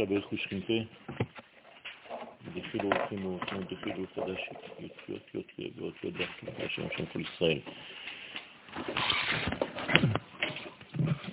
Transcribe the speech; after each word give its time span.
עכשיו 0.00 0.14
בערך 0.14 0.32
ושכינתה, 0.32 0.72
דפילו 2.54 2.84
הולכים 2.84 3.18
כמו 3.18 3.60
דפילו 3.70 4.04
חדש, 4.14 4.40
יוציות 4.80 5.34
יוציות 5.34 5.76
ואותיות 5.76 6.14
דרכי, 6.14 6.46
השם 6.66 6.82
שם 6.96 7.04
כל 7.12 7.20
ישראל. 7.20 7.58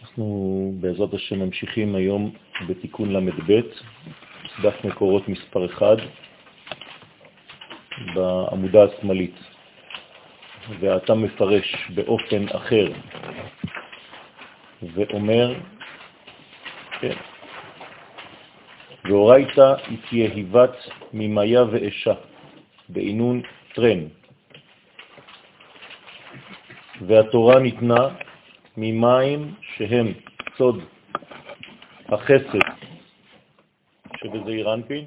אנחנו 0.02 0.74
בעזרת 0.80 1.14
השם 1.14 1.39
ממשיכים 1.39 1.95
היום 1.95 2.34
בתיקון 2.68 3.14
ל"ב, 3.14 3.61
דף 4.64 4.86
מקורות 4.86 5.29
מספר 5.29 5.65
1, 5.65 5.97
בעמודה 8.15 8.84
השמאלית, 8.84 9.36
ואתה 10.79 11.13
מפרש 11.13 11.75
באופן 11.95 12.45
אחר 12.47 12.91
ואומר, 14.81 15.54
כן, 17.02 17.16
ואורייתא 19.07 19.73
תהיה 20.09 20.31
היבת 20.34 20.75
ממיה 21.13 21.63
ואשה, 21.71 22.13
בעינון 22.89 23.41
טרן. 23.73 23.99
והתורה 27.02 27.59
ניתנה 27.59 28.07
ממים 28.77 29.53
שהם 29.61 30.13
סוד 30.57 30.83
החסד 32.09 32.59
שבזעיר 34.17 34.73
אנפין, 34.73 35.05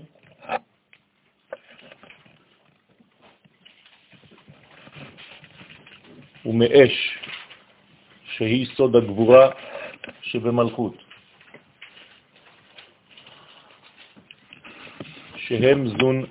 ומאש 6.46 7.18
שהיא 8.24 8.66
סוד 8.66 8.96
הגבורה 8.96 9.50
שבמלכות. 10.22 11.09
שהם 15.50 15.88
זון 15.88 16.24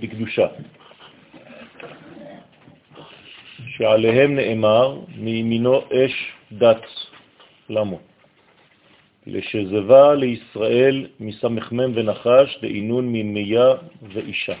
בקדושה, 0.00 0.46
שעליהם 3.68 4.34
נאמר 4.36 5.00
מימינו 5.16 5.80
אש 5.80 6.32
דת 6.52 6.84
למו, 7.70 8.00
לשזבה 9.26 10.14
לישראל 10.14 11.06
מסמכמם 11.20 11.92
ונחש 11.94 12.58
דעינון 12.62 13.08
ממיה 13.12 13.68
ואישה, 14.02 14.56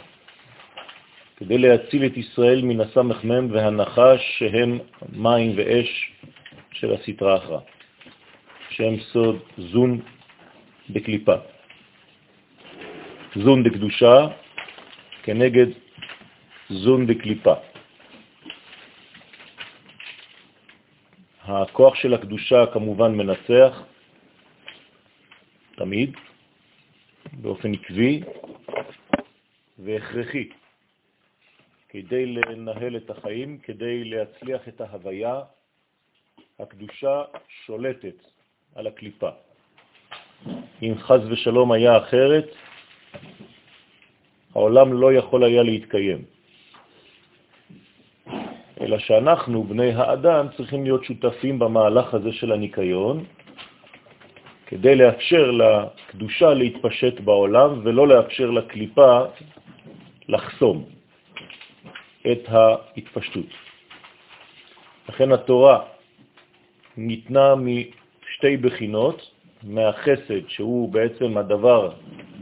כדי 1.36 1.58
להציל 1.58 2.06
את 2.06 2.16
ישראל 2.16 2.62
מן 2.62 2.80
הסמכמם 2.80 3.52
והנחש 3.52 4.20
שהם 4.38 4.78
מים 5.12 5.52
ואש 5.56 6.12
של 6.72 6.94
הסתרה 6.94 7.36
אחרא, 7.36 7.58
שהם 8.70 8.96
סוד 9.12 9.38
זון 9.58 10.00
בקליפה. 10.90 11.36
זון 13.36 13.62
דקדושה 13.62 14.26
כנגד 15.22 15.66
זון 16.70 17.06
דקליפה. 17.06 17.54
הכוח 21.42 21.94
של 21.94 22.14
הקדושה 22.14 22.66
כמובן 22.72 23.14
מנצח 23.14 23.82
תמיד, 25.76 26.16
באופן 27.32 27.74
עקבי 27.74 28.22
והכרחי, 29.78 30.48
כדי 31.88 32.26
לנהל 32.26 32.96
את 32.96 33.10
החיים, 33.10 33.58
כדי 33.58 34.04
להצליח 34.04 34.68
את 34.68 34.80
ההוויה, 34.80 35.40
הקדושה 36.58 37.22
שולטת 37.66 38.16
על 38.74 38.86
הקליפה. 38.86 39.30
אם 40.82 40.94
חז 40.98 41.20
ושלום 41.30 41.72
היה 41.72 41.98
אחרת, 41.98 42.48
העולם 44.54 44.92
לא 44.92 45.12
יכול 45.12 45.44
היה 45.44 45.62
להתקיים. 45.62 46.24
אלא 48.80 48.98
שאנחנו, 48.98 49.64
בני 49.64 49.92
האדם, 49.92 50.46
צריכים 50.56 50.84
להיות 50.84 51.04
שותפים 51.04 51.58
במהלך 51.58 52.14
הזה 52.14 52.32
של 52.32 52.52
הניקיון, 52.52 53.24
כדי 54.66 54.94
לאפשר 54.96 55.50
לקדושה 55.50 56.54
להתפשט 56.54 57.20
בעולם 57.20 57.80
ולא 57.82 58.08
לאפשר 58.08 58.50
לקליפה 58.50 59.20
לחסום 60.28 60.84
את 62.32 62.48
ההתפשטות. 62.48 63.50
לכן 65.08 65.32
התורה 65.32 65.78
ניתנה 66.96 67.54
משתי 67.54 68.56
בחינות, 68.56 69.30
מהחסד, 69.62 70.48
שהוא 70.48 70.92
בעצם 70.92 71.36
הדבר 71.38 71.92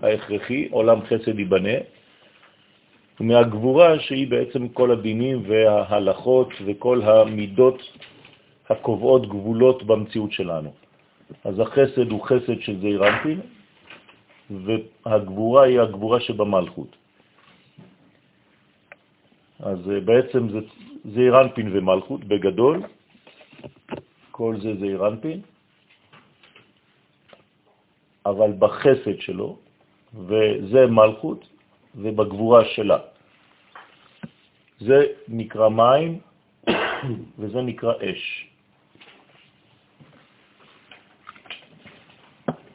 ההכרחי, 0.03 0.69
עולם 0.71 0.99
חסד 1.07 1.39
ייבנה, 1.39 2.00
ומהגבורה 3.21 4.01
שהיא 4.01 4.29
בעצם 4.29 4.69
כל 4.69 4.91
הדינים 4.91 5.43
וההלכות 5.49 6.49
וכל 6.67 7.03
המידות 7.03 7.83
הקובעות 8.71 9.29
גבולות 9.29 9.83
במציאות 9.83 10.33
שלנו. 10.33 10.73
אז 11.45 11.61
החסד 11.61 12.11
הוא 12.11 12.23
חסד 12.25 12.61
של 12.61 12.81
זעירנטין, 12.81 13.41
והגבורה 14.51 15.63
היא 15.65 15.81
הגבורה 15.81 16.21
שבמלכות. 16.21 16.97
אז 19.61 19.91
אה, 19.91 20.01
בעצם 20.01 20.49
זה 20.49 20.61
זעירנפין 21.05 21.69
ומלכות 21.73 22.25
בגדול, 22.25 22.83
כל 24.31 24.57
זה 24.63 24.75
זעירנפין, 24.81 25.41
אבל 28.27 28.53
בחסד 28.59 29.21
שלו, 29.21 29.57
וזה 30.15 30.87
מלכות, 30.87 31.60
ובגבורה 31.95 32.65
שלה. 32.65 32.99
זה 34.81 35.07
נקרא 35.29 35.69
מים 35.69 36.19
וזה 37.39 37.63
נקרא 37.63 37.93
אש. 38.01 38.47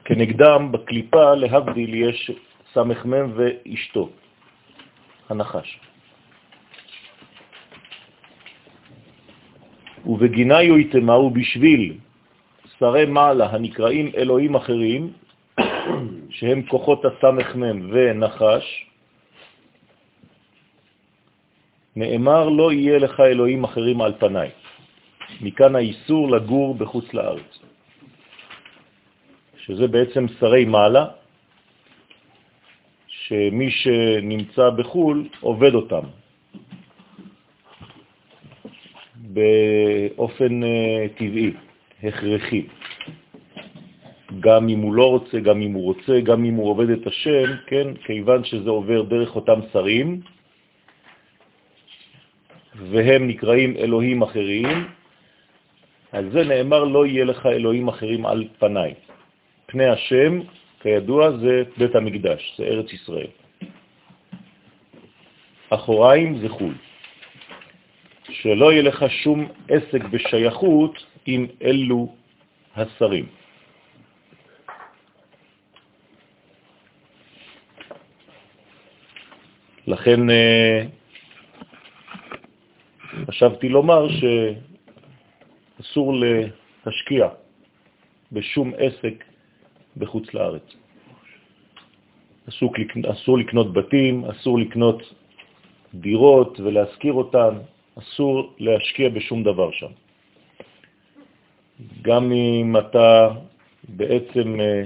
כנגדם 0.05 0.71
בקליפה, 0.71 1.35
להבדיל, 1.35 1.93
יש 1.93 2.31
סמ"ם 2.73 3.31
ואשתו, 3.35 4.09
הנחש. 5.29 5.79
ובגיניו 10.05 10.77
יתמהו 10.77 11.29
בשביל 11.29 11.97
שרי 12.79 13.05
מעלה 13.05 13.49
הנקראים 13.49 14.11
אלוהים 14.17 14.55
אחרים, 14.55 15.13
שהם 16.29 16.61
כוחות 16.67 17.01
הסמ"ם 17.05 17.89
ונחש, 17.91 18.85
נאמר 21.95 22.49
לא 22.49 22.71
יהיה 22.71 22.99
לך 22.99 23.19
אלוהים 23.19 23.63
אחרים 23.63 24.01
על 24.01 24.13
פניי. 24.19 24.49
מכאן 25.41 25.75
האיסור 25.75 26.31
לגור 26.31 26.75
בחוץ 26.75 27.13
לארץ, 27.13 27.51
שזה 29.57 29.87
בעצם 29.87 30.25
שרי 30.39 30.65
מעלה, 30.65 31.05
שמי 33.07 33.71
שנמצא 33.71 34.69
בחו"ל 34.69 35.27
עובד 35.39 35.73
אותם 35.73 36.05
באופן 39.15 40.63
אה, 40.63 41.05
טבעי, 41.17 41.51
הכרחי. 42.03 42.63
גם 44.39 44.69
אם 44.69 44.79
הוא 44.79 44.93
לא 44.93 45.09
רוצה, 45.09 45.39
גם 45.39 45.61
אם 45.61 45.71
הוא 45.73 45.83
רוצה, 45.83 46.19
גם 46.23 46.45
אם 46.45 46.53
הוא 46.53 46.69
עובד 46.69 46.89
את 46.89 47.07
השם, 47.07 47.47
כן, 47.67 47.87
כיוון 48.05 48.43
שזה 48.43 48.69
עובר 48.69 49.01
דרך 49.01 49.35
אותם 49.35 49.59
שרים, 49.73 50.21
והם 52.91 53.27
נקראים 53.27 53.77
אלוהים 53.77 54.21
אחרים, 54.21 54.87
על 56.11 56.29
זה 56.31 56.43
נאמר 56.43 56.83
לא 56.83 57.05
יהיה 57.05 57.25
לך 57.25 57.45
אלוהים 57.45 57.87
אחרים 57.87 58.25
על 58.25 58.47
פניי. 58.59 58.93
פני 59.65 59.85
השם, 59.85 60.39
כידוע, 60.81 61.37
זה 61.37 61.63
בית 61.77 61.95
המקדש, 61.95 62.55
זה 62.57 62.63
ארץ 62.63 62.93
ישראל. 62.93 63.27
אחוריים 65.69 66.37
זה 66.37 66.49
חול. 66.49 66.73
שלא 68.29 68.71
יהיה 68.71 68.81
לך 68.81 69.05
שום 69.09 69.47
עסק 69.69 70.03
בשייכות 70.03 71.05
עם 71.25 71.47
אלו 71.61 72.15
השרים. 72.75 73.25
לכן 79.87 80.29
אה, 80.29 80.81
חשבתי 83.27 83.69
לומר 83.69 84.07
שאסור 85.79 86.13
להשקיע 86.85 87.27
בשום 88.31 88.71
עסק 88.77 89.23
בחוץ 89.97 90.33
לארץ. 90.33 90.75
אסור, 92.49 92.73
אסור 93.11 93.37
לקנות 93.37 93.73
בתים, 93.73 94.25
אסור 94.25 94.59
לקנות 94.59 95.13
דירות 95.93 96.59
ולהשכיר 96.59 97.13
אותן, 97.13 97.53
אסור 97.99 98.53
להשקיע 98.59 99.09
בשום 99.09 99.43
דבר 99.43 99.71
שם. 99.71 99.91
גם 102.01 102.31
אם 102.31 102.77
אתה 102.77 103.29
בעצם 103.89 104.59
אה, 104.59 104.83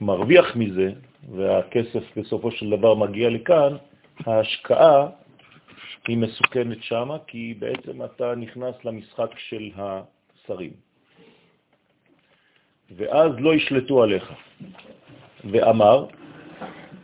מרוויח 0.00 0.56
מזה, 0.56 0.92
והכסף 1.36 2.04
בסופו 2.16 2.50
של 2.50 2.70
דבר 2.70 2.94
מגיע 2.94 3.30
לכאן, 3.30 3.76
ההשקעה 4.26 5.06
היא 6.08 6.18
מסוכנת 6.18 6.82
שמה, 6.82 7.16
כי 7.26 7.54
בעצם 7.58 8.04
אתה 8.04 8.34
נכנס 8.34 8.74
למשחק 8.84 9.38
של 9.38 9.70
השרים. 9.76 10.72
ואז 12.96 13.32
לא 13.38 13.54
ישלטו 13.54 14.02
עליך. 14.02 14.32
ואמר, 15.44 16.06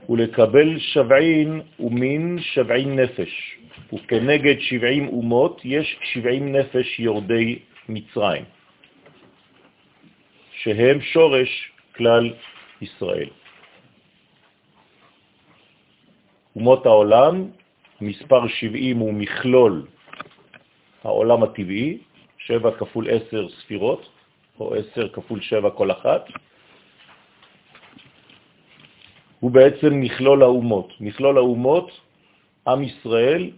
ולקבל 0.09 0.79
שבעין 0.79 1.61
ומין 1.81 2.39
שבעין 2.41 2.99
נפש, 2.99 3.59
וכנגד 3.93 4.61
שבעים 4.61 5.09
אומות 5.09 5.61
יש 5.65 5.99
שבעים 6.03 6.53
נפש 6.57 7.01
יורדי 7.01 7.59
מצרים, 7.89 8.45
שהם 10.53 11.01
שורש 11.01 11.73
כלל 11.97 12.33
ישראל. 12.81 13.29
אומות 16.57 16.87
העולם, 16.87 17.45
מספר 18.01 18.49
70 18.49 18.99
הוא 18.99 19.15
מכלול 19.15 19.87
העולם 21.05 21.43
הטבעי, 21.43 21.99
7 22.39 22.71
כפול 22.71 23.07
10 23.11 23.49
ספירות, 23.49 24.09
או 24.61 24.75
10 24.75 25.09
כפול 25.09 25.41
7 25.41 25.71
כל 25.71 25.91
אחת, 25.91 26.29
הוא 29.41 29.51
בעצם 29.51 30.01
מכלול 30.01 30.43
האומות. 30.43 30.93
מכלול 31.01 31.39
האומות, 31.39 31.91
עם 32.67 32.83
ישראל, 32.83 33.51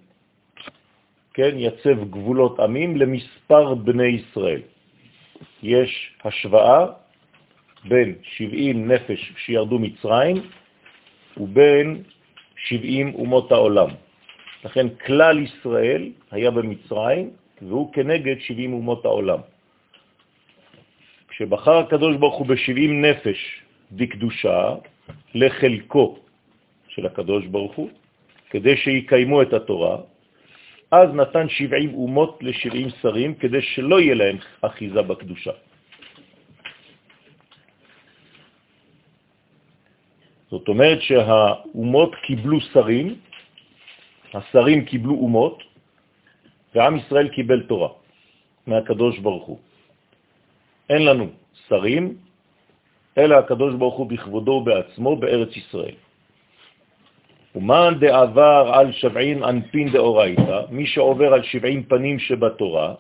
כן, 1.35 1.55
יצב 1.57 2.11
גבולות 2.11 2.61
עמים 2.61 2.97
למספר 2.97 3.75
בני 3.75 4.07
ישראל. 4.07 4.63
יש 5.63 6.13
השוואה 6.25 6.87
בין 7.85 8.15
70 8.23 8.93
נפש 8.93 9.33
שירדו 9.37 9.79
מצרים 9.79 10.37
ובין 11.37 12.03
70 12.57 13.15
אומות 13.15 13.53
העולם. 13.53 13.91
לכן 14.65 14.87
כלל 15.07 15.39
ישראל 15.39 16.13
היה 16.31 16.51
במצרים, 16.51 17.31
והוא 17.63 17.93
כנגד 17.93 18.37
70 18.41 18.73
אומות 18.73 19.05
העולם. 19.05 19.41
כשבחר 21.29 21.77
הקדוש 21.79 22.17
ברוך 22.17 22.37
הוא 22.37 22.47
ב-70 22.47 22.91
נפש 22.91 23.63
בקדושה 23.93 24.75
לחלקו 25.35 26.19
של 26.89 27.07
הקדוש 27.07 27.47
ברוך 27.47 27.75
הוא, 27.75 27.91
כדי 28.51 28.77
שיקיימו 28.77 29.43
את 29.43 29.53
התורה, 29.53 29.97
אז 30.91 31.09
נתן 31.15 31.49
70 31.49 31.95
אומות 31.95 32.39
ל-70 32.43 32.91
שרים, 33.03 33.35
כדי 33.35 33.63
שלא 33.63 34.01
יהיה 34.01 34.15
להם 34.15 34.37
אחיזה 34.61 35.03
בקדושה. 35.03 35.53
זאת 40.51 40.69
אומרת 40.69 41.03
שהאומות 41.03 42.15
קיבלו 42.27 42.61
שרים, 42.61 43.15
השרים 44.35 44.85
קיבלו 44.85 45.15
אומות, 45.15 45.63
ועם 46.75 46.97
ישראל 46.97 47.29
קיבל 47.29 47.63
תורה 47.67 47.89
מהקדוש 48.67 49.19
ברוך 49.19 49.47
הוא. 49.47 49.59
אין 50.91 51.05
לנו 51.05 51.27
שרים, 51.69 52.17
אלא 53.19 53.35
הקדוש 53.35 53.75
ברוך 53.75 53.97
הוא 53.97 54.07
בכבודו 54.07 54.61
בעצמו 54.61 55.17
בארץ 55.17 55.57
ישראל. 55.57 55.95
ומאן 57.55 57.99
דעבר 57.99 58.71
על 58.75 58.93
שבעין 58.93 59.45
אנפין 59.45 59.93
דאורייתא, 59.93 60.61
מי 60.71 60.87
שעובר 60.87 61.33
על 61.35 61.43
שבעים 61.43 61.83
פנים 61.83 62.19
שבתורה, 62.19 62.95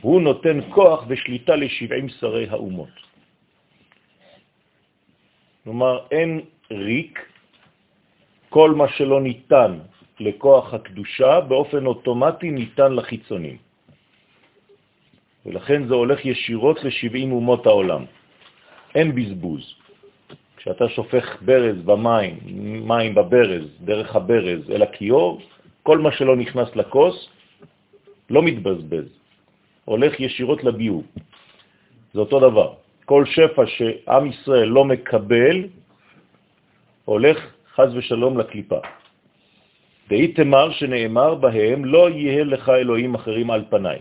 הוא 0.00 0.20
נותן 0.20 0.58
כוח 0.70 1.04
ושליטה 1.08 1.56
לשבעים 1.56 2.08
שרי 2.08 2.46
האומות. 2.48 2.94
כלומר, 5.64 6.06
אין 6.10 6.40
ריק, 6.70 7.29
כל 8.50 8.70
מה 8.70 8.88
שלא 8.88 9.20
ניתן 9.20 9.78
לכוח 10.20 10.74
הקדושה, 10.74 11.40
באופן 11.40 11.86
אוטומטי 11.86 12.50
ניתן 12.50 12.92
לחיצונים. 12.92 13.56
ולכן 15.46 15.86
זה 15.86 15.94
הולך 15.94 16.26
ישירות 16.26 16.84
ל-70 16.84 17.30
אומות 17.30 17.66
העולם. 17.66 18.04
אין 18.94 19.14
בזבוז. 19.14 19.74
כשאתה 20.56 20.88
שופך 20.88 21.42
ברז 21.42 21.76
במים, 21.84 22.38
מים 22.88 23.14
בברז, 23.14 23.66
דרך 23.80 24.16
הברז 24.16 24.70
אל 24.70 24.82
הכיור, 24.82 25.40
כל 25.82 25.98
מה 25.98 26.12
שלא 26.12 26.36
נכנס 26.36 26.76
לכוס 26.76 27.16
לא 28.30 28.42
מתבזבז, 28.42 29.08
הולך 29.84 30.20
ישירות 30.20 30.64
לביוב. 30.64 31.02
זה 32.14 32.20
אותו 32.20 32.40
דבר. 32.40 32.68
כל 33.04 33.24
שפע 33.26 33.66
שעם 33.66 34.26
ישראל 34.26 34.68
לא 34.68 34.84
מקבל, 34.84 35.56
הולך 37.04 37.38
חז 37.74 37.96
ושלום 37.96 38.38
לקליפה. 38.38 38.78
תמר 40.34 40.70
שנאמר 40.70 41.34
בהם, 41.34 41.84
לא 41.84 42.10
יהיה 42.10 42.44
לך 42.44 42.68
אלוהים 42.68 43.14
אחרים 43.14 43.50
על 43.50 43.64
פניי. 43.70 43.98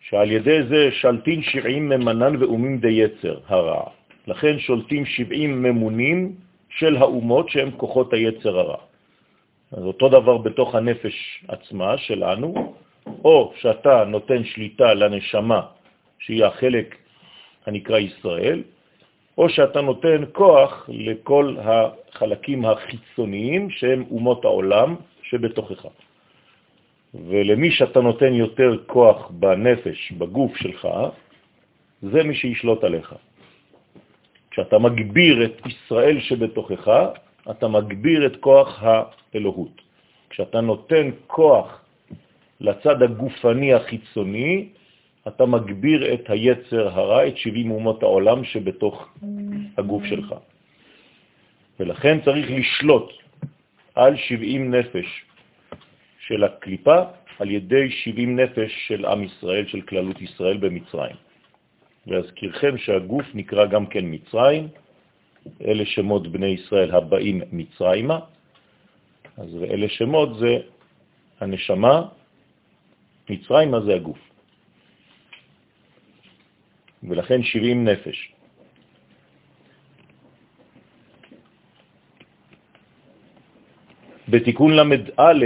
שעל 0.00 0.30
ידי 0.30 0.62
זה 0.68 0.90
שלטין 0.92 1.42
שבעים 1.42 1.88
ממנן 1.88 2.36
ואומים 2.36 2.78
די 2.78 2.92
יצר 2.92 3.38
הרע. 3.46 3.82
לכן 4.26 4.58
שולטים 4.58 5.06
שבעים 5.06 5.62
ממונים 5.62 6.34
של 6.68 6.96
האומות 6.96 7.48
שהם 7.48 7.70
כוחות 7.70 8.12
היצר 8.12 8.58
הרע. 8.58 8.80
אז 9.72 9.82
אותו 9.82 10.08
דבר 10.08 10.36
בתוך 10.36 10.74
הנפש 10.74 11.16
עצמה 11.48 11.98
שלנו, 11.98 12.74
או 13.24 13.52
שאתה 13.56 14.04
נותן 14.04 14.44
שליטה 14.44 14.94
לנשמה 14.94 15.60
שהיא 16.18 16.44
החלק 16.44 16.94
הנקרא 17.66 17.98
ישראל, 17.98 18.62
או 19.38 19.48
שאתה 19.48 19.80
נותן 19.80 20.24
כוח 20.32 20.88
לכל 20.92 21.56
החלקים 21.60 22.64
החיצוניים 22.64 23.70
שהם 23.70 24.04
אומות 24.10 24.44
העולם 24.44 24.96
שבתוכך. 25.22 25.86
ולמי 27.14 27.70
שאתה 27.70 28.00
נותן 28.00 28.34
יותר 28.34 28.76
כוח 28.86 29.30
בנפש, 29.30 30.12
בגוף 30.12 30.56
שלך, 30.56 30.88
זה 32.02 32.22
מי 32.22 32.34
שישלוט 32.34 32.84
עליך. 32.84 33.14
כשאתה 34.50 34.78
מגביר 34.78 35.44
את 35.44 35.66
ישראל 35.66 36.20
שבתוכך, 36.20 36.88
אתה 37.50 37.68
מגביר 37.68 38.26
את 38.26 38.36
כוח 38.36 38.82
האלוהות. 38.82 39.82
כשאתה 40.30 40.60
נותן 40.60 41.10
כוח 41.26 41.80
לצד 42.60 43.02
הגופני 43.02 43.74
החיצוני, 43.74 44.68
אתה 45.28 45.46
מגביר 45.46 46.14
את 46.14 46.30
היצר 46.30 46.88
הרע, 46.88 47.28
את 47.28 47.36
70 47.36 47.70
אומות 47.70 48.02
העולם 48.02 48.44
שבתוך 48.44 49.08
הגוף 49.78 50.04
שלך. 50.04 50.34
ולכן 51.80 52.20
צריך 52.20 52.46
לשלוט 52.50 53.12
על 53.94 54.16
70 54.16 54.74
נפש 54.74 55.24
של 56.26 56.44
הקליפה 56.44 57.02
על 57.38 57.50
ידי 57.50 57.90
70 57.90 58.40
נפש 58.40 58.72
של 58.88 59.06
עם 59.06 59.22
ישראל, 59.22 59.66
של 59.66 59.80
כללות 59.80 60.20
ישראל 60.20 60.56
במצרים. 60.56 61.16
להזכירכם 62.06 62.78
שהגוף 62.78 63.26
נקרא 63.34 63.66
גם 63.66 63.86
כן 63.86 64.04
מצרים, 64.04 64.68
אלה 65.64 65.84
שמות 65.86 66.28
בני 66.28 66.46
ישראל 66.46 66.90
הבאים 66.90 67.42
מצרימה, 67.52 68.18
אז 69.36 69.48
אלה 69.70 69.88
שמות 69.88 70.38
זה 70.38 70.58
הנשמה, 71.40 72.02
מצרימה 73.30 73.80
זה 73.80 73.94
הגוף. 73.94 74.25
ולכן 77.02 77.42
70 77.42 77.88
נפש. 77.88 78.32
בתיקון 84.28 84.76
למד 84.76 85.00
א', 85.16 85.44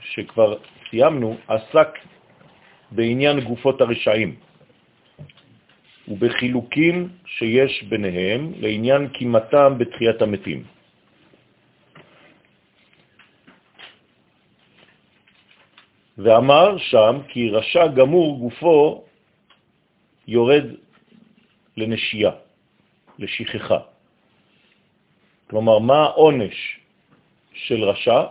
שכבר 0.00 0.56
סיימנו, 0.90 1.36
עסק 1.48 1.88
בעניין 2.90 3.40
גופות 3.40 3.80
הרשעים 3.80 4.36
ובחילוקים 6.08 7.08
שיש 7.26 7.82
ביניהם 7.82 8.52
לעניין 8.56 9.08
קימתם 9.08 9.74
בתחיית 9.78 10.22
המתים. 10.22 10.64
ואמר 16.18 16.78
שם 16.78 17.18
כי 17.28 17.50
רשע 17.50 17.86
גמור 17.86 18.38
גופו 18.38 19.04
יורד 20.28 20.64
לנשייה, 21.76 22.30
לשכחה. 23.18 23.78
כלומר, 25.50 25.78
מה 25.78 26.02
העונש 26.02 26.78
של 27.52 27.84
רשע? 27.84 28.22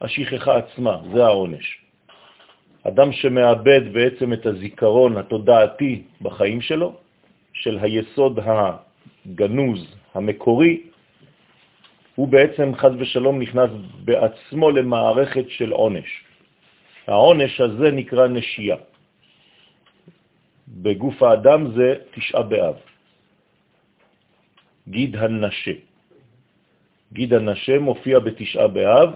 השכחה 0.00 0.56
עצמה, 0.56 1.00
זה 1.12 1.24
העונש. 1.24 1.78
אדם 2.82 3.12
שמאבד 3.12 3.92
בעצם 3.92 4.32
את 4.32 4.46
הזיכרון 4.46 5.16
התודעתי 5.16 6.02
בחיים 6.22 6.60
שלו, 6.60 6.96
של 7.52 7.78
היסוד 7.82 8.38
הגנוז, 8.46 9.94
המקורי, 10.14 10.82
הוא 12.14 12.28
בעצם 12.28 12.74
חז 12.74 12.92
ושלום 12.98 13.42
נכנס 13.42 13.70
בעצמו 14.04 14.70
למערכת 14.70 15.44
של 15.48 15.70
עונש. 15.70 16.24
העונש 17.06 17.60
הזה 17.60 17.90
נקרא 17.90 18.26
נשייה. 18.28 18.76
בגוף 20.68 21.22
האדם 21.22 21.72
זה 21.76 21.94
תשעה 22.14 22.42
באב. 22.42 22.74
גיד 24.88 25.16
הנשה. 25.16 25.72
גיד 27.12 27.34
הנשה 27.34 27.78
מופיע 27.78 28.18
בתשעה 28.18 28.68
באב, 28.68 29.10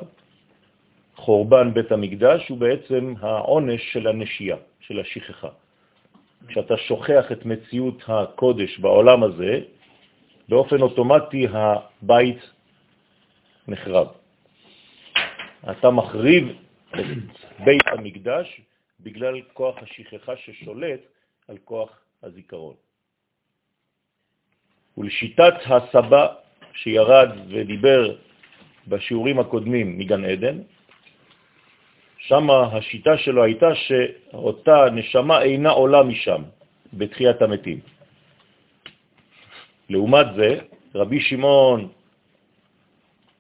חורבן 1.16 1.75
בית 1.75 1.92
המקדש 1.92 2.49
הוא 2.49 2.59
בעצם 2.59 3.14
העונש 3.21 3.92
של 3.92 4.07
הנשייה, 4.07 4.57
של 4.80 5.00
השכחה. 5.00 5.49
כשאתה 6.49 6.76
שוכח 6.76 7.33
את 7.33 7.47
מציאות 7.47 8.02
הקודש 8.09 8.78
בעולם 8.78 9.23
הזה, 9.23 9.61
באופן 10.49 10.83
אוטומטי 10.83 11.47
הבית 11.52 12.40
נחרב. 13.69 14.07
אתה 15.71 15.90
מחריב 15.90 16.45
את 16.95 17.07
בית 17.64 17.87
המקדש 17.87 18.61
בגלל 19.00 19.40
כוח 19.54 19.76
השכחה 19.83 20.37
ששולט 20.37 21.00
על 21.50 21.59
כוח 21.64 21.90
הזיכרון. 22.23 22.75
ולשיטת 24.99 25.54
הסבא 25.66 26.26
שירד 26.75 27.28
ודיבר 27.49 28.16
בשיעורים 28.88 29.38
הקודמים 29.38 29.99
מגן 29.99 30.25
עדן, 30.25 30.59
שם 32.19 32.50
השיטה 32.50 33.19
שלו 33.19 33.45
הייתה 33.45 33.75
שאותה 33.75 34.90
נשמה 34.92 35.42
אינה 35.42 35.71
עולה 35.71 36.02
משם 36.02 36.42
בתחיית 36.92 37.42
המתים. 37.42 37.80
לעומת 39.88 40.26
זה, 40.37 40.59
רבי 40.95 41.21
שמעון 41.21 41.88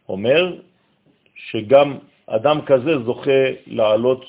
אומר 0.08 0.56
שגם 1.34 1.98
אדם 2.26 2.58
כזה 2.66 2.98
זוכה 3.04 3.42
לעלות 3.66 4.24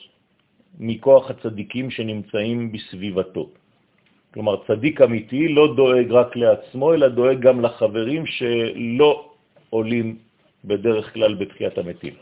מכוח 0.79 1.29
הצדיקים 1.29 1.91
שנמצאים 1.91 2.71
בסביבתו. 2.71 3.60
כלומר, 4.33 4.55
צדיק 4.67 5.01
אמיתי 5.01 5.47
לא 5.47 5.75
דואג 5.75 6.11
רק 6.11 6.35
לעצמו, 6.35 6.93
אלא 6.93 7.07
דואג 7.07 7.39
גם 7.39 7.61
לחברים 7.61 8.25
שלא 8.25 9.11
עולים 9.69 10.17
בדרך 10.65 11.13
כלל 11.13 11.35
בתחיית 11.35 11.77
המתים. 11.77 12.13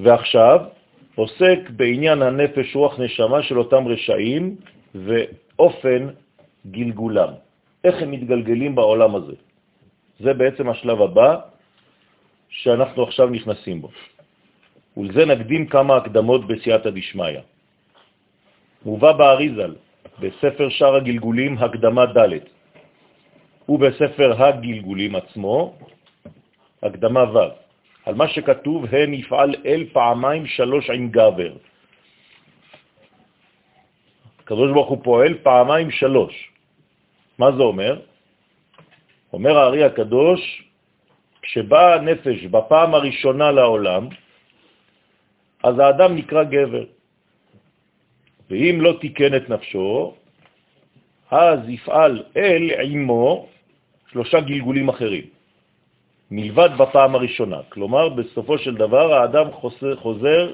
ועכשיו 0.00 0.60
עוסק 1.14 1.60
בעניין 1.76 2.22
הנפש 2.22 2.76
רוח 2.76 3.00
נשמה 3.00 3.42
של 3.42 3.58
אותם 3.58 3.88
רשעים 3.88 4.56
ואופן 4.94 6.08
גלגולם, 6.66 7.30
איך 7.84 8.02
הם 8.02 8.10
מתגלגלים 8.10 8.74
בעולם 8.74 9.14
הזה. 9.14 9.36
זה 10.20 10.32
בעצם 10.32 10.68
השלב 10.68 11.02
הבא 11.02 11.30
שאנחנו 12.48 13.02
עכשיו 13.02 13.28
נכנסים 13.28 13.80
בו. 13.80 13.90
ולזה 14.96 15.24
נקדים 15.24 15.66
כמה 15.66 15.96
הקדמות 15.96 16.46
בסייעתא 16.48 16.90
דשמיא. 16.90 17.40
מובא 18.84 19.12
באריזל, 19.12 19.74
בספר 20.20 20.68
שער 20.68 20.94
הגלגולים, 20.96 21.58
הקדמה 21.58 22.06
ד', 22.06 22.32
ובספר 23.68 24.42
הגלגולים 24.42 25.16
עצמו, 25.16 25.74
הקדמה 26.82 27.24
ו', 27.32 27.52
על 28.06 28.14
מה 28.14 28.28
שכתוב, 28.28 28.84
הן 28.94 29.14
יפעל 29.14 29.54
אל 29.66 29.84
פעמיים 29.92 30.46
שלוש 30.46 30.90
עם 30.90 31.10
גבר. 31.10 31.52
הקדוש 34.40 34.72
ברוך 34.72 34.88
הוא 34.88 34.98
פועל 35.04 35.34
פעמיים 35.42 35.90
שלוש. 35.90 36.34
מה 37.38 37.52
זה 37.52 37.62
אומר? 37.62 38.00
אומר 39.32 39.58
הארי 39.58 39.84
הקדוש, 39.84 40.40
כשבאה 41.42 41.94
הנפש 41.94 42.44
בפעם 42.50 42.94
הראשונה 42.94 43.50
לעולם, 43.50 44.08
אז 45.62 45.78
האדם 45.78 46.16
נקרא 46.16 46.42
גבר. 46.44 46.84
ואם 48.50 48.80
לא 48.80 48.92
תיקן 49.00 49.34
את 49.36 49.48
נפשו, 49.50 50.14
אז 51.30 51.68
יפעל 51.68 52.22
אל 52.36 52.70
עמו 52.82 53.46
שלושה 54.12 54.40
גלגולים 54.40 54.88
אחרים, 54.88 55.24
מלבד 56.30 56.70
בפעם 56.78 57.14
הראשונה. 57.14 57.60
כלומר, 57.68 58.08
בסופו 58.08 58.58
של 58.58 58.74
דבר 58.74 59.14
האדם 59.14 59.52
חוזר, 59.52 59.96
חוזר 59.96 60.52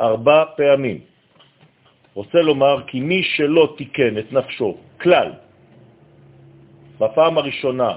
ארבע 0.00 0.44
פעמים. 0.56 0.98
רוצה 2.14 2.38
לומר 2.42 2.82
כי 2.86 3.00
מי 3.00 3.22
שלא 3.22 3.74
תיקן 3.78 4.18
את 4.18 4.32
נפשו 4.32 4.76
כלל 5.00 5.32
בפעם 6.98 7.38
הראשונה, 7.38 7.92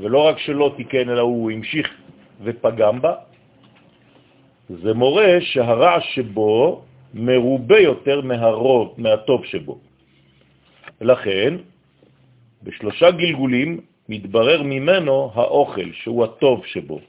ולא 0.00 0.18
רק 0.28 0.38
שלא 0.38 0.72
תיקן, 0.76 1.10
אלא 1.10 1.20
הוא 1.20 1.50
המשיך 1.50 1.88
ופגם 2.42 3.02
בה, 3.02 3.14
זה 4.68 4.94
מורה 4.94 5.40
שהרע 5.40 6.00
שבו 6.00 6.84
מרובה 7.14 7.78
יותר 7.80 8.20
מהרוב, 8.20 8.94
מהטוב 8.98 9.44
שבו. 9.44 9.78
לכן, 11.00 11.54
בשלושה 12.62 13.10
גלגולים 13.10 13.80
מתברר 14.08 14.62
ממנו 14.62 15.30
האוכל, 15.34 15.92
שהוא 15.92 16.24
הטוב 16.24 16.66
שבו, 16.66 17.00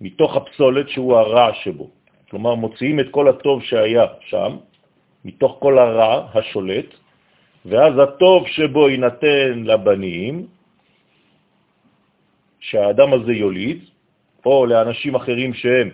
מתוך 0.00 0.36
הפסולת 0.36 0.88
שהוא 0.88 1.16
הרע 1.16 1.54
שבו. 1.54 1.90
כלומר, 2.30 2.54
מוציאים 2.54 3.00
את 3.00 3.08
כל 3.10 3.28
הטוב 3.28 3.62
שהיה 3.62 4.06
שם, 4.26 4.56
מתוך 5.24 5.56
כל 5.60 5.78
הרע 5.78 6.28
השולט, 6.34 6.86
ואז 7.66 7.92
הטוב 7.98 8.48
שבו 8.48 8.88
יינתן 8.88 9.62
לבנים, 9.64 10.46
שהאדם 12.60 13.12
הזה 13.12 13.32
יוליד, 13.32 13.78
או 14.46 14.66
לאנשים 14.66 15.14
אחרים 15.14 15.54
שהם 15.54 15.88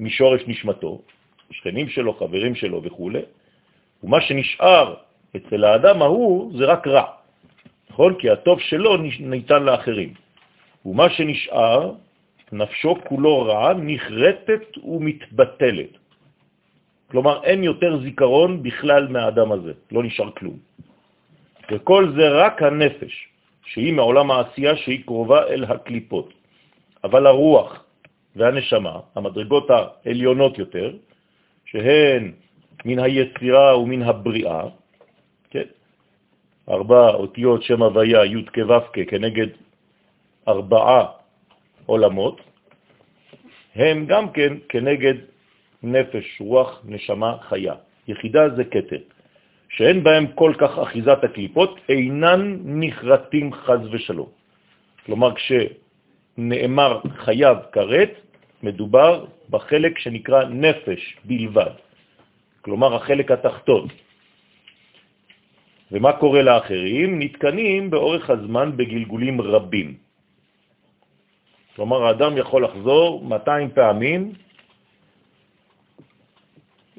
משורש 0.00 0.42
נשמתו, 0.46 1.02
שכנים 1.50 1.88
שלו, 1.88 2.14
חברים 2.14 2.54
שלו 2.54 2.82
וכו', 2.82 3.10
ומה 4.02 4.20
שנשאר 4.20 4.94
אצל 5.36 5.64
האדם 5.64 6.02
ההוא 6.02 6.58
זה 6.58 6.64
רק 6.64 6.86
רע, 6.86 7.04
נכון? 7.90 8.14
כי 8.18 8.30
הטוב 8.30 8.60
שלו 8.60 8.96
ניתן 9.20 9.62
לאחרים. 9.62 10.14
ומה 10.86 11.10
שנשאר, 11.10 11.92
נפשו 12.52 12.94
כולו 13.08 13.42
רע, 13.42 13.72
נחרטת 13.74 14.78
ומתבטלת. 14.84 15.92
כלומר, 17.10 17.44
אין 17.44 17.64
יותר 17.64 18.02
זיכרון 18.02 18.62
בכלל 18.62 19.08
מהאדם 19.08 19.52
הזה, 19.52 19.72
לא 19.92 20.02
נשאר 20.02 20.30
כלום. 20.30 20.56
וכל 21.70 22.12
זה 22.16 22.28
רק 22.30 22.62
הנפש, 22.62 23.28
שהיא 23.66 23.92
מעולם 23.94 24.30
העשייה 24.30 24.76
שהיא 24.76 25.04
קרובה 25.04 25.46
אל 25.46 25.64
הקליפות. 25.64 26.32
אבל 27.04 27.26
הרוח 27.26 27.84
והנשמה, 28.36 28.94
המדרגות 29.14 29.66
העליונות 29.70 30.58
יותר, 30.58 30.92
שהן 31.76 32.32
מן 32.84 32.98
היצירה 32.98 33.78
ומן 33.78 34.02
הבריאה, 34.02 34.62
כן? 35.50 35.68
ארבע 36.68 37.08
אותיות 37.08 37.62
שם 37.62 37.82
הוויה, 37.82 38.24
י' 38.24 38.44
כו' 38.54 39.04
כנגד 39.06 39.46
ארבעה 40.48 41.06
עולמות, 41.86 42.40
הם 43.74 44.06
גם 44.06 44.32
כן 44.32 44.52
כנגד 44.68 45.14
נפש, 45.82 46.40
רוח, 46.40 46.82
נשמה, 46.84 47.36
חיה. 47.48 47.74
יחידה 48.08 48.48
זה 48.56 48.64
קטר, 48.64 49.02
שאין 49.68 50.04
בהם 50.04 50.26
כל 50.34 50.52
כך 50.58 50.78
אחיזת 50.78 51.24
הקליפות, 51.24 51.80
אינן 51.88 52.58
נחרטים 52.64 53.52
חז 53.52 53.80
ושלום. 53.92 54.28
כלומר, 55.06 55.30
כשנאמר 55.34 57.00
חייב 57.16 57.56
כרת, 57.72 58.12
מדובר 58.62 59.24
בחלק 59.50 59.98
שנקרא 59.98 60.44
נפש 60.44 61.16
בלבד, 61.24 61.74
כלומר 62.62 62.94
החלק 62.94 63.30
התחתון. 63.30 63.88
ומה 65.92 66.12
קורה 66.12 66.42
לאחרים? 66.42 67.18
נתקנים 67.18 67.90
באורך 67.90 68.30
הזמן 68.30 68.76
בגלגולים 68.76 69.40
רבים. 69.40 69.94
כלומר, 71.76 72.04
האדם 72.06 72.36
יכול 72.36 72.64
לחזור 72.64 73.24
200 73.24 73.70
פעמים 73.70 74.32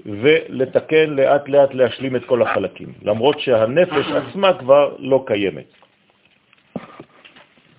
ולתקן 0.06 1.10
לאט 1.10 1.50
לאט 1.50 1.74
להשלים 1.74 2.16
את 2.16 2.26
כל 2.26 2.42
החלקים, 2.42 2.94
למרות 3.02 3.40
שהנפש 3.40 4.06
עצמה 4.08 4.60
כבר 4.60 4.96
לא 5.00 5.24
קיימת. 5.28 5.72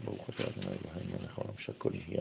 ברוך 0.05 0.29
אתה 0.29 0.43
אלוהינו 0.43 1.19
מלך 1.21 1.39
העולם 1.39 1.55
שהכל 1.59 1.91
יהיה 1.95 2.21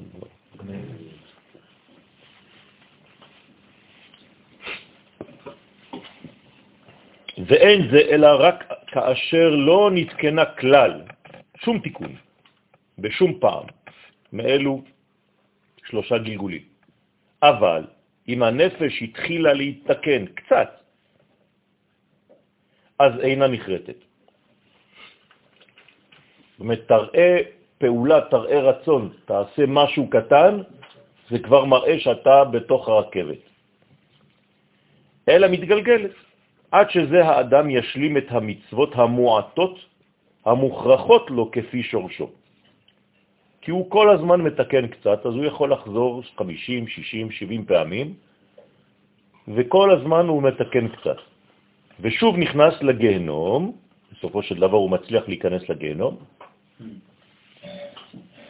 ואין 7.37 7.87
זה 7.91 8.01
אלא 8.09 8.27
רק 8.39 8.63
כאשר 8.87 9.49
לא 9.49 9.89
נתקנה 9.93 10.45
כלל, 10.45 11.01
שום 11.61 11.79
תיקון, 11.79 12.15
בשום 12.97 13.39
פעם, 13.39 13.65
מאלו 14.33 14.81
שלושה 15.85 16.17
גלגולים. 16.17 16.61
אבל 17.41 17.83
אם 18.27 18.43
הנפש 18.43 19.01
התחילה 19.01 19.53
להתתקן 19.53 20.25
קצת, 20.25 20.69
אז 22.99 23.11
אינה 23.19 23.47
נחרטת. 23.47 23.99
זאת 26.51 26.59
אומרת, 26.59 26.87
תראה 26.87 27.37
פעולה, 27.77 28.21
תראה 28.29 28.59
רצון, 28.61 29.13
תעשה 29.25 29.63
משהו 29.67 30.09
קטן, 30.09 30.53
זה 31.29 31.39
כבר 31.39 31.65
מראה 31.65 31.99
שאתה 31.99 32.43
בתוך 32.43 32.87
הרכבת. 32.89 33.43
אלא 35.29 35.47
מתגלגלת. 35.47 36.26
עד 36.71 36.89
שזה 36.89 37.25
האדם 37.25 37.69
ישלים 37.69 38.17
את 38.17 38.27
המצוות 38.29 38.95
המועטות 38.95 39.75
המוכרחות 40.45 41.31
לו 41.31 41.51
כפי 41.51 41.83
שורשו. 41.83 42.29
כי 43.61 43.71
הוא 43.71 43.89
כל 43.89 44.09
הזמן 44.09 44.41
מתקן 44.41 44.87
קצת, 44.87 45.25
אז 45.25 45.33
הוא 45.33 45.45
יכול 45.45 45.71
לחזור 45.71 46.23
50, 46.37 46.87
60, 46.87 47.31
70 47.31 47.65
פעמים, 47.65 48.13
וכל 49.47 49.91
הזמן 49.91 50.27
הוא 50.27 50.43
מתקן 50.43 50.87
קצת. 50.87 51.17
ושוב 51.99 52.37
נכנס 52.37 52.73
לגהנום, 52.81 53.75
בסופו 54.11 54.43
של 54.43 54.55
דבר 54.55 54.77
הוא 54.77 54.91
מצליח 54.91 55.27
להיכנס 55.27 55.69
לגהנום, 55.69 56.15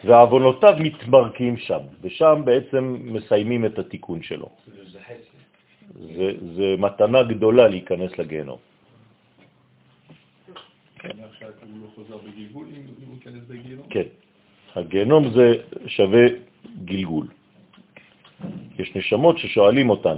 ועוונותיו 0.04 0.74
מתמרקים 0.78 1.56
שם, 1.56 1.80
ושם 2.02 2.42
בעצם 2.44 2.96
מסיימים 3.00 3.66
את 3.66 3.78
התיקון 3.78 4.22
שלו. 4.22 4.48
זה, 5.94 6.28
זה 6.56 6.74
מתנה 6.78 7.22
גדולה 7.22 7.68
להיכנס 7.68 8.18
לגהנום. 8.18 8.58
כן, 13.90 14.08
הגהנום 14.74 15.30
זה 15.30 15.46
שווה 15.86 16.26
גלגול. 16.84 17.26
יש 18.78 18.96
נשמות 18.96 19.38
ששואלים 19.38 19.90
אותן, 19.90 20.16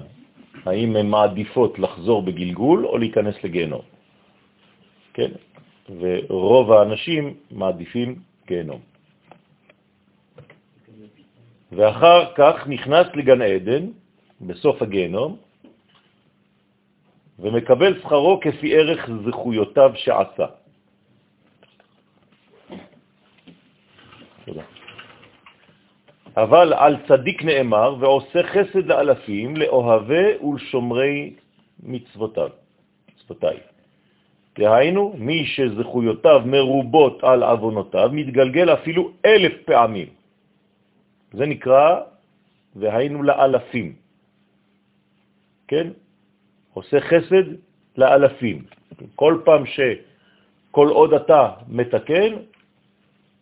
האם 0.65 0.97
הן 0.97 1.07
מעדיפות 1.07 1.79
לחזור 1.79 2.23
בגלגול 2.23 2.87
או 2.87 2.99
להיכנס 2.99 3.45
לגהנום. 3.45 3.83
כן? 5.15 5.31
ורוב 6.01 6.73
האנשים 6.73 7.35
מעדיפים 7.51 8.19
גהנום. 8.47 8.81
ואחר 11.73 12.35
כך 12.35 12.67
נכנס 12.67 13.07
לגן 13.15 13.43
עדן, 13.43 13.87
בסוף 14.41 14.83
הגהנום, 14.83 15.37
ומקבל 17.41 18.01
שכרו 18.01 18.41
כפי 18.41 18.77
ערך 18.77 19.11
זכויותיו 19.27 19.93
שעשה. 19.95 20.47
תודה. 24.45 24.63
אבל 26.37 26.73
על 26.73 26.97
צדיק 27.09 27.43
נאמר, 27.43 27.97
ועושה 28.01 28.43
חסד 28.43 28.87
לאלפים, 28.87 29.57
לאוהבי 29.57 30.39
ולשומרי 30.45 31.35
מצוותיו. 31.83 32.51
מצוותיי. 33.15 33.59
דהיינו, 34.59 35.15
מי 35.19 35.47
שזכויותיו 35.47 36.43
מרובות 36.47 37.25
על 37.25 37.45
אבונותיו, 37.45 38.11
מתגלגל 38.13 38.73
אפילו 38.73 39.11
אלף 39.25 39.53
פעמים. 39.65 40.09
זה 41.33 41.47
נקרא, 41.47 42.01
והיינו 42.77 43.23
לאלפים. 43.23 43.95
כן? 45.69 45.87
עושה 46.75 47.01
חסד 47.01 47.47
לאלפים. 47.97 48.65
כל 49.15 49.41
פעם 49.45 49.67
ש... 49.67 49.81
כל 50.71 50.89
עוד 50.89 51.15
אתה 51.15 51.51
מתקן, 51.69 52.33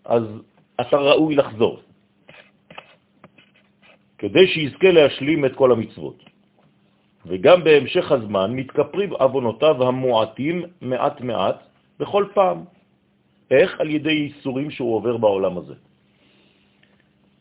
אז 0.05 0.23
אתה 0.81 0.97
ראוי 0.97 1.35
לחזור. 1.35 1.81
כדי 4.19 4.47
שיזכה 4.47 4.91
להשלים 4.91 5.45
את 5.45 5.55
כל 5.55 5.73
המצוות. 5.73 6.25
וגם 7.27 7.65
בהמשך 7.65 8.13
הזמן 8.13 8.53
מתכפרים 8.53 9.15
אבונותיו 9.15 9.89
המועטים 9.89 10.63
מעט 10.81 11.21
מעט 11.21 11.59
בכל 11.99 12.25
פעם. 12.35 12.65
איך? 13.51 13.81
על 13.81 13.91
ידי 13.91 14.33
איסורים 14.33 14.71
שהוא 14.71 14.97
עובר 14.97 15.17
בעולם 15.17 15.59
הזה. 15.59 15.75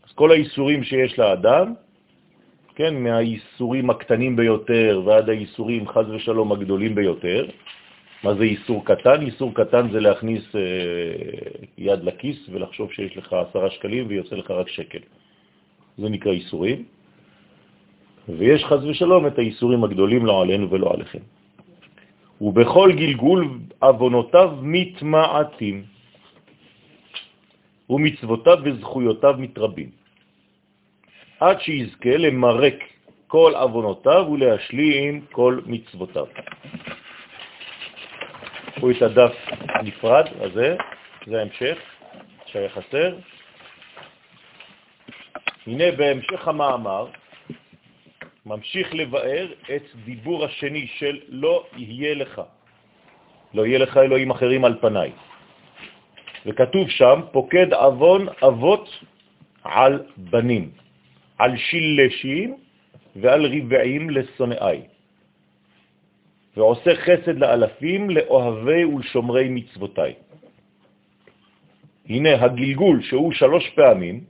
אז 0.07 0.11
כל 0.11 0.31
האיסורים 0.31 0.83
שיש 0.83 1.19
לאדם, 1.19 1.73
כן, 2.77 2.93
מהאיסורים 3.03 3.89
הקטנים 3.89 4.35
ביותר 4.35 5.01
ועד 5.05 5.29
האיסורים, 5.29 5.87
חז 5.87 6.09
ושלום, 6.09 6.51
הגדולים 6.51 6.95
ביותר. 6.95 7.49
מה 8.23 8.35
זה 8.35 8.43
איסור 8.43 8.85
קטן? 8.85 9.21
איסור 9.21 9.53
קטן 9.53 9.89
זה 9.91 9.99
להכניס 9.99 10.45
אה, 10.55 10.61
יד 11.77 12.03
לכיס 12.03 12.37
ולחשוב 12.49 12.91
שיש 12.91 13.17
לך 13.17 13.33
עשרה 13.33 13.69
שקלים 13.69 14.05
ויוצא 14.07 14.35
לך 14.35 14.51
רק 14.51 14.69
שקל. 14.69 14.99
זה 15.97 16.09
נקרא 16.09 16.31
איסורים. 16.31 16.85
ויש 18.29 18.65
חז 18.65 18.85
ושלום 18.85 19.27
את 19.27 19.37
האיסורים 19.37 19.83
הגדולים 19.83 20.25
לא 20.25 20.41
עלינו 20.41 20.69
ולא 20.69 20.93
עליכם. 20.93 21.23
ובכל 22.41 22.91
גלגול 22.93 23.41
אבונותיו 23.81 24.49
מתמעטים, 24.61 25.83
ומצוותיו 27.89 28.57
וזכויותיו 28.63 29.35
מתרבים, 29.37 29.89
עד 31.39 31.61
שיזכה 31.61 32.17
למרק 32.17 32.83
כל 33.27 33.55
אבונותיו 33.55 34.25
ולהשלים 34.31 35.25
כל 35.31 35.59
מצוותיו. 35.65 36.25
קחו 38.75 38.91
את 38.91 39.01
הדף 39.01 39.35
הנפרד 39.69 40.25
הזה, 40.39 40.75
זה 41.25 41.39
ההמשך 41.39 41.77
שהיה 42.45 42.69
חסר. 42.69 43.15
הנה 45.67 45.91
בהמשך 45.91 46.47
המאמר 46.47 47.07
ממשיך 48.45 48.95
לבאר 48.95 49.47
את 49.75 49.83
דיבור 50.05 50.45
השני 50.45 50.87
של 50.87 51.19
לא 51.29 51.65
יהיה 51.77 52.15
לך. 52.15 52.41
לא 53.53 53.65
יהיה 53.65 53.79
לך 53.79 53.97
אלוהים 53.97 54.31
אחרים 54.31 54.65
על 54.65 54.77
פניי. 54.81 55.11
וכתוב 56.45 56.89
שם, 56.89 57.21
פוקד 57.31 57.73
אבון 57.73 58.27
אבות 58.47 58.89
על 59.63 60.03
בנים, 60.17 60.71
על 61.37 61.57
שילשים 61.57 62.57
ועל 63.15 63.45
רבעים 63.45 64.09
לשונאי, 64.09 64.81
ועושה 66.57 66.95
חסד 66.95 67.37
לאלפים, 67.37 68.09
לאוהבי 68.09 68.85
ולשומרי 68.85 69.47
מצוותיי. 69.49 70.13
הנה 72.09 72.43
הגלגול 72.43 73.01
שהוא 73.01 73.33
שלוש 73.33 73.69
פעמים, 73.75 74.23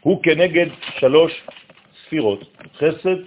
הוא 0.00 0.22
כנגד 0.22 0.66
שלוש 0.98 1.32
ספירות, 2.04 2.40
חסד, 2.76 3.20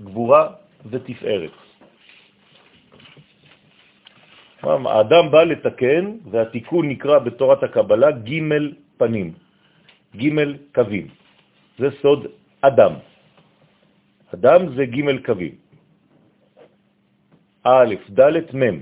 גבורה 0.00 0.42
ותפארת. 0.90 1.50
האדם 4.62 5.30
בא 5.30 5.42
לתקן, 5.42 6.04
והתיקון 6.30 6.88
נקרא 6.88 7.18
בתורת 7.18 7.62
הקבלה 7.62 8.10
ג' 8.10 8.42
פנים, 8.98 9.34
ג' 10.16 10.28
קווים. 10.74 11.25
זה 11.78 11.88
סוד 12.02 12.26
אדם. 12.60 12.92
אדם 14.34 14.60
זה 14.76 14.84
ג' 14.86 15.26
קווים. 15.26 15.54
א', 17.64 17.94
ד', 18.10 18.56
מ'. 18.56 18.80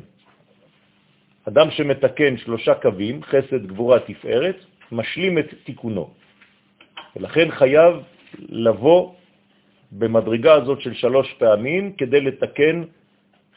אדם 1.49 1.71
שמתקן 1.71 2.37
שלושה 2.37 2.75
קווים, 2.75 3.23
חסד, 3.23 3.67
גבורה, 3.67 4.01
תפארת, 4.01 4.57
משלים 4.93 5.39
את 5.39 5.49
תיקונו. 5.65 6.15
ולכן 7.17 7.51
חייב 7.51 7.95
לבוא 8.39 9.15
במדרגה 9.93 10.53
הזאת 10.55 10.81
של 10.81 10.95
שלוש 10.95 11.33
פעמים 11.39 11.93
כדי 11.93 12.21
לתקן 12.21 12.85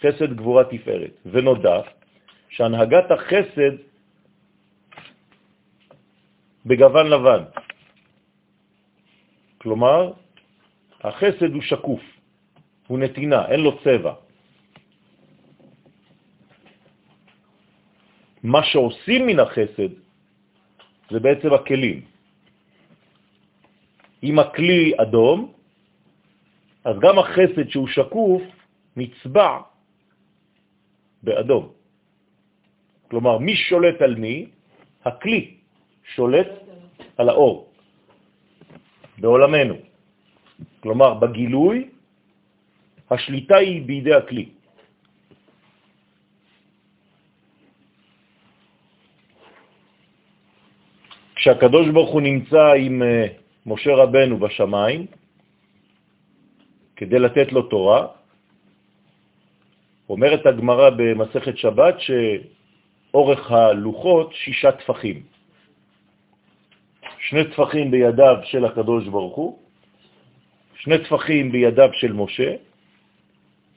חסד 0.01 0.33
גבורה 0.33 0.63
תפארת. 0.63 1.13
ונודע 1.25 1.79
שהנהגת 2.49 3.11
החסד 3.11 3.73
בגוון 6.65 7.07
לבן. 7.07 7.43
כלומר, 9.57 10.13
החסד 11.01 11.51
הוא 11.53 11.61
שקוף, 11.61 12.01
הוא 12.87 12.99
נתינה, 12.99 13.47
אין 13.47 13.59
לו 13.59 13.79
צבע. 13.83 14.13
מה 18.43 18.63
שעושים 18.63 19.27
מן 19.27 19.39
החסד 19.39 19.91
זה 21.09 21.19
בעצם 21.19 21.53
הכלים. 21.53 22.05
אם 24.23 24.39
הכלי 24.39 24.93
אדום, 24.97 25.53
אז 26.83 26.95
גם 26.99 27.19
החסד 27.19 27.69
שהוא 27.69 27.87
שקוף 27.87 28.43
נצבע 28.97 29.49
באדום. 31.23 31.65
כלומר, 33.09 33.37
מי 33.37 33.55
שולט 33.55 34.01
על 34.01 34.15
מי? 34.15 34.49
הכלי 35.05 35.57
שולט 36.15 36.47
על 37.17 37.29
האור 37.29 37.66
בעולמנו. 39.17 39.75
כלומר, 40.79 41.13
בגילוי 41.13 41.89
השליטה 43.11 43.55
היא 43.55 43.81
בידי 43.85 44.13
הכלי. 44.13 44.49
כשהקדוש 51.35 51.87
ברוך 51.93 52.09
הוא 52.09 52.21
נמצא 52.21 52.73
עם 52.73 53.03
אה, 53.03 53.27
משה 53.65 53.93
רבנו 53.95 54.37
בשמיים, 54.37 55.05
כדי 56.95 57.19
לתת 57.19 57.51
לו 57.51 57.61
תורה, 57.61 58.07
אומרת 60.09 60.45
הגמרא 60.45 60.89
במסכת 60.89 61.57
שבת 61.57 61.95
שאורך 61.99 63.51
הלוחות 63.51 64.33
שישה 64.33 64.71
טפחים. 64.71 65.36
שני 67.19 67.43
טפחים 67.51 67.91
בידיו 67.91 68.35
של 68.43 68.65
הקדוש 68.65 69.07
ברוך 69.07 69.35
הוא, 69.35 69.59
שני 70.75 70.97
טפחים 70.97 71.51
בידיו 71.51 71.89
של 71.93 72.13
משה, 72.13 72.55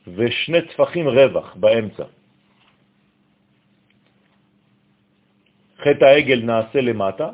ושני 0.06 0.62
טפחים 0.62 1.08
רווח 1.08 1.54
באמצע. 1.54 2.04
חטא 5.78 6.04
העגל 6.04 6.40
נעשה 6.44 6.80
למטה, 6.80 7.28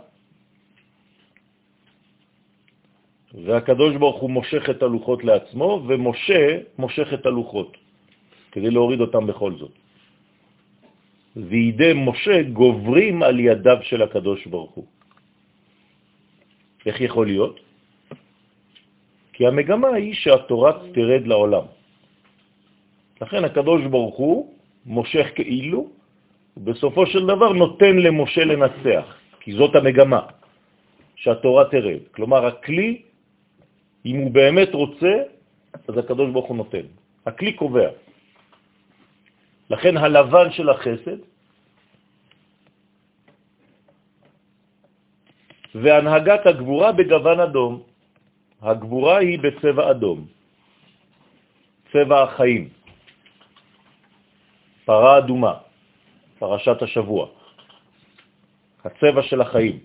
והקדוש 3.34 3.96
ברוך 3.96 4.20
הוא 4.20 4.30
מושך 4.30 4.70
את 4.70 4.82
הלוחות 4.82 5.24
לעצמו, 5.24 5.84
ומשה 5.88 6.58
מושך 6.78 7.08
את 7.14 7.26
הלוחות, 7.26 7.76
כדי 8.52 8.70
להוריד 8.70 9.00
אותם 9.00 9.26
בכל 9.26 9.52
זאת. 9.58 9.74
וידי 11.36 11.92
משה 11.94 12.42
גוברים 12.42 13.22
על 13.22 13.40
ידיו 13.40 13.78
של 13.82 14.02
הקדוש 14.02 14.46
ברוך 14.46 14.72
הוא. 14.72 14.95
איך 16.86 17.00
יכול 17.00 17.26
להיות? 17.26 17.60
כי 19.32 19.46
המגמה 19.46 19.88
היא 19.88 20.14
שהתורה 20.14 20.72
תרד 20.94 21.26
לעולם. 21.26 21.66
לכן 23.20 23.44
הקדוש 23.44 23.82
ברוך 23.90 24.16
הוא 24.16 24.54
מושך 24.86 25.26
כאילו, 25.34 25.90
ובסופו 26.56 27.06
של 27.06 27.26
דבר 27.26 27.52
נותן 27.52 27.96
למשה 27.96 28.44
לנצח, 28.44 29.06
כי 29.40 29.52
זאת 29.52 29.74
המגמה, 29.74 30.20
שהתורה 31.16 31.64
תרד. 31.64 32.00
כלומר, 32.14 32.46
הכלי, 32.46 33.02
אם 34.06 34.16
הוא 34.16 34.30
באמת 34.30 34.70
רוצה, 34.74 35.14
אז 35.88 35.94
הקדוש 35.98 36.30
ברוך 36.30 36.48
הוא 36.48 36.56
נותן. 36.56 36.86
הכלי 37.26 37.52
קובע. 37.52 37.88
לכן 39.70 39.96
הלבן 39.96 40.52
של 40.52 40.68
החסד 40.68 41.18
והנהגת 45.82 46.46
הגבורה 46.46 46.92
בגוון 46.92 47.40
אדום. 47.40 47.82
הגבורה 48.62 49.18
היא 49.18 49.38
בצבע 49.38 49.90
אדום, 49.90 50.26
צבע 51.92 52.22
החיים, 52.22 52.68
פרה 54.84 55.18
אדומה, 55.18 55.54
פרשת 56.38 56.82
השבוע, 56.82 57.28
הצבע 58.84 59.22
של 59.22 59.40
החיים, 59.40 59.78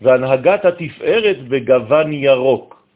והנהגת 0.00 0.64
התפארת 0.64 1.38
בגוון 1.48 2.12
ירוק, 2.12 2.86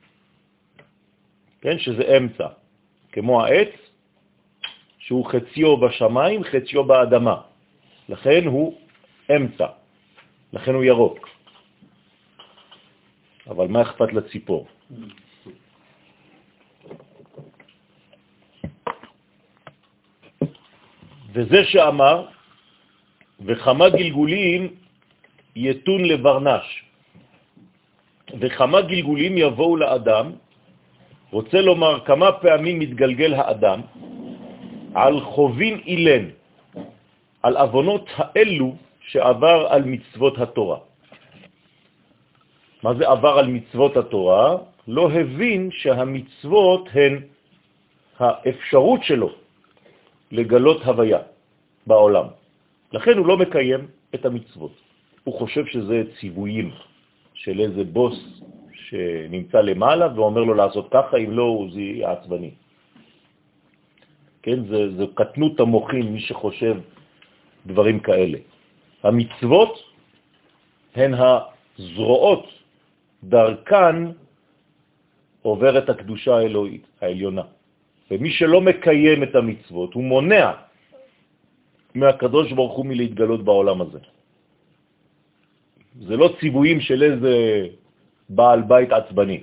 כן, 1.61 1.79
שזה 1.79 2.17
אמצע, 2.17 2.49
כמו 3.13 3.45
העץ, 3.45 3.73
שהוא 4.99 5.27
חציו 5.27 5.77
בשמיים, 5.77 6.45
חציו 6.45 6.85
באדמה, 6.85 7.37
לכן 8.09 8.47
הוא 8.47 8.79
אמצע, 9.37 9.67
לכן 10.53 10.75
הוא 10.75 10.85
ירוק. 10.85 11.34
אבל 13.51 13.67
מה 13.69 13.83
אכפת 13.83 14.13
לציפור? 14.13 14.67
וזה 21.33 21.65
שאמר, 21.65 22.27
וכמה 23.45 23.89
גלגולים 23.89 24.75
יתון 25.57 26.05
לברנש, 26.05 26.85
וכמה 28.41 28.81
גלגולים 28.81 29.39
יבואו 29.39 29.77
לאדם, 29.77 30.33
רוצה 31.31 31.61
לומר 31.61 32.05
כמה 32.05 32.33
פעמים 32.33 32.79
מתגלגל 32.79 33.35
האדם 33.35 33.81
על 34.95 35.21
חובין 35.21 35.81
אילן, 35.87 36.25
על 37.43 37.57
אבונות 37.57 38.07
האלו 38.17 38.77
שעבר 39.01 39.67
על 39.71 39.83
מצוות 39.85 40.39
התורה. 40.39 40.94
מה 42.85 42.95
זה 42.95 43.09
עבר 43.09 43.39
על 43.39 43.49
מצוות 43.49 43.97
התורה? 43.97 44.57
לא 44.89 45.05
הבין 45.11 45.73
שהמצוות 45.73 46.89
הן 46.93 47.13
האפשרות 48.21 49.01
שלו 49.03 49.31
לגלות 50.33 50.85
הוויה 50.85 51.19
בעולם. 51.87 52.27
לכן 52.93 53.19
הוא 53.19 53.27
לא 53.27 53.37
מקיים 53.37 53.87
את 54.15 54.27
המצוות. 54.27 54.73
הוא 55.25 55.35
חושב 55.35 55.65
שזה 55.67 56.03
ציוויים 56.21 56.71
של 57.35 57.61
איזה 57.61 57.85
בוס 57.85 58.21
שנמצא 58.73 59.61
למעלה 59.61 60.13
ואומר 60.13 60.45
לו 60.45 60.55
לעשות 60.55 60.93
ככה, 60.93 61.17
אם 61.17 61.31
לא, 61.33 61.43
הוא 61.43 61.69
יהיה 61.73 62.13
עצבני. 62.13 62.53
כן, 64.45 64.65
זה, 64.69 64.97
זה 64.97 65.05
קטנות 65.15 65.61
המוחים, 65.61 66.13
מי 66.13 66.21
שחושב 66.21 66.77
דברים 67.67 68.01
כאלה. 68.01 68.39
המצוות 69.03 69.73
הן 70.95 71.15
הזרועות 71.17 72.64
דרכן 73.29 73.97
עוברת 75.43 75.89
הקדושה 75.89 76.37
האלוהית, 76.37 76.87
העליונה. 77.01 77.43
ומי 78.11 78.31
שלא 78.31 78.61
מקיים 78.61 79.23
את 79.23 79.35
המצוות, 79.35 79.95
הוא 79.95 80.05
מונע 80.05 80.53
מהקדוש 81.95 82.53
ברוך 82.53 82.77
הוא 82.77 82.87
מלהתגלות 82.87 83.45
בעולם 83.45 83.81
הזה. 83.81 83.99
זה 86.01 86.17
לא 86.17 86.35
ציוויים 86.41 86.81
של 86.81 87.03
איזה 87.03 87.35
בעל 88.29 88.63
בית 88.63 88.93
עצבני. 88.93 89.41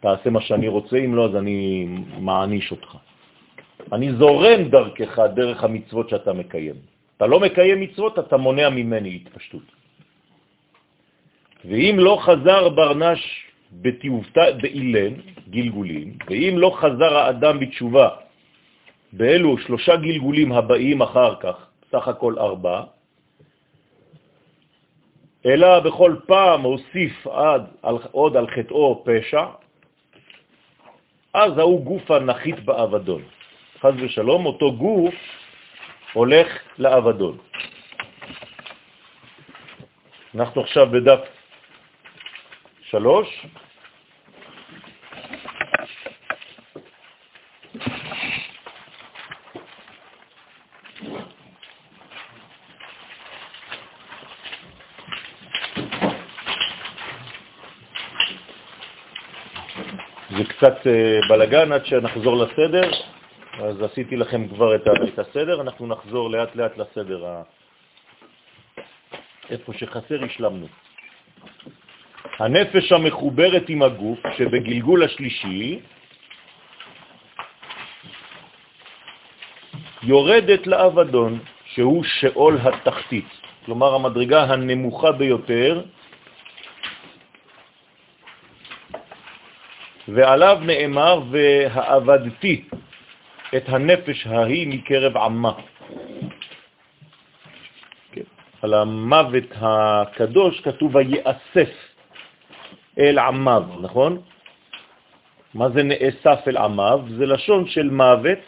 תעשה 0.00 0.30
מה 0.30 0.40
שאני 0.40 0.68
רוצה, 0.68 0.96
אם 0.96 1.14
לא, 1.14 1.28
אז 1.28 1.36
אני 1.36 1.86
מעניש 2.20 2.70
אותך. 2.70 2.96
אני 3.92 4.12
זורם 4.12 4.68
דרכך, 4.68 5.18
דרך 5.34 5.64
המצוות 5.64 6.08
שאתה 6.08 6.32
מקיים. 6.32 6.74
אתה 7.16 7.26
לא 7.26 7.40
מקיים 7.40 7.80
מצוות, 7.80 8.18
אתה 8.18 8.36
מונע 8.36 8.68
ממני 8.70 9.16
התפשטות. 9.16 9.75
ואם 11.64 11.96
לא 11.98 12.18
חזר 12.20 12.68
ברנש 12.68 13.20
בתיעובתא 13.72 14.50
באילן, 14.62 15.14
גלגולים, 15.50 16.18
ואם 16.26 16.54
לא 16.58 16.70
חזר 16.80 17.16
האדם 17.16 17.60
בתשובה 17.60 18.08
באלו 19.12 19.58
שלושה 19.58 19.96
גלגולים 19.96 20.52
הבאים 20.52 21.02
אחר 21.02 21.34
כך, 21.40 21.56
סך 21.92 22.08
הכל 22.08 22.38
ארבע, 22.38 22.82
אלא 25.46 25.80
בכל 25.80 26.16
פעם 26.26 26.62
הוסיף 26.62 27.26
עד, 27.26 27.62
על, 27.82 27.96
עוד 28.10 28.36
על 28.36 28.46
חטאו 28.46 29.04
פשע, 29.04 29.44
אז 31.34 31.58
ההוא 31.58 31.84
גוף 31.84 32.10
הנחית 32.10 32.64
באבדון. 32.64 33.22
חז 33.80 33.94
ושלום, 33.98 34.46
אותו 34.46 34.72
גוף 34.72 35.14
הולך 36.12 36.48
לאבדון. 36.78 37.38
אנחנו 40.34 40.60
עכשיו 40.60 40.86
בדף 40.90 41.35
שלוש, 42.90 43.46
זה 60.36 60.44
קצת 60.48 60.86
אה, 60.86 61.20
בלגן 61.28 61.72
עד 61.72 61.86
שנחזור 61.86 62.36
לסדר, 62.36 62.90
אז 63.60 63.82
עשיתי 63.82 64.16
לכם 64.16 64.48
כבר 64.48 64.74
את 64.74 65.18
הסדר, 65.18 65.60
אנחנו 65.60 65.86
נחזור 65.86 66.30
לאט 66.30 66.56
לאט 66.56 66.78
לסדר. 66.78 67.24
איפה 69.50 69.72
שחסר 69.72 70.24
השלמנו. 70.24 70.66
הנפש 72.38 72.92
המחוברת 72.92 73.68
עם 73.68 73.82
הגוף, 73.82 74.18
שבגלגול 74.36 75.04
השלישי, 75.04 75.80
יורדת 80.02 80.66
לאבדון, 80.66 81.38
שהוא 81.64 82.04
שאול 82.04 82.58
התחתית, 82.62 83.28
כלומר 83.64 83.94
המדרגה 83.94 84.44
הנמוכה 84.44 85.12
ביותר, 85.12 85.82
ועליו 90.08 90.58
נאמר, 90.62 91.20
והעבדתי 91.30 92.64
את 93.56 93.68
הנפש 93.68 94.26
ההיא 94.26 94.68
מקרב 94.68 95.16
עמה. 95.16 95.52
כן. 98.12 98.28
על 98.62 98.74
המוות 98.74 99.50
הקדוש 99.60 100.60
כתוב 100.60 100.94
ויאסף 100.94 101.85
אל 102.98 103.18
עמיו, 103.18 103.64
נכון? 103.80 104.22
מה 105.54 105.70
זה 105.70 105.82
נאסף 105.82 106.48
אל 106.48 106.56
עמיו? 106.56 107.00
זה 107.18 107.26
לשון 107.26 107.66
של 107.66 107.90
מוות, 107.90 108.38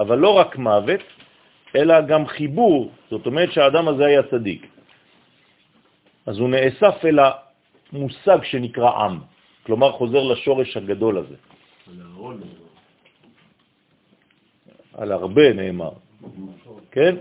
אבל 0.00 0.18
לא 0.18 0.38
רק 0.38 0.56
מוות, 0.56 1.00
אלא 1.76 2.00
גם 2.00 2.26
חיבור, 2.26 2.90
זאת 3.10 3.26
אומרת 3.26 3.52
שהאדם 3.52 3.88
הזה 3.88 4.06
היה 4.06 4.22
צדיק. 4.22 4.66
אז 6.26 6.38
הוא 6.38 6.48
נאסף 6.48 7.04
אל 7.04 7.18
המושג 7.92 8.38
שנקרא 8.42 8.90
עם, 8.90 9.18
כלומר 9.62 9.92
חוזר 9.92 10.22
לשורש 10.22 10.76
הגדול 10.76 11.18
הזה. 11.18 11.36
על 14.94 15.12
הרבה 15.12 15.52
נאמר, 15.52 15.90
כן? 16.90 17.16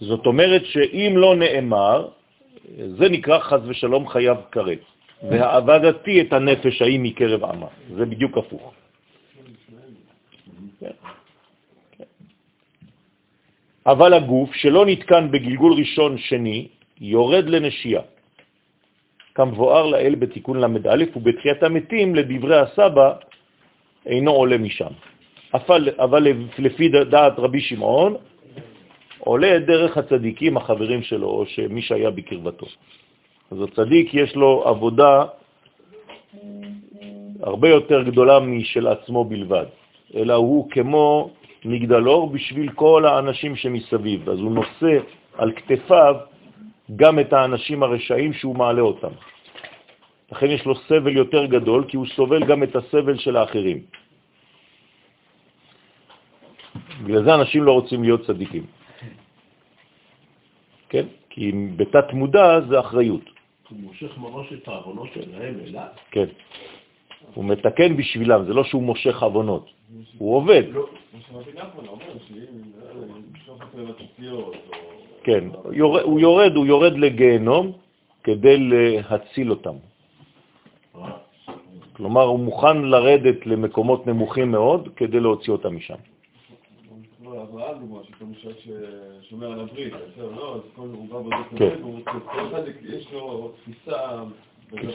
זאת 0.00 0.26
אומרת 0.26 0.62
שאם 0.64 1.12
לא 1.16 1.36
נאמר, 1.36 2.08
זה 2.76 3.08
נקרא 3.08 3.38
חז 3.38 3.68
ושלום 3.68 4.08
חייו 4.08 4.36
קרץ. 4.50 4.78
והעבדתי 5.22 6.20
את 6.20 6.32
הנפש 6.32 6.82
ההיא 6.82 7.00
מקרב 7.00 7.44
עמה. 7.44 7.66
זה 7.96 8.04
בדיוק 8.06 8.38
הפוך. 8.38 8.72
אבל 13.86 14.14
הגוף 14.14 14.54
שלא 14.54 14.86
נתקן 14.86 15.30
בגלגול 15.30 15.72
ראשון 15.72 16.18
שני 16.18 16.68
יורד 17.00 17.44
לנשייה. 17.48 18.00
כמבואר 19.34 19.86
לאל 19.86 20.14
בתיקון 20.14 20.60
ל"א 20.60 21.04
ובתחיית 21.16 21.62
המתים 21.62 22.14
לדברי 22.14 22.58
הסבא 22.60 23.08
אינו 24.06 24.30
עולה 24.30 24.58
משם. 24.58 24.92
אבל, 25.54 25.88
אבל 25.98 26.22
לפי 26.58 26.88
דעת 26.88 27.38
רבי 27.38 27.60
שמעון, 27.60 28.16
עולה 29.20 29.58
דרך 29.58 29.96
הצדיקים, 29.96 30.56
החברים 30.56 31.02
שלו, 31.02 31.28
או 31.28 31.46
שמי 31.46 31.82
שהיה 31.82 32.10
בקרבתו. 32.10 32.66
אז 33.50 33.58
הצדיק 33.62 34.14
יש 34.14 34.36
לו 34.36 34.62
עבודה 34.66 35.24
הרבה 37.42 37.68
יותר 37.68 38.02
גדולה 38.02 38.40
משל 38.40 38.86
עצמו 38.86 39.24
בלבד, 39.24 39.66
אלא 40.14 40.34
הוא 40.34 40.70
כמו 40.70 41.30
מגדלור 41.64 42.30
בשביל 42.30 42.72
כל 42.72 43.06
האנשים 43.06 43.56
שמסביב. 43.56 44.28
אז 44.30 44.38
הוא 44.38 44.52
נושא 44.52 44.92
על 45.38 45.52
כתפיו 45.52 46.14
גם 46.96 47.18
את 47.18 47.32
האנשים 47.32 47.82
הרשעים 47.82 48.32
שהוא 48.32 48.56
מעלה 48.56 48.80
אותם. 48.80 49.12
לכן 50.32 50.50
יש 50.50 50.64
לו 50.64 50.74
סבל 50.74 51.16
יותר 51.16 51.46
גדול, 51.46 51.84
כי 51.88 51.96
הוא 51.96 52.06
סובל 52.06 52.44
גם 52.44 52.62
את 52.62 52.76
הסבל 52.76 53.18
של 53.18 53.36
האחרים. 53.36 53.78
בגלל 57.04 57.24
זה 57.24 57.34
אנשים 57.34 57.62
לא 57.62 57.72
רוצים 57.72 58.02
להיות 58.02 58.26
צדיקים. 58.26 58.79
כן? 60.90 61.06
כי 61.30 61.52
בתת 61.76 62.12
מודע 62.12 62.60
זה 62.68 62.80
אחריות. 62.80 63.24
הוא 63.68 63.78
מושך 63.78 64.18
ממש 64.18 64.52
את 64.52 64.68
העוונות 64.68 65.08
שלהם 65.14 65.54
אליו? 65.66 65.86
כן. 66.10 66.26
הוא 67.34 67.44
מתקן 67.44 67.96
בשבילם, 67.96 68.44
זה 68.44 68.54
לא 68.54 68.64
שהוא 68.64 68.82
מושך 68.82 69.22
עוונות, 69.22 69.70
הוא 70.18 70.36
עובד. 70.36 70.62
לא, 70.72 70.86
כן, 75.22 75.44
הוא 75.62 76.20
יורד, 76.20 76.56
הוא 76.56 76.66
יורד 76.66 76.98
לגיהנום 76.98 77.72
כדי 78.24 78.56
להציל 78.58 79.50
אותם. 79.50 79.76
כלומר, 81.92 82.22
הוא 82.22 82.40
מוכן 82.40 82.76
לרדת 82.82 83.46
למקומות 83.46 84.06
נמוכים 84.06 84.50
מאוד 84.50 84.88
כדי 84.96 85.20
להוציא 85.20 85.52
אותם 85.52 85.76
משם. 85.76 86.00
אברהם 87.42 87.78
דוגמה, 87.78 87.98
שכל 88.04 88.24
מי 88.24 88.34
ששומר 88.36 89.52
על 89.52 89.60
הברית, 89.60 89.92
לא, 90.36 90.54
אז 90.54 90.60
כל 90.76 90.88
הוא 90.92 91.08
בא 91.08 91.18
בזה 91.18 91.58
כן. 91.58 91.74
יש 92.82 93.12
לו 93.12 93.52
תפיסה... 93.62 94.22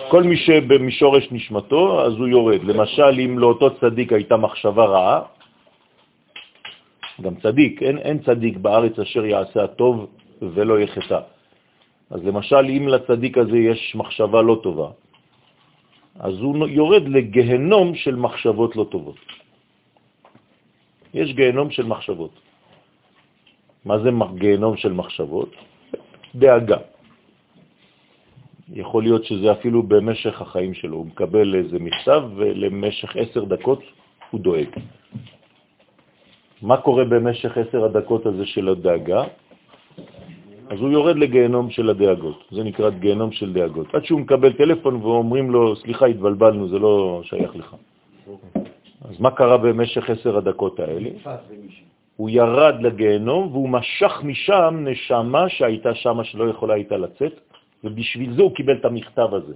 כל 0.09 0.23
מי 0.23 0.37
שבמשורש 0.37 1.31
נשמתו, 1.31 2.05
אז 2.05 2.13
הוא 2.13 2.27
יורד. 2.27 2.63
למשל, 2.63 3.19
אם 3.25 3.39
לאותו 3.39 3.79
צדיק 3.79 4.13
הייתה 4.13 4.37
מחשבה 4.37 4.85
רעה, 4.85 5.21
גם 7.21 7.35
צדיק, 7.35 7.83
אין, 7.83 7.97
אין 7.97 8.19
צדיק 8.19 8.57
בארץ 8.57 8.99
אשר 8.99 9.25
יעשה 9.25 9.63
הטוב 9.63 10.07
ולא 10.41 10.79
יחטא. 10.79 11.19
אז 12.09 12.25
למשל, 12.25 12.65
אם 12.69 12.87
לצדיק 12.87 13.37
הזה 13.37 13.57
יש 13.57 13.95
מחשבה 13.95 14.41
לא 14.41 14.59
טובה, 14.63 14.89
אז 16.19 16.33
הוא 16.39 16.67
יורד 16.67 17.07
לגהנום 17.07 17.95
של 17.95 18.15
מחשבות 18.15 18.75
לא 18.75 18.85
טובות. 18.91 19.15
יש 21.15 21.33
גיהנום 21.33 21.71
של 21.71 21.85
מחשבות. 21.87 22.35
מה 23.85 23.99
זה 23.99 24.09
גיהנום 24.35 24.77
של 24.77 24.93
מחשבות? 24.93 25.51
דאגה. 26.35 26.77
יכול 28.73 29.03
להיות 29.03 29.25
שזה 29.25 29.51
אפילו 29.51 29.83
במשך 29.83 30.41
החיים 30.41 30.73
שלו. 30.73 30.97
הוא 30.97 31.05
מקבל 31.05 31.55
איזה 31.55 31.79
מכתב 31.79 32.21
ולמשך 32.35 33.15
עשר 33.15 33.43
דקות 33.45 33.81
הוא 34.31 34.41
דואג. 34.41 34.69
מה 36.61 36.77
קורה 36.77 37.05
במשך 37.05 37.57
עשר 37.57 37.85
הדקות 37.85 38.25
הזה 38.25 38.45
של 38.45 38.69
הדאגה? 38.69 39.23
אז 40.69 40.79
הוא 40.79 40.89
יורד 40.89 41.15
לגיהנום 41.15 41.69
של 41.69 41.89
הדאגות, 41.89 42.43
זה 42.51 42.63
נקרא 42.63 42.89
גיהנום 42.89 43.31
של 43.31 43.53
דאגות. 43.53 43.95
עד 43.95 44.05
שהוא 44.05 44.19
מקבל 44.19 44.53
טלפון 44.53 44.95
ואומרים 44.95 45.51
לו, 45.51 45.75
סליחה, 45.75 46.05
התבלבלנו, 46.05 46.67
זה 46.67 46.79
לא 46.79 47.21
שייך 47.23 47.55
לך. 47.55 47.75
אז 49.09 49.19
מה 49.19 49.31
קרה 49.31 49.57
במשך 49.57 50.09
עשר 50.09 50.37
הדקות 50.37 50.79
האלה? 50.79 51.09
הוא 52.15 52.29
ירד 52.29 52.75
לגיהנום 52.81 53.51
והוא 53.51 53.69
משך 53.69 54.13
משם 54.23 54.85
נשמה 54.87 55.49
שהייתה 55.49 55.95
שם 55.95 56.23
שלא 56.23 56.49
יכולה 56.49 56.73
הייתה 56.73 56.97
לצאת, 56.97 57.33
ובשביל 57.83 58.33
זה 58.33 58.41
הוא 58.41 58.55
קיבל 58.55 58.75
את 58.77 58.85
המכתב 58.85 59.29
הזה. 59.33 59.53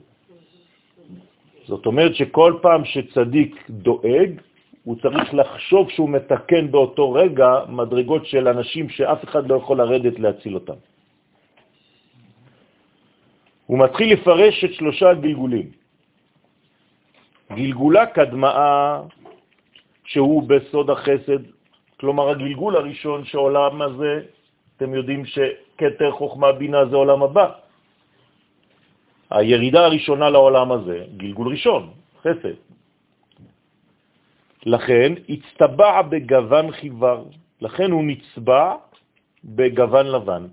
זאת 1.68 1.86
אומרת 1.86 2.16
שכל 2.16 2.54
פעם 2.62 2.86
שצדיק 2.86 3.70
דואג, 3.70 4.32
הוא 4.84 4.96
צריך 5.02 5.34
לחשוב 5.34 5.90
שהוא 5.90 6.10
מתקן 6.10 6.72
באותו 6.72 7.12
רגע 7.12 7.50
מדרגות 7.70 8.26
של 8.26 8.48
אנשים 8.48 8.90
שאף 8.90 9.24
אחד 9.24 9.48
לא 9.48 9.56
יכול 9.56 9.78
לרדת 9.78 10.20
להציל 10.20 10.54
אותם. 10.56 10.80
הוא 13.66 13.80
מתחיל 13.80 14.14
לפרש 14.14 14.64
את 14.64 14.74
שלושה 14.74 15.14
גלגולים. 15.14 15.70
גלגולה 17.54 18.06
קדמאה 18.06 19.02
שהוא 20.10 20.44
בסוד 20.50 20.90
החסד, 20.90 21.42
כלומר 22.00 22.30
הגלגול 22.30 22.76
הראשון 22.76 23.26
שעולם 23.26 23.82
הזה, 23.82 24.14
אתם 24.78 24.94
יודעים 24.94 25.22
שכתר 25.26 26.12
חוכמה 26.12 26.52
בינה 26.52 26.86
זה 26.90 26.96
עולם 26.96 27.24
הבא. 27.24 27.48
הירידה 29.30 29.86
הראשונה 29.86 30.30
לעולם 30.30 30.72
הזה, 30.72 30.98
גלגול 31.18 31.48
ראשון, 31.54 31.84
חסד. 32.26 32.58
לכן 34.66 35.14
הצטבע 35.30 36.02
בגוון 36.02 36.72
חיוור, 36.72 37.30
לכן 37.62 37.92
הוא 37.92 38.04
נצבע 38.04 38.76
בגוון 39.46 40.06
לבן. 40.08 40.44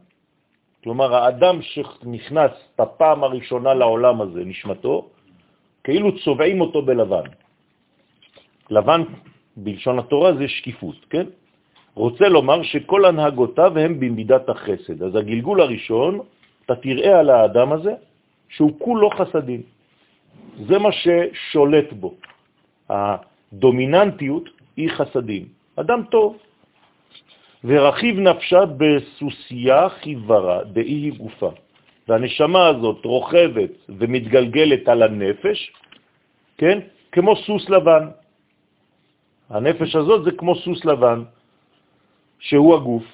כלומר, 0.85 1.15
האדם 1.15 1.63
שנכנס 1.63 2.53
בפעם 2.79 3.25
הראשונה 3.25 3.75
לעולם 3.75 4.17
הזה, 4.21 4.41
נשמתו, 4.45 4.95
כאילו 5.85 6.19
צובעים 6.21 6.61
אותו 6.61 6.83
בלבן. 6.83 7.27
לבן 8.71 9.03
בלשון 9.57 9.99
התורה 9.99 10.35
זה 10.35 10.49
שקיפות, 10.49 10.97
כן? 11.11 11.27
רוצה 11.95 12.29
לומר 12.29 12.63
שכל 12.63 13.05
הנהגותיו 13.05 13.79
הם 13.79 14.01
במידת 14.01 14.49
החסד. 14.49 15.03
אז 15.03 15.17
הגלגול 15.17 15.61
הראשון, 15.61 16.21
אתה 16.67 16.77
תראה 16.77 17.19
על 17.19 17.31
האדם 17.31 17.73
הזה 17.73 17.95
שהוא 18.49 18.73
כולו 18.79 19.11
חסדים. 19.11 19.63
זה 20.69 20.79
מה 20.79 20.89
ששולט 20.93 21.93
בו. 21.93 22.15
הדומיננטיות 22.91 24.49
היא 24.77 24.91
חסדים. 24.91 25.45
אדם 25.77 26.03
טוב. 26.11 26.37
ורכיב 27.65 28.19
נפשה 28.19 28.61
בסוסייה 28.77 29.89
חיוורה, 29.89 30.65
דאי 30.65 31.11
גופה. 31.11 31.51
והנשמה 32.09 32.67
הזאת 32.67 33.05
רוכבת 33.05 33.71
ומתגלגלת 33.89 34.89
על 34.89 35.03
הנפש, 35.03 35.73
כן? 36.59 36.79
כמו 37.13 37.37
סוס 37.37 37.69
לבן. 37.69 38.09
הנפש 39.51 39.97
הזאת 39.97 40.25
זה 40.25 40.31
כמו 40.31 40.55
סוס 40.55 40.85
לבן, 40.85 41.23
שהוא 42.39 42.75
הגוף. 42.75 43.05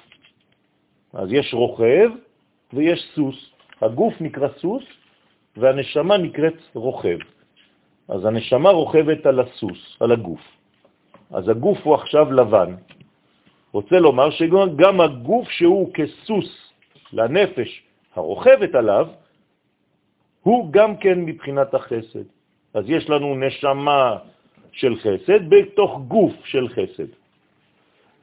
אז 1.13 1.27
יש 1.31 1.53
רוכב 1.53 2.09
ויש 2.73 3.11
סוס. 3.15 3.35
הגוף 3.81 4.13
נקרא 4.21 4.47
סוס 4.57 4.83
והנשמה 5.57 6.17
נקראת 6.17 6.59
רוכב. 6.73 7.17
אז 8.07 8.25
הנשמה 8.25 8.69
רוכבת 8.69 9.25
על 9.25 9.39
הסוס, 9.39 9.97
על 9.99 10.11
הגוף. 10.11 10.41
אז 11.31 11.49
הגוף 11.49 11.77
הוא 11.83 11.95
עכשיו 11.95 12.31
לבן. 12.31 12.75
רוצה 13.73 13.99
לומר 13.99 14.29
שגם 14.29 15.01
הגוף 15.01 15.49
שהוא 15.49 15.93
כסוס 15.93 16.49
לנפש 17.13 17.83
הרוכבת 18.15 18.75
עליו, 18.75 19.07
הוא 20.41 20.71
גם 20.71 20.97
כן 20.97 21.19
מבחינת 21.19 21.73
החסד. 21.73 22.27
אז 22.73 22.83
יש 22.89 23.09
לנו 23.09 23.35
נשמה 23.35 24.17
של 24.73 24.95
חסד 24.95 25.49
בתוך 25.49 26.01
גוף 26.07 26.33
של 26.45 26.67
חסד. 26.67 27.11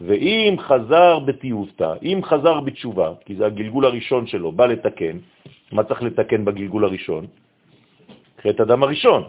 ואם 0.00 0.56
חזר 0.58 1.18
בתיעובתא, 1.18 1.92
אם 2.02 2.20
חזר 2.24 2.60
בתשובה, 2.60 3.12
כי 3.24 3.34
זה 3.36 3.46
הגלגול 3.46 3.84
הראשון 3.84 4.26
שלו, 4.26 4.52
בא 4.52 4.66
לתקן, 4.66 5.16
מה 5.72 5.84
צריך 5.84 6.02
לתקן 6.02 6.44
בגלגול 6.44 6.84
הראשון? 6.84 7.26
חטא 8.42 8.62
אדם 8.62 8.82
הראשון. 8.82 9.22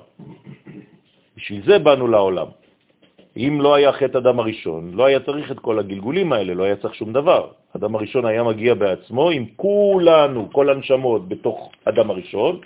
בשביל 1.38 1.62
זה 1.66 1.80
באנו 1.80 2.08
לעולם. 2.08 2.48
אם 3.38 3.62
לא 3.62 3.76
היה 3.76 3.92
חטא 3.92 4.18
אדם 4.18 4.40
הראשון, 4.40 4.92
לא 4.94 5.06
היה 5.06 5.20
צריך 5.20 5.52
את 5.52 5.60
כל 5.60 5.80
הגלגולים 5.80 6.34
האלה, 6.34 6.54
לא 6.54 6.64
היה 6.64 6.76
צריך 6.76 6.96
שום 6.96 7.14
דבר. 7.14 7.52
אדם 7.76 7.96
הראשון 7.96 8.26
היה 8.26 8.44
מגיע 8.44 8.74
בעצמו 8.74 9.30
עם 9.30 9.46
כולנו, 9.56 10.50
כל 10.52 10.70
הנשמות 10.70 11.28
בתוך 11.28 11.72
אדם 11.86 12.10
הראשון, 12.10 12.60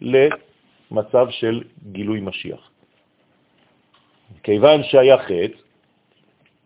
למצב 0.00 1.26
של 1.30 1.62
גילוי 1.92 2.20
משיח. 2.20 2.77
כיוון 4.42 4.82
שהיה 4.82 5.18
חטא, 5.18 5.58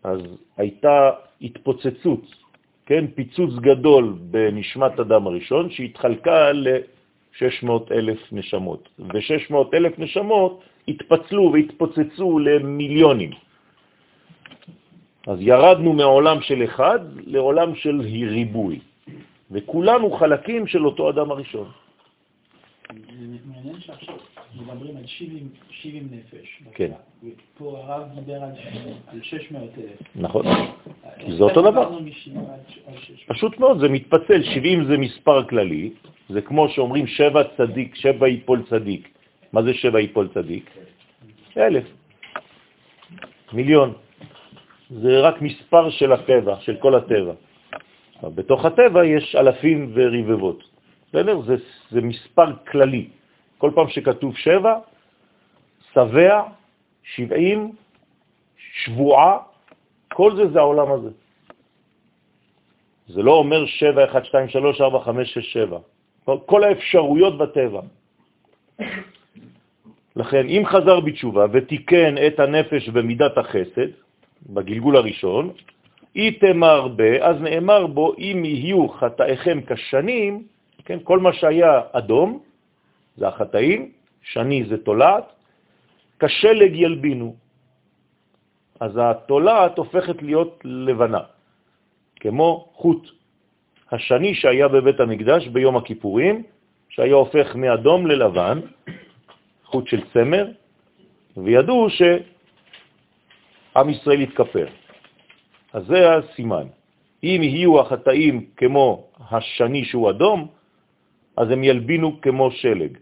אז 0.03 0.19
הייתה 0.57 1.11
התפוצצות, 1.41 2.23
כן, 2.85 3.05
פיצוץ 3.15 3.53
גדול 3.55 4.15
בנשמת 4.19 4.99
אדם 4.99 5.27
הראשון 5.27 5.71
שהתחלקה 5.71 6.51
ל-600 6.51 7.71
אלף 7.91 8.19
נשמות, 8.31 8.89
ו-600 8.99 9.55
אלף 9.73 9.99
נשמות 9.99 10.63
התפצלו 10.87 11.51
והתפוצצו 11.53 12.39
למיליונים. 12.39 13.31
אז 15.27 15.37
ירדנו 15.41 15.93
מעולם 15.93 16.41
של 16.41 16.63
אחד 16.63 16.99
לעולם 17.25 17.75
של 17.75 18.01
ריבוי, 18.01 18.79
וכולנו 19.51 20.11
חלקים 20.11 20.67
של 20.67 20.85
אותו 20.85 21.09
אדם 21.09 21.31
הראשון. 21.31 21.71
מעניין 23.45 23.79
שעכשיו 23.79 24.15
מדברים 24.61 24.97
על 24.97 25.05
70, 25.05 25.49
70 25.69 26.07
נפש. 26.11 26.63
כן. 26.73 26.91
פה 27.57 27.77
הרב 27.77 28.03
דיבר 28.15 28.43
על 28.43 29.21
600 29.21 29.69
אלף. 29.77 30.01
נכון, 30.15 30.45
זה 31.37 31.43
אותו 31.43 31.61
דבר. 31.71 31.99
פשוט 33.27 33.59
מאוד, 33.59 33.79
זה 33.79 33.89
מתפצל, 33.89 34.43
70 34.43 34.85
זה 34.85 34.97
מספר 34.97 35.43
כללי, 35.43 35.91
זה 36.29 36.41
כמו 36.41 36.69
שאומרים 36.69 37.07
שבע 37.07 37.43
צדיק, 37.57 37.95
שבע 37.95 38.27
יפול 38.27 38.63
צדיק. 38.69 39.09
מה 39.53 39.63
זה 39.63 39.73
שבע 39.73 39.99
יפול 39.99 40.27
צדיק? 40.33 40.69
אלף. 41.57 41.85
מיליון. 43.53 43.93
זה 44.89 45.19
רק 45.19 45.41
מספר 45.41 45.89
של 45.89 46.11
הטבע, 46.11 46.55
של 46.59 46.75
כל 46.75 46.95
הטבע. 46.95 47.33
בתוך 48.23 48.65
הטבע 48.65 49.05
יש 49.05 49.35
אלפים 49.35 49.91
ורבבות. 49.93 50.63
בסדר? 51.09 51.41
זה, 51.41 51.55
זה 51.91 52.01
מספר 52.01 52.55
כללי. 52.71 53.07
כל 53.63 53.71
פעם 53.75 53.87
שכתוב 53.89 54.35
שבע, 54.35 54.73
שבע, 55.93 56.41
שבעים, 57.03 57.71
שבועה, 58.57 59.37
כל 60.13 60.35
זה 60.35 60.51
זה 60.51 60.59
העולם 60.59 60.91
הזה. 60.91 61.09
זה 63.07 63.21
לא 63.23 63.33
אומר 63.39 63.65
שבע, 63.65 64.03
אחד, 64.03 64.23
שתיים, 64.25 64.47
שלוש, 64.51 64.81
ארבע, 64.81 64.99
חמש, 64.99 65.33
שש, 65.33 65.53
שבע. 65.53 65.79
כל 66.45 66.63
האפשרויות 66.63 67.37
בטבע. 67.37 67.81
לכן, 70.15 70.43
אם 70.51 70.63
חזר 70.67 70.99
בתשובה 70.99 71.45
ותיקן 71.51 72.15
את 72.27 72.39
הנפש 72.39 72.89
במידת 72.89 73.37
החסד, 73.37 73.89
בגלגול 74.49 74.95
הראשון, 74.95 75.55
איתמר 76.15 76.87
ב, 76.95 77.01
אז 77.23 77.35
נאמר 77.41 77.87
בו, 77.87 78.13
אם 78.19 78.43
יהיו 78.45 78.89
חטאיכם 78.99 79.57
כשנים, 79.67 80.43
כן, 80.85 80.99
כל 81.03 81.19
מה 81.19 81.31
שהיה 81.33 81.81
אדום, 81.95 82.43
זה 83.17 83.27
החטאים, 83.27 83.91
שני 84.21 84.63
זה 84.69 84.77
תולעת, 84.77 85.23
כשלג 86.19 86.75
ילבינו. 86.75 87.35
אז 88.79 88.91
התולעת 89.01 89.77
הופכת 89.77 90.21
להיות 90.21 90.61
לבנה, 90.63 91.19
כמו 92.19 92.69
חוט. 92.73 93.07
השני 93.91 94.35
שהיה 94.35 94.67
בבית 94.67 94.99
המקדש 94.99 95.47
ביום 95.47 95.77
הכיפורים, 95.77 96.43
שהיה 96.89 97.15
הופך 97.15 97.55
מאדום 97.55 98.07
ללבן, 98.07 98.59
חוט 99.65 99.87
של 99.87 100.01
צמר, 100.13 100.47
וידעו 101.37 101.87
שעם 101.89 103.89
ישראל 103.89 104.21
יתכפר. 104.21 104.67
אז 105.73 105.85
זה 105.85 106.15
הסימן. 106.15 106.67
אם 107.23 107.39
יהיו 107.43 107.79
החטאים 107.79 108.45
כמו 108.57 109.07
השני 109.31 109.85
שהוא 109.85 110.09
אדום, 110.09 110.47
אז 111.37 111.51
הם 111.51 111.63
ילבינו 111.63 112.21
כמו 112.21 112.51
שלג. 112.51 112.97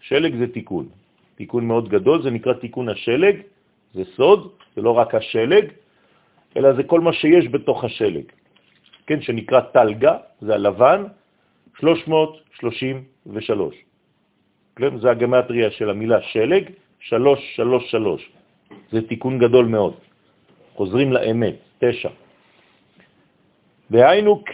שלג 0.00 0.36
זה 0.36 0.46
תיקון. 0.52 0.88
תיקון 1.34 1.64
מאוד 1.66 1.88
גדול, 1.88 2.22
זה 2.22 2.30
נקרא 2.30 2.52
תיקון 2.52 2.88
השלג, 2.88 3.36
זה 3.94 4.02
סוד, 4.16 4.52
זה 4.76 4.82
לא 4.82 4.90
רק 4.90 5.14
השלג, 5.14 5.64
אלא 6.56 6.72
זה 6.72 6.82
כל 6.82 7.00
מה 7.00 7.12
שיש 7.12 7.48
בתוך 7.48 7.84
השלג. 7.84 8.24
כן, 9.06 9.20
שנקרא 9.22 9.60
תלגה, 9.72 10.16
זה 10.40 10.54
הלבן, 10.54 11.04
333. 11.80 13.74
כן, 14.76 14.98
זה 14.98 15.10
הגמטריה 15.10 15.70
של 15.70 15.90
המילה 15.90 16.22
שלג, 16.22 16.64
333. 17.00 18.30
זה 18.92 19.08
תיקון 19.08 19.38
גדול 19.38 19.66
מאוד. 19.66 19.94
חוזרים 20.74 21.12
לאמת, 21.12 21.56
תשע. 21.78 22.08
והיינו 23.90 24.44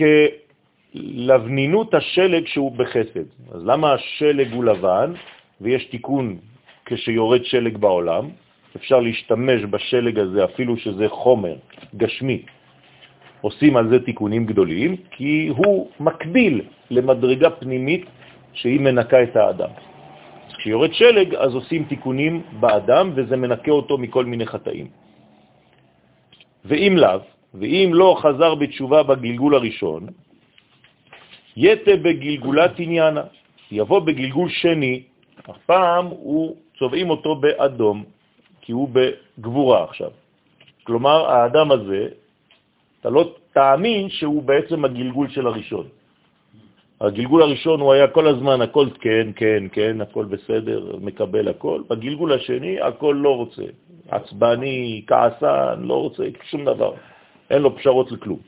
כלבנינות 0.93 1.95
השלג 1.95 2.47
שהוא 2.47 2.73
בחסד. 2.73 3.29
אז 3.53 3.67
למה 3.67 3.93
השלג 3.93 4.53
הוא 4.53 4.65
לבן 4.65 5.13
ויש 5.61 5.85
תיקון 5.85 6.37
כשיורד 6.87 7.45
שלג 7.45 7.77
בעולם? 7.77 8.29
אפשר 8.77 9.01
להשתמש 9.01 9.63
בשלג 9.71 10.19
הזה 10.19 10.45
אפילו 10.45 10.77
שזה 10.77 11.09
חומר 11.09 11.57
גשמי. 11.97 12.43
עושים 13.41 13.77
על 13.77 13.89
זה 13.89 13.99
תיקונים 14.05 14.47
גדולים, 14.47 14.97
כי 15.11 15.49
הוא 15.57 15.91
מקביל 16.01 16.61
למדרגה 16.91 17.51
פנימית 17.51 18.05
שהיא 18.53 18.81
מנקה 18.81 19.23
את 19.23 19.37
האדם. 19.37 19.71
כשיורד 20.59 20.95
שלג, 20.95 21.35
אז 21.35 21.55
עושים 21.55 21.85
תיקונים 21.85 22.43
באדם, 22.61 23.13
וזה 23.15 23.37
מנקה 23.37 23.71
אותו 23.71 23.99
מכל 23.99 24.25
מיני 24.25 24.47
חטאים. 24.47 24.89
ואם 26.65 26.95
לאו, 26.97 27.21
ואם 27.55 27.91
לא 27.95 28.17
חזר 28.19 28.55
בתשובה 28.55 29.03
בגלגול 29.03 29.55
הראשון, 29.55 30.07
יתה 31.57 31.97
בגלגולת 31.97 32.79
עניינה, 32.79 33.23
יבוא 33.71 34.01
בגלגול 34.01 34.49
שני, 34.49 35.03
הפעם 35.49 36.07
הוא 36.07 36.57
צובעים 36.79 37.11
אותו 37.11 37.37
באדום, 37.37 38.05
כי 38.61 38.73
הוא 38.73 38.89
בגבורה 38.93 39.85
עכשיו. 39.85 40.11
כלומר, 40.85 41.31
האדם 41.31 41.73
הזה, 41.73 42.09
אתה 43.01 43.11
לא 43.11 43.35
תאמין 43.53 44.09
שהוא 44.09 44.43
בעצם 44.43 44.85
הגלגול 44.85 45.29
של 45.29 45.47
הראשון. 45.47 45.87
הגלגול 47.01 47.43
הראשון 47.43 47.81
הוא 47.81 47.93
היה 47.93 48.09
כל 48.09 48.27
הזמן, 48.27 48.61
הכל 48.61 48.87
כן, 49.01 49.29
כן, 49.37 49.65
כן, 49.73 50.01
הכל 50.01 50.25
בסדר, 50.25 50.97
מקבל 51.01 51.49
הכל. 51.49 51.83
בגלגול 51.89 52.33
השני, 52.33 52.81
הכל 52.81 53.17
לא 53.23 53.37
רוצה. 53.37 53.63
עצבני, 54.09 55.03
כעסן, 55.07 55.83
לא 55.83 55.95
רוצה 55.95 56.25
שום 56.51 56.65
דבר. 56.65 56.93
אין 57.51 57.63
לו 57.63 57.77
פשרות 57.77 58.13
לכלום. 58.13 58.39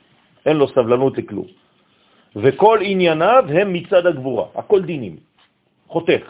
אין 0.46 0.56
לו 0.56 0.68
סבלנות 0.68 1.18
לכלום. 1.18 1.46
וכל 2.42 2.78
ענייניו 2.82 3.44
הם 3.48 3.72
מצד 3.72 4.06
הגבורה, 4.06 4.46
הכל 4.54 4.82
דינים. 4.82 5.16
חותך. 5.86 6.24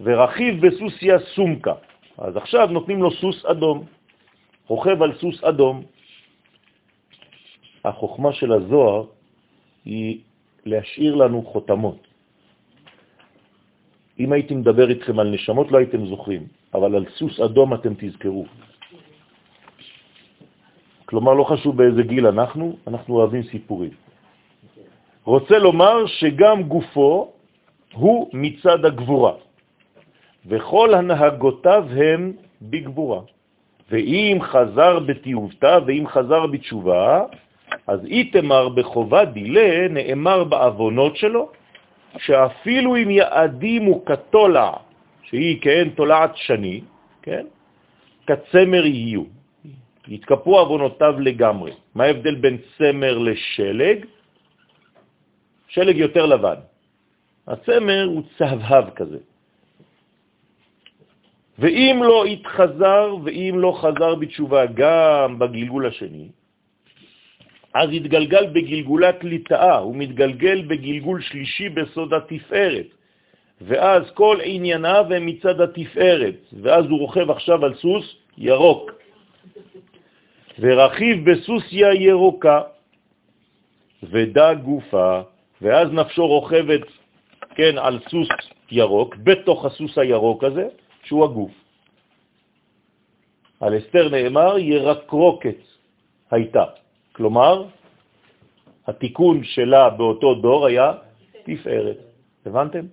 ורכיב 0.00 0.66
בסוסיה 0.66 1.18
סומקה. 1.18 1.74
אז 2.18 2.36
עכשיו 2.36 2.66
נותנים 2.66 3.02
לו 3.02 3.10
סוס 3.10 3.44
אדום. 3.44 3.84
רוכב 4.66 5.02
על 5.02 5.12
סוס 5.14 5.44
אדום. 5.44 5.82
החוכמה 7.84 8.32
של 8.32 8.52
הזוהר 8.52 9.04
היא 9.84 10.20
להשאיר 10.66 11.14
לנו 11.14 11.42
חותמות. 11.42 12.00
אם 14.20 14.32
הייתי 14.32 14.54
מדבר 14.54 14.90
איתכם 14.90 15.18
על 15.18 15.28
נשמות 15.30 15.72
לא 15.72 15.78
הייתם 15.78 16.06
זוכרים, 16.06 16.42
אבל 16.74 16.94
על 16.94 17.04
סוס 17.18 17.40
אדום 17.40 17.74
אתם 17.74 17.92
תזכרו. 17.98 18.46
כלומר, 21.04 21.34
לא 21.34 21.44
חשוב 21.44 21.76
באיזה 21.76 22.02
גיל 22.02 22.26
אנחנו, 22.26 22.76
אנחנו 22.86 23.10
אוהבים 23.14 23.42
סיפורים. 23.42 24.03
רוצה 25.24 25.58
לומר 25.58 26.06
שגם 26.06 26.62
גופו 26.62 27.32
הוא 27.92 28.28
מצד 28.32 28.84
הגבורה, 28.84 29.32
וכל 30.46 30.94
הנהגותיו 30.94 31.84
הם 31.96 32.32
בגבורה. 32.62 33.20
ואם 33.90 34.38
חזר 34.40 34.98
בתיובתה 34.98 35.78
ואם 35.86 36.04
חזר 36.08 36.46
בתשובה, 36.46 37.22
אז 37.86 38.00
איתמר 38.04 38.68
בחובה 38.68 39.24
דילה 39.24 39.88
נאמר 39.88 40.44
בעוונות 40.44 41.16
שלו, 41.16 41.50
שאפילו 42.18 42.96
אם 42.96 43.10
יעדימו 43.10 44.04
כתולע, 44.04 44.70
שהיא 45.22 45.60
כאין 45.60 45.88
תולעת 45.88 46.36
שני, 46.36 46.80
כן? 47.22 47.44
כצמר 48.26 48.86
יהיו. 48.86 49.22
יתקפו 50.08 50.58
עוונותיו 50.58 51.14
לגמרי. 51.20 51.72
מה 51.94 52.04
ההבדל 52.04 52.34
בין 52.34 52.56
צמר 52.78 53.18
לשלג? 53.18 54.04
שלג 55.68 55.96
יותר 55.96 56.26
לבן. 56.26 56.60
הצמר 57.46 58.04
הוא 58.04 58.22
צהבהב 58.38 58.90
כזה. 58.90 59.18
ואם 61.58 62.00
לא 62.04 62.24
התחזר 62.24 63.16
ואם 63.24 63.54
לא 63.58 63.72
חזר 63.80 64.14
בתשובה 64.14 64.66
גם 64.74 65.38
בגלגול 65.38 65.86
השני, 65.86 66.28
אז 67.74 67.88
התגלגל 67.92 68.46
בגלגולת 68.46 69.24
ליטאה, 69.24 69.76
הוא 69.78 69.96
מתגלגל 69.96 70.62
בגלגול 70.62 71.20
שלישי 71.20 71.68
בסוד 71.68 72.14
התפארת, 72.14 72.86
ואז 73.60 74.10
כל 74.14 74.38
ענייניו 74.42 75.04
הם 75.10 75.26
מצד 75.26 75.60
התפארת, 75.60 76.38
ואז 76.62 76.84
הוא 76.84 76.98
רוכב 76.98 77.30
עכשיו 77.30 77.64
על 77.64 77.74
סוס 77.74 78.16
ירוק, 78.38 78.90
ורכיב 80.58 81.30
בסוסיה 81.30 81.94
ירוקה, 81.94 82.60
ודע 84.02 84.54
גופה, 84.54 85.22
ואז 85.62 85.92
נפשו 85.92 86.26
רוכבת, 86.26 86.80
כן, 87.54 87.78
על 87.78 87.98
סוס 88.10 88.28
ירוק, 88.70 89.16
בתוך 89.16 89.64
הסוס 89.64 89.98
הירוק 89.98 90.44
הזה, 90.44 90.68
שהוא 91.04 91.24
הגוף. 91.24 91.52
על 93.60 93.78
אסתר 93.78 94.08
נאמר, 94.08 94.58
ירקרוקת 94.58 95.56
הייתה. 96.30 96.64
כלומר, 97.12 97.64
התיקון 98.86 99.44
שלה 99.44 99.90
באותו 99.90 100.34
דור 100.34 100.66
היה 100.66 100.92
תפארת. 101.44 101.98
הבנתם? 102.46 102.84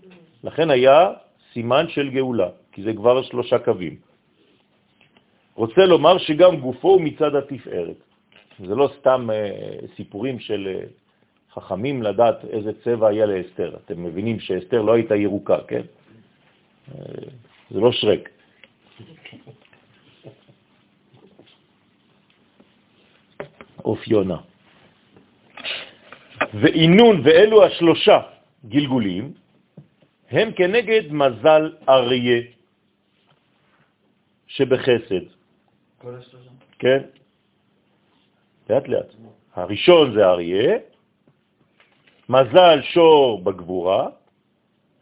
לכן 0.44 0.70
היה 0.70 1.10
סימן 1.54 1.86
של 1.90 2.10
גאולה, 2.10 2.50
כי 2.72 2.84
זה 2.84 2.94
כבר 2.94 3.22
שלושה 3.24 3.60
קווים. 3.60 3.96
רוצה 5.56 5.82
לומר 5.86 6.18
שגם 6.18 6.56
גופו 6.58 6.88
הוא 6.88 7.02
מצד 7.02 7.36
התפארת. 7.36 8.00
זה 8.60 8.76
לא 8.76 8.90
סתם 9.00 9.30
אה, 9.34 9.76
סיפורים 9.96 10.40
של 10.40 10.68
אה, 10.68 10.88
חכמים 11.54 12.04
לדעת 12.04 12.46
איזה 12.46 12.72
צבע 12.84 13.08
היה 13.08 13.26
לאסתר. 13.26 13.76
אתם 13.86 14.04
מבינים 14.04 14.40
שאסתר 14.40 14.82
לא 14.82 14.94
הייתה 14.94 15.16
ירוקה, 15.16 15.58
כן? 15.68 15.82
אה, 16.92 16.96
זה 17.72 17.80
לא 17.80 17.92
שרק. 17.92 18.30
אופיונה. 23.86 24.38
ואינון 26.54 27.22
ואלו 27.24 27.66
השלושה 27.66 28.20
גלגולים 28.66 29.34
הם 30.30 30.52
כנגד 30.52 31.12
מזל 31.12 31.74
אריה 31.90 32.42
שבחסד. 34.48 35.26
כל 35.98 36.16
השלושה? 36.16 36.50
כן? 36.80 37.02
לאט 38.70 38.88
לאט. 38.88 39.10
הראשון 39.56 40.14
זה 40.14 40.26
אריה, 40.26 40.78
מזל 42.32 42.80
שור 42.82 43.44
בגבורה, 43.44 44.08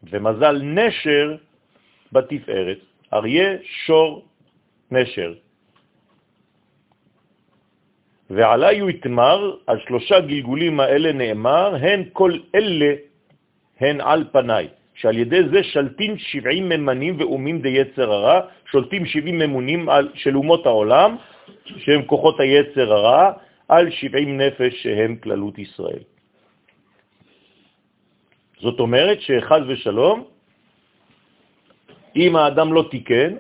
ומזל 0.04 0.62
נשר 0.62 1.36
בתפארת. 2.12 2.78
אריה, 3.14 3.50
שור, 3.86 4.26
נשר. 4.92 5.34
ועלי 8.30 8.80
הוא 8.80 8.90
יתמר, 8.90 9.56
על 9.68 9.78
שלושה 9.88 10.20
גלגולים 10.20 10.80
האלה 10.80 11.14
נאמר, 11.14 11.76
הן 11.76 12.04
כל 12.14 12.34
אלה 12.56 12.94
הן 13.80 14.02
על 14.02 14.24
פניי, 14.32 14.68
שעל 14.94 15.18
ידי 15.18 15.42
זה 15.54 15.64
שלטים 15.64 16.18
70 16.18 16.70
ממנים 16.70 17.14
ואומים 17.20 17.62
די 17.62 17.70
יצר 17.70 18.12
הרע, 18.14 18.40
שולטים 18.72 19.06
70 19.06 19.40
ממונים 19.40 19.90
על, 19.90 20.10
של 20.14 20.38
אומות 20.38 20.66
העולם, 20.66 21.16
שהם 21.66 22.02
כוחות 22.06 22.40
היצר 22.40 22.94
הרע, 22.94 23.32
על 23.68 23.92
70 23.92 24.42
נפש 24.42 24.74
שהם 24.84 25.16
כללות 25.16 25.60
ישראל. 25.60 26.19
זאת 28.60 28.80
אומרת 28.80 29.22
שחז 29.22 29.62
ושלום, 29.68 30.28
אם 32.16 32.36
האדם 32.36 32.74
לא 32.74 32.88
תיקן, 32.92 33.36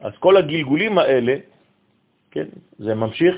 אז 0.00 0.12
כל 0.18 0.36
הגלגולים 0.36 0.98
האלה, 0.98 1.34
כן, 2.30 2.46
זה 2.78 2.94
ממשיך? 2.94 3.34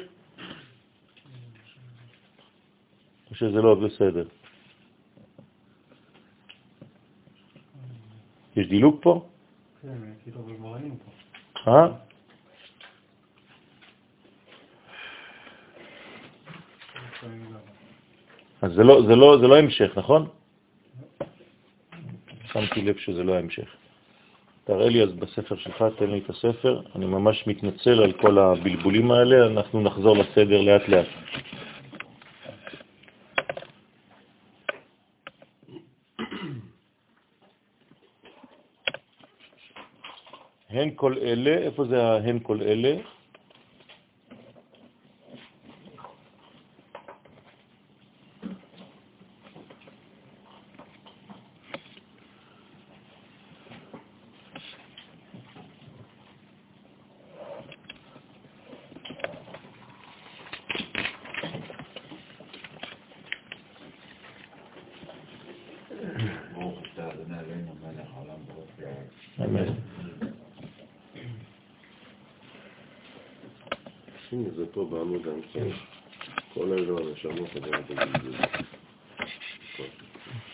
או 3.30 3.34
שזה 3.34 3.62
לא 3.62 3.74
בסדר? 3.74 4.26
יש 8.56 8.66
דילוג 8.68 8.98
פה? 9.02 9.26
כן, 9.82 9.98
כאילו 10.24 10.40
פה. 11.04 11.70
אה? 11.70 11.88
אז 18.62 18.72
זה 18.72 18.82
לא, 18.84 19.02
זה 19.08 19.14
לא, 19.16 19.38
זה 19.40 19.46
לא 19.46 19.58
המשך, 19.58 19.90
נכון? 19.96 20.28
שמתי 22.56 22.82
לב 22.82 22.96
שזה 22.98 23.22
לא 23.22 23.34
ההמשך. 23.34 23.76
תראה 24.64 24.88
לי 24.88 25.02
אז 25.02 25.12
בספר 25.12 25.56
שלך, 25.56 25.84
תן 25.98 26.10
לי 26.10 26.18
את 26.18 26.30
הספר. 26.30 26.80
אני 26.94 27.06
ממש 27.06 27.46
מתנצל 27.46 28.02
על 28.02 28.12
כל 28.12 28.38
הבלבולים 28.38 29.10
האלה, 29.10 29.46
אנחנו 29.46 29.80
נחזור 29.80 30.16
לסדר 30.16 30.60
לאט 30.60 30.88
לאט. 30.88 31.06
הן 40.70 40.90
כל 40.94 41.14
אלה, 41.22 41.58
איפה 41.58 41.84
זה 41.84 42.02
ההן 42.02 42.38
כל 42.42 42.62
אלה? 42.62 42.96
הנה 74.32 74.48
זה 74.56 74.64
פה 74.72 74.88
בעמוד 74.90 75.22
האמצעי. 75.26 75.72
כל 76.54 76.72
אלו 76.72 76.98
הנשמות 76.98 77.56
הדעות 77.56 77.90
בגלגול. 77.90 78.34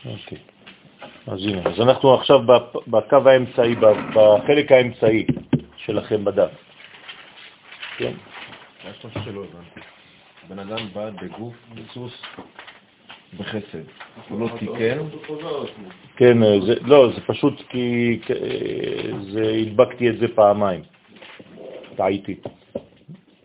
אוקיי. 0.06 0.38
אז 1.26 1.46
הנה, 1.46 1.62
אז 1.70 1.80
אנחנו 1.80 2.14
עכשיו 2.14 2.40
בקו 2.86 3.28
האמצעי, 3.28 3.74
ב- 3.74 4.14
בחלק 4.14 4.72
האמצעי 4.72 5.26
שלכם 5.76 6.24
בדף. 6.24 6.50
כן? 7.96 8.12
יש 8.90 9.04
משהו 9.04 9.20
שלא 9.24 9.44
הבנתי. 9.44 9.80
בן 10.48 10.58
אדם 10.58 10.88
בא 10.92 11.10
בגוף 11.10 11.54
בסוס 11.74 12.22
בחסד. 13.38 13.84
הוא 14.28 14.40
לא 14.40 14.48
תיקן. 14.58 14.98
כן, 16.16 16.42
אה, 16.42 16.60
זה, 16.66 16.74
לא, 16.82 17.12
זה 17.14 17.20
פשוט 17.26 17.62
כי 17.68 18.18
אה, 18.30 19.18
זה, 19.32 19.52
הדבקתי 19.60 20.10
את 20.10 20.18
זה 20.18 20.26
פעמיים. 20.34 20.82
טעיתי. 21.96 22.36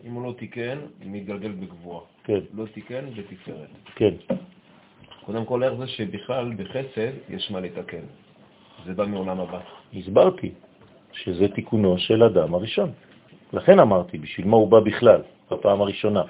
אם 0.08 0.12
הוא 0.14 0.24
לא 0.24 0.34
תיקן, 0.38 0.78
מתגלגל 1.04 1.52
בגבוה. 1.52 2.00
כן, 2.24 2.40
לא 2.54 2.64
תיקן, 2.66 3.04
בתפארת. 3.16 3.68
כן. 3.94 4.14
קודם 5.24 5.44
כל, 5.44 5.62
איך 5.62 5.74
זה 5.74 5.86
שבכלל 5.86 6.52
בחסד 6.56 7.12
יש 7.28 7.50
מה 7.50 7.60
לתקן. 7.60 8.04
זה 8.86 8.94
בא 8.94 9.04
מעולם 9.06 9.40
הבא. 9.40 9.60
הסברתי 9.94 10.52
שזה 11.12 11.48
תיקונו 11.48 11.98
של 11.98 12.22
אדם 12.22 12.54
הראשון. 12.54 12.90
לכן 13.52 13.78
אמרתי, 13.78 14.18
בשביל 14.18 14.46
מה 14.46 14.56
הוא 14.56 14.68
בא 14.68 14.80
בכלל, 14.80 15.20
בפעם 15.50 15.80
הראשונה, 15.80 16.22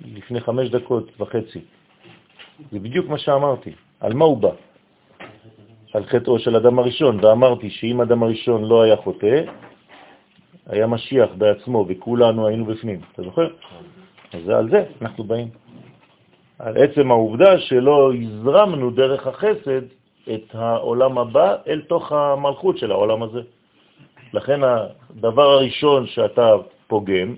לפני 0.00 0.40
חמש 0.40 0.68
דקות 0.68 1.20
וחצי. 1.20 1.60
זה 2.70 2.78
בדיוק 2.78 3.08
מה 3.08 3.18
שאמרתי. 3.18 3.72
על 4.00 4.14
מה 4.14 4.24
הוא 4.24 4.36
בא? 4.36 4.50
על 5.94 6.04
חטאו 6.06 6.38
של 6.38 6.56
אדם 6.56 6.78
הראשון, 6.78 7.24
ואמרתי 7.24 7.70
שאם 7.70 8.00
אדם 8.00 8.22
הראשון 8.22 8.64
לא 8.64 8.82
היה 8.82 8.96
חוטא, 8.96 9.42
היה 10.66 10.86
משיח 10.86 11.30
בעצמו, 11.38 11.86
וכולנו 11.88 12.46
היינו 12.46 12.64
בפנים. 12.64 13.00
אתה 13.12 13.22
זוכר? 13.22 13.48
אז 14.32 14.48
על 14.48 14.70
זה 14.70 14.84
אנחנו 15.02 15.24
באים. 15.24 15.48
על 16.58 16.76
עצם 16.76 17.10
העובדה 17.10 17.58
שלא 17.58 18.12
הזרמנו 18.14 18.90
דרך 18.90 19.26
החסד 19.26 19.82
את 20.34 20.54
העולם 20.54 21.18
הבא 21.18 21.56
אל 21.66 21.80
תוך 21.80 22.12
המלכות 22.12 22.78
של 22.78 22.90
העולם 22.90 23.22
הזה. 23.22 23.40
לכן 24.32 24.60
הדבר 24.64 25.42
הראשון 25.42 26.06
שאתה 26.06 26.50
פוגם, 26.86 27.34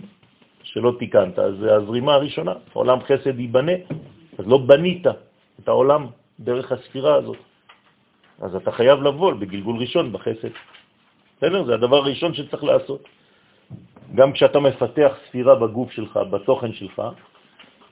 שלא 0.62 0.92
תיקנת, 0.98 1.34
זה 1.60 1.74
הזרימה 1.74 2.14
הראשונה. 2.14 2.54
עולם 2.72 2.98
חסד 3.00 3.40
ייבנה, 3.40 3.72
אז 4.38 4.46
לא 4.46 4.58
בנית 4.58 5.06
את 5.60 5.68
העולם 5.68 6.06
דרך 6.40 6.72
הספירה 6.72 7.14
הזאת. 7.14 7.36
אז 8.40 8.56
אתה 8.56 8.70
חייב 8.72 9.02
לבוא 9.02 9.32
בגלגול 9.32 9.76
ראשון 9.76 10.12
בחסד. 10.12 10.54
בסדר? 11.44 11.64
זה 11.64 11.74
הדבר 11.74 11.96
הראשון 11.96 12.34
שצריך 12.34 12.64
לעשות. 12.64 13.02
גם 14.14 14.32
כשאתה 14.32 14.60
מפתח 14.60 15.12
ספירה 15.28 15.54
בגוף 15.54 15.90
שלך, 15.92 16.16
בתוכן 16.30 16.72
שלך, 16.72 17.02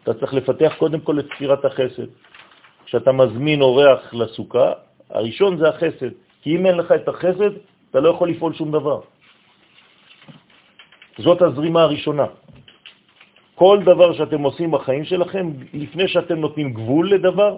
אתה 0.03 0.15
צריך 0.15 0.35
לפתח 0.35 0.73
קודם 0.79 1.01
כל 1.01 1.21
את 1.21 1.27
ספירת 1.37 1.65
החסד. 1.65 2.09
כשאתה 2.85 3.13
מזמין 3.13 3.61
אורח 3.61 4.15
לסוכה, 4.15 4.73
הראשון 5.11 5.57
זה 5.57 5.69
החסד. 5.69 6.17
כי 6.43 6.57
אם 6.57 6.67
אין 6.67 6.77
לך 6.77 6.93
את 6.93 7.09
החסד, 7.09 7.53
אתה 7.91 8.01
לא 8.01 8.09
יכול 8.09 8.29
לפעול 8.31 8.53
שום 8.55 8.73
דבר. 8.73 9.01
זאת 11.19 11.43
הזרימה 11.43 11.83
הראשונה. 11.83 12.27
כל 13.55 13.79
דבר 13.85 14.13
שאתם 14.17 14.41
עושים 14.43 14.71
בחיים 14.71 15.05
שלכם, 15.05 15.45
לפני 15.75 16.09
שאתם 16.09 16.41
נותנים 16.41 16.73
גבול 16.73 17.05
לדבר, 17.15 17.57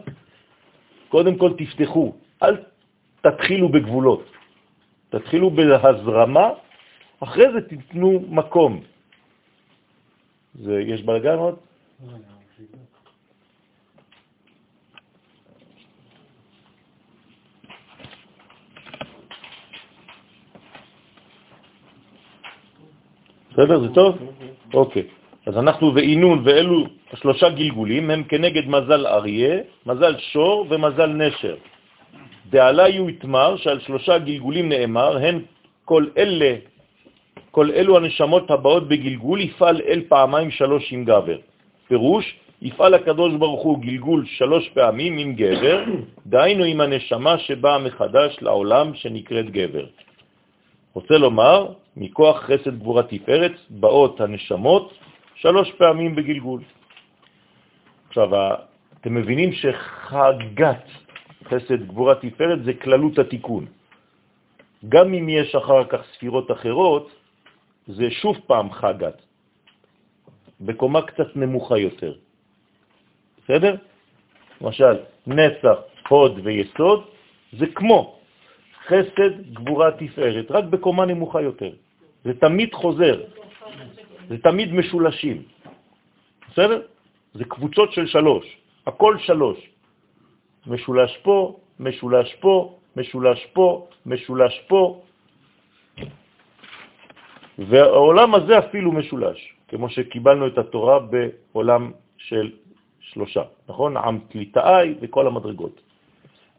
קודם 1.08 1.38
כל 1.38 1.50
תפתחו, 1.58 2.12
אל 2.42 2.56
תתחילו 3.22 3.68
בגבולות. 3.68 4.33
תתחילו 5.14 5.50
בהזרמה, 5.50 6.48
אחרי 7.20 7.52
זה 7.52 7.60
תיתנו 7.68 8.24
מקום. 8.28 8.80
זה, 10.54 10.80
יש 10.80 11.02
בלגן 11.02 11.38
עוד? 11.38 11.56
בסדר? 23.50 23.80
זה 23.80 23.88
טוב? 23.94 24.18
אוקיי. 24.74 25.06
אז 25.46 25.56
אנחנו 25.56 25.94
ואינון 25.94 26.42
ואלו 26.44 26.86
שלושה 27.14 27.48
גלגולים 27.50 28.10
הם 28.10 28.24
כנגד 28.24 28.66
מזל 28.66 29.06
אריה, 29.06 29.54
מזל 29.86 30.14
שור 30.18 30.66
ומזל 30.70 31.06
נשר. 31.06 31.56
דעלי 32.50 32.96
הוא 32.96 33.10
יתמר 33.10 33.56
שעל 33.56 33.80
שלושה 33.80 34.18
גלגולים 34.18 34.68
נאמר, 34.68 35.16
הן 35.16 35.40
כל 35.84 36.06
אלה, 36.16 36.54
כל 37.50 37.70
אלו 37.70 37.96
הנשמות 37.96 38.50
הבאות 38.50 38.88
בגלגול 38.88 39.40
יפעל 39.40 39.80
אל 39.80 40.02
פעמיים 40.08 40.50
שלוש 40.50 40.92
עם 40.92 41.04
גבר. 41.04 41.38
פירוש, 41.88 42.24
יפעל 42.62 42.94
הקדוש 42.94 43.34
ברוך 43.34 43.62
הוא 43.62 43.78
גלגול 43.78 44.24
שלוש 44.26 44.68
פעמים 44.68 45.18
עם 45.18 45.34
גבר, 45.34 45.84
דהיינו 46.26 46.64
עם 46.64 46.80
הנשמה 46.80 47.38
שבאה 47.38 47.78
מחדש 47.78 48.38
לעולם 48.40 48.94
שנקראת 48.94 49.50
גבר. 49.50 49.86
רוצה 50.94 51.14
לומר, 51.18 51.66
מכוח 51.96 52.42
חסד 52.42 52.78
גבורה 52.78 53.02
תפארת 53.02 53.52
באות 53.70 54.20
הנשמות 54.20 54.92
שלוש 55.34 55.72
פעמים 55.72 56.14
בגלגול. 56.14 56.60
עכשיו, 58.08 58.28
אתם 59.00 59.14
מבינים 59.14 59.52
שחגת 59.52 60.86
חסד 61.44 61.86
גבורה 61.86 62.14
תפארת 62.14 62.64
זה 62.64 62.72
כללות 62.74 63.18
התיקון. 63.18 63.66
גם 64.88 65.14
אם 65.14 65.28
יש 65.28 65.54
אחר 65.54 65.84
כך 65.84 66.00
ספירות 66.14 66.50
אחרות, 66.50 67.10
זה 67.86 68.10
שוב 68.10 68.36
פעם 68.46 68.72
חגת, 68.72 69.22
בקומה 70.60 71.02
קצת 71.02 71.36
נמוכה 71.36 71.78
יותר. 71.78 72.14
בסדר? 73.44 73.76
למשל, 74.60 74.96
נצח, 75.26 75.78
הוד 76.08 76.40
ויסוד, 76.44 77.00
זה 77.58 77.66
כמו 77.74 78.18
חסד, 78.86 79.52
גבורה, 79.52 79.90
תפארת, 79.90 80.50
רק 80.50 80.64
בקומה 80.64 81.04
נמוכה 81.06 81.40
יותר. 81.42 81.72
זה 82.24 82.32
תמיד 82.40 82.74
חוזר, 82.74 83.20
זה 84.28 84.36
תמיד 84.38 84.72
משולשים. 84.72 85.42
בסדר? 86.50 86.80
זה 87.34 87.44
קבוצות 87.44 87.92
של 87.92 88.06
שלוש, 88.06 88.46
הכל 88.86 89.18
שלוש. 89.18 89.73
משולש 90.66 91.16
פה, 91.22 91.56
משולש 91.80 92.34
פה, 92.34 92.74
משולש 92.96 93.46
פה, 93.52 93.86
משולש 94.06 94.60
פה, 94.68 95.00
והעולם 97.58 98.34
הזה 98.34 98.58
אפילו 98.58 98.92
משולש, 98.92 99.54
כמו 99.68 99.88
שקיבלנו 99.88 100.46
את 100.46 100.58
התורה 100.58 100.98
בעולם 100.98 101.90
של 102.18 102.50
שלושה, 103.00 103.42
נכון? 103.68 103.96
עם 103.96 104.18
תליטאי 104.28 104.94
וכל 105.00 105.26
המדרגות. 105.26 105.80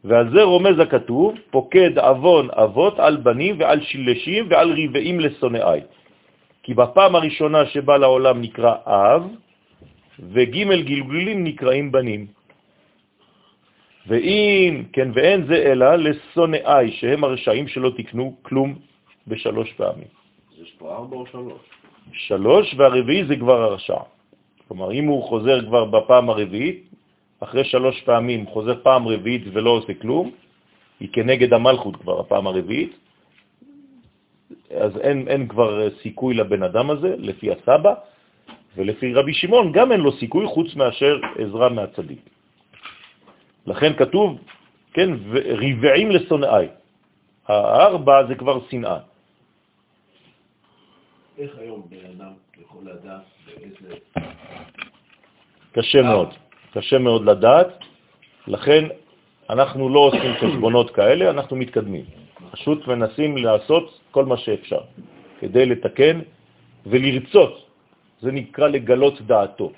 ועל 0.04 0.30
זה 0.30 0.42
רומז 0.42 0.78
הכתוב, 0.78 1.34
פוקד 1.50 1.98
אבון 1.98 2.48
אבות 2.50 2.98
על 2.98 3.16
בנים 3.16 3.56
ועל 3.58 3.80
שילשים 3.80 4.46
ועל 4.50 4.72
ריבעים 4.72 5.20
לשונאי. 5.20 5.80
כי 6.62 6.74
בפעם 6.74 7.14
הראשונה 7.14 7.66
שבא 7.66 7.96
לעולם 7.96 8.40
נקרא 8.40 8.74
אב, 8.86 9.22
וג' 10.32 10.58
גלגולים 10.86 11.44
נקראים 11.44 11.92
בנים. 11.92 12.35
ואם, 14.06 14.82
כן, 14.92 15.08
ואין 15.14 15.46
זה 15.46 15.56
אלא 15.56 15.96
לשונאי, 15.96 16.90
שהם 16.92 17.24
הרשעים 17.24 17.68
שלא 17.68 17.90
תקנו 17.96 18.36
כלום 18.42 18.78
בשלוש 19.26 19.72
פעמים. 19.72 20.08
יש 20.62 20.74
פה 20.78 20.94
ארבע 20.94 21.16
או 21.16 21.26
שלוש? 21.26 21.62
שלוש, 22.12 22.74
והרביעי 22.78 23.24
זה 23.24 23.36
כבר 23.36 23.62
הרשע. 23.62 23.98
כלומר, 24.68 24.92
אם 24.92 25.04
הוא 25.04 25.22
חוזר 25.22 25.66
כבר 25.66 25.84
בפעם 25.84 26.30
הרביעית, 26.30 26.90
אחרי 27.40 27.64
שלוש 27.64 28.02
פעמים 28.02 28.46
חוזר 28.46 28.82
פעם 28.82 29.08
רביעית 29.08 29.42
ולא 29.52 29.70
עושה 29.70 29.94
כלום, 29.94 30.30
היא 31.00 31.08
כנגד 31.12 31.52
המלכות 31.52 31.96
כבר 31.96 32.20
הפעם 32.20 32.46
הרביעית, 32.46 32.92
אז 34.70 34.98
אין, 34.98 35.28
אין 35.28 35.48
כבר 35.48 35.88
סיכוי 36.02 36.34
לבן 36.34 36.62
אדם 36.62 36.90
הזה, 36.90 37.14
לפי 37.18 37.50
הסבא, 37.52 37.94
ולפי 38.76 39.14
רבי 39.14 39.34
שמעון 39.34 39.72
גם 39.72 39.92
אין 39.92 40.00
לו 40.00 40.12
סיכוי 40.12 40.46
חוץ 40.46 40.74
מאשר 40.76 41.20
עזרה 41.38 41.68
מהצדיק. 41.68 42.35
לכן 43.66 43.92
כתוב, 43.96 44.38
כן, 44.92 45.10
רבעים 45.32 46.10
לשונאי. 46.10 46.66
הארבע 47.48 48.26
זה 48.28 48.34
כבר 48.34 48.58
שנאה. 48.70 48.98
איך 51.38 51.58
היום 51.58 51.82
בן 51.90 52.06
אדם 52.16 52.32
יכול 52.60 52.82
לדעת 52.84 53.26
באיזה... 53.46 53.94
קשה 55.72 56.02
מאוד, 56.02 56.30
קשה 56.72 56.98
מאוד 56.98 57.24
לדעת, 57.24 57.68
לכן 58.46 58.84
אנחנו 59.50 59.88
לא 59.88 60.00
עושים 60.00 60.32
חשבונות 60.40 60.90
כאלה, 60.90 61.30
אנחנו 61.30 61.56
מתקדמים. 61.56 62.04
פשוט 62.50 62.88
מנסים 62.88 63.36
לעשות 63.36 64.00
כל 64.10 64.24
מה 64.24 64.36
שאפשר 64.36 64.80
כדי 65.40 65.66
לתקן 65.66 66.20
ולרצות, 66.86 67.54
זה 68.20 68.32
נקרא 68.32 68.68
לגלות 68.68 69.20
דעתו. 69.20 69.72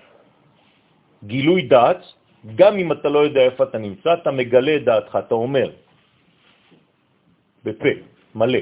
גילוי 1.24 1.62
דעת, 1.62 2.02
גם 2.56 2.76
אם 2.76 2.92
אתה 2.92 3.08
לא 3.08 3.18
יודע 3.18 3.40
איפה 3.40 3.64
אתה 3.64 3.78
נמצא, 3.78 4.14
אתה 4.22 4.30
מגלה 4.30 4.76
את 4.76 4.84
דעתך, 4.84 5.18
אתה 5.26 5.34
אומר, 5.34 5.70
בפה, 7.64 7.88
מלא. 8.34 8.58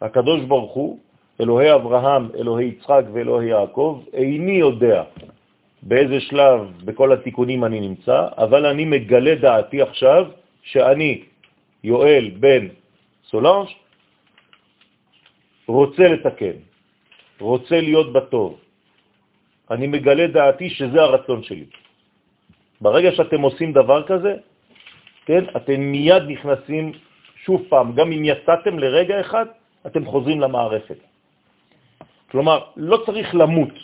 הקדוש 0.00 0.40
ברוך 0.44 0.72
הוא 0.72 0.98
אלוהי 1.40 1.74
אברהם, 1.74 2.28
אלוהי 2.34 2.66
יצחק 2.66 3.04
ואלוהי 3.12 3.48
יעקב, 3.48 4.02
איני 4.12 4.52
יודע 4.52 5.02
באיזה 5.82 6.20
שלב 6.20 6.60
בכל 6.84 7.12
התיקונים 7.12 7.64
אני 7.64 7.80
נמצא, 7.80 8.28
אבל 8.38 8.66
אני 8.66 8.84
מגלה 8.84 9.34
דעתי 9.34 9.82
עכשיו 9.82 10.26
שאני, 10.62 11.24
יואל 11.84 12.30
בן 12.40 12.68
סולנש, 13.30 13.76
רוצה 15.68 16.08
לתקן, 16.08 16.56
רוצה 17.40 17.80
להיות 17.80 18.12
בטוב. 18.12 18.60
אני 19.70 19.86
מגלה 19.86 20.26
דעתי 20.26 20.70
שזה 20.70 21.00
הרצון 21.00 21.42
שלי. 21.42 21.83
ברגע 22.80 23.12
שאתם 23.12 23.40
עושים 23.40 23.72
דבר 23.72 24.02
כזה, 24.06 24.36
כן, 25.26 25.44
אתם 25.56 25.80
מיד 25.80 26.22
נכנסים 26.28 26.92
שוב 27.44 27.62
פעם, 27.68 27.92
גם 27.92 28.12
אם 28.12 28.22
יצאתם 28.24 28.78
לרגע 28.78 29.20
אחד, 29.20 29.46
אתם 29.86 30.04
חוזרים 30.04 30.40
למערכת. 30.40 30.98
כלומר, 32.30 32.58
לא 32.76 32.96
צריך 33.06 33.34
למות. 33.34 33.74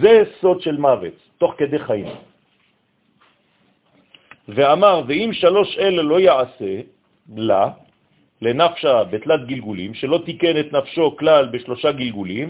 זה 0.00 0.22
סוד 0.40 0.60
של 0.60 0.76
מוות, 0.76 1.16
תוך 1.38 1.54
כדי 1.58 1.78
חיים. 1.78 2.06
ואמר, 4.48 5.02
ואם 5.06 5.30
שלוש 5.32 5.78
אלה 5.78 6.02
לא 6.02 6.20
יעשה 6.20 6.72
לה, 7.36 7.70
לנפשה 8.42 9.04
בתלת 9.04 9.46
גלגולים, 9.46 9.94
שלא 9.94 10.18
תיקן 10.24 10.60
את 10.60 10.72
נפשו 10.72 11.16
כלל 11.16 11.48
בשלושה 11.52 11.92
גלגולים, 11.92 12.48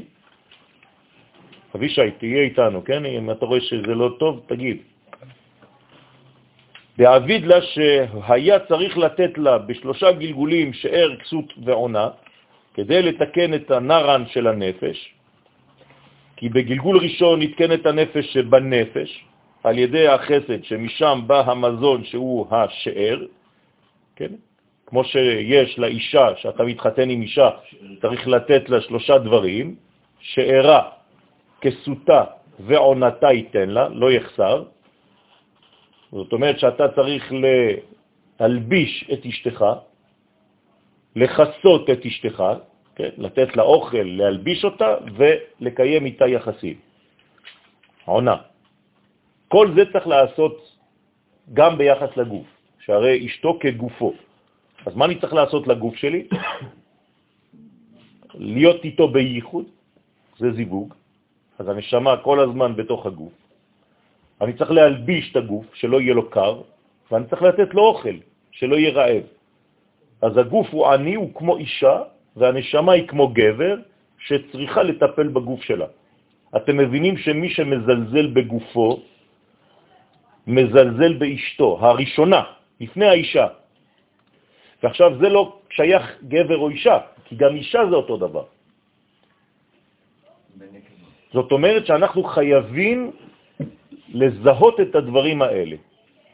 אבישי, 1.75 2.11
תהיה 2.18 2.43
איתנו, 2.43 2.85
כן? 2.85 3.07
אם 3.07 3.31
אתה 3.31 3.47
רואה 3.47 3.61
שזה 3.61 3.95
לא 3.95 4.16
טוב, 4.18 4.43
תגיד. 4.47 4.77
דעביד 6.99 7.47
לה 7.47 7.62
שהיה 7.62 8.59
צריך 8.59 8.99
לתת 8.99 9.39
לה 9.39 9.59
בשלושה 9.59 10.12
גלגולים 10.12 10.73
שאר 10.73 11.16
כסות 11.16 11.53
ועונה, 11.64 12.09
כדי 12.75 13.03
לתקן 13.03 13.55
את 13.55 13.71
הנרן 13.71 14.25
של 14.29 14.47
הנפש, 14.47 15.14
כי 16.37 16.49
בגלגול 16.49 16.99
ראשון 16.99 17.43
נתקן 17.43 17.73
את 17.73 17.87
הנפש 17.87 18.33
שבנפש, 18.33 19.25
על 19.64 19.79
ידי 19.79 20.09
החסד 20.09 20.64
שמשם 20.64 21.21
בא 21.27 21.41
המזון 21.51 22.05
שהוא 22.05 22.47
השאר, 22.51 23.18
כן? 24.16 24.33
כמו 24.87 25.05
שיש 25.05 25.79
לאישה, 25.79 26.37
שאתה 26.37 26.62
מתחתן 26.64 27.11
עם 27.11 27.23
אישה, 27.23 27.49
צריך 28.01 28.29
לתת 28.29 28.68
לה 28.68 28.81
שלושה 28.81 29.18
דברים, 29.18 29.75
שארה, 30.21 30.99
כסותה 31.61 32.25
ועונתה 32.61 33.33
ייתן 33.33 33.71
לה, 33.71 33.89
לא 33.89 34.13
יחסר. 34.13 34.65
זאת 36.13 36.33
אומרת 36.33 36.59
שאתה 36.59 36.89
צריך 36.89 37.33
להלביש 38.41 39.11
את 39.13 39.27
אשתך, 39.27 39.65
לחסות 41.17 41.91
את 41.91 42.07
אשתך, 42.07 42.45
כן? 42.97 43.11
לתת 43.19 43.57
לה 43.57 43.63
אוכל, 43.63 44.03
להלביש 44.03 44.65
אותה 44.65 44.97
ולקיים 45.17 46.05
איתה 46.05 46.27
יחסים. 46.27 46.79
עונה. 48.05 48.37
כל 49.49 49.73
זה 49.75 49.93
צריך 49.93 50.07
לעשות 50.07 50.77
גם 51.53 51.79
ביחס 51.79 52.17
לגוף, 52.17 52.47
שהרי 52.81 53.27
אשתו 53.27 53.59
כגופו. 53.61 54.15
אז 54.87 54.97
מה 54.97 55.05
אני 55.05 55.21
צריך 55.21 55.33
לעשות 55.33 55.67
לגוף 55.67 55.97
שלי? 55.97 56.29
להיות 58.55 58.85
איתו 58.85 59.09
בייחוד, 59.09 59.65
זה 60.39 60.53
זיווג, 60.53 60.95
אז 61.61 61.69
הנשמה 61.69 62.25
כל 62.25 62.41
הזמן 62.41 62.77
בתוך 62.77 63.07
הגוף. 63.07 63.33
אני 64.41 64.53
צריך 64.57 64.71
להלביש 64.71 65.31
את 65.33 65.37
הגוף, 65.37 65.67
שלא 65.75 66.01
יהיה 66.01 66.15
לו 66.15 66.31
קר, 66.31 66.65
ואני 67.11 67.25
צריך 67.29 67.43
לתת 67.43 67.75
לו 67.75 67.83
אוכל, 67.85 68.17
שלא 68.51 68.77
יהיה 68.77 68.93
רעב. 68.97 69.25
אז 70.23 70.33
הגוף 70.37 70.67
הוא 70.73 70.87
עני, 70.89 71.15
הוא 71.21 71.31
כמו 71.37 71.57
אישה, 71.57 71.97
והנשמה 72.37 72.93
היא 72.93 73.09
כמו 73.09 73.29
גבר 73.29 73.77
שצריכה 74.19 74.83
לטפל 74.83 75.29
בגוף 75.29 75.61
שלה. 75.63 75.87
אתם 76.57 76.77
מבינים 76.77 77.15
שמי 77.29 77.49
שמזלזל 77.53 78.27
בגופו, 78.33 78.89
מזלזל 80.47 81.13
באשתו, 81.21 81.69
הראשונה, 81.81 82.43
לפני 82.81 83.07
האישה. 83.07 83.47
ועכשיו 84.83 85.11
זה 85.21 85.29
לא 85.29 85.61
שייך 85.77 86.05
גבר 86.25 86.59
או 86.59 86.69
אישה, 86.73 86.99
כי 87.29 87.37
גם 87.37 87.53
אישה 87.57 87.81
זה 87.91 87.97
אותו 87.97 88.17
דבר. 88.17 88.45
זאת 91.33 91.53
אומרת 91.53 91.87
שאנחנו 91.87 92.24
חייבים 92.24 93.11
לזהות 94.14 94.81
את 94.81 94.95
הדברים 94.95 95.43
האלה. 95.43 95.76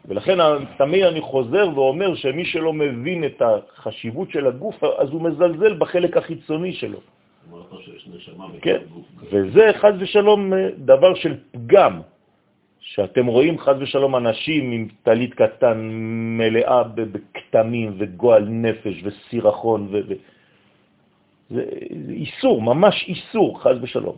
ולכן 0.09 0.39
תמיד 0.79 1.05
אני 1.05 1.21
חוזר 1.21 1.69
ואומר 1.75 2.15
שמי 2.15 2.45
שלא 2.45 2.73
מבין 2.73 3.25
את 3.25 3.43
החשיבות 3.43 4.31
של 4.31 4.47
הגוף, 4.47 4.85
אז 4.85 5.09
הוא 5.11 5.23
מזלזל 5.23 5.75
בחלק 5.75 6.17
החיצוני 6.17 6.73
שלו. 6.73 7.01
כן. 8.63 8.79
וזה 9.33 9.71
חז 9.75 9.95
ושלום 9.99 10.53
דבר 10.77 11.15
של 11.15 11.35
פגם, 11.53 12.01
שאתם 12.81 13.27
רואים 13.27 13.59
חז 13.59 13.77
ושלום 13.79 14.17
אנשים 14.17 14.73
עם 14.73 14.89
טלית 15.03 15.35
קטן 15.35 15.79
מלאה 16.39 16.83
בכתמים 16.83 17.95
וגועל 17.99 18.45
נפש 18.49 19.03
וסירחון, 19.05 19.89
ו... 19.91 20.01
ו... 20.09 20.13
זה, 21.51 21.65
זה 22.07 22.13
איסור, 22.13 22.63
ממש 22.63 23.05
איסור, 23.09 23.63
חז 23.63 23.77
ושלום. 23.83 24.17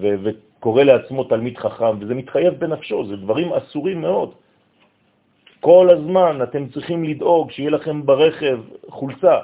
וקורא 0.00 0.82
לעצמו 0.82 1.24
תלמיד 1.24 1.58
חכם, 1.58 1.98
וזה 2.00 2.14
מתחייב 2.14 2.54
בנפשו, 2.54 3.06
זה 3.06 3.16
דברים 3.16 3.52
אסורים 3.52 4.00
מאוד. 4.00 4.34
כל 5.60 5.90
הזמן 5.90 6.42
אתם 6.42 6.68
צריכים 6.68 7.04
לדאוג 7.04 7.50
שיהיה 7.50 7.70
לכם 7.70 8.06
ברכב 8.06 8.60
חולצה, 8.88 9.38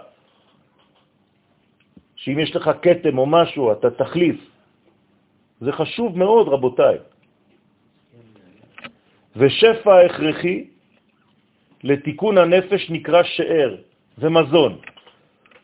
שאם 2.17 2.39
יש 2.39 2.57
לך 2.57 2.71
קטם 2.81 3.19
או 3.19 3.27
משהו, 3.27 3.73
אתה 3.73 3.91
תחליף. 3.91 4.39
זה 5.61 5.73
חשוב 5.73 6.19
מאוד, 6.19 6.49
רבותיי. 6.49 6.97
ושפע 9.37 10.01
הכרחי 10.01 10.65
לתיקון 11.85 12.39
הנפש 12.39 12.91
נקרא 12.91 13.23
שאר 13.23 13.77
ומזון, 14.19 14.79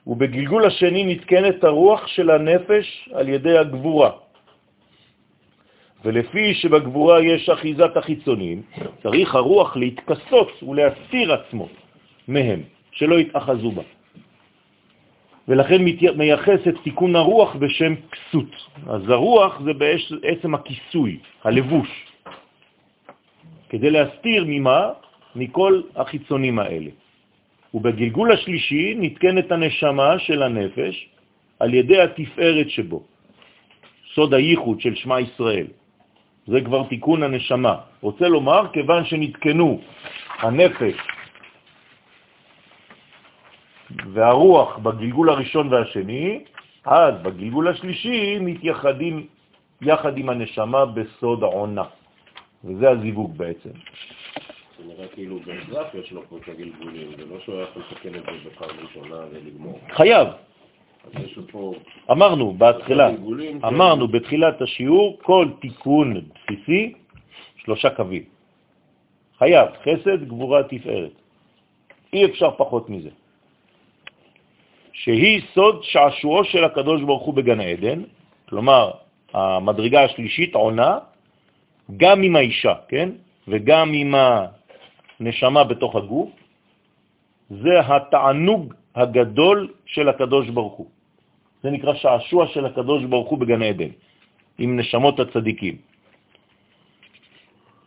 ובגלגול 0.07 0.67
השני 0.67 1.15
נתקנת 1.15 1.65
הרוח 1.65 2.07
של 2.07 2.31
הנפש 2.31 3.09
על 3.13 3.29
ידי 3.29 3.59
הגבורה. 3.59 4.24
ולפי 6.05 6.55
שבגבורה 6.55 7.23
יש 7.23 7.49
אחיזת 7.49 7.97
החיצונים, 7.97 8.63
צריך 9.03 9.35
הרוח 9.35 9.77
להתכסות 9.77 10.63
ולהסתיר 10.63 11.33
עצמו 11.33 11.69
מהם, 12.29 12.61
שלא 12.93 13.21
יתאחזו 13.21 13.71
בה. 13.71 13.83
ולכן 15.49 15.81
מייחס 16.17 16.61
את 16.69 16.75
תיקון 16.85 17.17
הרוח 17.17 17.57
בשם 17.57 17.95
כסות. 18.13 18.53
אז 18.87 19.03
הרוח 19.09 19.61
זה 19.65 19.73
בעצם 19.73 20.55
הכיסוי, 20.55 21.19
הלבוש, 21.45 21.91
כדי 23.69 23.91
להסתיר 23.91 24.45
ממה? 24.47 24.91
מכל 25.37 25.81
החיצונים 25.97 26.59
האלה. 26.59 26.91
ובגלגול 27.75 28.33
השלישי 28.33 28.95
נתקנת 28.99 29.53
הנשמה 29.53 30.19
של 30.19 30.43
הנפש 30.43 31.09
על 31.61 31.75
ידי 31.75 32.01
התפארת 32.01 32.71
שבו, 32.71 33.03
סוד 34.15 34.35
הייחוד 34.35 34.81
של 34.81 34.95
שמה 34.95 35.21
ישראל. 35.21 35.67
זה 36.47 36.61
כבר 36.61 36.83
תיקון 36.89 37.23
הנשמה. 37.23 37.75
רוצה 38.01 38.29
לומר, 38.29 38.73
כיוון 38.73 39.05
שנתקנו 39.05 39.81
הנפש 40.39 40.95
והרוח 44.13 44.79
בגלגול 44.79 45.31
הראשון 45.31 45.73
והשני, 45.73 46.45
אז 46.85 47.15
בגלגול 47.23 47.69
השלישי 47.69 48.39
מתייחדים 48.41 49.27
יחד 49.83 50.19
עם 50.19 50.29
הנשמה 50.29 50.87
בסוד 50.87 51.43
העונה. 51.43 51.85
וזה 52.65 52.91
הזיווג 52.91 53.37
בעצם. 53.37 53.71
זה 54.79 54.85
נראה 54.87 55.09
כאילו 55.09 55.39
במזרח 55.39 55.95
יש 55.95 56.13
לו 56.13 56.23
פה 56.29 56.37
את 56.37 56.49
הגלגולים, 56.49 57.11
זה 57.19 57.25
לא 57.27 57.41
שהוא 57.41 57.61
יכול 57.63 57.83
לתקן 57.91 58.15
את 58.15 58.23
זה 58.25 58.51
בפעם 58.51 58.77
ראשונה 58.81 59.17
ולגמור. 59.33 59.81
חייב. 59.93 60.29
אמרנו 62.11 62.55
כן. 63.61 63.67
אמרנו 63.67 64.09
בתחילת 64.09 64.63
השיעור, 64.63 65.19
כל 65.23 65.49
תיקון 65.61 66.21
בסיסי, 66.21 66.93
שלושה 67.57 67.91
קווים. 67.91 68.23
חייב, 69.39 69.69
חסד, 69.83 70.29
גבורה, 70.29 70.63
תפארת. 70.63 71.11
אי 72.13 72.25
אפשר 72.25 72.51
פחות 72.57 72.91
מזה. 72.91 73.11
שהיא 74.93 75.43
סוד 75.55 75.83
שעשועו 75.83 76.45
של 76.45 76.65
הקדוש 76.65 77.03
ברוך 77.03 77.23
הוא 77.23 77.35
בגן 77.35 77.61
העדן, 77.61 78.03
כלומר, 78.49 78.91
המדרגה 79.33 80.05
השלישית 80.05 80.55
עונה 80.55 80.99
גם 81.97 82.23
עם 82.23 82.37
האישה, 82.37 82.75
כן? 82.89 83.09
וגם 83.49 83.93
עם 83.93 84.15
הנשמה 85.21 85.65
בתוך 85.65 85.97
הגוף, 85.97 86.31
זה 87.51 87.81
התענוג 87.81 88.75
הגדול 88.95 89.73
של 89.87 90.09
הקדוש 90.09 90.49
ברוך 90.49 90.75
הוא. 90.75 90.94
זה 91.65 91.71
נקרא 91.71 91.95
שעשוע 91.95 92.47
של 92.47 92.67
הקדוש 92.67 93.05
ברוך 93.05 93.29
הוא 93.29 93.39
בגן 93.39 93.63
עדן, 93.63 93.89
עם 94.59 94.79
נשמות 94.79 95.21
הצדיקים. 95.21 95.77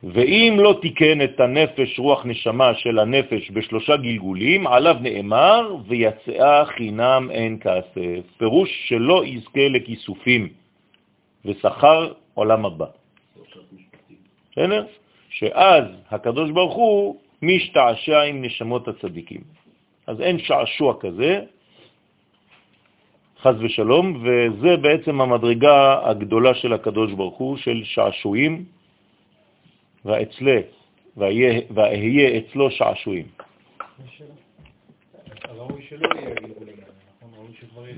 ואם 0.04 0.58
לא 0.60 0.80
תיקן 0.82 1.22
את 1.22 1.40
הנפש, 1.40 2.00
רוח 2.00 2.26
נשמה 2.26 2.74
של 2.76 3.00
הנפש 3.00 3.52
בשלושה 3.52 3.98
גלגולים, 3.98 4.68
עליו 4.68 4.96
נאמר, 5.02 5.76
ויצאה 5.88 6.66
חינם 6.66 7.30
אין 7.32 7.58
כסף. 7.62 8.26
פירוש 8.38 8.70
שלא 8.90 9.26
יזכה 9.26 9.68
לכיסופים, 9.70 10.50
ושכר 11.46 12.14
עולם 12.34 12.66
הבא. 12.66 12.86
בסדר? 14.52 14.86
שאז 15.30 15.86
הקדוש 16.10 16.52
ברוך 16.52 16.76
הוא 16.76 17.20
משתעשע 17.42 18.22
עם 18.22 18.42
נשמות 18.42 18.88
הצדיקים. 18.88 19.42
אז 20.08 20.22
אין 20.22 20.40
שעשוע 20.40 20.94
כזה, 21.00 21.42
חז 23.42 23.56
ושלום, 23.62 24.24
וזה 24.24 24.78
בעצם 24.78 25.22
המדרגה 25.22 26.10
הגדולה 26.10 26.54
של 26.54 26.74
הקדוש 26.74 27.14
ברוך 27.14 27.38
הוא, 27.38 27.58
של 27.58 27.82
שעשועים, 27.84 28.66
ואצלה, 30.06 30.58
ואהיה 31.18 32.38
אצלו 32.38 32.72
שעשועים. 32.72 33.28
נכון? 34.00 34.28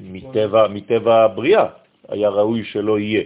מטבע, 0.01 0.67
מטבע 0.67 1.23
הבריאה 1.23 1.65
היה 2.09 2.29
ראוי 2.29 2.63
שלא 2.63 2.99
יהיה, 2.99 3.23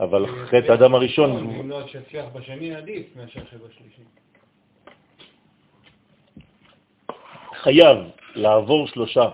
אבל 0.00 0.26
חטא 0.26 0.74
אדם 0.74 0.94
הראשון, 0.94 1.30
אם 1.30 1.70
לא 1.70 1.86
שיצליח 1.86 2.24
בשני 2.32 2.74
עדיף 2.74 3.16
מאשר 3.16 3.40
שבשלישי. 3.50 4.02
חייב 7.62 7.98
לעבור 8.34 8.86
שלושה. 8.86 9.28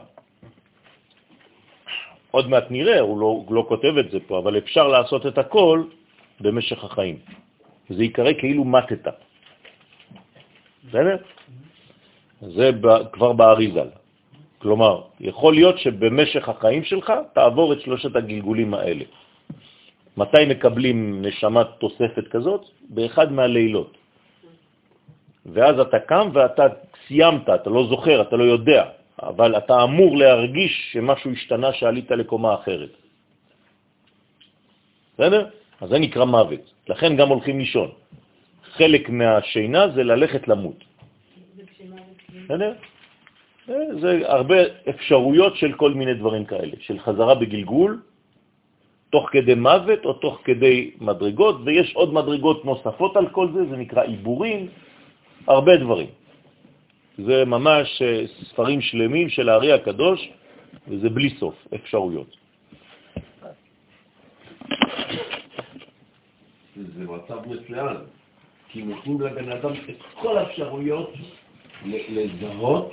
עוד 2.37 2.49
מעט 2.53 2.69
נראה, 2.71 3.01
הוא 3.01 3.17
לא, 3.21 3.31
לא 3.51 3.65
כותב 3.69 3.97
את 3.97 4.11
זה 4.11 4.19
פה, 4.29 4.39
אבל 4.39 4.59
אפשר 4.59 4.89
לעשות 4.89 5.27
את 5.27 5.39
הכל 5.39 5.89
במשך 6.41 6.85
החיים. 6.85 7.17
זה 7.89 8.05
יקרא 8.05 8.33
כאילו 8.39 8.65
מתת. 8.65 9.09
בסדר? 10.85 11.17
זה 12.41 12.71
כבר 13.13 13.33
באריזל. 13.33 13.89
כלומר, 14.59 14.95
יכול 15.21 15.55
להיות 15.55 15.79
שבמשך 15.79 16.49
החיים 16.49 16.85
שלך 16.85 17.13
תעבור 17.33 17.73
את 17.73 17.81
שלושת 17.81 18.17
הגלגולים 18.17 18.75
האלה. 18.75 19.05
מתי 20.17 20.45
מקבלים 20.49 21.23
נשמת 21.23 21.67
תוספת 21.79 22.29
כזאת? 22.29 22.63
באחד 22.93 23.33
מהלילות. 23.33 23.97
ואז 25.47 25.81
אתה 25.81 25.99
קם 25.99 26.29
ואתה 26.33 26.67
סיימת, 27.07 27.49
אתה 27.49 27.71
לא 27.71 27.87
זוכר, 27.89 28.23
אתה 28.29 28.37
לא 28.37 28.45
יודע, 28.45 28.96
אבל 29.23 29.57
אתה 29.57 29.83
אמור 29.85 30.17
להרגיש 30.17 30.73
שמשהו 30.93 31.31
השתנה 31.33 31.73
שעלית 31.73 32.11
לקומה 32.11 32.55
אחרת. 32.55 32.91
בסדר? 35.15 35.47
אז 35.81 35.89
זה 35.89 35.99
נקרא 35.99 36.25
מוות. 36.25 36.61
לכן 36.89 37.17
גם 37.17 37.29
הולכים 37.29 37.59
לישון. 37.59 37.91
חלק 38.77 39.11
מהשינה 39.11 39.89
זה 39.89 40.03
ללכת 40.05 40.49
למות. 40.49 40.85
בסדר? 42.45 42.73
זה- 43.67 44.01
זה 44.01 44.11
הרבה 44.29 44.57
אפשרויות 44.89 45.57
של 45.57 45.73
כל 45.73 45.93
מיני 45.95 46.15
דברים 46.15 46.45
כאלה, 46.45 46.73
של 46.81 46.99
חזרה 46.99 47.35
בגלגול, 47.35 48.01
תוך 49.11 49.29
כדי 49.33 49.55
מוות 49.55 50.05
או 50.05 50.13
תוך 50.13 50.41
כדי 50.45 50.91
מדרגות, 51.01 51.57
ויש 51.65 51.95
עוד 51.95 52.13
מדרגות 52.15 52.65
נוספות 52.65 53.17
על 53.17 53.29
כל 53.29 53.49
זה, 53.55 53.65
זה 53.71 53.77
נקרא 53.77 54.03
עיבורים, 54.03 54.69
הרבה 55.47 55.77
דברים. 55.77 56.07
זה 57.19 57.45
ממש 57.45 58.03
אה, 58.03 58.25
ספרים 58.51 58.81
שלמים 58.81 59.29
של 59.29 59.49
הארי 59.49 59.73
הקדוש, 59.73 60.29
וזה 60.89 61.11
בלי 61.11 61.31
סוף 61.31 61.55
אפשרויות. 61.75 62.37
זה 66.77 67.05
מצב 67.05 67.39
מצוין, 67.49 67.97
כי 68.69 68.83
נותנים 68.83 69.21
לבן 69.21 69.53
אדם 69.53 69.73
את 69.73 69.97
כל 70.15 70.39
האפשרויות 70.39 71.13
לזהות 71.87 72.93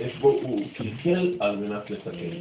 איפה 0.00 0.28
הוא 0.42 0.62
קלקל 0.76 1.36
על 1.40 1.56
מנת 1.56 1.90
לתקן. 1.90 2.36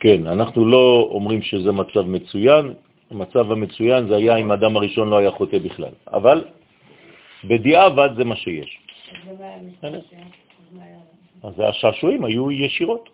כן, 0.00 0.26
אנחנו 0.26 0.66
לא 0.66 1.08
אומרים 1.10 1.42
שזה 1.42 1.72
מצב 1.72 2.00
מצוין, 2.00 2.74
המצב 3.10 3.52
המצוין 3.52 4.08
זה 4.08 4.16
היה 4.16 4.36
אם 4.36 4.50
האדם 4.50 4.76
הראשון 4.76 5.08
לא 5.08 5.18
היה 5.18 5.30
חוטא 5.30 5.58
בכלל, 5.58 5.92
אבל 6.12 6.44
בדיעבד 7.48 8.08
זה 8.16 8.24
מה 8.24 8.36
שיש. 8.36 8.78
אז 11.42 11.52
השעשועים 11.60 12.24
היו 12.24 12.50
ישירות, 12.50 13.08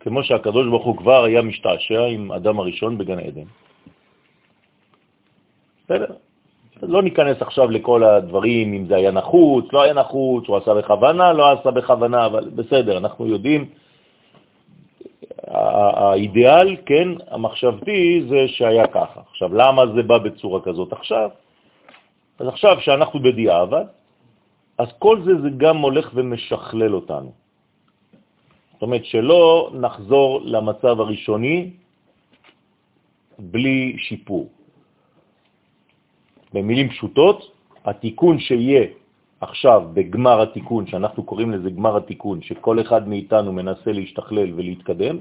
כמו 0.00 0.24
שהקדוש 0.24 0.66
ברוך 0.66 0.84
הוא 0.84 0.96
כבר 0.96 1.24
היה 1.24 1.42
משתעשע 1.42 2.04
עם 2.04 2.32
אדם 2.32 2.60
הראשון 2.60 2.98
בגן 2.98 3.18
עדן. 3.18 3.48
בסדר? 5.84 6.14
לא 6.82 7.02
ניכנס 7.02 7.42
עכשיו 7.42 7.70
לכל 7.70 8.04
הדברים, 8.04 8.72
אם 8.72 8.86
זה 8.86 8.96
היה 8.96 9.10
נחוץ, 9.10 9.64
לא 9.72 9.82
היה 9.82 9.94
נחוץ, 9.94 10.44
הוא 10.48 10.56
עשה 10.56 10.74
בכוונה, 10.74 11.32
לא 11.32 11.52
עשה 11.52 11.70
בכוונה, 11.70 12.26
אבל 12.26 12.50
בסדר, 12.54 12.98
אנחנו 12.98 13.26
יודעים 13.26 13.68
האידיאל, 15.50 16.76
כן, 16.86 17.08
המחשבתי, 17.30 18.22
זה 18.28 18.48
שהיה 18.48 18.86
ככה. 18.86 19.20
עכשיו, 19.30 19.54
למה 19.54 19.86
זה 19.94 20.02
בא 20.02 20.18
בצורה 20.18 20.60
כזאת 20.60 20.92
עכשיו? 20.92 21.30
אז 22.40 22.48
עכשיו, 22.48 22.80
שאנחנו 22.80 23.20
בדיעבד, 23.20 23.84
אז 24.78 24.88
כל 24.98 25.22
זה, 25.24 25.32
זה 25.44 25.50
גם 25.60 25.76
הולך 25.76 26.10
ומשכלל 26.14 26.94
אותנו. 26.94 27.32
זאת 28.72 28.82
אומרת, 28.82 29.04
שלא 29.04 29.70
נחזור 29.76 30.40
למצב 30.44 31.00
הראשוני 31.00 31.70
בלי 33.38 33.96
שיפור. 33.98 34.48
במילים 36.52 36.88
פשוטות, 36.88 37.38
התיקון 37.84 38.38
שיהיה 38.40 38.86
עכשיו 39.40 39.82
בגמר 39.92 40.42
התיקון, 40.42 40.86
שאנחנו 40.86 41.20
קוראים 41.24 41.50
לזה 41.52 41.70
גמר 41.70 41.96
התיקון, 41.96 42.42
שכל 42.42 42.80
אחד 42.80 43.08
מאיתנו 43.08 43.52
מנסה 43.52 43.92
להשתכלל 43.92 44.48
ולהתקדם, 44.56 45.16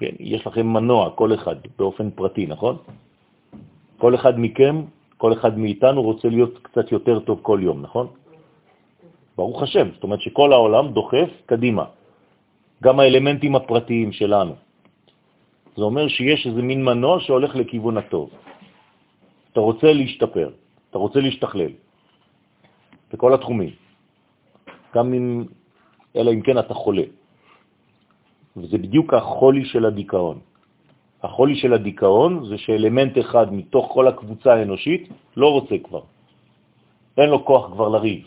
כן, 0.00 0.14
יש 0.20 0.46
לכם 0.46 0.66
מנוע, 0.66 1.10
כל 1.20 1.34
אחד, 1.34 1.56
באופן 1.78 2.10
פרטי, 2.10 2.46
נכון? 2.46 2.76
כל 3.98 4.14
אחד 4.14 4.40
מכם, 4.40 4.88
כל 5.18 5.32
אחד 5.32 5.58
מאיתנו 5.58 6.02
רוצה 6.02 6.28
להיות 6.28 6.58
קצת 6.62 6.92
יותר 6.92 7.20
טוב 7.20 7.38
כל 7.42 7.58
יום, 7.62 7.82
נכון? 7.82 8.06
ברוך 9.36 9.62
השם, 9.62 9.86
זאת 9.94 10.02
אומרת 10.02 10.20
שכל 10.20 10.52
העולם 10.52 10.94
דוחף 10.94 11.30
קדימה, 11.46 11.84
גם 12.82 13.00
האלמנטים 13.00 13.54
הפרטיים 13.56 14.12
שלנו. 14.12 14.54
זה 15.76 15.82
אומר 15.82 16.08
שיש 16.08 16.46
איזה 16.46 16.62
מין 16.62 16.84
מנוע 16.84 17.20
שהולך 17.20 17.56
לכיוון 17.56 17.96
הטוב. 17.98 18.30
אתה 19.52 19.60
רוצה 19.60 19.92
להשתפר, 19.92 20.48
אתה 20.90 20.98
רוצה 20.98 21.18
להשתכלל, 21.20 21.72
בכל 23.12 23.34
התחומים, 23.34 23.70
גם 24.94 25.06
אם, 25.14 25.44
אלא 26.16 26.30
אם 26.30 26.40
כן 26.42 26.58
אתה 26.58 26.74
חולה. 26.74 27.06
וזה 28.56 28.78
בדיוק 28.78 29.14
החולי 29.14 29.64
של 29.64 29.86
הדיכאון. 29.86 30.38
החולי 31.22 31.56
של 31.56 31.72
הדיכאון 31.72 32.44
זה 32.48 32.58
שאלמנט 32.58 33.18
אחד 33.18 33.54
מתוך 33.54 33.90
כל 33.92 34.08
הקבוצה 34.08 34.54
האנושית 34.54 35.08
לא 35.36 35.52
רוצה 35.52 35.74
כבר. 35.84 36.02
אין 37.18 37.30
לו 37.30 37.44
כוח 37.44 37.70
כבר 37.72 37.88
לריב. 37.88 38.22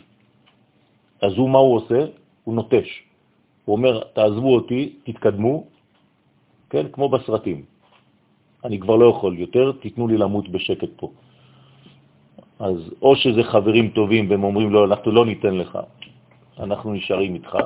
אז 1.22 1.34
הוא, 1.34 1.50
מה 1.50 1.60
הוא 1.60 1.76
עושה? 1.76 2.00
הוא 2.44 2.56
נוטש. 2.56 2.90
הוא 3.66 3.76
אומר, 3.76 4.04
תעזבו 4.14 4.56
אותי, 4.56 4.94
תתקדמו, 5.04 5.64
כן, 6.70 6.86
כמו 6.92 7.10
בסרטים. 7.10 7.64
אני 8.64 8.80
כבר 8.80 8.96
לא 8.96 9.06
יכול 9.06 9.40
יותר, 9.40 9.72
תיתנו 9.82 10.08
לי 10.08 10.18
למות 10.18 10.50
בשקט 10.50 10.90
פה. 10.96 11.12
אז 12.60 12.78
או 13.02 13.16
שזה 13.16 13.44
חברים 13.44 13.90
טובים 13.90 14.30
והם 14.30 14.44
אומרים 14.44 14.70
לו, 14.70 14.86
לא, 14.86 14.94
אנחנו 14.94 15.12
לא 15.12 15.26
ניתן 15.26 15.54
לך, 15.56 15.80
אנחנו 16.60 16.94
נשארים 16.94 17.34
איתך, 17.36 17.58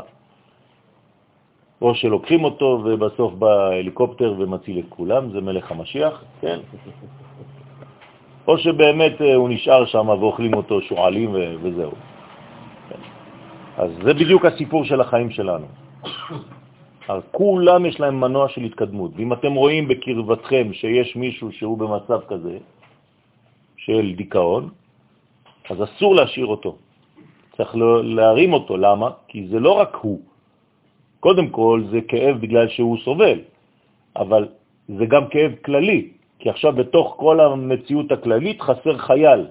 או 1.85 1.95
שלוקחים 1.95 2.43
אותו 2.43 2.81
ובסוף 2.85 3.33
בא 3.33 3.77
הליקופטר 3.77 4.33
ומציל 4.37 4.79
את 4.79 4.85
כולם, 4.89 5.29
זה 5.31 5.41
מלך 5.41 5.71
המשיח, 5.71 6.23
כן? 6.41 6.59
או 8.47 8.57
שבאמת 8.57 9.21
אה, 9.21 9.35
הוא 9.35 9.49
נשאר 9.49 9.85
שם 9.85 10.09
ואוכלים 10.09 10.53
אותו 10.53 10.81
שועלים 10.81 11.29
וזהו. 11.61 11.91
כן. 12.89 13.01
אז 13.77 13.89
זה 14.03 14.13
בדיוק 14.13 14.45
הסיפור 14.45 14.85
של 14.85 15.01
החיים 15.01 15.29
שלנו. 15.29 15.65
אז 17.13 17.21
כולם 17.31 17.85
יש 17.85 17.99
להם 17.99 18.17
מנוע 18.19 18.49
של 18.49 18.61
התקדמות, 18.61 19.11
ואם 19.15 19.33
אתם 19.33 19.53
רואים 19.53 19.87
בקרבתכם 19.87 20.73
שיש 20.73 21.15
מישהו 21.15 21.51
שהוא 21.51 21.77
במצב 21.77 22.19
כזה 22.27 22.57
של 23.77 24.13
דיכאון, 24.17 24.69
אז 25.69 25.77
אסור 25.83 26.15
להשאיר 26.15 26.45
אותו. 26.45 26.77
צריך 27.57 27.75
להרים 28.03 28.53
אותו. 28.53 28.77
למה? 28.77 29.09
כי 29.27 29.47
זה 29.53 29.59
לא 29.59 29.71
רק 29.71 29.97
הוא. 30.01 30.34
קודם 31.25 31.49
כל 31.49 31.89
זה 31.89 31.99
כאב 32.07 32.37
בגלל 32.37 32.69
שהוא 32.69 32.97
סובל, 33.01 33.39
אבל 34.15 34.47
זה 34.87 35.05
גם 35.05 35.27
כאב 35.33 35.51
כללי, 35.65 36.09
כי 36.39 36.49
עכשיו 36.49 36.71
בתוך 36.73 37.15
כל 37.17 37.39
המציאות 37.39 38.11
הכללית 38.11 38.61
חסר 38.61 38.97
חייל. 38.97 39.47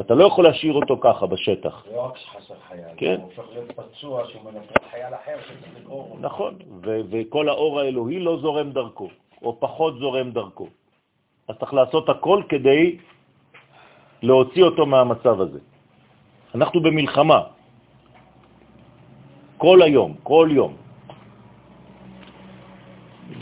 אתה 0.00 0.14
לא 0.14 0.24
יכול 0.24 0.44
להשאיר 0.44 0.74
אותו 0.74 0.98
ככה 1.02 1.26
בשטח. 1.26 1.74
לא 1.90 2.00
רק 2.06 2.16
שחסר 2.16 2.54
חייל, 2.68 2.94
כן. 2.96 3.18
הוא 3.18 3.24
הופך 3.26 3.46
להיות 3.52 3.72
פצוע 3.74 4.22
שהוא 4.30 4.42
מנפרד 4.46 4.82
חייל 4.90 5.14
אחר 5.14 5.36
שצריך 5.42 5.74
לגרור. 5.82 6.18
נכון, 6.20 6.54
וכל 7.10 7.48
האור 7.48 7.80
האלוהי 7.80 8.18
לא 8.22 8.38
זורם 8.38 8.70
דרכו, 8.70 9.08
או 9.42 9.60
פחות 9.60 9.98
זורם 9.98 10.30
דרכו. 10.30 10.66
אז 11.48 11.54
צריך 11.58 11.74
לעשות 11.74 12.08
הכל 12.08 12.42
כדי 12.48 12.98
להוציא 14.22 14.62
אותו 14.62 14.86
מהמצב 14.86 15.40
הזה. 15.40 15.58
אנחנו 16.54 16.78
במלחמה, 16.82 17.55
כל 19.66 19.82
היום, 19.82 20.14
כל 20.22 20.48
יום. 20.52 20.76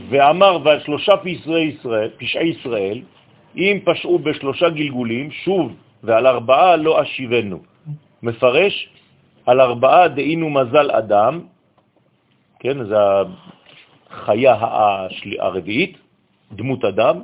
ואמר, 0.08 0.58
ועל 0.64 0.80
פשעי 1.20 1.60
ישראל, 1.76 2.10
פשעי 2.16 2.48
ישראל, 2.48 2.98
אם 3.56 3.78
פשעו 3.84 4.18
בשלושה 4.18 4.68
גלגולים, 4.68 5.30
שוב, 5.44 5.76
ועל 6.02 6.26
ארבעה 6.26 6.76
לא 6.76 7.02
אשיבנו. 7.02 7.58
מפרש, 8.22 8.88
על 9.46 9.60
ארבעה 9.60 10.08
דהינו 10.16 10.50
מזל 10.50 10.90
אדם, 10.90 11.40
כן, 12.64 12.84
זה 12.84 12.96
החיה 14.10 14.54
הרביעית, 15.38 15.94
דמות 16.52 16.84
אדם, 16.84 17.20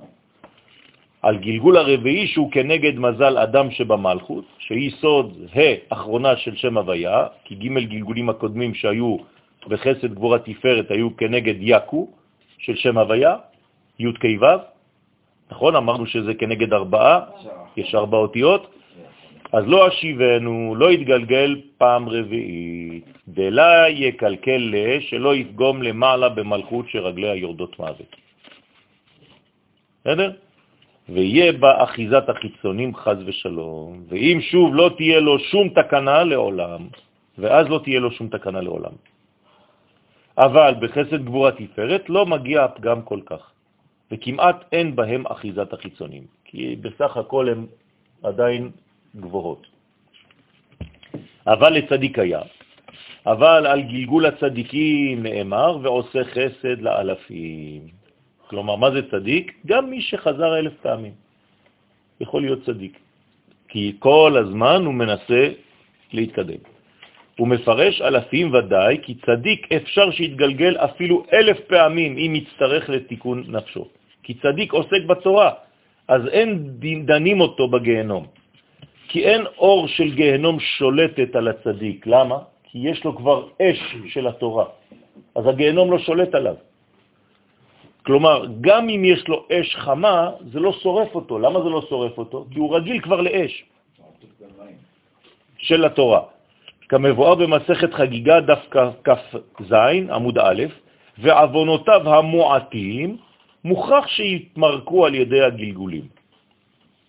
על 1.23 1.37
גלגול 1.39 1.77
הרביעי 1.77 2.27
שהוא 2.27 2.51
כנגד 2.53 2.99
מזל 2.99 3.39
אדם 3.39 3.71
שבמלכות, 3.71 4.45
שהיא 4.59 4.91
סוד 5.01 5.37
ה' 5.57 5.93
אחרונה 5.93 6.37
של 6.37 6.57
שם 6.57 6.79
הוויה, 6.79 7.27
כי 7.45 7.55
ג' 7.55 7.79
גלגולים 7.79 8.29
הקודמים 8.29 8.75
שהיו 8.75 9.17
בחסד 9.69 10.15
גבורה 10.15 10.39
תפארת 10.39 10.91
היו 10.91 11.17
כנגד 11.17 11.55
יקו 11.61 12.09
של 12.59 12.77
שם 12.77 12.99
הוויה, 12.99 13.37
י' 13.99 14.13
כ' 14.13 14.25
ו', 14.41 14.45
נכון? 15.51 15.77
אמרנו 15.77 16.07
שזה 16.07 16.35
כנגד 16.35 16.73
ארבעה, 16.73 17.21
יש 17.77 17.95
ארבע 17.95 18.17
אותיות, 18.17 18.75
אז 19.53 19.65
לא 19.67 19.89
אשיבנו, 19.89 20.75
לא 20.77 20.93
יתגלגל 20.93 21.61
פעם 21.79 22.09
רביעית, 22.09 23.05
דלה 23.29 23.89
יקלקל 23.89 24.75
שלא 25.01 25.37
יפגום 25.37 25.83
למעלה 25.83 26.29
במלכות 26.29 26.89
שרגליה 26.89 27.35
יורדות 27.35 27.79
מוות. 27.79 28.17
בסדר? 30.01 30.31
ויהיה 31.09 31.53
בה 31.53 31.85
אחיזת 31.85 32.29
החיצונים 32.29 32.95
חז 32.95 33.17
ושלום, 33.27 34.05
ואם 34.09 34.39
שוב 34.41 34.75
לא 34.75 34.91
תהיה 34.97 35.21
לו 35.21 35.39
שום 35.39 35.69
תקנה 35.69 36.25
לעולם, 36.25 36.89
ואז 37.39 37.69
לא 37.69 37.81
תהיה 37.85 38.01
לו 38.01 38.11
שום 38.13 38.29
תקנה 38.29 38.61
לעולם. 38.61 38.93
אבל 40.39 40.75
בחסד 40.81 41.25
גבורה 41.25 41.53
תפארת 41.53 42.11
לא 42.11 42.27
מגיע 42.27 42.65
הפגם 42.65 43.03
כל 43.03 43.21
כך, 43.27 43.43
וכמעט 44.11 44.57
אין 44.73 44.97
בהם 44.97 45.27
אחיזת 45.27 45.73
החיצונים, 45.73 46.25
כי 46.45 46.77
בסך 46.81 47.17
הכל 47.17 47.49
הם 47.49 47.67
עדיין 48.23 48.71
גבוהות. 49.17 49.67
אבל 51.47 51.73
לצדיק 51.73 52.19
היה, 52.19 52.41
אבל 53.27 53.67
על 53.67 53.83
גלגול 53.83 54.27
הצדיקים 54.27 55.23
נאמר, 55.23 55.79
ועושה 55.83 56.25
חסד 56.25 56.81
לאלפים. 56.81 58.00
כלומר, 58.51 58.77
מה 58.77 58.91
זה 58.91 59.11
צדיק? 59.11 59.63
גם 59.67 59.91
מי 59.91 60.03
שחזר 60.03 60.59
אלף 60.59 60.75
פעמים 60.83 61.15
יכול 62.21 62.43
להיות 62.43 62.67
צדיק, 62.67 62.99
כי 63.69 63.95
כל 63.99 64.35
הזמן 64.43 64.85
הוא 64.85 64.95
מנסה 64.95 65.43
להתקדם. 66.13 66.63
הוא 67.39 67.49
מפרש 67.49 68.03
אלפים 68.03 68.55
ודאי, 68.55 68.99
כי 69.03 69.15
צדיק 69.23 69.73
אפשר 69.73 70.11
שיתגלגל 70.11 70.77
אפילו 70.77 71.25
אלף 71.33 71.59
פעמים 71.71 72.13
אם 72.19 72.31
יצטרך 72.35 72.91
לתיקון 72.91 73.39
נפשו. 73.49 73.85
כי 74.23 74.35
צדיק 74.43 74.73
עוסק 74.73 75.03
בתורה, 75.07 75.51
אז 76.09 76.23
אין 76.27 76.75
דנים 77.07 77.41
אותו 77.41 77.69
בגיהנום. 77.71 78.27
כי 79.09 79.25
אין 79.25 79.43
אור 79.59 79.89
של 79.89 80.11
גיהנום 80.15 80.61
שולטת 80.61 81.31
על 81.39 81.49
הצדיק. 81.49 82.07
למה? 82.07 82.39
כי 82.71 82.79
יש 82.83 83.05
לו 83.05 83.17
כבר 83.17 83.49
אש 83.63 83.81
של 84.11 84.27
התורה, 84.27 84.67
אז 85.39 85.47
הגיהנום 85.47 85.87
לא 85.91 85.99
שולט 85.99 86.35
עליו. 86.35 86.70
כלומר, 88.03 88.47
גם 88.61 88.89
אם 88.89 89.05
יש 89.05 89.29
לו 89.29 89.47
אש 89.53 89.77
חמה, 89.77 90.31
זה 90.53 90.61
לא 90.61 90.73
שורף 90.73 91.15
אותו. 91.15 91.39
למה 91.39 91.63
זה 91.63 91.69
לא 91.69 91.83
שורף 91.89 92.19
אותו? 92.19 92.47
כי 92.51 92.59
הוא 92.59 92.77
רגיל 92.77 93.01
כבר 93.01 93.21
לאש 93.21 93.65
של 95.59 95.85
התורה. 95.85 96.23
כמבואר 96.89 97.35
במסכת 97.35 97.95
חגיגה 97.95 98.41
דף 98.41 98.63
כ"ז, 99.05 99.73
עמוד 100.11 100.39
א', 100.39 100.63
ועוונותיו 101.19 102.15
המועטים, 102.15 103.17
מוכרח 103.65 104.07
שיתמרקו 104.07 105.07
על 105.07 105.15
ידי 105.15 105.43
הגלגולים. 105.43 106.07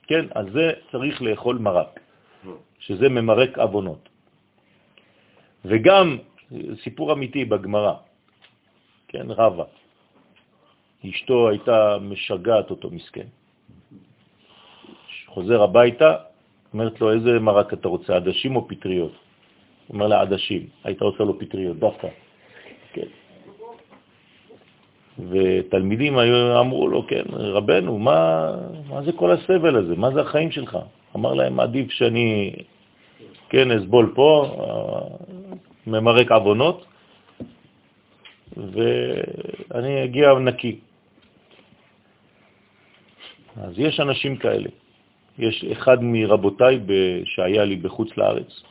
כן, 0.07 0.25
אז 0.35 0.45
זה 0.53 0.71
צריך 0.91 1.21
לאכול 1.21 1.57
מרק, 1.57 1.99
שזה 2.79 3.09
ממרק 3.09 3.57
עוונות. 3.57 4.09
וגם, 5.65 6.17
סיפור 6.83 7.13
אמיתי 7.13 7.45
בגמרא, 7.45 7.93
כן, 9.07 9.31
רבה, 9.31 9.63
אשתו 11.09 11.49
הייתה 11.49 11.97
משגעת 12.01 12.69
אותו 12.69 12.89
מסכן. 12.89 13.27
חוזר 15.27 15.63
הביתה, 15.63 16.15
אומרת 16.73 17.01
לו, 17.01 17.11
איזה 17.11 17.39
מרק 17.39 17.73
אתה 17.73 17.87
רוצה, 17.87 18.15
עדשים 18.15 18.55
או 18.55 18.67
פטריות? 18.67 19.11
אומר 19.89 20.07
לה, 20.07 20.21
עדשים. 20.21 20.67
הייתה 20.83 21.05
עושה 21.05 21.23
לו 21.23 21.39
פטריות, 21.39 21.77
דווקא. 21.79 22.07
כן. 22.93 23.07
ותלמידים 25.29 26.17
היו, 26.17 26.59
אמרו 26.59 26.87
לו, 26.87 27.07
כן, 27.07 27.23
רבנו, 27.29 27.99
מה, 27.99 28.51
מה 28.89 29.01
זה 29.01 29.11
כל 29.11 29.31
הסבל 29.31 29.75
הזה? 29.75 29.95
מה 29.95 30.11
זה 30.11 30.21
החיים 30.21 30.51
שלך? 30.51 30.77
אמר 31.15 31.33
להם, 31.33 31.59
עדיף 31.59 31.91
שאני, 31.91 32.53
כן, 33.49 33.71
אסבול 33.71 34.11
פה, 34.15 34.57
ממרק 35.87 36.31
עוונות, 36.31 36.85
ואני 38.57 40.03
אגיע 40.03 40.33
נקי. 40.33 40.79
אז 43.57 43.73
יש 43.79 43.99
אנשים 43.99 44.37
כאלה. 44.37 44.69
יש 45.39 45.65
אחד 45.71 46.03
מרבותיי 46.03 46.79
שהיה 47.25 47.65
לי 47.65 47.75
בחוץ 47.75 48.17
לארץ, 48.17 48.63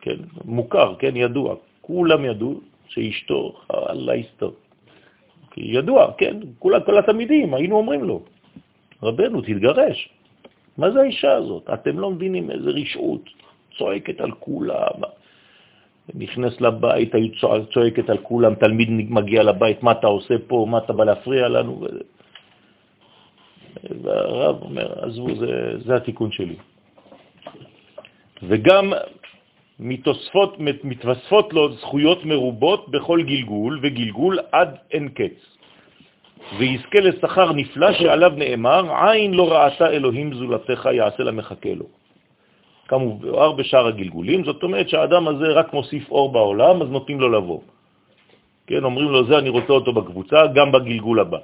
כן, 0.00 0.16
מוכר, 0.44 0.94
כן, 0.98 1.16
ידוע, 1.16 1.54
כולם 1.80 2.24
ידעו 2.24 2.60
שאשתו, 2.88 3.56
אללה 3.90 4.14
יסתור. 4.16 4.52
ידוע, 5.56 6.12
כן, 6.18 6.36
כל, 6.58 6.72
כל 6.86 6.98
התלמידים, 6.98 7.54
היינו 7.54 7.76
אומרים 7.76 8.04
לו, 8.04 8.22
רבנו, 9.02 9.40
תתגרש. 9.40 10.08
מה 10.78 10.90
זה 10.90 11.00
האישה 11.00 11.32
הזאת? 11.32 11.70
אתם 11.74 11.98
לא 11.98 12.10
מבינים 12.10 12.50
איזה 12.50 12.70
רשעות, 12.70 13.24
צועקת 13.78 14.20
על 14.20 14.30
כולם. 14.30 14.98
נכנס 16.14 16.60
לבית, 16.60 17.14
היו 17.14 17.28
צועקת 17.72 18.10
על 18.10 18.18
כולם, 18.18 18.54
תלמיד 18.54 18.88
מגיע 18.90 19.42
לבית, 19.42 19.82
מה 19.82 19.92
אתה 19.92 20.06
עושה 20.06 20.34
פה, 20.46 20.66
מה 20.70 20.78
אתה 20.78 20.92
בא 20.92 21.04
להפריע 21.04 21.48
לנו? 21.48 21.86
והרב 24.02 24.62
אומר, 24.62 25.04
עזבו, 25.04 25.34
זה, 25.34 25.78
זה 25.84 25.96
התיקון 25.96 26.32
שלי. 26.32 26.56
וגם 28.42 28.92
מתוספות, 29.80 30.56
מתווספות 30.84 31.52
לו 31.52 31.72
זכויות 31.72 32.24
מרובות 32.24 32.88
בכל 32.88 33.22
גלגול 33.22 33.80
וגלגול 33.82 34.38
עד 34.52 34.76
אין 34.90 35.08
קץ. 35.08 35.38
ויזכה 36.58 37.00
לשכר 37.00 37.52
נפלא 37.52 37.92
שעליו 37.92 38.32
נאמר, 38.36 38.82
עין 39.04 39.34
לא 39.34 39.52
ראתה 39.52 39.90
אלוהים 39.90 40.34
זולתך 40.34 40.88
יעשה 40.92 41.22
למחכה 41.22 41.74
לו. 41.74 41.86
כמובן 42.88 43.56
בשאר 43.56 43.86
הגלגולים, 43.86 44.44
זאת 44.44 44.62
אומרת 44.62 44.88
שהאדם 44.88 45.28
הזה 45.28 45.46
רק 45.46 45.74
מוסיף 45.74 46.10
אור 46.10 46.32
בעולם, 46.32 46.82
אז 46.82 46.88
נותנים 46.88 47.20
לו 47.20 47.28
לבוא. 47.28 47.60
כן, 48.66 48.84
אומרים 48.84 49.08
לו, 49.08 49.26
זה 49.26 49.38
אני 49.38 49.48
רוצה 49.48 49.72
אותו 49.72 49.92
בקבוצה, 49.92 50.46
גם 50.54 50.72
בגלגול 50.72 51.20
הבא. 51.20 51.38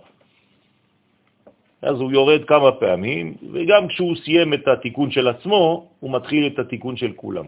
אז 1.83 2.01
הוא 2.01 2.13
יורד 2.13 2.45
כמה 2.45 2.73
פעמים, 2.73 3.35
וגם 3.53 3.89
כשהוא 3.89 4.17
סיים 4.17 4.55
את 4.55 4.69
התיקון 4.69 5.11
של 5.11 5.29
עצמו, 5.29 5.87
הוא 6.01 6.13
מתחיל 6.13 6.47
את 6.47 6.59
התיקון 6.59 6.97
של 6.97 7.13
כולם. 7.17 7.45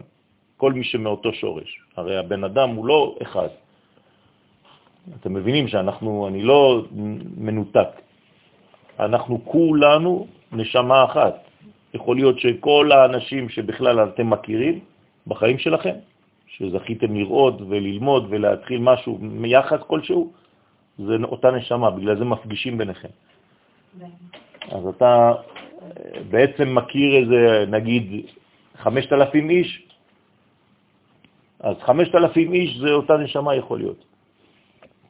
כל 0.57 0.73
מי 0.73 0.83
שמאותו 0.83 1.33
שורש. 1.33 1.79
הרי 1.97 2.17
הבן 2.17 2.43
אדם 2.43 2.69
הוא 2.69 2.85
לא 2.85 3.15
אחד. 3.21 3.47
אתם 5.19 5.33
מבינים 5.33 5.67
שאנחנו, 5.67 6.27
אני 6.27 6.41
לא 6.41 6.85
מנותק. 7.37 7.89
אנחנו 8.99 9.45
כולנו 9.45 10.27
נשמה 10.51 11.03
אחת. 11.03 11.35
יכול 11.93 12.15
להיות 12.15 12.39
שכל 12.39 12.91
האנשים 12.91 13.49
שבכלל 13.49 14.03
אתם 14.03 14.29
מכירים 14.29 14.79
בחיים 15.27 15.57
שלכם, 15.57 15.95
שזכיתם 16.47 17.15
לראות 17.15 17.61
וללמוד 17.61 18.25
ולהתחיל 18.29 18.79
משהו 18.81 19.17
מיחס 19.21 19.79
כלשהו, 19.87 20.31
זה 20.97 21.15
אותה 21.23 21.51
נשמה, 21.51 21.91
בגלל 21.91 22.17
זה 22.17 22.25
מפגישים 22.25 22.77
ביניכם. 22.77 23.09
אז 24.71 24.87
אתה 24.87 25.33
בעצם 26.29 26.75
מכיר 26.75 27.15
איזה, 27.15 27.65
נגיד, 27.67 28.25
5,000 28.77 29.49
איש, 29.49 29.87
אז 31.59 31.75
5,000 31.81 32.53
איש 32.53 32.77
זה 32.77 32.91
אותה 32.91 33.17
נשמה 33.17 33.55
יכול 33.55 33.79
להיות. 33.79 34.05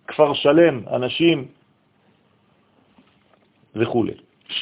כפר 0.07 0.33
שלם, 0.33 0.81
אנשים 0.87 1.47
וכו'. 3.75 4.05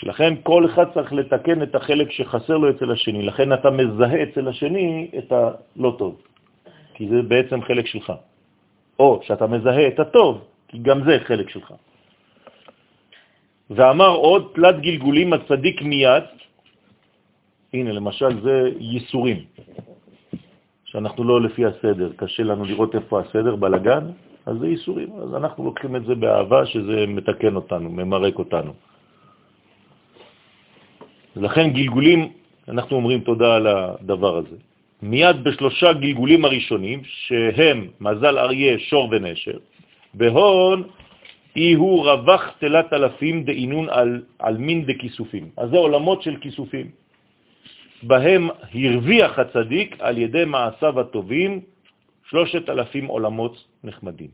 לכן 0.04 0.34
כל 0.44 0.66
אחד 0.66 0.86
צריך 0.94 1.14
לתקן 1.14 1.64
את 1.64 1.76
החלק 1.76 2.12
שחסר 2.12 2.58
לו 2.58 2.70
אצל 2.70 2.92
השני, 2.92 3.22
לכן 3.22 3.54
אתה 3.54 3.70
מזהה 3.72 4.24
אצל 4.24 4.48
השני 4.48 5.12
את 5.18 5.32
הלא 5.32 5.96
טוב, 5.98 6.22
כי 6.94 7.08
זה 7.08 7.22
בעצם 7.22 7.62
חלק 7.62 7.86
שלך. 7.88 8.14
או 9.00 9.20
שאתה 9.24 9.48
מזהה 9.48 9.88
את 9.88 10.00
הטוב, 10.00 10.44
כי 10.68 10.78
גם 10.78 11.04
זה 11.04 11.18
חלק 11.24 11.50
שלך. 11.50 11.74
ואמר 13.70 14.10
עוד, 14.10 14.52
תלת 14.56 14.82
גלגולים 14.82 15.34
הצדיק 15.34 15.82
מיד, 15.82 16.24
הנה 17.74 17.92
למשל 17.92 18.42
זה 18.42 18.72
ייסורים, 18.80 19.38
שאנחנו 20.86 21.24
לא 21.24 21.42
לפי 21.42 21.66
הסדר, 21.66 22.12
קשה 22.16 22.44
לנו 22.44 22.66
לראות 22.66 22.96
איפה 22.96 23.20
הסדר, 23.20 23.56
בלגן, 23.56 24.06
אז 24.48 24.56
זה 24.60 24.68
ייסורים. 24.68 25.10
אז 25.22 25.36
אנחנו 25.36 25.66
לוקחים 25.66 25.96
את 25.96 26.06
זה 26.06 26.16
באהבה, 26.16 26.66
שזה 26.66 27.06
מתקן 27.08 27.56
אותנו, 27.56 27.90
ממרק 27.90 28.40
אותנו. 28.40 28.74
לכן 31.36 31.70
גלגולים, 31.70 32.32
אנחנו 32.68 32.96
אומרים 32.96 33.20
תודה 33.20 33.56
על 33.56 33.68
הדבר 33.68 34.38
הזה. 34.38 34.56
מיד 35.02 35.44
בשלושה 35.44 35.94
גלגולים 35.94 36.46
הראשונים, 36.46 37.02
שהם 37.04 37.88
מזל 38.02 38.38
אריה, 38.38 38.80
שור 38.80 39.10
ונשר, 39.12 39.58
בהון 40.14 40.84
אי 41.58 41.74
הוא 41.74 42.06
רווח 42.06 42.44
תלת 42.60 42.94
אלפים 42.94 43.44
דאינון 43.44 43.90
על, 43.90 44.24
על 44.40 44.58
מין 44.58 44.86
דכיסופים. 44.86 45.50
אז 45.58 45.70
זה 45.70 45.78
עולמות 45.78 46.22
של 46.22 46.38
כיסופים. 46.38 46.88
בהם 48.04 48.50
הרוויח 48.74 49.40
הצדיק 49.40 49.96
על 50.00 50.18
ידי 50.18 50.46
מעשיו 50.46 51.00
הטובים 51.00 51.62
שלושת 52.30 52.70
אלפים 52.70 53.06
עולמות 53.06 53.56
נחמדים. 53.84 54.30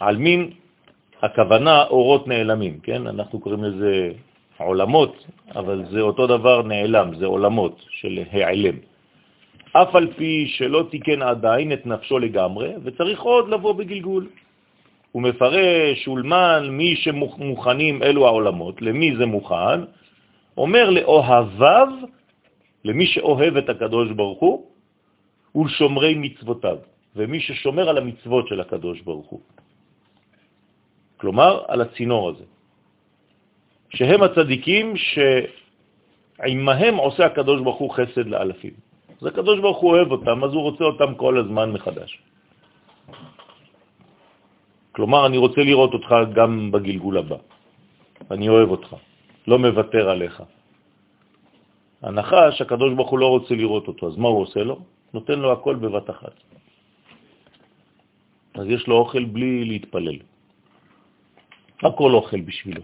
על 0.00 0.16
מין 0.16 0.50
הכוונה 1.22 1.84
אורות 1.84 2.28
נעלמים, 2.28 2.80
כן? 2.80 3.06
אנחנו 3.06 3.40
קוראים 3.40 3.64
לזה 3.64 4.12
עולמות, 4.58 5.26
אבל 5.54 5.84
זה 5.90 6.00
אותו 6.00 6.26
דבר 6.26 6.62
נעלם, 6.62 7.14
זה 7.18 7.26
עולמות 7.26 7.84
של 7.90 8.24
העלם. 8.32 8.89
אף 9.72 9.94
על 9.94 10.12
פי 10.16 10.46
שלא 10.48 10.86
תיקן 10.90 11.22
עדיין 11.22 11.72
את 11.72 11.86
נפשו 11.86 12.18
לגמרי, 12.18 12.74
וצריך 12.82 13.20
עוד 13.20 13.48
לבוא 13.48 13.72
בגלגול. 13.72 14.28
הוא 15.12 15.22
מפרש, 15.22 16.08
אולמן, 16.08 16.68
מי 16.70 16.96
שמוכנים 16.96 18.02
אלו 18.02 18.26
העולמות, 18.26 18.82
למי 18.82 19.16
זה 19.16 19.26
מוכן? 19.26 19.80
אומר 20.56 20.90
לאוהביו, 20.90 21.88
למי 22.84 23.06
שאוהב 23.06 23.56
את 23.56 23.68
הקדוש 23.68 24.10
ברוך 24.10 24.40
הוא, 24.40 24.66
ולשומרי 25.54 26.14
מצוותיו, 26.14 26.78
ומי 27.16 27.40
ששומר 27.40 27.88
על 27.88 27.98
המצוות 27.98 28.48
של 28.48 28.60
הקדוש 28.60 29.00
ברוך 29.00 29.26
הוא. 29.26 29.40
כלומר, 31.16 31.62
על 31.68 31.80
הצינור 31.80 32.28
הזה. 32.28 32.44
שהם 33.90 34.22
הצדיקים 34.22 34.94
שעמהם 36.38 36.96
עושה 36.96 37.26
הקדוש 37.26 37.60
ברוך 37.60 37.78
הוא 37.78 37.90
חסד 37.90 38.26
לאלפים. 38.26 38.89
אז 39.20 39.26
הקדוש 39.26 39.60
ברוך 39.60 39.78
הוא 39.78 39.90
אוהב 39.90 40.10
אותם, 40.10 40.44
אז 40.44 40.50
הוא 40.52 40.62
רוצה 40.62 40.84
אותם 40.84 41.14
כל 41.14 41.38
הזמן 41.38 41.72
מחדש. 41.72 42.10
כלומר, 44.92 45.26
אני 45.26 45.36
רוצה 45.36 45.60
לראות 45.60 45.92
אותך 45.94 46.10
גם 46.34 46.70
בגלגול 46.72 47.18
הבא. 47.18 47.36
אני 48.30 48.48
אוהב 48.48 48.68
אותך, 48.70 48.96
לא 49.46 49.58
מוותר 49.58 50.10
עליך. 50.10 50.42
הנחש, 52.02 52.60
הקדוש 52.60 52.94
ברוך 52.94 53.10
הוא 53.10 53.18
לא 53.18 53.28
רוצה 53.28 53.54
לראות 53.54 53.88
אותו, 53.88 54.08
אז 54.08 54.16
מה 54.16 54.28
הוא 54.28 54.40
עושה 54.42 54.60
לו? 54.64 54.76
נותן 55.14 55.38
לו 55.38 55.52
הכל 55.52 55.74
בבת 55.76 56.10
אחת. 56.10 56.34
אז 58.54 58.66
יש 58.66 58.86
לו 58.88 58.96
אוכל 58.96 59.24
בלי 59.24 59.64
להתפלל. 59.64 60.18
הכל 61.82 62.12
אוכל 62.14 62.40
בשבילו. 62.40 62.82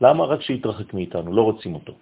למה? 0.00 0.24
רק 0.24 0.40
שיתרחק 0.42 0.94
מאיתנו, 0.94 1.32
לא 1.32 1.42
רוצים 1.42 1.74
אותו. 1.74 1.94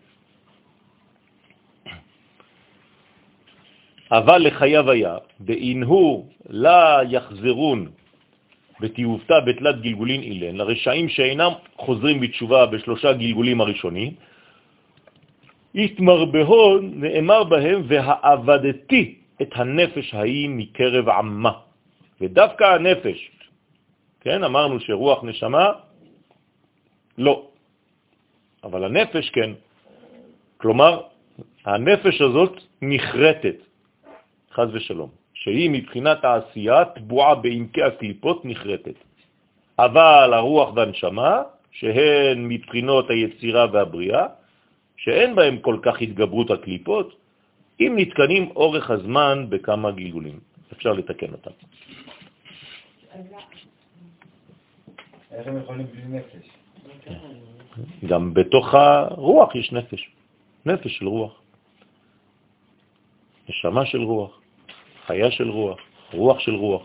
אבל 4.11 4.39
לחייו 4.47 4.91
היה, 4.91 5.17
באינהו 5.41 6.29
לה 6.49 6.99
יחזרון 7.09 7.89
בתיובתה 8.81 9.41
בתלת 9.41 9.81
גלגולין 9.81 10.23
אילן, 10.23 10.57
לרשעים 10.57 11.09
שאינם 11.09 11.53
חוזרים 11.77 12.21
בתשובה 12.21 12.67
בשלושה 12.67 13.13
גלגולים 13.13 13.61
הראשונים, 13.61 14.13
התמרבהון 15.75 16.91
נאמר 16.95 17.45
בהם, 17.45 17.83
והעבדתי 17.89 19.05
את 19.43 19.51
הנפש 19.55 20.15
ההיא 20.15 20.49
מקרב 20.49 21.09
עמה. 21.09 21.53
ודווקא 22.21 22.65
הנפש, 22.65 23.31
כן, 24.21 24.45
אמרנו 24.45 24.81
שרוח 24.81 25.25
נשמה, 25.25 25.67
לא. 27.19 27.47
אבל 28.65 28.85
הנפש 28.85 29.31
כן. 29.31 29.51
כלומר, 30.57 31.01
הנפש 31.65 32.21
הזאת 32.21 32.61
נחרטת, 32.83 33.57
חז 34.53 34.69
ושלום, 34.73 35.11
שהיא 35.35 35.71
מבחינת 35.71 36.25
העשייה 36.25 36.85
תבועה 36.85 37.35
בעמקי 37.35 37.83
הקליפות 37.83 38.45
נחרטת. 38.45 38.99
אבל 39.79 40.31
הרוח 40.35 40.77
והנשמה, 40.77 41.43
שהן 41.73 42.49
מבחינות 42.49 43.11
היצירה 43.11 43.67
והבריאה, 43.73 44.27
שאין 44.97 45.35
בהם 45.35 45.59
כל 45.59 45.79
כך 45.83 46.01
התגברות 46.01 46.51
הקליפות, 46.51 47.17
אם 47.81 47.93
נתקנים 47.97 48.51
אורך 48.57 48.91
הזמן 48.91 49.47
בכמה 49.49 49.91
גלגולים. 49.91 50.41
אפשר 50.73 50.93
לתקן 50.93 51.33
אותם. 51.33 51.51
איך 55.33 55.47
הם 55.47 55.57
יכולים 55.59 55.87
בלי 55.87 56.19
נפש? 56.19 56.47
גם 58.07 58.35
בתוך 58.35 58.75
הרוח 58.75 59.55
יש 59.55 59.73
נפש, 59.73 60.11
נפש 60.67 60.99
של 60.99 61.07
רוח. 61.07 61.41
נשמה 63.51 63.87
של 63.87 64.03
רוח, 64.03 64.41
חיה 65.07 65.31
של 65.31 65.51
רוח, 65.51 65.79
רוח 66.13 66.39
של 66.39 66.55
רוח. 66.55 66.83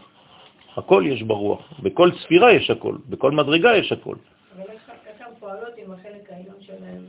הכל 0.77 1.03
יש 1.07 1.21
ברוח, 1.21 1.79
בכל 1.79 2.11
ספירה 2.11 2.53
יש 2.53 2.69
הכל, 2.69 2.95
בכל 3.09 3.31
מדרגה 3.31 3.77
יש 3.77 3.91
הכל. 3.91 4.15
אבל 4.55 4.69
איך 4.69 5.21
הן 5.21 5.33
פועלות 5.39 5.73
עם 5.77 5.91
החלק 5.91 6.31
העליון 6.31 6.55
שלהם 6.59 7.05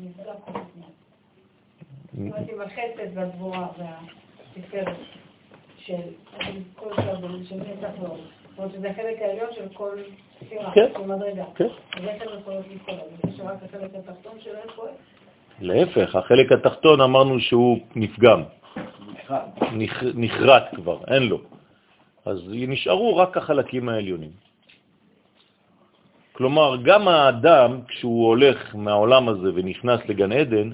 נפגע 0.00 0.32
כל 0.44 0.50
הזמן? 0.50 0.92
זאת 2.12 2.18
אומרת, 2.18 2.48
עם 2.52 2.60
החסד 2.60 3.08
והגבורה 3.14 3.66
והתפארת 3.78 4.96
של 5.78 6.00
כל 6.74 6.90
שבוע, 6.96 7.30
של 7.48 7.56
נצח 7.56 7.90
ועוד. 8.00 8.20
זאת 8.50 8.58
אומרת 8.58 8.72
שזה 8.72 8.90
החלק 8.90 9.22
העליון 9.22 9.48
של 9.54 9.68
כל 9.74 9.98
ספירה, 10.38 10.72
כן. 10.74 10.86
של 10.94 11.06
מדרגה. 11.06 11.44
כן. 11.54 11.68
אז 11.92 12.04
איך 12.04 12.22
הן 12.22 12.40
יכולות 12.40 12.64
לפעול? 12.74 12.98
זה 13.22 13.36
שרק 13.36 13.62
החלק 13.62 13.90
התחתון 13.94 14.40
שלהם 14.40 14.68
פועל? 14.76 14.92
להפך, 15.60 16.16
החלק 16.16 16.52
התחתון 16.52 17.00
אמרנו 17.00 17.40
שהוא 17.40 17.78
נפגם, 17.96 18.42
נחרט 20.14 20.64
כבר, 20.74 20.98
אין 21.08 21.22
לו. 21.22 21.40
אז 22.24 22.38
נשארו 22.48 23.16
רק 23.16 23.36
החלקים 23.36 23.88
העליונים. 23.88 24.30
כלומר, 26.32 26.76
גם 26.84 27.08
האדם, 27.08 27.80
כשהוא 27.88 28.26
הולך 28.28 28.74
מהעולם 28.74 29.28
הזה 29.28 29.48
ונכנס 29.54 30.00
לגן 30.08 30.32
עדן, 30.32 30.70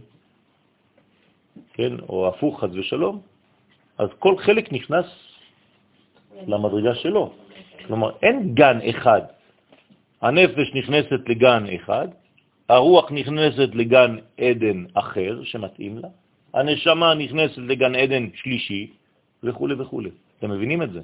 כן, 1.74 1.92
או 2.08 2.28
הפוך, 2.28 2.60
חז 2.60 2.76
ושלום, 2.76 3.20
אז 3.98 4.08
כל 4.18 4.38
חלק 4.38 4.72
נכנס 4.72 5.06
למדרגה 6.46 6.94
שלו. 6.94 7.32
כלומר, 7.86 8.10
אין 8.22 8.54
גן 8.54 8.78
אחד. 8.90 9.22
הנפש 10.22 10.74
נכנסת 10.74 11.20
לגן 11.28 11.64
אחד, 11.74 12.08
הרוח 12.68 13.12
נכנסת 13.12 13.74
לגן 13.74 14.16
עדן 14.40 14.84
אחר 14.94 15.44
שמתאים 15.44 15.98
לה, 15.98 16.08
הנשמה 16.56 17.14
נכנסת 17.14 17.58
לגן 17.58 17.94
עדן 17.94 18.24
שלישי, 18.34 18.90
וכו' 19.42 19.68
וכו'. 19.78 20.02
אתם 20.38 20.50
מבינים 20.50 20.82
את 20.82 20.92
זה? 20.92 21.00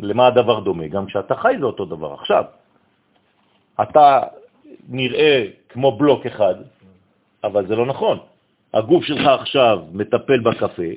למה 0.00 0.26
הדבר 0.26 0.60
דומה? 0.60 0.88
גם 0.88 1.06
כשאתה 1.06 1.34
חי 1.34 1.54
זה 1.58 1.66
אותו 1.66 1.84
דבר. 1.84 2.14
עכשיו, 2.14 2.44
אתה 3.82 4.22
נראה 4.88 5.44
כמו 5.68 5.98
בלוק 5.98 6.26
אחד, 6.26 6.54
אבל 7.44 7.66
זה 7.66 7.76
לא 7.76 7.86
נכון. 7.86 8.18
הגוף 8.74 9.04
שלך 9.04 9.26
עכשיו 9.26 9.78
מטפל 9.92 10.40
בקפה, 10.40 10.90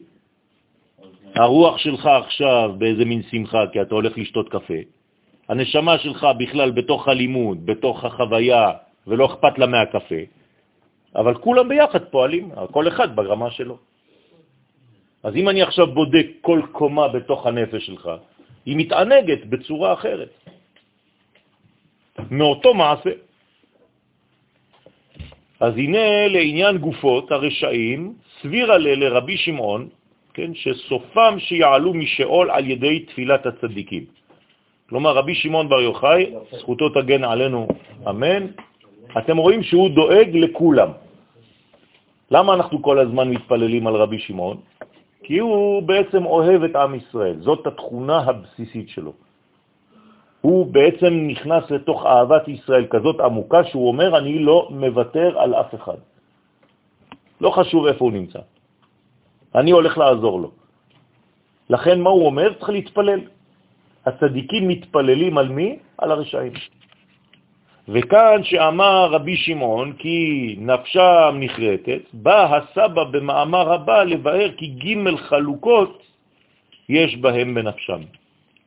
הרוח 1.35 1.77
שלך 1.77 2.05
עכשיו 2.05 2.71
באיזה 2.77 3.05
מין 3.05 3.21
שמחה, 3.31 3.63
כי 3.73 3.81
אתה 3.81 3.95
הולך 3.95 4.17
לשתות 4.17 4.49
קפה, 4.49 4.79
הנשמה 5.49 5.97
שלך 5.97 6.27
בכלל 6.37 6.71
בתוך 6.71 7.07
הלימוד, 7.07 7.65
בתוך 7.65 8.05
החוויה, 8.05 8.71
ולא 9.07 9.25
אכפת 9.25 9.57
לה 9.57 9.67
מהקפה, 9.67 10.21
אבל 11.15 11.33
כולם 11.35 11.69
ביחד 11.69 12.03
פועלים, 12.03 12.51
כל 12.71 12.87
אחד 12.87 13.15
ברמה 13.15 13.51
שלו. 13.51 13.77
אז 15.23 15.35
אם 15.35 15.49
אני 15.49 15.61
עכשיו 15.61 15.87
בודק 15.87 16.27
כל 16.41 16.61
קומה 16.71 17.07
בתוך 17.07 17.47
הנפש 17.47 17.85
שלך, 17.85 18.09
היא 18.65 18.77
מתענגת 18.77 19.45
בצורה 19.45 19.93
אחרת, 19.93 20.29
מאותו 22.31 22.73
מעשה. 22.73 23.13
אז 25.59 25.73
הנה 25.77 26.27
לעניין 26.27 26.77
גופות 26.77 27.31
הרשעים, 27.31 28.13
סביר 28.41 28.71
עלה 28.71 28.95
לרבי 28.95 29.37
שמעון, 29.37 29.89
כן, 30.33 30.51
שסופם 30.53 31.39
שיעלו 31.39 31.93
משאול 31.93 32.51
על 32.51 32.69
ידי 32.69 32.99
תפילת 32.99 33.45
הצדיקים. 33.45 34.05
כלומר, 34.89 35.11
רבי 35.15 35.35
שמעון 35.35 35.69
בר 35.69 35.81
יוחאי, 35.81 36.33
זכותו 36.59 36.89
תגן 36.89 37.23
עלינו, 37.23 37.67
אמן, 38.09 38.47
אתם 39.17 39.37
רואים 39.37 39.63
שהוא 39.63 39.89
דואג 39.89 40.29
לכולם. 40.33 41.02
למה 42.31 42.53
אנחנו 42.53 42.81
כל 42.81 42.99
הזמן 42.99 43.29
מתפללים 43.29 43.87
על 43.87 43.95
רבי 43.95 44.19
שמעון? 44.19 44.57
כי 45.23 45.37
הוא 45.39 45.83
בעצם 45.83 46.25
אוהב 46.25 46.63
את 46.63 46.75
עם 46.75 46.95
ישראל, 46.95 47.35
זאת 47.39 47.67
התכונה 47.67 48.17
הבסיסית 48.19 48.89
שלו. 48.89 49.13
הוא 50.41 50.65
בעצם 50.67 51.13
נכנס 51.27 51.71
לתוך 51.71 52.05
אהבת 52.05 52.47
ישראל 52.47 52.85
כזאת 52.91 53.19
עמוקה 53.19 53.63
שהוא 53.63 53.87
אומר, 53.87 54.17
אני 54.17 54.39
לא 54.39 54.67
מוותר 54.71 55.39
על 55.39 55.55
אף 55.55 55.75
אחד. 55.75 55.97
לא 57.41 57.49
חשוב 57.49 57.85
איפה 57.85 58.05
הוא 58.05 58.13
נמצא. 58.13 58.39
אני 59.55 59.71
הולך 59.71 59.97
לעזור 59.97 60.41
לו. 60.41 60.51
לכן 61.69 62.01
מה 62.01 62.09
הוא 62.09 62.25
אומר? 62.25 62.53
צריך 62.59 62.69
להתפלל. 62.69 63.19
הצדיקים 64.05 64.67
מתפללים 64.67 65.37
על 65.37 65.49
מי? 65.49 65.79
על 65.97 66.11
הרשעים. 66.11 66.53
וכאן 67.87 68.43
שאמר 68.43 69.09
רבי 69.11 69.37
שמעון 69.37 69.93
כי 69.93 70.55
נפשם 70.59 71.35
נחרטת, 71.39 72.01
בא 72.13 72.55
הסבא 72.55 73.03
במאמר 73.03 73.73
הבא 73.73 74.03
לבאר 74.03 74.51
כי 74.57 74.67
ג' 74.67 75.15
חלוקות 75.15 76.03
יש 76.89 77.15
בהם 77.15 77.55
בנפשם. 77.55 78.01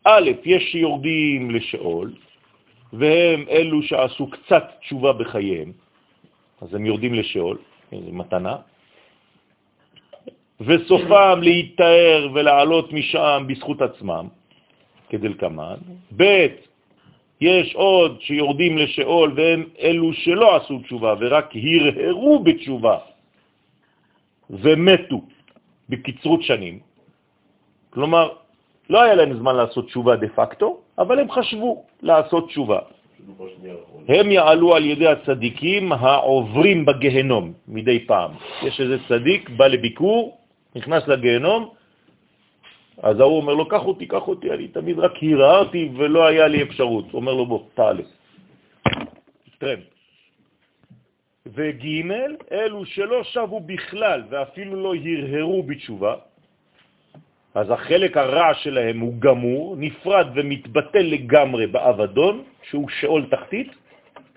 א', 0.05 0.31
יש 0.45 0.63
שיורדים 0.73 1.51
לשאול, 1.51 2.13
והם 2.93 3.45
אלו 3.51 3.83
שעשו 3.83 4.31
קצת 4.31 4.65
תשובה 4.81 5.13
בחייהם, 5.13 5.73
אז 6.61 6.75
הם 6.75 6.87
יורדים 6.87 7.15
לשאול, 7.15 7.59
זו 7.93 8.13
מתנה, 8.13 8.57
וסופם 10.61 11.39
להתאר 11.43 12.29
ולעלות 12.35 12.93
משם 12.93 13.45
בזכות 13.49 13.83
עצמם, 13.83 14.29
כדלקמן. 15.09 15.77
ב', 16.17 16.47
יש 17.41 17.75
עוד 17.75 18.21
שיורדים 18.21 18.79
לשאול 18.79 19.33
והם 19.37 19.65
אלו 19.81 20.13
שלא 20.13 20.57
עשו 20.57 20.79
תשובה 20.79 21.15
ורק 21.21 21.53
הרהרו 21.57 22.39
בתשובה 22.39 22.99
ומתו 24.51 25.21
בקצרות 25.89 26.43
שנים. 26.43 26.79
כלומר, 27.91 28.29
לא 28.91 29.03
היה 29.03 29.15
להם 29.15 29.33
זמן 29.39 29.55
לעשות 29.57 29.87
תשובה 29.87 30.17
דה 30.17 30.29
פקטו, 30.29 30.81
אבל 30.99 31.19
הם 31.19 31.31
חשבו 31.31 31.85
לעשות 32.03 32.49
תשובה. 32.49 32.79
הם 34.09 34.31
יעלו 34.31 34.75
על 34.75 34.85
ידי 34.85 35.07
הצדיקים 35.07 35.93
העוברים 35.93 36.85
בגהנום 36.85 37.53
מדי 37.69 38.07
פעם. 38.07 38.31
יש 38.63 38.81
איזה 38.81 38.97
צדיק, 39.09 39.51
בא 39.51 39.67
לביקור, 39.67 40.39
נכנס 40.77 41.09
לגהנום, 41.09 41.69
אז 43.03 43.21
ההוא 43.21 43.37
אומר 43.37 43.55
לו, 43.55 43.69
קח 43.69 43.85
אותי, 43.85 44.07
קח 44.07 44.29
אותי, 44.29 44.51
אני 44.51 44.69
תמיד 44.69 44.99
רק 44.99 45.13
הרהרתי 45.23 45.91
ולא 45.97 46.27
היה 46.27 46.49
לי 46.49 46.63
אפשרות. 46.63 47.15
אומר 47.15 47.35
לו, 47.35 47.47
בוא, 47.47 47.61
תעלה. 47.75 48.03
טרמפ. 49.59 49.85
וג' 51.47 51.87
אלו 52.53 52.85
שלא 52.85 53.25
שבו 53.25 53.61
בכלל 53.61 54.23
ואפילו 54.31 54.83
לא 54.83 54.95
הרהרו 54.95 55.63
בתשובה, 55.63 56.15
אז 57.55 57.71
החלק 57.71 58.17
הרע 58.17 58.55
שלהם 58.55 59.01
הוא 59.01 59.15
גמור, 59.19 59.77
נפרד 59.79 60.27
ומתבטל 60.35 61.03
לגמרי 61.03 61.67
באבדון, 61.67 62.45
שהוא 62.69 62.89
שאול 63.01 63.27
תחתית, 63.31 63.71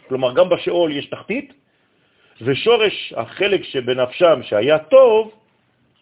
כלומר 0.08 0.34
גם 0.34 0.50
בשאול 0.50 0.92
יש 0.92 1.06
תחתית, 1.06 1.54
ושורש 2.42 3.14
החלק 3.18 3.64
שבנפשם 3.64 4.40
שהיה 4.44 4.80
טוב, 4.80 5.32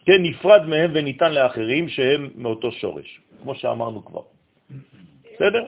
כן, 0.08 0.24
נפרד 0.24 0.66
מהם 0.66 0.92
וניתן 0.94 1.34
לאחרים 1.34 1.90
שהם 1.90 2.30
מאותו 2.36 2.72
שורש, 2.72 3.20
כמו 3.44 3.56
שאמרנו 3.56 4.06
כבר. 4.06 4.22
בסדר? 5.36 5.64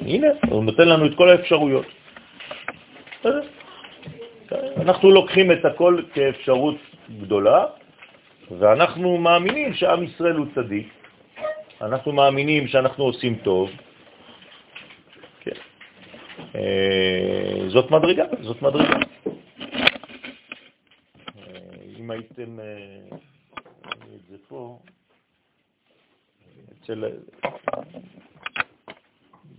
הנה, 0.00 0.28
הוא 0.50 0.64
נותן 0.64 0.88
לנו 0.88 1.06
את 1.06 1.14
כל 1.16 1.28
האפשרויות. 1.28 1.86
אנחנו 4.76 5.10
לוקחים 5.10 5.52
את 5.52 5.64
הכל 5.64 6.02
כאפשרות 6.14 6.76
גדולה, 7.20 7.64
ואנחנו 8.50 9.18
מאמינים 9.18 9.74
שעם 9.74 10.04
ישראל 10.04 10.36
הוא 10.36 10.46
צדיק, 10.54 10.88
אנחנו 11.80 12.12
מאמינים 12.12 12.68
שאנחנו 12.68 13.04
עושים 13.04 13.34
טוב. 13.34 13.70
אה, 16.54 17.68
זאת 17.68 17.90
מדרגה, 17.90 18.24
זאת 18.42 18.62
מדרגה. 18.62 18.98
אה, 21.36 21.42
אם 21.98 22.10
הייתם, 22.10 22.60
אה, 22.60 23.16
את 24.14 24.20
זה 24.30 24.36
פה, 24.48 24.78
אצל, 26.72 27.04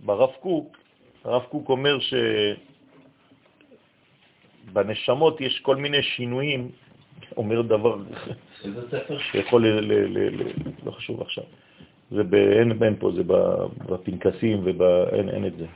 ברב 0.04 0.30
קוק, 0.40 0.76
הרב 1.24 1.42
קוק 1.42 1.68
אומר 1.68 1.98
שבנשמות 4.70 5.40
יש 5.40 5.60
כל 5.60 5.76
מיני 5.76 6.02
שינויים, 6.02 6.70
אומר 7.36 7.62
דבר? 7.62 7.96
שיכול, 9.32 9.66
ל, 9.66 9.80
ל, 9.80 9.92
ל, 9.92 10.42
ל, 10.42 10.48
לא 10.84 10.90
חשוב 10.90 11.22
עכשיו, 11.22 11.44
זה 12.10 12.24
ב, 12.24 12.34
אין, 12.34 12.82
אין 12.82 12.96
פה, 12.98 13.12
זה 13.16 13.22
בפנקסים 13.88 14.64
ואין 14.64 15.28
אין 15.28 15.46
את 15.46 15.56
זה. 15.56 15.66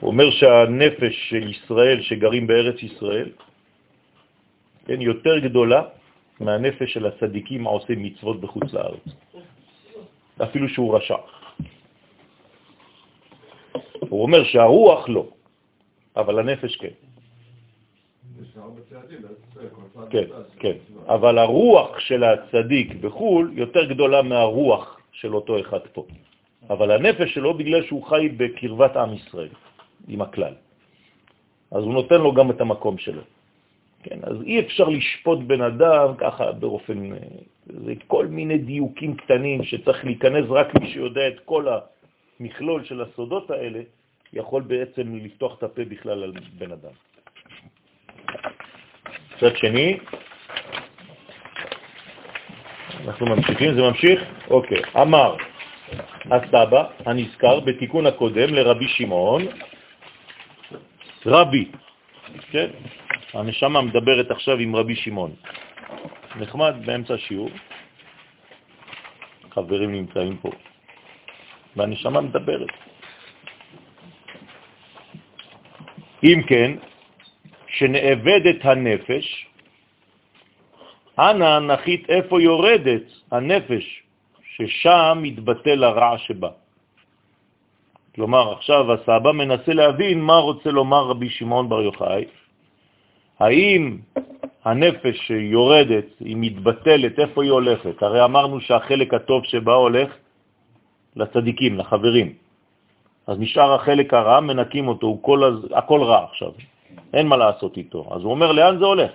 הוא 0.00 0.10
אומר 0.10 0.30
שהנפש 0.30 1.28
של 1.30 1.50
ישראל 1.50 2.02
שגרים 2.02 2.46
בארץ 2.46 2.82
ישראל, 2.82 3.30
כן, 4.86 5.00
יותר 5.00 5.38
גדולה 5.38 5.82
מהנפש 6.40 6.92
של 6.92 7.06
הצדיקים 7.06 7.66
העושה 7.66 7.94
מצוות 7.96 8.40
בחוץ 8.40 8.72
לארץ, 8.72 9.04
אפילו 10.42 10.68
שהוא 10.68 10.96
רשע. 10.96 11.16
הוא 14.00 14.22
אומר 14.22 14.44
שהרוח 14.44 15.08
לא, 15.08 15.26
אבל 16.16 16.38
הנפש 16.38 16.76
כן. 16.76 16.94
כן. 20.10 20.24
כן. 20.58 20.76
אבל 21.06 21.38
הרוח 21.38 21.98
של 21.98 22.24
הצדיק 22.24 22.94
בחו"ל 22.94 23.52
יותר 23.54 23.84
גדולה 23.84 24.22
מהרוח 24.22 25.00
של 25.12 25.34
אותו 25.34 25.60
אחד 25.60 25.80
פה. 25.92 26.06
אבל 26.70 26.90
הנפש 26.90 27.34
שלו 27.34 27.54
בגלל 27.54 27.82
שהוא 27.86 28.02
חי 28.06 28.28
בקרבת 28.36 28.96
עם 28.96 29.14
ישראל, 29.14 29.48
עם 30.08 30.20
הכלל. 30.22 30.54
אז 31.70 31.82
הוא 31.84 31.92
נותן 31.94 32.20
לו 32.20 32.34
גם 32.34 32.50
את 32.50 32.60
המקום 32.60 32.98
שלו. 32.98 33.22
כן, 34.02 34.18
אז 34.22 34.42
אי 34.42 34.60
אפשר 34.60 34.88
לשפוט 34.88 35.38
בן 35.46 35.60
אדם 35.60 36.16
ככה 36.18 36.52
באופן, 36.52 37.12
אה, 37.12 37.18
זה 37.66 37.92
כל 38.06 38.26
מיני 38.26 38.58
דיוקים 38.58 39.16
קטנים 39.16 39.64
שצריך 39.64 40.04
להיכנס 40.04 40.44
רק 40.48 40.74
מי 40.80 40.90
שיודע 40.90 41.28
את 41.28 41.40
כל 41.44 41.66
המכלול 41.68 42.84
של 42.84 43.02
הסודות 43.02 43.50
האלה, 43.50 43.80
יכול 44.32 44.62
בעצם 44.62 45.16
לפתוח 45.16 45.58
את 45.58 45.62
הפה 45.62 45.84
בכלל 45.84 46.22
על 46.22 46.32
בן 46.58 46.72
אדם. 46.72 46.94
מצד 49.36 49.56
שני, 49.56 49.98
אנחנו 53.06 53.26
ממשיכים, 53.26 53.74
זה 53.74 53.82
ממשיך? 53.82 54.20
אוקיי. 54.50 54.82
אמר 54.96 55.36
הסבא 56.30 56.84
הנזכר 57.06 57.60
בתיקון 57.60 58.06
הקודם 58.06 58.54
לרבי 58.54 58.88
שמעון, 58.88 59.42
רבי, 61.28 61.68
כן? 62.50 62.68
הנשמה 63.34 63.82
מדברת 63.82 64.30
עכשיו 64.30 64.56
עם 64.58 64.76
רבי 64.76 64.96
שמעון. 64.96 65.32
נחמד, 66.36 66.74
באמצע 66.86 67.14
השיעור, 67.14 67.50
חברים 69.50 69.92
נמצאים 69.92 70.36
פה, 70.36 70.50
והנשמה 71.76 72.20
מדברת. 72.20 72.72
אם 76.24 76.38
כן, 76.48 76.70
שנאבדת 77.68 78.64
הנפש, 78.64 79.46
אנא 81.18 81.58
נחית 81.58 82.10
איפה 82.10 82.42
יורדת 82.42 83.06
הנפש, 83.30 84.02
ששם 84.56 85.18
מתבטל 85.22 85.84
הרע 85.84 86.18
שבה. 86.18 86.50
כלומר, 88.18 88.52
עכשיו 88.52 88.92
הסבא 88.92 89.32
מנסה 89.32 89.72
להבין 89.72 90.20
מה 90.20 90.36
רוצה 90.38 90.70
לומר 90.70 91.02
רבי 91.06 91.30
שמעון 91.30 91.68
בר 91.68 91.82
יוחאי. 91.82 92.24
האם 93.38 93.82
הנפש 94.64 95.16
שיורדת, 95.26 96.04
היא 96.20 96.36
מתבטלת, 96.38 97.18
איפה 97.18 97.42
היא 97.42 97.50
הולכת? 97.50 98.02
הרי 98.02 98.24
אמרנו 98.24 98.60
שהחלק 98.60 99.14
הטוב 99.14 99.44
שבה 99.44 99.74
הולך 99.74 100.10
לצדיקים, 101.16 101.78
לחברים. 101.78 102.32
אז 103.26 103.38
נשאר 103.38 103.74
החלק 103.74 104.14
הרע, 104.14 104.40
מנקים 104.40 104.88
אותו, 104.88 105.06
הוא 105.06 105.22
כל, 105.22 105.38
הכל 105.74 106.02
רע 106.02 106.24
עכשיו. 106.30 106.52
אין 107.14 107.26
מה 107.26 107.36
לעשות 107.36 107.76
איתו. 107.76 108.02
אז 108.10 108.20
הוא 108.22 108.30
אומר, 108.30 108.52
לאן 108.52 108.78
זה 108.78 108.84
הולך? 108.84 109.10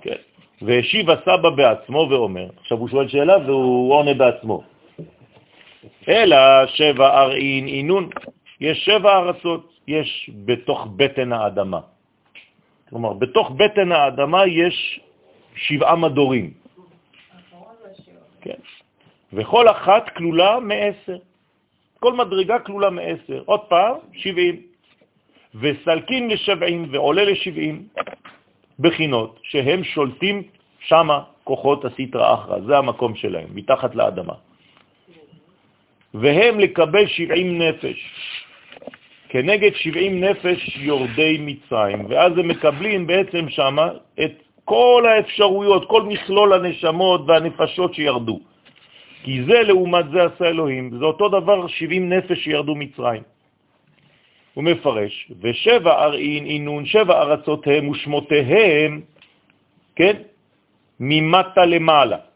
כן. 0.00 0.20
והשיב 0.62 1.10
הסבא 1.10 1.50
בעצמו 1.56 2.06
ואומר, 2.10 2.48
עכשיו 2.60 2.78
הוא 2.78 2.88
שואל 2.88 3.08
שאלה 3.08 3.36
והוא 3.44 3.94
עונה 3.94 4.14
בעצמו. 4.14 4.69
אלא 6.08 6.66
שבע 6.66 7.08
ארעין 7.22 7.66
אינון, 7.68 8.10
יש 8.60 8.84
שבע 8.84 9.18
ארצות, 9.18 9.72
יש 9.88 10.30
בתוך 10.44 10.86
בטן 10.96 11.32
האדמה. 11.32 11.80
כלומר, 12.88 13.12
בתוך 13.12 13.50
בטן 13.50 13.92
האדמה 13.92 14.46
יש 14.46 15.00
שבעה 15.54 15.96
מדורים. 15.96 16.52
כן. 18.40 18.60
וכל 19.32 19.68
אחת 19.70 20.08
כלולה 20.16 20.60
מעשר. 20.60 21.18
כל 22.00 22.12
מדרגה 22.12 22.58
כלולה 22.58 22.90
מעשר. 22.90 23.42
עוד 23.46 23.60
פעם, 23.60 23.94
שבעים. 24.12 24.56
וסלקים 25.54 26.30
לשבעים 26.30 26.88
ועולה 26.90 27.24
לשבעים 27.24 27.88
בחינות, 28.78 29.38
שהם 29.42 29.84
שולטים 29.84 30.42
שמה 30.80 31.22
כוחות 31.44 31.84
הסטרא 31.84 32.34
אחרא, 32.34 32.60
זה 32.66 32.78
המקום 32.78 33.14
שלהם, 33.14 33.48
מתחת 33.54 33.94
לאדמה. 33.94 34.34
והם 36.14 36.60
לקבל 36.60 37.06
שבעים 37.06 37.62
נפש. 37.62 37.98
כנגד 39.28 39.74
שבעים 39.74 40.24
נפש 40.24 40.76
יורדי 40.76 41.38
מצרים, 41.40 42.06
ואז 42.08 42.32
הם 42.38 42.48
מקבלים 42.48 43.06
בעצם 43.06 43.48
שמה 43.48 43.88
את 44.24 44.32
כל 44.64 45.04
האפשרויות, 45.08 45.88
כל 45.88 46.02
מכלול 46.02 46.52
הנשמות 46.52 47.20
והנפשות 47.26 47.94
שירדו. 47.94 48.40
כי 49.22 49.42
זה 49.44 49.62
לעומת 49.62 50.04
זה 50.10 50.18
עשה 50.24 50.44
אלוהים, 50.48 50.90
זה 50.98 51.04
אותו 51.04 51.28
דבר 51.28 51.66
70 51.66 52.12
נפש 52.12 52.38
שירדו 52.38 52.74
מצרים. 52.74 53.22
הוא 54.54 54.64
מפרש, 54.64 55.32
ושבע 55.40 56.04
ארעין 56.04 56.46
אינון, 56.46 56.86
שבע 56.86 57.22
ארצות 57.22 57.66
הם 57.66 57.88
ושמותיהם, 57.88 59.00
כן, 59.96 60.16
ממטה 61.00 61.64
למעלה. 61.64 62.29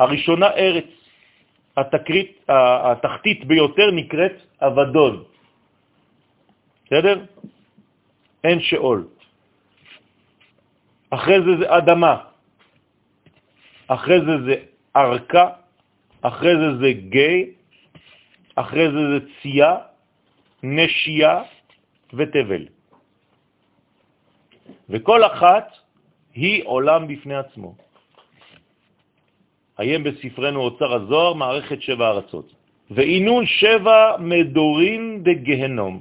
הראשונה 0.00 0.46
ארץ, 0.56 0.88
התקרית, 1.76 2.44
התחתית 2.48 3.44
ביותר 3.44 3.90
נקראת 3.92 4.36
אבדון. 4.60 5.24
בסדר? 6.86 7.16
אין 8.44 8.60
שאול. 8.60 9.08
אחרי 11.10 11.38
זה 11.42 11.52
זה 11.60 11.66
אדמה, 11.76 12.16
אחרי 13.86 14.18
זה 14.20 14.34
זה 14.46 14.54
ארכה, 14.96 15.46
אחרי 16.22 16.54
זה 16.56 16.68
זה 16.80 16.90
גיא, 16.92 17.44
אחרי 18.54 18.86
זה 18.90 19.02
זה 19.12 19.18
צייה, 19.42 19.76
נשייה 20.62 21.42
ותבל. 22.14 22.64
וכל 24.90 25.20
אחת 25.26 25.66
היא 26.34 26.62
עולם 26.64 27.08
בפני 27.08 27.36
עצמו. 27.36 27.89
היים 29.80 30.04
בספרנו 30.04 30.60
אוצר 30.60 30.94
הזוהר, 30.94 31.32
מערכת 31.32 31.82
שבע 31.82 32.08
ארצות. 32.08 32.52
ועינון 32.90 33.46
שבע 33.46 34.16
מדורים 34.18 35.24
בגהנום. 35.24 36.00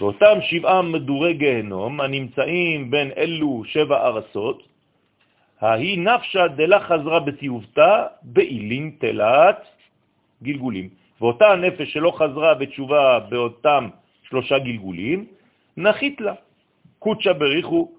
ואותם 0.00 0.36
שבעה 0.42 0.82
מדורי 0.82 1.34
גהנום 1.34 2.00
הנמצאים 2.00 2.90
בין 2.90 3.10
אלו 3.16 3.62
שבע 3.64 4.06
ארצות, 4.06 4.58
ההיא 5.60 5.98
נפשה 5.98 6.48
דלה 6.48 6.80
חזרה 6.80 7.20
בתיובתה 7.20 8.06
באילין 8.22 8.98
תלת 8.98 9.62
גלגולים. 10.42 10.88
ואותה 11.20 11.46
הנפש 11.54 11.92
שלא 11.92 12.10
חזרה 12.10 12.54
בתשובה 12.54 13.30
באותם 13.30 13.88
שלושה 14.28 14.58
גלגולים, 14.58 15.26
נחית 15.76 16.20
לה. 16.20 16.34
קוצ'ה 16.98 17.32
בריחו 17.32 17.90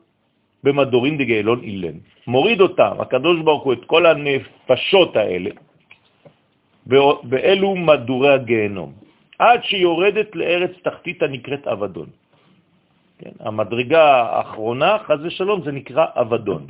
במדורין 0.66 1.18
דגאלון 1.18 1.62
אילן. 1.62 1.98
מוריד 2.28 2.60
אותם, 2.62 2.94
הקדוש 3.00 3.38
ברוך 3.46 3.64
הוא, 3.64 3.74
את 3.74 3.84
כל 3.86 4.04
הנפשות 4.06 5.16
האלה, 5.16 5.52
באלו 7.24 7.70
מדורי 7.76 8.32
הגהנום, 8.34 8.92
עד 9.40 9.60
שיורדת 9.64 10.36
לארץ 10.36 10.74
תחתית 10.82 11.22
הנקראת 11.22 11.64
אבדון. 11.68 12.10
כן, 13.20 13.36
המדרגה 13.40 14.04
האחרונה, 14.22 15.06
חז 15.06 15.22
ושלום, 15.24 15.62
זה 15.64 15.72
נקרא 15.72 16.06
אבדון. 16.18 16.68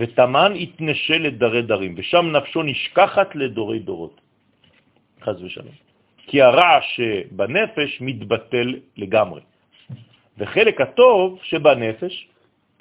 ותמן 0.00 0.52
יתנשה 0.56 1.18
לדרי 1.18 1.62
דרים, 1.62 1.92
ושם 1.96 2.24
נפשו 2.32 2.62
נשכחת 2.62 3.36
לדורי 3.36 3.78
דורות. 3.78 4.16
חז 5.22 5.38
ושלום. 5.42 5.76
כי 6.26 6.42
הרע 6.42 6.80
שבנפש 6.96 8.00
מתבטל 8.00 8.68
לגמרי. 8.96 9.40
וחלק 10.38 10.80
הטוב 10.80 11.38
שבנפש, 11.42 12.14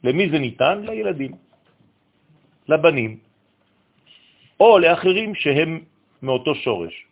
למי 0.03 0.29
זה 0.29 0.39
ניתן? 0.39 0.83
לילדים, 0.83 1.31
לבנים, 2.67 3.17
או 4.59 4.79
לאחרים 4.79 5.35
שהם 5.35 5.79
מאותו 6.21 6.55
שורש. 6.55 7.05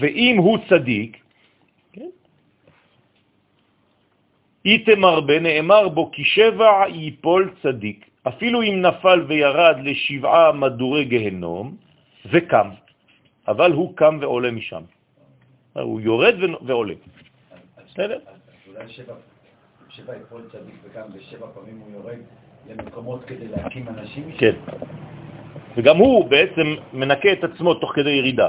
ואם 0.00 0.36
הוא 0.38 0.58
צדיק, 0.68 1.16
הרבה, 5.04 5.38
נאמר 5.40 5.88
בו 5.88 6.10
כי 6.12 6.24
שבע 6.24 6.88
ייפול 6.88 7.54
צדיק, 7.62 8.10
אפילו 8.28 8.62
אם 8.62 8.82
נפל 8.82 9.24
וירד 9.28 9.76
לשבעה 9.84 10.52
מדורי 10.52 11.04
גהנום, 11.04 11.76
וקם, 12.26 12.68
אבל 13.48 13.72
הוא 13.72 13.96
קם 13.96 14.18
ועולה 14.20 14.50
משם. 14.50 14.82
הוא 15.72 16.00
יורד 16.00 16.34
ועולה. 16.66 16.94
בסדר? 17.86 18.18
שבע, 19.90 20.16
יפול 20.16 20.42
צדיק 20.52 20.74
וגם 20.84 21.06
בשבע 21.14 21.46
פעמים 21.54 21.78
הוא 21.78 21.92
יורד 21.92 22.18
למקומות 22.70 23.24
כדי 23.24 23.48
להקים 23.48 23.88
אנשים? 23.88 24.32
כן. 24.38 24.54
וגם 25.76 25.96
הוא 25.96 26.24
בעצם 26.24 26.66
מנקה 26.92 27.32
את 27.32 27.44
עצמו 27.44 27.74
תוך 27.74 27.92
כדי 27.94 28.10
ירידה. 28.10 28.48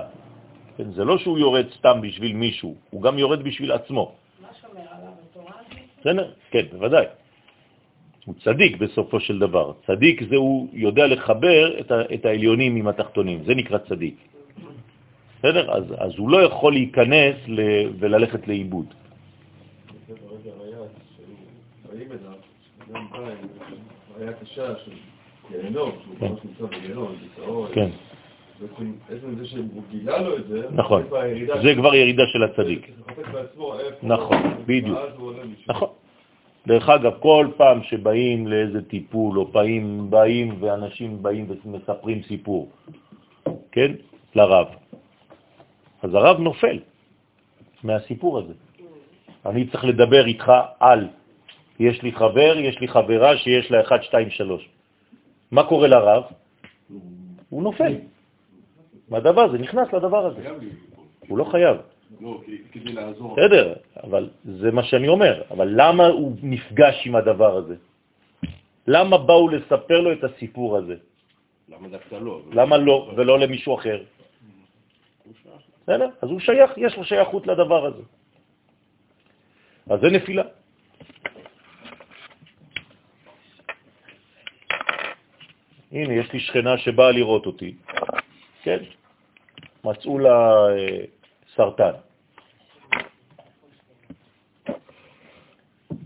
כן, 0.77 0.91
זה 0.91 1.03
לא 1.05 1.18
שהוא 1.18 1.39
יורד 1.39 1.65
סתם 1.77 2.01
בשביל 2.01 2.34
מישהו, 2.34 2.76
הוא 2.89 3.01
גם 3.01 3.19
יורד 3.19 3.43
בשביל 3.43 3.72
עצמו. 3.72 4.15
מה 4.41 4.47
עליו 4.76 5.11
התורה? 5.31 5.51
כן, 6.51 6.65
בוודאי. 6.72 7.05
הוא 8.26 8.35
צדיק 8.43 8.77
בסופו 8.77 9.19
של 9.19 9.39
דבר. 9.39 9.73
צדיק 9.88 10.23
זה 10.30 10.35
הוא 10.35 10.68
יודע 10.73 11.07
לחבר 11.07 11.80
את, 11.80 11.91
ה, 11.91 12.01
את 12.13 12.26
העליונים 12.26 12.76
עם 12.76 12.88
התחתונים, 12.88 13.43
זה 13.45 13.55
נקרא 13.55 13.77
צדיק. 13.77 14.15
בסדר? 15.39 15.72
אז, 15.72 15.84
אז 15.97 16.11
הוא 16.18 16.30
לא 16.30 16.43
יכול 16.43 16.73
להיכנס 16.73 17.35
ל, 17.47 17.59
וללכת 17.99 18.47
לאיבוד. 18.47 19.01
היה 24.19 24.34
קשה 24.34 24.76
של 24.85 24.91
גיהנום, 25.51 25.91
שהוא 26.03 26.15
כן. 26.19 26.27
ממש 26.27 26.39
נמצא 26.43 26.77
בגיהנום, 26.77 27.15
ביצעו, 27.22 27.65
כן, 27.73 27.89
נכון. 30.72 31.03
זה 31.63 31.76
כבר 31.76 31.95
ירידה 31.95 32.23
של 32.27 32.43
הצדיק. 32.43 32.91
נכון, 34.03 34.38
בדיוק. 34.65 34.99
נכון. 35.68 35.89
דרך 36.68 36.89
אגב, 36.89 37.13
כל 37.19 37.47
פעם 37.57 37.84
שבאים 37.84 38.47
לאיזה 38.47 38.81
טיפול, 38.81 39.39
או 39.39 39.45
באים, 39.45 40.09
באים 40.09 40.55
ואנשים 40.59 41.23
באים 41.23 41.45
ומספרים 41.65 42.22
סיפור, 42.27 42.69
כן? 43.72 43.91
לרב. 44.35 44.68
אז 46.01 46.13
הרב 46.13 46.39
נופל 46.39 46.80
מהסיפור 47.84 48.39
הזה. 48.39 48.53
אני 49.45 49.68
צריך 49.68 49.85
לדבר 49.85 50.26
איתך 50.26 50.51
על. 50.80 51.07
יש 51.81 52.01
לי 52.01 52.11
חבר, 52.11 52.53
יש 52.57 52.79
לי 52.79 52.87
חברה 52.87 53.37
שיש 53.37 53.71
לה 53.71 53.81
1, 53.81 54.03
2, 54.03 54.29
3. 54.29 54.69
מה 55.51 55.63
קורה 55.63 55.87
לרב? 55.87 56.23
הוא 57.49 57.63
נופל. 57.63 57.93
מהדבר 59.09 59.41
הזה, 59.41 59.57
נכנס 59.57 59.87
לדבר 59.93 60.25
הזה. 60.25 60.41
הוא 61.27 61.37
לא 61.37 61.43
חייב. 61.43 61.77
לא. 62.21 62.41
בסדר, 63.33 63.73
אבל 64.03 64.29
זה 64.45 64.71
מה 64.71 64.83
שאני 64.83 65.07
אומר. 65.07 65.41
אבל 65.51 65.67
למה 65.73 66.07
הוא 66.07 66.31
נפגש 66.43 66.95
עם 67.05 67.15
הדבר 67.15 67.57
הזה? 67.57 67.75
למה 68.87 69.17
באו 69.17 69.49
לספר 69.49 69.99
לו 70.01 70.13
את 70.13 70.23
הסיפור 70.23 70.77
הזה? 70.77 70.95
למה 71.69 71.87
דווקא 71.87 72.15
לא? 72.15 72.41
למה 72.51 72.77
לא, 72.77 73.13
ולא 73.17 73.39
למישהו 73.39 73.75
אחר? 73.75 74.03
בסדר? 75.83 76.09
אז 76.21 76.29
הוא 76.29 76.39
שייך, 76.39 76.71
יש 76.77 76.93
לו 76.97 77.03
שייכות 77.03 77.47
לדבר 77.47 77.85
הזה. 77.85 78.03
אז 79.89 79.97
זה 80.01 80.09
נפילה. 80.09 80.60
הנה, 85.91 86.13
יש 86.13 86.34
לי 86.34 86.39
שכנה 86.39 86.77
שבאה 86.77 87.11
לראות 87.11 87.45
אותי, 87.45 87.76
כן? 88.63 88.77
מצאו 89.84 90.19
לה 90.19 90.68
אה, 90.77 91.03
סרטן. 91.55 91.91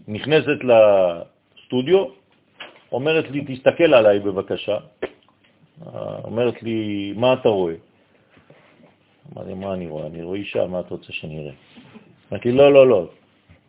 נכנסת 0.08 0.58
לסטודיו, 0.64 2.06
אומרת 2.92 3.32
לי, 3.32 3.56
תסתכל 3.56 3.94
עליי 3.94 4.20
בבקשה. 4.20 4.78
אומרת 6.24 6.64
לי, 6.64 7.14
מה 7.18 7.34
אתה 7.34 7.50
רואה? 7.50 7.74
אמרתי, 9.34 9.54
מה 9.54 9.74
אני 9.74 9.88
רואה? 9.88 10.08
אני 10.08 10.24
רואה 10.24 10.38
אישה, 10.38 10.68
מה 10.68 10.80
אתה 10.80 10.90
רוצה 10.90 11.14
שאני 11.14 11.40
אראה? 11.40 11.54
אמרתי, 12.32 12.52
לא, 12.52 12.74
לא, 12.74 12.88
לא. 12.88 13.08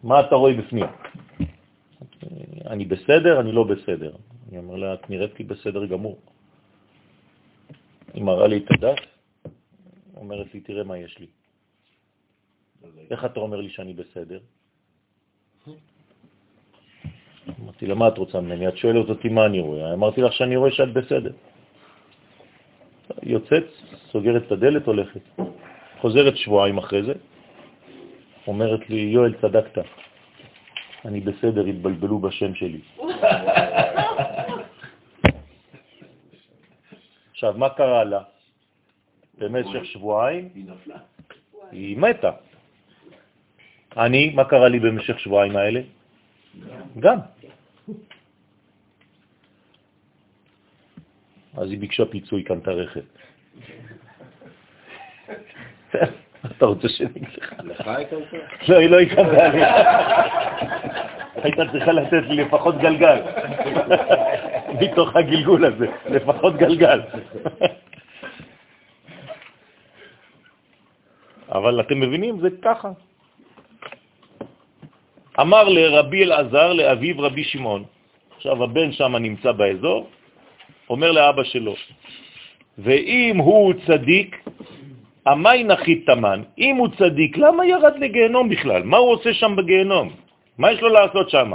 מה 0.02 0.20
אתה 0.20 0.34
רואה 0.34 0.54
בפנים? 0.54 0.86
אני 2.66 2.84
בסדר, 2.84 3.40
אני 3.40 3.52
לא 3.52 3.64
בסדר. 3.64 4.12
אני 4.48 4.58
אומר 4.58 4.76
לה, 4.76 4.94
את 4.94 5.10
נראית 5.10 5.38
לי 5.38 5.44
בסדר 5.44 5.86
גמור. 5.86 6.18
היא 8.14 8.24
מראה 8.24 8.46
לי 8.46 8.56
את 8.56 8.70
הדף, 8.70 8.98
אומרת 10.16 10.54
לי, 10.54 10.60
תראה 10.60 10.84
מה 10.84 10.98
יש 10.98 11.18
לי. 11.18 11.26
איך 13.10 13.24
אתה 13.24 13.40
אומר 13.40 13.60
לי 13.60 13.70
שאני 13.70 13.92
בסדר? 13.92 14.40
אמרתי 17.60 17.86
לה, 17.86 17.94
מה 17.94 18.08
את 18.08 18.18
רוצה 18.18 18.40
ממני? 18.40 18.68
את 18.68 18.76
שואלת 18.76 19.08
אותי 19.08 19.28
מה 19.28 19.46
אני 19.46 19.60
רואה. 19.60 19.92
אמרתי 19.92 20.22
לך 20.22 20.32
שאני 20.32 20.56
רואה 20.56 20.70
שאת 20.70 20.92
בסדר. 20.92 21.32
יוצאת, 23.22 23.64
סוגרת 24.10 24.42
את 24.46 24.52
הדלת, 24.52 24.86
הולכת. 24.86 25.20
חוזרת 26.00 26.36
שבועיים 26.36 26.78
אחרי 26.78 27.02
זה, 27.02 27.14
אומרת 28.46 28.90
לי, 28.90 29.00
יואל, 29.00 29.34
צדקת. 29.40 29.78
אני 31.04 31.20
בסדר, 31.20 31.66
התבלבלו 31.66 32.18
בשם 32.18 32.54
שלי. 32.54 32.80
עכשיו, 37.36 37.54
מה 37.56 37.68
קרה 37.68 38.04
לה? 38.04 38.20
במשך 39.38 39.84
שבועיים 39.84 40.48
היא 40.54 40.64
נפלה. 40.64 40.96
היא 41.70 41.96
מתה. 41.96 42.30
אני, 43.96 44.32
מה 44.34 44.44
קרה 44.44 44.68
לי 44.68 44.80
במשך 44.80 45.20
שבועיים 45.20 45.56
האלה? 45.56 45.80
גם. 46.98 47.18
אז 51.56 51.70
היא 51.70 51.78
ביקשה 51.78 52.04
פיצוי, 52.04 52.42
קנתה 52.42 52.70
רכב. 52.70 53.04
אתה 56.56 56.66
רוצה 56.66 56.88
שאני 56.88 57.10
אגיד 57.10 57.28
לך? 57.36 57.52
לך 57.64 57.86
אותה? 58.12 58.36
לא, 58.68 58.76
היא 58.78 58.90
לא 58.90 58.98
התקבלה 58.98 59.48
לי. 59.48 59.62
הייתה 61.42 61.62
צריכה 61.72 61.92
לתת 61.92 62.22
לי 62.28 62.36
לפחות 62.44 62.78
גלגל. 62.78 63.20
מתוך 64.80 65.16
הגלגול 65.16 65.64
הזה, 65.64 65.86
לפחות 66.10 66.56
גלגל. 66.56 67.00
אבל 71.48 71.80
אתם 71.80 72.00
מבינים, 72.00 72.40
זה 72.40 72.48
ככה. 72.62 72.90
אמר 75.40 75.64
לרבי 75.68 76.24
אלעזר, 76.24 76.72
לאביו 76.72 77.14
רבי 77.18 77.44
שמעון, 77.44 77.84
עכשיו 78.36 78.64
הבן 78.64 78.92
שם 78.92 79.16
נמצא 79.16 79.52
באזור, 79.52 80.08
אומר 80.90 81.12
לאבא 81.12 81.44
שלו, 81.44 81.74
ואם 82.78 83.36
הוא 83.36 83.74
צדיק, 83.86 84.44
המי 85.26 85.64
נחית 85.64 86.06
תמן, 86.06 86.42
אם 86.58 86.76
הוא 86.76 86.88
צדיק, 86.98 87.36
למה 87.36 87.66
ירד 87.66 87.98
לגיהנום 87.98 88.48
בכלל? 88.48 88.82
מה 88.82 88.96
הוא 88.96 89.10
עושה 89.10 89.34
שם 89.34 89.56
בגיהנום? 89.56 90.12
מה 90.58 90.72
יש 90.72 90.80
לו 90.80 90.88
לעשות 90.88 91.30
שם? 91.30 91.52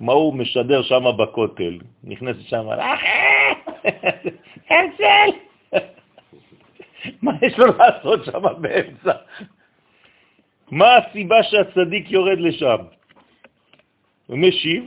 כמו 0.00 0.12
הוא 0.12 0.34
משדר 0.34 0.82
שם 0.82 1.04
בכותל, 1.18 1.78
נכנס 2.04 2.36
שם, 2.48 2.66
הרצל! 4.68 5.30
מה 7.22 7.32
יש 7.42 7.58
לו 7.58 7.66
לעשות 7.66 8.24
שם 8.24 8.42
באמצע? 8.60 9.12
מה 10.70 10.96
הסיבה 10.96 11.42
שהצדיק 11.42 12.10
יורד 12.10 12.40
לשם? 12.40 12.76
הוא 14.26 14.38
משיב, 14.38 14.84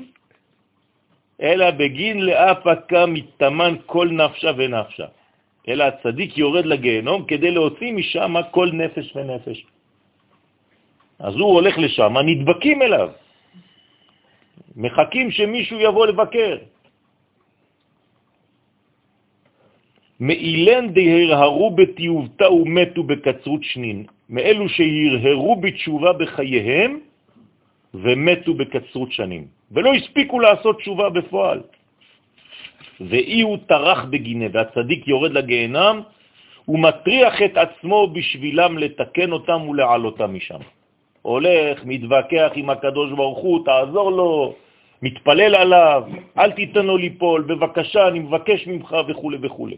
אלא 1.41 1.71
בגין 1.71 2.21
לאפקה 2.25 3.05
מתאמן 3.05 3.75
כל 3.85 4.09
נפשה 4.11 4.51
ונפשה. 4.57 5.05
אלא 5.67 5.83
הצדיק 5.83 6.37
יורד 6.37 6.65
לגיהנום 6.65 7.25
כדי 7.25 7.51
להוציא 7.51 7.93
משם 7.93 8.33
כל 8.51 8.69
נפש 8.73 9.15
ונפש. 9.15 9.65
אז 11.19 11.33
הוא 11.33 11.53
הולך 11.53 11.77
לשם, 11.77 12.17
נדבקים 12.17 12.81
אליו, 12.81 13.09
מחכים 14.75 15.31
שמישהו 15.31 15.79
יבוא 15.79 16.07
לבקר. 16.07 16.57
מאילן 20.19 20.93
דהרהרו 20.93 21.71
בתיובתה 21.75 22.51
ומתו 22.51 23.03
בקצרות 23.03 23.63
שנין, 23.63 24.05
מאלו 24.29 24.69
שהרהרו 24.69 25.55
בתשובה 25.55 26.13
בחייהם 26.13 26.99
ומתו 27.93 28.53
בקצרות 28.53 29.11
שנים, 29.11 29.47
ולא 29.71 29.93
הספיקו 29.93 30.39
לעשות 30.39 30.75
תשובה 30.79 31.09
בפועל. 31.09 31.61
ואי 33.01 33.41
הוא 33.41 33.57
טרח 33.67 34.05
בגינה, 34.09 34.45
והצדיק 34.53 35.07
יורד 35.07 35.31
לגיהנם, 35.31 36.01
הוא 36.65 36.79
מטריח 36.79 37.35
את 37.41 37.57
עצמו 37.57 38.07
בשבילם 38.13 38.77
לתקן 38.77 39.31
אותם 39.31 39.59
ולעלותם 39.69 40.29
משם. 40.33 40.61
הולך, 41.23 41.81
מתווכח 41.85 42.51
עם 42.55 42.69
הקדוש 42.69 43.11
ברוך 43.11 43.39
הוא, 43.39 43.65
תעזור 43.65 44.11
לו, 44.11 44.55
מתפלל 45.01 45.55
עליו, 45.55 46.03
אל 46.37 46.51
תיתן 46.51 46.85
לו 46.85 46.97
ליפול, 46.97 47.41
בבקשה, 47.41 48.07
אני 48.07 48.19
מבקש 48.19 48.67
ממך 48.67 48.95
וכו' 49.07 49.31
וכו'. 49.41 49.69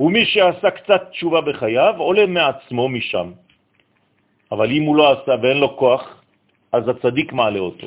ומי 0.00 0.24
שעשה 0.26 0.70
קצת 0.70 1.02
תשובה 1.10 1.40
בחייו, 1.40 1.94
עולה 1.98 2.26
מעצמו 2.26 2.88
משם. 2.88 3.28
אבל 4.52 4.68
אם 4.70 4.82
הוא 4.82 4.96
לא 4.96 5.04
עשה 5.12 5.32
ואין 5.42 5.58
לו 5.58 5.76
כוח, 5.76 6.22
אז 6.72 6.82
הצדיק 6.88 7.32
מעלה 7.32 7.58
אותו. 7.58 7.86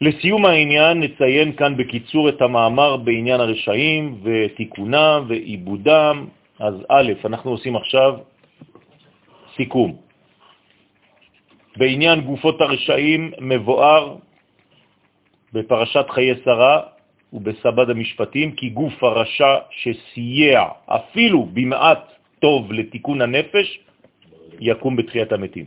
לסיום 0.00 0.46
העניין 0.46 1.00
נציין 1.00 1.52
כאן 1.56 1.76
בקיצור 1.76 2.28
את 2.28 2.42
המאמר 2.42 2.96
בעניין 2.96 3.40
הרשעים 3.40 4.20
ותיקונם 4.22 5.24
ועיבודם. 5.28 6.26
אז 6.58 6.74
א', 6.88 7.12
אנחנו 7.24 7.50
עושים 7.50 7.76
עכשיו 7.76 8.14
סיכום. 9.56 10.09
בעניין 11.76 12.20
גופות 12.20 12.60
הרשעים 12.60 13.32
מבואר 13.40 14.16
בפרשת 15.52 16.06
חיי 16.10 16.34
שרה 16.44 16.80
ובסבד 17.32 17.90
המשפטים, 17.90 18.52
כי 18.52 18.68
גוף 18.68 19.02
הרשע 19.02 19.54
שסייע 19.70 20.64
אפילו 20.86 21.48
במעט 21.52 22.12
טוב 22.38 22.72
לתיקון 22.72 23.20
הנפש, 23.22 23.78
יקום 24.60 24.96
בתחיית 24.96 25.32
המתים. 25.32 25.64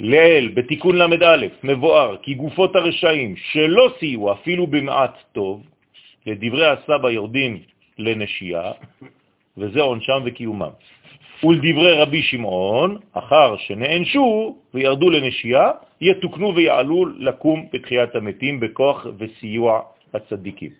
לאל, 0.00 0.50
בתיקון 0.54 0.96
ל"א, 0.96 1.46
מבואר 1.62 2.16
כי 2.22 2.34
גופות 2.34 2.76
הרשעים 2.76 3.36
שלא 3.36 3.92
סייעו 3.98 4.32
אפילו 4.32 4.66
במעט 4.66 5.16
טוב, 5.32 5.62
לדברי 6.26 6.66
הסבא 6.66 7.10
יורדים 7.10 7.62
לנשייה, 7.98 8.72
וזה 9.56 9.80
עונשם 9.80 10.22
וקיומם. 10.24 10.74
ולדברי 11.44 11.92
רבי 11.92 12.22
שמעון, 12.22 12.98
אחר 13.12 13.56
שנענשו 13.56 14.56
וירדו 14.74 15.10
לנשייה, 15.10 15.70
יתוקנו 16.00 16.54
ויעלו 16.54 17.06
לקום 17.18 17.68
בתחיית 17.72 18.14
המתים 18.14 18.60
בכוח 18.60 19.06
וסיוע 19.18 19.80
הצדיקים. 20.14 20.70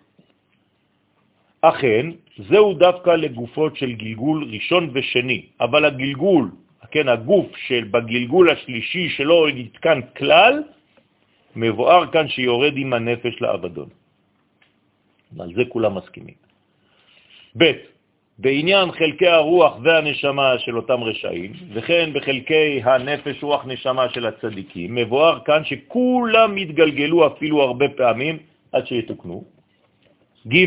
אכן, 1.61 2.05
זהו 2.49 2.73
דווקא 2.73 3.09
לגופות 3.09 3.77
של 3.77 3.91
גלגול 3.91 4.49
ראשון 4.53 4.83
ושני, 4.93 5.45
אבל 5.61 5.85
הגלגול, 5.85 6.51
כן, 6.91 7.09
הגוף 7.09 7.49
של 7.67 7.83
בגלגול 7.91 8.49
השלישי 8.49 9.09
שלא 9.09 9.47
נתקן 9.55 9.99
כלל, 10.17 10.63
מבואר 11.55 12.11
כאן 12.11 12.27
שיורד 12.27 12.73
עם 12.77 12.93
הנפש 12.93 13.41
לאבדון. 13.41 13.89
על 15.39 15.49
זה 15.55 15.63
כולם 15.69 15.95
מסכימים. 15.95 16.37
ב' 17.57 17.94
בעניין 18.39 18.91
חלקי 18.91 19.27
הרוח 19.27 19.77
והנשמה 19.83 20.59
של 20.59 20.77
אותם 20.77 21.03
רשעים, 21.03 21.51
וכן 21.73 22.09
בחלקי 22.13 22.81
הנפש 22.83 23.43
רוח 23.43 23.65
נשמה 23.65 24.09
של 24.09 24.25
הצדיקים, 24.25 24.95
מבואר 24.95 25.39
כאן 25.45 25.61
שכולם 25.63 26.55
מתגלגלו 26.55 27.27
אפילו 27.27 27.61
הרבה 27.61 27.85
פעמים 27.89 28.37
עד 28.71 28.87
שיתוקנו. 28.87 29.43
ג' 30.47 30.65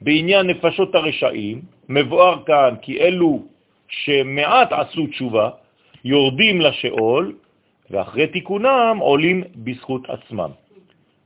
בעניין 0.00 0.46
נפשות 0.46 0.94
הרשעים, 0.94 1.62
מבואר 1.88 2.42
כאן 2.46 2.74
כי 2.82 3.00
אלו 3.00 3.42
שמעט 3.88 4.72
עשו 4.72 5.06
תשובה 5.06 5.50
יורדים 6.04 6.60
לשאול, 6.60 7.34
ואחרי 7.90 8.26
תיקונם 8.26 8.96
עולים 9.00 9.44
בזכות 9.56 10.10
עצמם. 10.10 10.50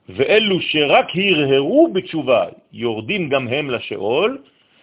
ואלו 0.08 0.60
שרק 0.60 1.06
הרהרו 1.14 1.92
בתשובה 1.92 2.44
יורדים 2.72 3.28
גם 3.28 3.48
הם 3.48 3.70
לשאול, 3.70 4.38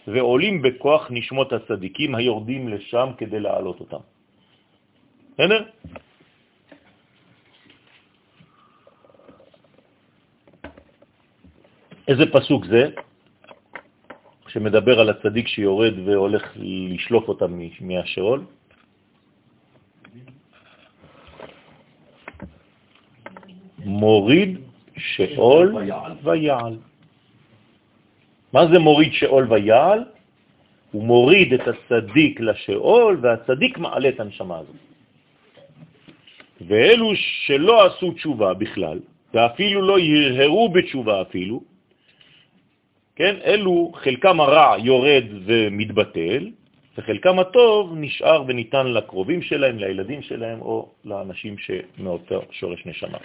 ועולים 0.07 0.61
בכוח 0.61 1.07
נשמות 1.09 1.53
הצדיקים 1.53 2.15
היורדים 2.15 2.67
לשם 2.69 3.09
כדי 3.17 3.39
להעלות 3.39 3.79
אותם. 3.79 4.03
בסדר? 5.33 5.63
איזה 12.07 12.23
פסוק 12.31 12.65
זה? 12.65 12.89
שמדבר 14.47 14.99
על 14.99 15.09
הצדיק 15.09 15.47
שיורד 15.47 15.93
והולך 16.05 16.43
לשלוף 16.55 17.27
אותם 17.27 17.59
מהשאול. 17.81 18.45
מוריד 23.85 24.59
שאול 24.97 25.75
ויעל. 26.23 26.77
מה 28.55 28.67
זה 28.71 28.79
מוריד 28.79 29.13
שאול 29.13 29.47
ויעל? 29.49 30.03
הוא 30.91 31.03
מוריד 31.03 31.53
את 31.53 31.67
הצדיק 31.67 32.39
לשאול, 32.39 33.19
והצדיק 33.21 33.77
מעלה 33.77 34.09
את 34.09 34.19
הנשמה 34.19 34.57
הזאת. 34.57 34.75
ואלו 36.67 37.11
שלא 37.15 37.85
עשו 37.85 38.11
תשובה 38.11 38.53
בכלל, 38.53 38.99
ואפילו 39.33 39.81
לא 39.81 39.99
ירהרו 39.99 40.69
בתשובה 40.69 41.21
אפילו, 41.21 41.63
כן, 43.15 43.35
אלו 43.45 43.91
חלקם 43.95 44.41
הרע 44.41 44.75
יורד 44.79 45.25
ומתבטל, 45.45 46.43
וחלקם 46.97 47.39
הטוב 47.39 47.93
נשאר 47.95 48.43
וניתן 48.47 48.87
לקרובים 48.87 49.41
שלהם, 49.41 49.79
לילדים 49.79 50.21
שלהם 50.21 50.61
או 50.61 50.89
לאנשים 51.05 51.55
שמאותו 51.57 52.41
שורש 52.51 52.85
נשמה. 52.85 53.17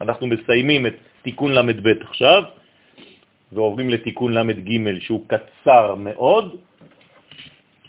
אנחנו 0.00 0.26
מסיימים 0.26 0.86
את 0.86 0.96
תיקון 1.22 1.52
ל"ב 1.52 1.88
עכשיו, 2.08 2.42
ועוברים 3.52 3.90
לתיקון 3.90 4.34
ל"ג 4.34 5.00
שהוא 5.00 5.24
קצר 5.26 5.94
מאוד, 5.94 6.56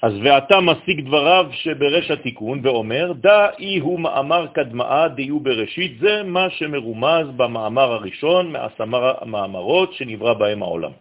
אז 0.01 0.13
ואתה 0.23 0.61
משיג 0.61 1.05
דבריו 1.05 1.45
שברש 1.51 2.11
התיקון 2.11 2.59
ואומר, 2.63 3.13
דאי 3.13 3.77
הוא 3.77 3.99
מאמר 3.99 4.47
קדמאה 4.47 5.07
דיו 5.07 5.39
בראשית, 5.39 5.99
זה 5.99 6.23
מה 6.23 6.49
שמרומז 6.49 7.27
במאמר 7.37 7.91
הראשון 7.91 8.51
מעשמר 8.51 9.13
המאמרות 9.21 9.93
שנברא 9.93 10.33
בהם 10.33 10.63
העולם. 10.63 10.91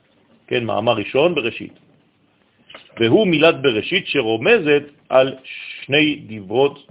כן, 0.46 0.64
מאמר 0.64 0.92
ראשון 0.92 1.34
בראשית. 1.34 1.72
והוא 3.00 3.26
מילת 3.26 3.62
בראשית 3.62 4.06
שרומזת 4.06 4.82
על 5.08 5.34
שני 5.84 6.20
דברות 6.28 6.86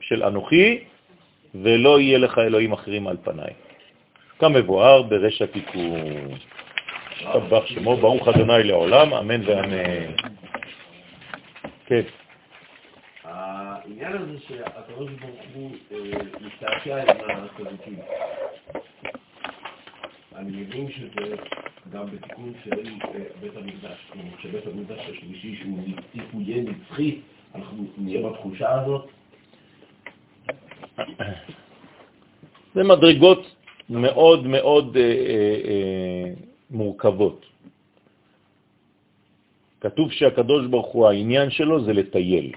של 0.00 0.22
אנוכי, 0.22 0.78
ולא 1.54 2.00
יהיה 2.00 2.18
לך 2.18 2.38
אלוהים 2.38 2.72
אחרים 2.72 3.06
על 3.06 3.16
פניי. 3.22 3.52
כמבואר 4.38 5.02
ברש 5.02 5.42
התיקון. 5.42 6.34
השתבח 7.14 7.66
שמו, 7.66 7.96
ברוך 7.96 8.28
אדוני 8.28 8.62
לעולם, 8.64 9.14
אמן 9.14 9.40
ואמן. 9.46 10.12
כן. 11.86 12.00
העניין 13.24 14.12
הזה 14.12 14.38
שהקדוש 14.48 15.10
ברוך 15.10 15.40
הוא 15.54 15.70
מסתעשע 16.40 17.02
עם 17.02 17.08
הצדיקים, 17.30 17.98
אני 20.36 20.50
מבין 20.50 20.90
שזה 20.90 21.34
גם 21.92 22.06
בתיקון 22.06 22.52
של 22.64 22.82
בית 23.40 23.56
המקדש, 23.56 24.12
שבית 24.42 24.66
המקדש 24.66 25.00
השלישי 25.00 25.56
שהוא 25.56 26.42
יהיה 26.42 26.62
נצחי, 26.62 27.20
אנחנו 27.54 27.84
נהיה 27.98 28.28
בתחושה 28.28 28.80
הזאת. 28.80 29.08
זה 32.74 32.82
מדרגות 32.82 33.56
מאוד 33.90 34.46
מאוד 34.46 34.96
אה, 34.96 35.02
אה, 35.02 35.60
אה, 35.64 36.53
מורכבות. 36.74 37.46
כתוב 39.80 40.12
שהקדוש 40.12 40.66
ברוך 40.66 40.90
הוא, 40.92 41.08
העניין 41.08 41.50
שלו 41.50 41.84
זה 41.84 41.92
לטייל 41.92 42.52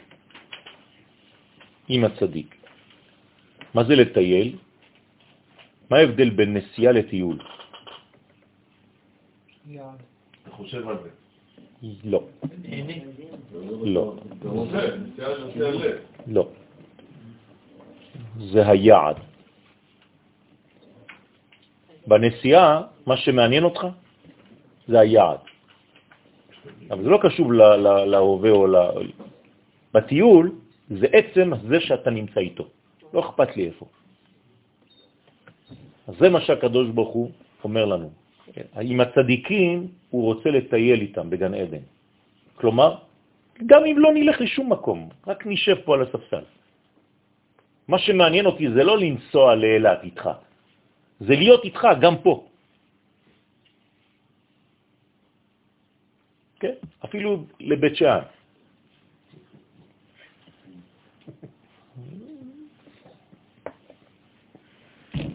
עם 1.87 2.01
הצדיק. 2.03 2.49
מה 3.73 3.83
זה 3.83 3.95
לטייל? 3.95 4.57
מה 5.89 5.97
ההבדל 5.97 6.29
בין 6.29 6.57
נסיעה 6.57 6.91
לטיול? 6.91 7.37
אתה 10.43 10.51
חושב 10.51 10.81
על 10.87 10.97
זה. 11.03 11.09
לא. 12.03 12.21
לא. 13.83 14.05
לא. 16.27 16.43
זה 18.39 18.61
היעד. 18.67 19.17
בנסיעה, 22.07 22.81
מה 23.05 23.17
שמעניין 23.17 23.63
אותך 23.63 24.06
זה 24.87 24.99
היעד. 24.99 25.39
אבל 26.91 27.03
זה 27.03 27.09
לא 27.09 27.19
קשור 27.21 27.53
להווה 28.05 28.51
או 28.51 28.67
ל... 28.67 28.75
בטיול 29.93 30.51
זה 30.89 31.07
עצם 31.11 31.51
זה 31.67 31.79
שאתה 31.79 32.09
נמצא 32.09 32.39
איתו. 32.39 32.67
לא 33.13 33.19
אכפת 33.19 33.55
לי 33.55 33.65
איפה. 33.65 33.85
אז 36.07 36.15
זה 36.19 36.29
מה 36.29 36.41
שהקדוש 36.41 36.89
ברוך 36.89 37.13
הוא 37.13 37.31
אומר 37.63 37.85
לנו. 37.85 38.09
עם 38.81 38.99
הצדיקים 39.01 39.87
הוא 40.09 40.23
רוצה 40.23 40.49
לטייל 40.49 41.01
איתם 41.01 41.29
בגן 41.29 41.53
עדן. 41.53 41.83
כלומר, 42.55 42.95
גם 43.65 43.85
אם 43.85 43.97
לא 43.99 44.09
נלך 44.13 44.41
לשום 44.41 44.71
מקום, 44.71 45.09
רק 45.27 45.45
נשב 45.45 45.75
פה 45.85 45.93
על 45.93 46.01
הספסל. 46.01 46.45
מה 47.87 47.99
שמעניין 47.99 48.45
אותי 48.45 48.71
זה 48.71 48.83
לא 48.83 48.95
לנסוע 48.97 49.55
לאילת 49.55 49.99
איתך, 50.03 50.29
זה 51.19 51.33
להיות 51.35 51.63
איתך 51.63 51.87
גם 52.01 52.17
פה. 52.23 52.33
כן? 56.59 56.73
אפילו 57.05 57.43
לבית 57.59 57.95
שאן. 57.95 58.19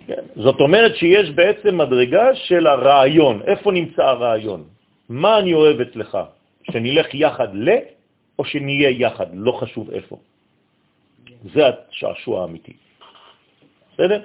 כן? 0.06 0.22
זאת 0.36 0.60
אומרת 0.60 0.96
שיש 0.96 1.30
בעצם 1.30 1.78
מדרגה 1.78 2.34
של 2.34 2.66
הרעיון. 2.66 3.42
איפה 3.46 3.72
נמצא 3.72 4.02
הרעיון? 4.02 4.64
מה 5.08 5.38
אני 5.38 5.54
אוהב 5.54 5.80
אצלך? 5.80 6.18
שנלך 6.70 7.14
יחד 7.14 7.48
ל, 7.54 7.68
או 8.38 8.44
שנהיה 8.44 8.90
יחד, 8.90 9.26
לא 9.32 9.52
חשוב 9.52 9.90
איפה. 9.90 10.16
זה 11.54 11.62
השעשוע 11.68 12.42
האמיתי. 12.42 12.72
בסדר? 13.94 14.22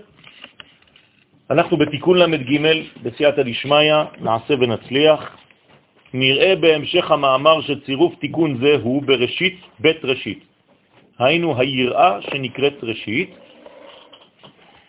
אנחנו 1.50 1.78
בתיקון 1.78 2.18
ל"ג 2.18 2.52
בסייעתא 3.04 3.44
דשמיא, 3.44 3.94
נעשה 4.20 4.54
ונצליח. 4.54 5.38
נראה 6.14 6.56
בהמשך 6.56 7.12
המאמר 7.12 7.62
שצירוף 7.62 8.16
תיקון 8.16 8.58
זה 8.58 8.76
הוא 8.82 9.04
בראשית 9.04 9.60
בית 9.80 10.06
ראשית. 10.06 10.44
היינו 11.20 11.60
היראה 11.60 12.22
שנקראת 12.22 12.84
ראשית, 12.84 13.30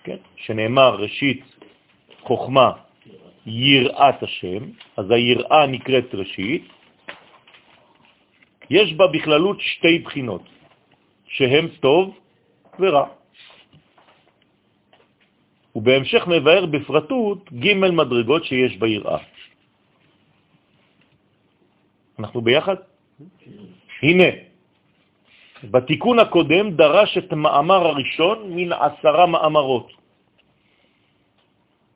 כן? 0.05 0.17
שנאמר 0.37 0.97
ראשית 1.01 1.43
חוכמה 2.23 2.71
יראת 3.47 4.23
השם, 4.23 4.63
אז 4.97 5.11
היראה 5.11 5.67
נקראת 5.67 6.15
ראשית, 6.15 6.65
יש 8.71 8.93
בה 8.93 9.07
בכללות 9.07 9.61
שתי 9.61 9.99
בחינות, 9.99 10.43
שהם 11.29 11.69
טוב 11.81 12.19
ורע. 12.81 13.07
ובהמשך 15.77 16.27
מבאר 16.27 16.67
בפרטות 16.67 17.53
ג' 17.53 17.73
מדרגות 17.75 18.45
שיש 18.45 18.77
ביראה. 18.77 19.19
אנחנו 22.19 22.41
ביחד? 22.41 22.77
הנה, 24.03 24.29
בתיקון 25.65 26.19
הקודם 26.19 26.77
דרש 26.77 27.19
את 27.19 27.33
מאמר 27.33 27.87
הראשון 27.87 28.39
מן 28.55 28.73
עשרה 28.73 29.27
מאמרות. 29.27 29.89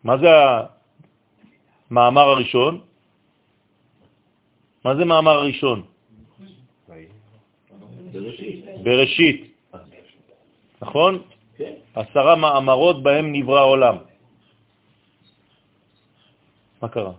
מה 0.05 0.19
זה 0.19 0.29
המאמר 1.91 2.27
הראשון? 2.29 2.81
מה 4.85 4.97
זה 4.97 5.05
מאמר 5.05 5.37
הראשון? 5.47 5.83
בראשית. 8.13 8.65
בראשית, 8.83 9.41
נכון? 10.83 11.23
עשרה 11.95 12.37
מאמרות 12.37 13.03
בהם 13.03 13.33
נברא 13.33 13.61
העולם. 13.61 13.97
מה 16.83 16.89
קרה? 16.89 17.13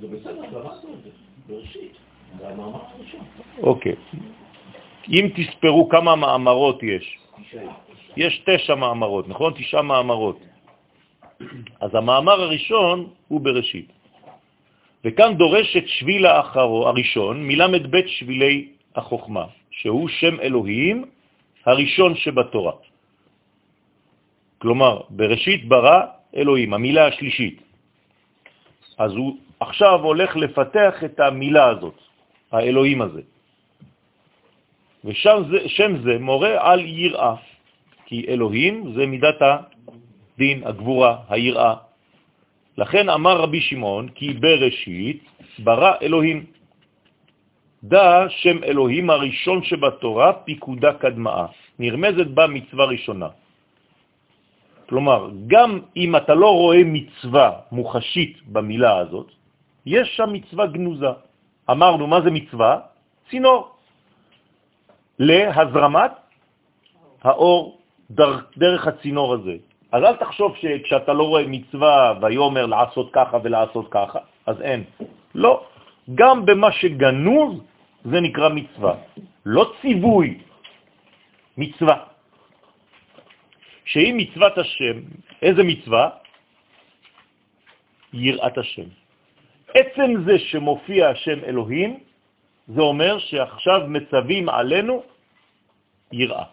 זה 0.00 0.06
בסדר, 0.08 0.32
למדנו 0.32 0.94
את 0.94 1.02
זה. 1.04 1.25
בראשית. 1.48 1.92
זה 2.38 2.48
המאמר 2.48 2.80
הראשון. 2.96 3.24
אוקיי. 3.62 3.94
אם 5.08 5.24
תספרו 5.36 5.88
כמה 5.88 6.16
מאמרות 6.16 6.82
יש, 6.82 7.18
יש 8.16 8.42
תשע 8.46 8.74
מאמרות, 8.74 9.28
נכון? 9.28 9.52
תשעה 9.52 9.82
מאמרות. 9.82 10.38
אז 11.80 11.94
המאמר 11.94 12.40
הראשון 12.42 13.08
הוא 13.28 13.40
בראשית. 13.40 13.92
וכאן 15.04 15.36
דורש 15.36 15.76
את 15.76 15.88
שביל 15.88 16.26
האחרו, 16.26 16.88
הראשון, 16.88 17.48
בית 17.90 18.08
שבילי 18.08 18.68
החוכמה, 18.96 19.46
שהוא 19.70 20.08
שם 20.08 20.40
אלוהים 20.40 21.04
הראשון 21.66 22.16
שבתורה. 22.16 22.72
כלומר, 24.58 25.00
בראשית 25.10 25.68
ברא 25.68 26.00
אלוהים, 26.36 26.74
המילה 26.74 27.06
השלישית. 27.06 27.62
אז 28.98 29.12
הוא 29.12 29.36
עכשיו 29.60 30.04
הולך 30.04 30.36
לפתח 30.36 30.94
את 31.04 31.20
המילה 31.20 31.66
הזאת, 31.68 31.98
האלוהים 32.52 33.02
הזה. 33.02 33.22
ושם 35.04 35.42
זה, 35.50 35.58
שם 35.68 36.02
זה 36.02 36.18
מורה 36.18 36.72
על 36.72 36.80
יראה, 36.84 37.34
כי 38.06 38.26
אלוהים 38.28 38.92
זה 38.94 39.06
מידת 39.06 39.40
הדין, 39.42 40.66
הגבורה, 40.66 41.12
היראה. 41.28 41.74
לכן 42.78 43.08
אמר 43.08 43.36
רבי 43.40 43.60
שמעון, 43.60 44.08
כי 44.14 44.32
בראשית 44.32 45.22
ברא 45.58 45.92
אלוהים. 46.02 46.38
דע 47.84 48.26
שם 48.28 48.64
אלוהים 48.64 49.10
הראשון 49.10 49.62
שבתורה, 49.62 50.32
פיקודה 50.32 50.92
קדמאה. 50.92 51.46
נרמזת 51.78 52.26
בה 52.26 52.46
מצווה 52.46 52.84
ראשונה. 52.84 53.28
כלומר, 54.88 55.30
גם 55.46 55.70
אם 55.96 56.16
אתה 56.16 56.34
לא 56.34 56.50
רואה 56.50 56.82
מצווה 56.84 57.50
מוחשית 57.72 58.42
במילה 58.46 58.98
הזאת, 58.98 59.28
יש 59.86 60.16
שם 60.16 60.32
מצווה 60.32 60.66
גנוזה. 60.66 61.12
אמרנו, 61.70 62.06
מה 62.06 62.20
זה 62.20 62.30
מצווה? 62.30 62.80
צינור. 63.30 63.76
להזרמת 65.18 66.12
האור 67.22 67.80
דרך, 68.56 68.86
הצינור 68.86 69.34
הזה. 69.34 69.56
אז 69.92 70.02
אל 70.02 70.16
תחשוב 70.16 70.56
שכשאתה 70.56 71.12
לא 71.12 71.22
רואה 71.22 71.46
מצווה 71.46 72.18
ויומר 72.22 72.66
לעשות 72.66 73.08
ככה 73.12 73.36
ולעשות 73.42 73.86
ככה, 73.90 74.18
אז 74.46 74.60
אין. 74.60 74.84
לא. 75.34 75.64
גם 76.14 76.46
במה 76.46 76.72
שגנוז 76.72 77.52
זה 78.04 78.20
נקרא 78.20 78.48
מצווה. 78.48 78.94
לא 79.46 79.72
ציווי, 79.80 80.38
מצווה. 81.56 81.96
שהיא 83.84 84.14
מצוות 84.14 84.58
השם. 84.58 84.96
איזה 85.42 85.62
מצווה? 85.62 86.04
יראת 88.12 88.58
השם. 88.58 89.05
עצם 89.76 90.24
זה 90.24 90.38
שמופיע 90.38 91.08
השם 91.08 91.44
אלוהים, 91.44 92.00
זה 92.68 92.80
אומר 92.80 93.18
שעכשיו 93.18 93.80
מצווים 93.88 94.48
עלינו 94.48 95.02
יראה. 96.12 96.44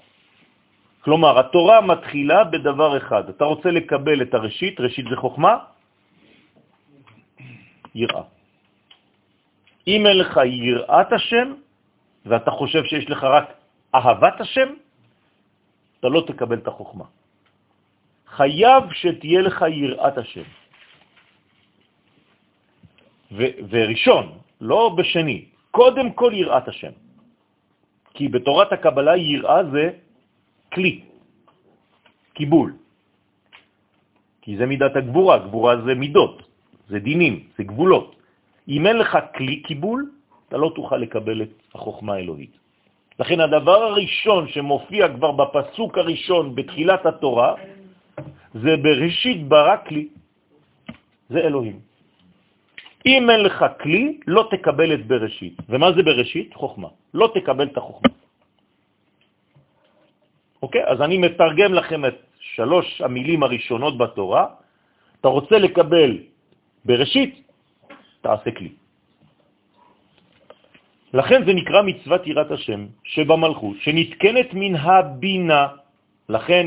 כלומר, 1.02 1.40
התורה 1.40 1.82
מתחילה 1.82 2.44
בדבר 2.44 2.98
אחד. 2.98 3.30
אתה 3.30 3.44
רוצה 3.44 3.70
לקבל 3.72 4.22
את 4.22 4.34
הראשית, 4.34 4.80
ראשית 4.80 5.06
זה 5.10 5.16
חוכמה, 5.16 5.56
יראה. 7.95 8.24
אם 9.88 10.02
אין 10.06 10.18
לך 10.18 10.34
יראת 10.45 11.12
השם, 11.12 11.48
ואתה 12.26 12.52
חושב 12.52 12.84
שיש 12.84 13.10
לך 13.10 13.24
רק 13.24 13.48
אהבת 13.95 14.41
השם, 14.41 14.70
אתה 16.00 16.08
לא 16.08 16.24
תקבל 16.28 16.58
את 16.58 16.68
החוכמה. 16.68 17.06
חייב 18.28 18.84
שתהיה 18.91 19.41
לך 19.41 19.60
יראת 19.68 20.18
השם. 20.18 20.48
וראשון, 23.70 24.26
לא 24.62 24.96
בשני, 24.98 25.46
קודם 25.72 26.12
כל 26.12 26.32
יראת 26.34 26.68
השם. 26.68 26.92
כי 28.14 28.28
בתורת 28.28 28.74
הקבלה 28.74 29.18
יראה 29.18 29.60
זה 29.72 29.86
כלי, 30.74 31.02
קיבול. 32.34 32.74
כי 34.42 34.58
זה 34.58 34.66
מידת 34.66 34.96
הגבורה, 34.96 35.38
גבורה 35.50 35.74
זה 35.82 35.96
מידות, 35.96 36.44
זה 36.90 37.00
דינים, 37.00 37.34
זה 37.58 37.64
גבולות. 37.64 38.16
אם 38.68 38.88
אין 38.88 38.98
לך 38.98 39.18
כלי 39.36 39.62
קיבול, 39.62 40.12
אתה 40.50 40.58
לא 40.58 40.72
תוכל 40.76 40.98
לקבל 40.98 41.42
את 41.42 41.54
החוכמה 41.76 42.14
האלוהית. 42.14 42.54
לכן 43.20 43.40
הדבר 43.40 43.80
הראשון 43.84 44.48
שמופיע 44.48 45.16
כבר 45.16 45.32
בפסוק 45.32 45.98
הראשון 45.98 46.56
בתחילת 46.56 47.06
התורה, 47.06 47.56
זה 48.54 48.74
בראשית 48.78 49.48
ברק 49.48 49.92
לי, 49.92 50.08
זה 51.30 51.40
אלוהים. 51.40 51.93
אם 53.06 53.30
אין 53.30 53.40
לך 53.44 53.66
כלי, 53.82 54.20
לא 54.28 54.48
תקבל 54.52 54.94
את 54.94 55.04
בראשית. 55.08 55.56
ומה 55.70 55.92
זה 55.92 56.04
בראשית? 56.04 56.54
חוכמה. 56.54 56.88
לא 57.14 57.32
תקבל 57.36 57.68
את 57.68 57.78
החוכמה. 57.78 58.12
אוקיי? 60.64 60.84
אז 60.88 61.02
אני 61.02 61.18
מתרגם 61.18 61.72
לכם 61.74 62.06
את 62.06 62.18
שלוש 62.56 63.02
המילים 63.02 63.44
הראשונות 63.44 63.98
בתורה. 63.98 64.44
אתה 65.20 65.28
רוצה 65.28 65.56
לקבל 65.60 66.12
בראשית, 66.86 67.34
תעשה 68.22 68.52
כלי. 68.52 68.72
לכן 71.14 71.46
זה 71.46 71.54
נקרא 71.54 71.82
מצוות 71.82 72.22
יראת 72.28 72.52
השם 72.52 72.82
שבמלכות, 73.04 73.78
שנתקנת 73.84 74.50
מן 74.54 74.76
הבינה. 74.76 75.68
לכן, 76.30 76.66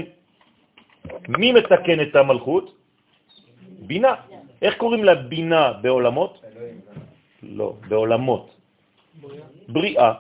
מי 1.29 1.53
מתקן 1.53 1.99
את 2.01 2.17
המלכות? 2.17 2.67
בינה. 3.89 4.15
איך 4.63 4.75
קוראים 4.77 5.05
לה 5.05 5.15
בינה 5.15 5.73
בעולמות? 5.73 6.43
לא, 7.43 7.77
בעולמות. 7.89 8.57
בריאה. 9.69 10.13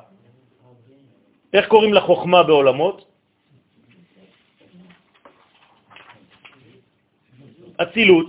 איך 1.52 1.64
קוראים 1.68 1.92
לה 1.94 2.00
חוכמה 2.00 2.42
בעולמות? 2.42 2.96
אצילות. 7.82 8.28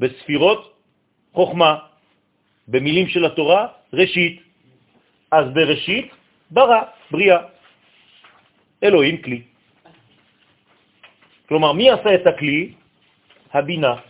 בספירות 0.00 0.60
חוכמה. 1.32 1.72
במילים 2.68 3.08
של 3.08 3.24
התורה, 3.24 3.66
ראשית. 3.92 4.42
אז 5.30 5.44
בראשית, 5.54 6.08
ברא, 6.50 6.82
בריאה. 7.10 7.40
אלוהים 8.82 9.22
כלי. 9.22 9.42
כלומר, 11.48 11.72
מי 11.72 11.90
עשה 11.90 12.14
את 12.14 12.26
הכלי? 12.26 12.74
הבינה. 13.52 14.09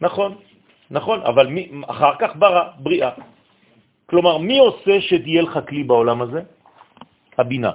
נכון, 0.00 0.36
נכון, 0.90 1.20
אבל 1.22 1.46
מי, 1.46 1.70
אחר 1.86 2.12
כך 2.18 2.36
ברא, 2.36 2.64
בריאה. 2.78 3.10
כלומר, 4.06 4.38
מי 4.38 4.58
עושה 4.58 5.00
שתהיה 5.00 5.42
לך 5.42 5.58
כלי 5.68 5.82
בעולם 5.82 6.22
הזה? 6.22 6.40
הבינה, 7.38 7.72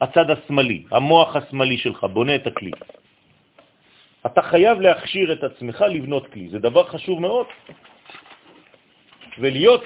הצד 0.00 0.30
השמאלי, 0.30 0.84
המוח 0.90 1.36
השמאלי 1.36 1.78
שלך, 1.78 2.04
בונה 2.04 2.34
את 2.34 2.46
הכלי. 2.46 2.70
אתה 4.26 4.42
חייב 4.42 4.80
להכשיר 4.80 5.32
את 5.32 5.44
עצמך 5.44 5.80
לבנות 5.80 6.26
כלי, 6.32 6.48
זה 6.48 6.58
דבר 6.58 6.84
חשוב 6.88 7.20
מאוד. 7.20 7.46
ולהיות, 9.38 9.84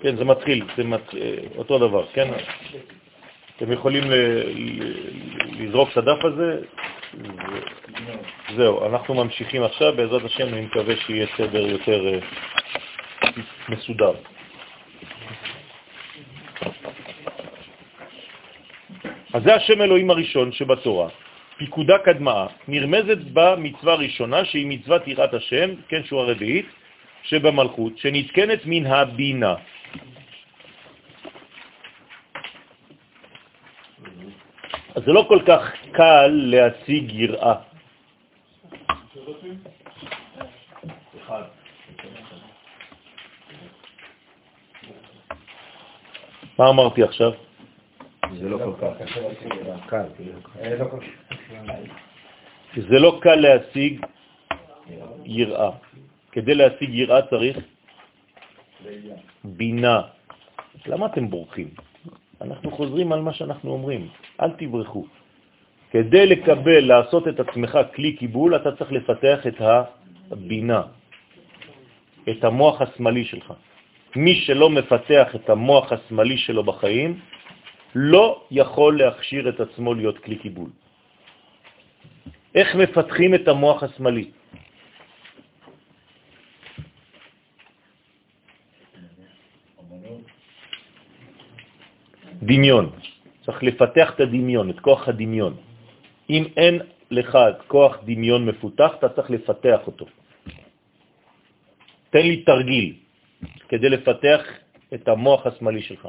כן, 0.00 0.16
זה 0.16 0.24
מתחיל, 0.24 0.64
זה 0.76 0.84
מת... 0.84 1.14
אותו 1.56 1.78
דבר, 1.78 2.06
כן? 2.12 2.28
אתם 3.56 3.72
יכולים 3.72 4.04
לזרוק 5.58 5.88
את 5.92 5.96
הדף 5.96 6.24
הזה, 6.24 6.62
זהו, 8.56 8.86
אנחנו 8.86 9.14
ממשיכים 9.14 9.62
עכשיו, 9.62 9.92
בעזרת 9.96 10.24
השם 10.24 10.48
אני 10.48 10.60
מקווה 10.60 10.96
שיהיה 10.96 11.26
סדר 11.36 11.66
יותר 11.66 12.06
אה, 12.06 12.18
מסודר. 13.68 14.12
אז 19.32 19.42
זה 19.42 19.54
השם 19.54 19.82
אלוהים 19.82 20.10
הראשון 20.10 20.52
שבתורה, 20.52 21.08
פיקודה 21.56 21.98
קדמה, 21.98 22.46
נרמזת 22.68 23.18
במצווה 23.32 23.92
הראשונה 23.92 24.44
שהיא 24.44 24.66
מצוות 24.66 25.08
יראת 25.08 25.34
השם, 25.34 25.70
כן, 25.88 26.04
שהוא 26.04 26.20
הרביעית, 26.20 26.66
שבמלכות, 27.22 27.98
שנתקנת 27.98 28.60
מן 28.64 28.86
הבינה. 28.86 29.54
אז 34.98 35.04
זה 35.04 35.12
לא 35.12 35.24
כל 35.28 35.38
כך 35.46 35.62
קל 35.92 36.26
להשיג 36.26 37.12
יראה. 37.12 37.54
מה 46.58 46.68
אמרתי 46.68 47.02
עכשיו? 47.02 47.32
זה 48.38 48.48
לא 48.48 48.58
כל 48.58 48.74
כך 48.80 48.98
קל. 49.86 50.06
זה 52.76 52.98
לא 52.98 53.18
קל 53.22 53.34
להשיג 53.34 54.06
יראה. 55.24 55.70
כדי 56.32 56.54
להשיג 56.54 56.90
יראה 56.94 57.22
צריך 57.22 57.58
בינה. 59.44 60.02
למה 60.86 61.06
אתם 61.06 61.30
בורחים? 61.30 61.87
אנחנו 62.40 62.70
חוזרים 62.70 63.12
על 63.12 63.20
מה 63.20 63.32
שאנחנו 63.32 63.70
אומרים, 63.70 64.08
אל 64.40 64.50
תברחו. 64.50 65.04
כדי 65.90 66.26
לקבל, 66.26 66.84
לעשות 66.84 67.28
את 67.28 67.40
עצמך 67.40 67.78
כלי 67.94 68.12
קיבול, 68.16 68.56
אתה 68.56 68.76
צריך 68.76 68.92
לפתח 68.92 69.46
את 69.46 69.58
הבינה, 70.30 70.82
את 72.28 72.44
המוח 72.44 72.80
השמאלי 72.80 73.24
שלך. 73.24 73.52
מי 74.16 74.34
שלא 74.34 74.70
מפתח 74.70 75.34
את 75.34 75.50
המוח 75.50 75.92
השמאלי 75.92 76.38
שלו 76.38 76.64
בחיים, 76.64 77.20
לא 77.94 78.44
יכול 78.50 78.98
להכשיר 78.98 79.48
את 79.48 79.60
עצמו 79.60 79.94
להיות 79.94 80.18
כלי 80.18 80.36
קיבול. 80.36 80.70
איך 82.54 82.74
מפתחים 82.76 83.34
את 83.34 83.48
המוח 83.48 83.82
השמאלי? 83.82 84.30
דמיון. 92.48 92.90
צריך 93.44 93.62
לפתח 93.62 94.08
את 94.14 94.20
הדמיון, 94.20 94.70
את 94.70 94.80
כוח 94.80 95.08
הדמיון. 95.08 95.56
אם 96.30 96.42
אין 96.56 96.74
לך 97.10 97.38
כוח 97.68 97.96
דמיון 98.04 98.46
מפותח, 98.46 98.90
אתה 98.98 99.08
צריך 99.08 99.30
לפתח 99.30 99.80
אותו. 99.86 100.06
תן 102.10 102.24
לי 102.24 102.36
תרגיל 102.42 102.88
כדי 103.68 103.88
לפתח 103.88 104.40
את 104.94 105.08
המוח 105.08 105.46
השמאלי 105.46 105.82
שלך. 105.82 106.08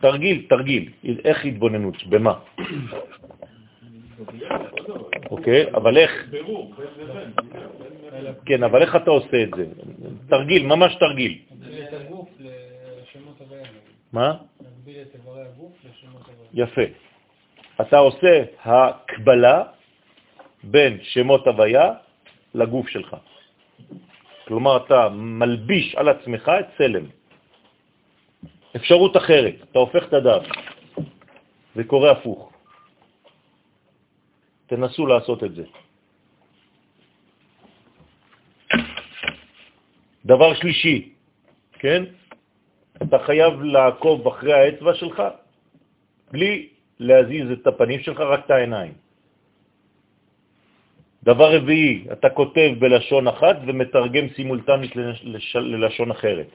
תרגיל, 0.00 0.46
תרגיל. 0.48 0.84
איך 1.24 1.44
התבוננות? 1.44 2.06
במה? 2.06 2.34
אוקיי, 5.30 5.70
אבל 5.74 5.98
איך? 5.98 6.12
כן, 8.46 8.62
אבל 8.62 8.82
איך 8.82 8.96
אתה 8.96 9.10
עושה 9.10 9.42
את 9.42 9.50
זה? 9.56 9.66
תרגיל, 10.28 10.66
ממש 10.66 10.94
תרגיל. 10.94 11.38
מה? 14.12 14.36
יפה. 16.54 16.82
אתה 17.80 17.98
עושה 17.98 18.44
הקבלה 18.64 19.64
בין 20.64 20.98
שמות 21.02 21.46
הוויה 21.46 21.92
לגוף 22.54 22.88
שלך. 22.88 23.16
כלומר, 24.48 24.76
אתה 24.76 25.08
מלביש 25.08 25.94
על 25.94 26.08
עצמך 26.08 26.50
את 26.60 26.66
צלם. 26.78 27.04
אפשרות 28.76 29.16
אחרת, 29.16 29.54
אתה 29.70 29.78
הופך 29.78 30.08
את 30.08 30.12
הדף, 30.12 30.42
זה 31.74 31.84
קורה 31.84 32.10
הפוך. 32.10 32.49
תנסו 34.70 35.06
לעשות 35.06 35.44
את 35.44 35.52
זה. 35.54 35.64
דבר 40.24 40.54
שלישי, 40.54 40.98
כן? 41.82 42.04
אתה 43.02 43.18
חייב 43.26 43.52
לעקוב 43.62 44.26
אחרי 44.28 44.52
האצבע 44.52 44.94
שלך 44.94 45.18
בלי 46.30 46.68
להזיז 47.02 47.50
את 47.50 47.66
הפנים 47.66 48.00
שלך, 48.00 48.20
רק 48.20 48.40
את 48.46 48.50
העיניים. 48.50 48.94
דבר 51.22 51.56
רביעי, 51.56 52.06
אתה 52.12 52.30
כותב 52.30 52.70
בלשון 52.78 53.28
אחת 53.28 53.56
ומתרגם 53.66 54.26
סימולטנית 54.36 54.92
ללשון 55.54 56.10
אחרת. 56.10 56.48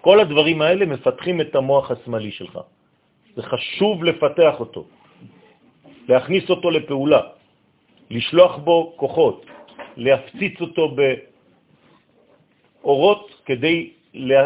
כל 0.00 0.20
הדברים 0.20 0.62
האלה 0.62 0.86
מפתחים 0.86 1.40
את 1.40 1.50
המוח 1.54 1.90
השמאלי 1.90 2.30
שלך. 2.30 2.54
זה 3.36 3.42
חשוב 3.42 4.04
לפתח 4.04 4.54
אותו, 4.60 4.86
להכניס 6.08 6.50
אותו 6.50 6.70
לפעולה, 6.70 7.20
לשלוח 8.10 8.56
בו 8.56 8.92
כוחות, 8.96 9.46
להפציץ 9.96 10.60
אותו 10.60 10.96
באורות 12.82 13.42
כדי 13.44 13.90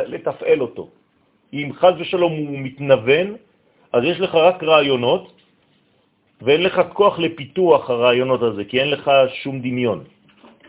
לתפעל 0.09 0.61
אותו. 0.61 0.89
אם 1.53 1.71
חז 1.73 1.95
ושלום 1.99 2.33
הוא 2.33 2.59
מתנוון, 2.59 3.27
אז 3.93 4.03
יש 4.05 4.21
לך 4.21 4.35
רק 4.35 4.63
רעיונות, 4.63 5.33
ואין 6.43 6.63
לך 6.63 6.81
כוח 6.93 7.19
לפיתוח 7.19 7.91
הרעיונות 7.91 8.43
הזה, 8.43 8.65
כי 8.65 8.81
אין 8.81 8.91
לך 8.91 9.11
שום 9.43 9.61
דמיון. 9.61 10.05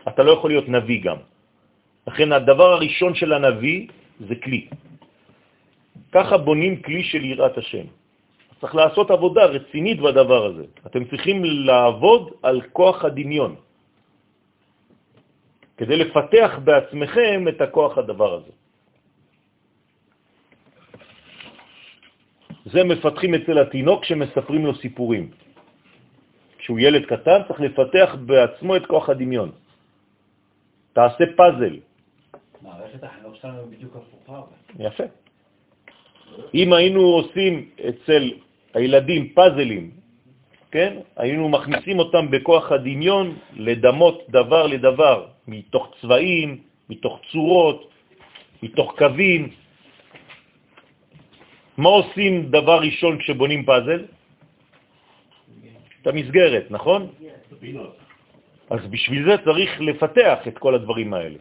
אתה 0.08 0.22
לא 0.22 0.30
יכול 0.32 0.50
להיות 0.50 0.68
נביא 0.68 1.00
גם. 1.02 1.16
לכן 2.06 2.32
הדבר 2.32 2.72
הראשון 2.72 3.14
של 3.14 3.32
הנביא 3.32 3.78
זה 4.28 4.34
כלי. 4.34 4.68
ככה 6.12 6.36
בונים 6.36 6.82
כלי 6.82 7.02
של 7.04 7.24
יראת 7.24 7.58
השם. 7.58 7.86
צריך 8.62 8.74
לעשות 8.74 9.10
עבודה 9.10 9.44
רצינית 9.44 9.98
בדבר 10.00 10.46
הזה. 10.46 10.64
אתם 10.86 11.04
צריכים 11.10 11.44
לעבוד 11.66 12.22
על 12.42 12.62
כוח 12.72 13.04
הדמיון, 13.04 13.58
כדי 15.76 15.96
לפתח 15.96 16.50
בעצמכם 16.64 17.38
את 17.48 17.58
הכוח 17.60 17.98
הדבר 17.98 18.30
הזה. 18.34 18.54
זה 22.70 22.84
מפתחים 22.84 23.34
אצל 23.34 23.58
התינוק 23.58 24.04
שמספרים 24.04 24.66
לו 24.66 24.74
סיפורים. 24.78 25.30
כשהוא 26.58 26.78
ילד 26.78 27.02
קטן 27.10 27.50
צריך 27.50 27.60
לפתח 27.60 28.08
בעצמו 28.26 28.76
את 28.76 28.86
כוח 28.86 29.10
הדמיון. 29.10 29.50
תעשה 30.92 31.24
פאזל. 31.34 31.76
מערכת 32.62 33.02
החינוך 33.02 33.36
שלנו 33.36 33.66
בדיוק 33.74 33.96
הפוכה. 33.98 34.40
יפה. 34.78 35.04
אם 36.54 36.72
היינו 36.72 37.00
עושים 37.02 37.70
אצל 37.88 38.51
הילדים 38.74 39.28
פאזלים, 39.34 39.90
כן? 40.70 40.96
היינו 41.16 41.48
מכניסים 41.48 41.98
אותם 41.98 42.30
בכוח 42.30 42.72
הדמיון 42.72 43.36
לדמות 43.56 44.22
דבר 44.28 44.66
לדבר, 44.66 45.26
מתוך 45.48 45.94
צבעים, 46.00 46.48
מתוך 46.88 47.20
צורות, 47.32 47.90
מתוך 48.62 48.94
קווים. 48.98 49.42
מה 51.76 51.88
עושים 51.88 52.50
דבר 52.50 52.78
ראשון 52.80 53.18
כשבונים 53.18 53.64
פאזל? 53.64 54.04
את 56.02 56.06
המסגרת, 56.06 56.70
נכון? 56.70 57.08
אז 58.70 58.80
בשביל 58.90 59.24
זה 59.24 59.34
צריך 59.44 59.80
לפתח 59.80 60.38
את 60.48 60.58
כל 60.58 60.74
הדברים 60.74 61.14
האלה. 61.14 61.38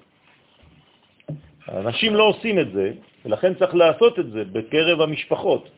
האנשים 1.68 2.16
לא 2.16 2.24
עושים 2.24 2.60
את 2.60 2.72
זה, 2.72 2.92
ולכן 3.26 3.54
צריך 3.54 3.76
לעשות 3.76 4.20
את 4.20 4.28
זה 4.32 4.42
בקרב 4.46 5.02
המשפחות. 5.02 5.70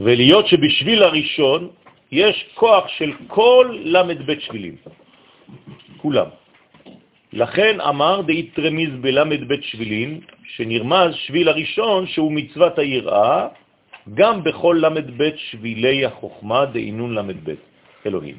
ולהיות 0.00 0.46
שבשביל 0.46 1.02
הראשון 1.02 1.68
יש 2.12 2.46
כוח 2.54 2.88
של 2.88 3.12
כל 3.26 3.78
בית 4.26 4.40
שבילים, 4.40 4.76
כולם. 5.96 6.26
לכן 7.32 7.80
אמר 7.80 8.20
דאית 8.22 8.58
רמיז 8.58 8.90
בלמד 9.00 9.48
בית 9.48 9.64
שבילין, 9.64 10.20
שנרמז 10.54 11.14
שביל 11.14 11.48
הראשון 11.48 12.06
שהוא 12.06 12.32
מצוות 12.32 12.78
היראה, 12.78 13.48
גם 14.14 14.44
בכל 14.44 14.76
בית 15.16 15.34
שבילי 15.38 16.04
החוכמה 16.04 16.66
דאינון 16.66 17.14
בית 17.44 17.58
אלוהים. 18.06 18.38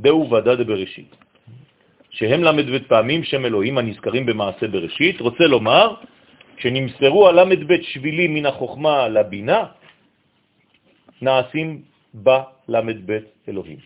דאו 0.00 0.30
ודא 0.30 0.54
דבראשית. 0.54 1.29
שהם 2.10 2.44
בית 2.66 2.86
פעמים 2.88 3.24
שם 3.24 3.44
אלוהים 3.46 3.78
הנזכרים 3.78 4.26
במעשה 4.26 4.68
בראשית, 4.68 5.20
רוצה 5.20 5.44
לומר, 5.44 5.94
כשנמסרו 6.56 7.28
הלמד 7.28 7.64
בית 7.64 7.84
שבילים 7.84 8.34
מן 8.34 8.46
החוכמה 8.46 9.08
לבינה, 9.08 9.64
נעשים 11.22 11.82
בית 13.06 13.24
אלוהים. 13.48 13.78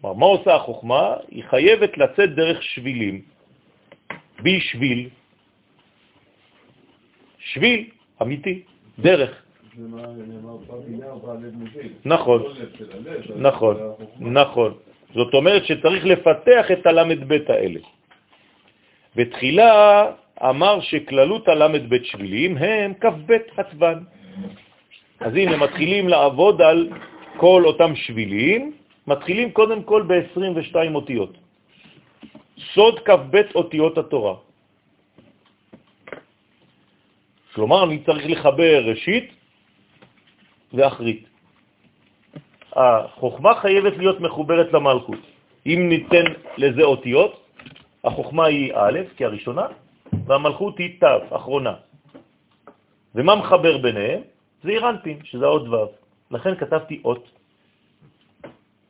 כלומר, 0.00 0.14
מה 0.16 0.26
עושה 0.26 0.54
החוכמה? 0.54 1.14
היא 1.28 1.44
חייבת 1.44 1.98
לצאת 1.98 2.34
דרך 2.34 2.62
שבילים, 2.62 3.22
בשביל, 4.42 5.08
שביל 7.38 7.90
אמיתי, 8.22 8.62
דרך. 8.98 9.32
נכון, 12.04 12.42
נכון, 13.36 13.76
נכון. 14.18 14.87
זאת 15.14 15.34
אומרת 15.34 15.64
שצריך 15.66 16.04
לפתח 16.04 16.64
את 16.72 16.86
בית 17.28 17.50
האלה. 17.50 17.80
בתחילה 19.16 19.72
אמר 20.42 20.80
שכללות 20.80 21.48
בית 21.88 22.04
שבילים 22.04 22.56
הם 22.56 22.94
כ"ב 23.00 23.30
חצבן. 23.56 23.98
אז 25.20 25.32
הנה, 25.34 25.56
מתחילים 25.56 26.08
לעבוד 26.08 26.62
על 26.62 26.88
כל 27.36 27.62
אותם 27.66 27.96
שבילים, 27.96 28.72
מתחילים 29.06 29.52
קודם 29.52 29.82
כל 29.82 30.02
ב-22 30.06 30.94
אותיות. 30.94 31.32
סוד 32.74 33.00
כ"ב 33.00 33.34
אותיות 33.54 33.98
התורה. 33.98 34.34
כלומר, 37.54 37.84
אני 37.84 37.98
צריך 38.06 38.24
לחבר 38.26 38.84
ראשית 38.84 39.26
ואחרית. 40.74 41.27
החוכמה 42.72 43.54
חייבת 43.60 43.96
להיות 43.96 44.20
מחוברת 44.20 44.72
למלכות. 44.72 45.18
אם 45.66 45.86
ניתן 45.88 46.24
לזה 46.56 46.82
אותיות, 46.82 47.32
החוכמה 48.04 48.44
היא 48.46 48.72
א', 48.74 48.98
כי 49.16 49.24
הראשונה, 49.24 49.66
והמלכות 50.26 50.78
היא 50.78 51.00
ת', 51.00 51.32
אחרונה. 51.32 51.74
ומה 53.14 53.34
מחבר 53.34 53.78
ביניהם? 53.78 54.20
זה 54.62 54.70
אירנפין, 54.70 55.18
שזה 55.24 55.44
האות 55.44 55.68
ו'. 55.68 55.76
לכן 56.30 56.54
כתבתי 56.56 57.00
אות. 57.04 57.24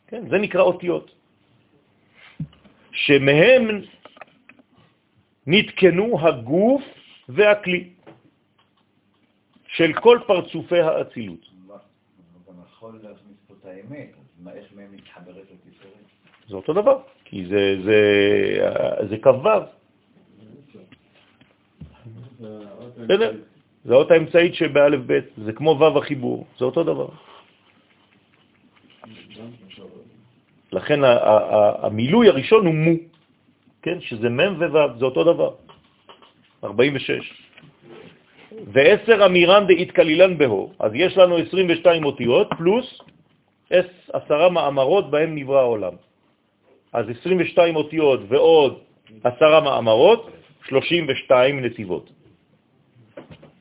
כן, 0.07 0.29
זה 0.31 0.39
נקרא 0.39 0.63
אותיות. 0.63 1.15
שמהם 2.93 3.83
נתקנו 5.47 6.19
הגוף 6.21 6.83
והכלי 7.29 7.89
של 9.67 9.93
כל 9.93 10.19
פרצופי 10.27 10.81
האצילות. 10.81 11.45
האמת, 13.69 14.13
איך 14.55 14.67
מהם 14.77 14.89
מתחברת 14.93 15.37
לתפארת? 15.37 15.93
זה 16.49 16.57
אותו 16.57 16.73
דבר, 16.73 16.99
כי 17.25 17.47
זה, 17.47 17.77
זה, 17.85 18.01
זה 19.09 19.17
כ"ו. 19.19 19.49
בסדר? 22.99 23.33
זה 23.85 23.95
האות 23.95 24.11
האמצעית 24.11 24.55
שבאלף 24.55 25.01
בית, 25.01 25.25
זה 25.45 25.53
כמו 25.53 25.71
ו' 25.81 25.99
החיבור, 25.99 26.47
זה 26.59 26.65
אותו 26.65 26.85
דבר. 26.85 27.09
לכן 30.73 31.01
המילוי 31.83 32.29
הראשון 32.29 32.67
הוא 32.67 32.75
מו, 32.75 32.97
כן? 33.83 34.01
שזה 34.01 34.29
מ' 34.29 34.61
וו', 34.61 34.99
זה 34.99 35.05
אותו 35.05 35.25
דבר. 35.25 35.55
46. 36.65 37.43
ועשר 38.73 39.27
אמירן 39.27 39.67
דאית 39.67 39.91
כלילן 39.93 40.39
בהו, 40.39 40.73
אז 40.79 40.93
יש 40.95 41.17
לנו 41.17 41.39
22 41.39 42.05
אותיות 42.05 42.49
פלוס 42.59 43.01
עשרה 44.13 44.49
מאמרות 44.51 45.11
בהם 45.11 45.35
נברא 45.35 45.61
העולם. 45.61 45.93
אז 46.93 47.07
22 47.21 47.77
אותיות 47.77 48.21
ועוד 48.29 48.79
עשרה 49.25 49.61
מאמרות, 49.61 50.31
32 50.69 51.65
נתיבות. 51.65 52.11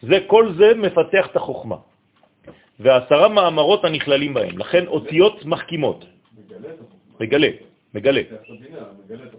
זה, 0.01 0.17
כל 0.27 0.53
זה 0.53 0.73
מפתח 0.75 1.27
את 1.31 1.35
החוכמה. 1.35 1.75
ועשרה 2.79 3.27
מאמרות 3.29 3.85
הנכללים 3.85 4.33
בהם, 4.33 4.57
לכן 4.57 4.87
אותיות 4.87 5.45
מחכימות. 5.45 6.05
מגלה, 7.19 7.47
מגלה. 7.93 8.21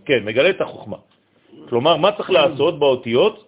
כן, 0.05 0.25
מגלה 0.25 0.51
את 0.51 0.61
החוכמה. 0.61 0.97
כלומר, 1.69 1.97
מה 1.97 2.13
צריך 2.13 2.31
לעשות 2.31 2.79
באותיות? 2.79 3.45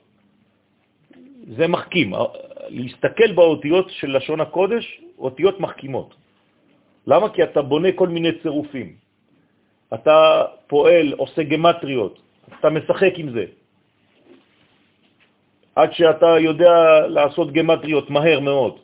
זה 1.56 1.68
מחכים. 1.68 2.12
להסתכל 2.68 3.32
באותיות 3.32 3.90
של 3.90 4.16
לשון 4.16 4.40
הקודש, 4.40 5.00
אותיות 5.18 5.60
מחכימות. 5.60 6.19
למה? 7.06 7.28
כי 7.28 7.42
אתה 7.42 7.62
בונה 7.62 7.92
כל 7.92 8.08
מיני 8.08 8.32
צירופים. 8.42 8.94
אתה 9.94 10.44
פועל, 10.66 11.12
עושה 11.16 11.42
גמטריות, 11.42 12.18
אתה 12.58 12.70
משחק 12.70 13.12
עם 13.16 13.30
זה. 13.30 13.44
עד 15.74 15.92
שאתה 15.92 16.38
יודע 16.38 17.06
לעשות 17.08 17.52
גמטריות 17.52 18.10
מהר 18.10 18.40
מאוד. 18.40 18.78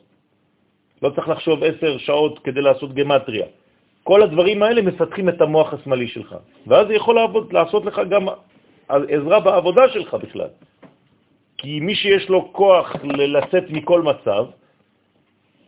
לא 1.01 1.09
צריך 1.09 1.27
לחשוב 1.29 1.63
עשר 1.63 1.97
שעות 1.97 2.39
כדי 2.39 2.61
לעשות 2.61 2.93
גמטריה. 2.93 3.45
כל 4.03 4.23
הדברים 4.23 4.63
האלה 4.63 4.81
מפתחים 4.81 5.29
את 5.29 5.41
המוח 5.41 5.73
השמאלי 5.73 6.07
שלך, 6.07 6.35
ואז 6.67 6.87
זה 6.87 6.93
יכול 6.93 7.15
לעבוד, 7.15 7.53
לעשות 7.53 7.85
לך 7.85 8.01
גם 8.09 8.23
עזרה 8.89 9.39
בעבודה 9.39 9.89
שלך 9.89 10.13
בכלל. 10.13 10.49
כי 11.57 11.79
מי 11.79 11.95
שיש 11.95 12.29
לו 12.29 12.53
כוח 12.53 12.95
לצאת 13.03 13.69
מכל 13.69 14.01
מצב, 14.01 14.45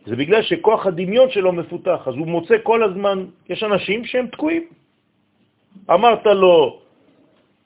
זה 0.06 0.16
בגלל 0.16 0.42
שכוח 0.42 0.86
הדמיון 0.86 1.30
שלו 1.30 1.52
מפותח, 1.52 2.00
אז 2.08 2.14
הוא 2.14 2.26
מוצא 2.26 2.56
כל 2.62 2.82
הזמן, 2.82 3.24
יש 3.48 3.62
אנשים 3.62 4.04
שהם 4.04 4.26
תקועים. 4.26 4.64
אמרת 5.90 6.26
לו 6.26 6.80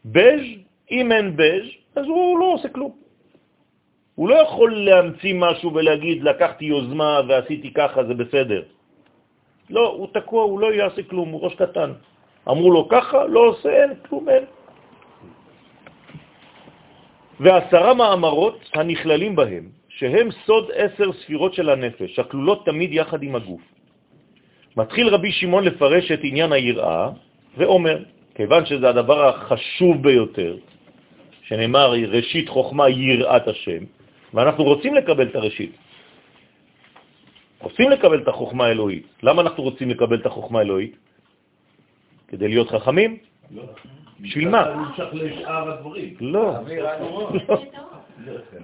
בז', 0.05 0.47
אם 0.91 1.13
אין 1.13 1.37
בז', 1.37 1.67
אז 1.97 2.05
הוא 2.07 2.39
לא 2.39 2.47
עושה 2.55 2.69
כלום. 2.69 2.93
הוא 4.15 4.29
לא 4.29 4.35
יכול 4.35 4.71
להמציא 4.85 5.35
משהו 5.35 5.75
ולהגיד, 5.75 6.23
לקחתי 6.23 6.65
יוזמה 6.65 7.21
ועשיתי 7.29 7.71
ככה, 7.75 8.05
זה 8.05 8.15
בסדר. 8.15 8.63
לא, 9.71 9.85
הוא 9.89 10.07
תקוע, 10.13 10.43
הוא 10.43 10.61
לא 10.61 10.69
יעשה 10.73 11.03
כלום, 11.03 11.29
הוא 11.29 11.41
ראש 11.41 11.55
קטן. 11.55 11.93
אמרו 12.49 12.71
לו 12.71 12.89
ככה, 12.89 13.27
לא 13.27 13.41
עושה, 13.41 13.71
אין, 13.71 13.91
כלום 14.09 14.29
אין. 14.29 14.45
ועשרה 17.41 17.95
מאמרות 17.95 18.59
הנכללים 18.75 19.37
בהם, 19.37 19.74
שהם 19.99 20.29
סוד 20.47 20.71
עשר 20.75 21.13
ספירות 21.13 21.55
של 21.55 21.71
הנפש, 21.71 22.19
הכלולות 22.19 22.67
תמיד 22.67 22.93
יחד 22.93 23.23
עם 23.23 23.35
הגוף. 23.37 23.61
מתחיל 24.77 25.09
רבי 25.09 25.33
שמעון 25.33 25.65
לפרש 25.65 26.11
את 26.11 26.21
עניין 26.23 26.53
היראה, 26.53 27.11
ואומר, 27.57 28.03
כיוון 28.35 28.67
שזה 28.67 28.89
הדבר 28.89 29.29
החשוב 29.29 30.03
ביותר, 30.03 30.57
שנאמר 31.43 31.93
ראשית 31.93 32.49
חוכמה 32.49 32.89
יראת 32.89 33.49
השם, 33.49 33.83
ואנחנו 34.35 34.65
רוצים 34.65 34.95
לקבל 34.95 35.27
את 35.29 35.35
הראשית. 35.37 35.73
רוצים 37.61 37.91
לקבל 37.91 38.19
את 38.23 38.29
החוכמה 38.29 38.67
האלוהית. 38.67 39.07
למה 39.23 39.43
אנחנו 39.43 39.63
רוצים 39.63 39.91
לקבל 39.91 40.17
את 40.21 40.27
החוכמה 40.27 40.59
האלוהית? 40.59 40.97
כדי 42.29 42.49
להיות 42.49 42.69
חכמים? 42.71 43.19
לא. 43.51 43.63
בשביל 44.21 44.49
מה? 44.49 44.91
לא. 46.21 46.55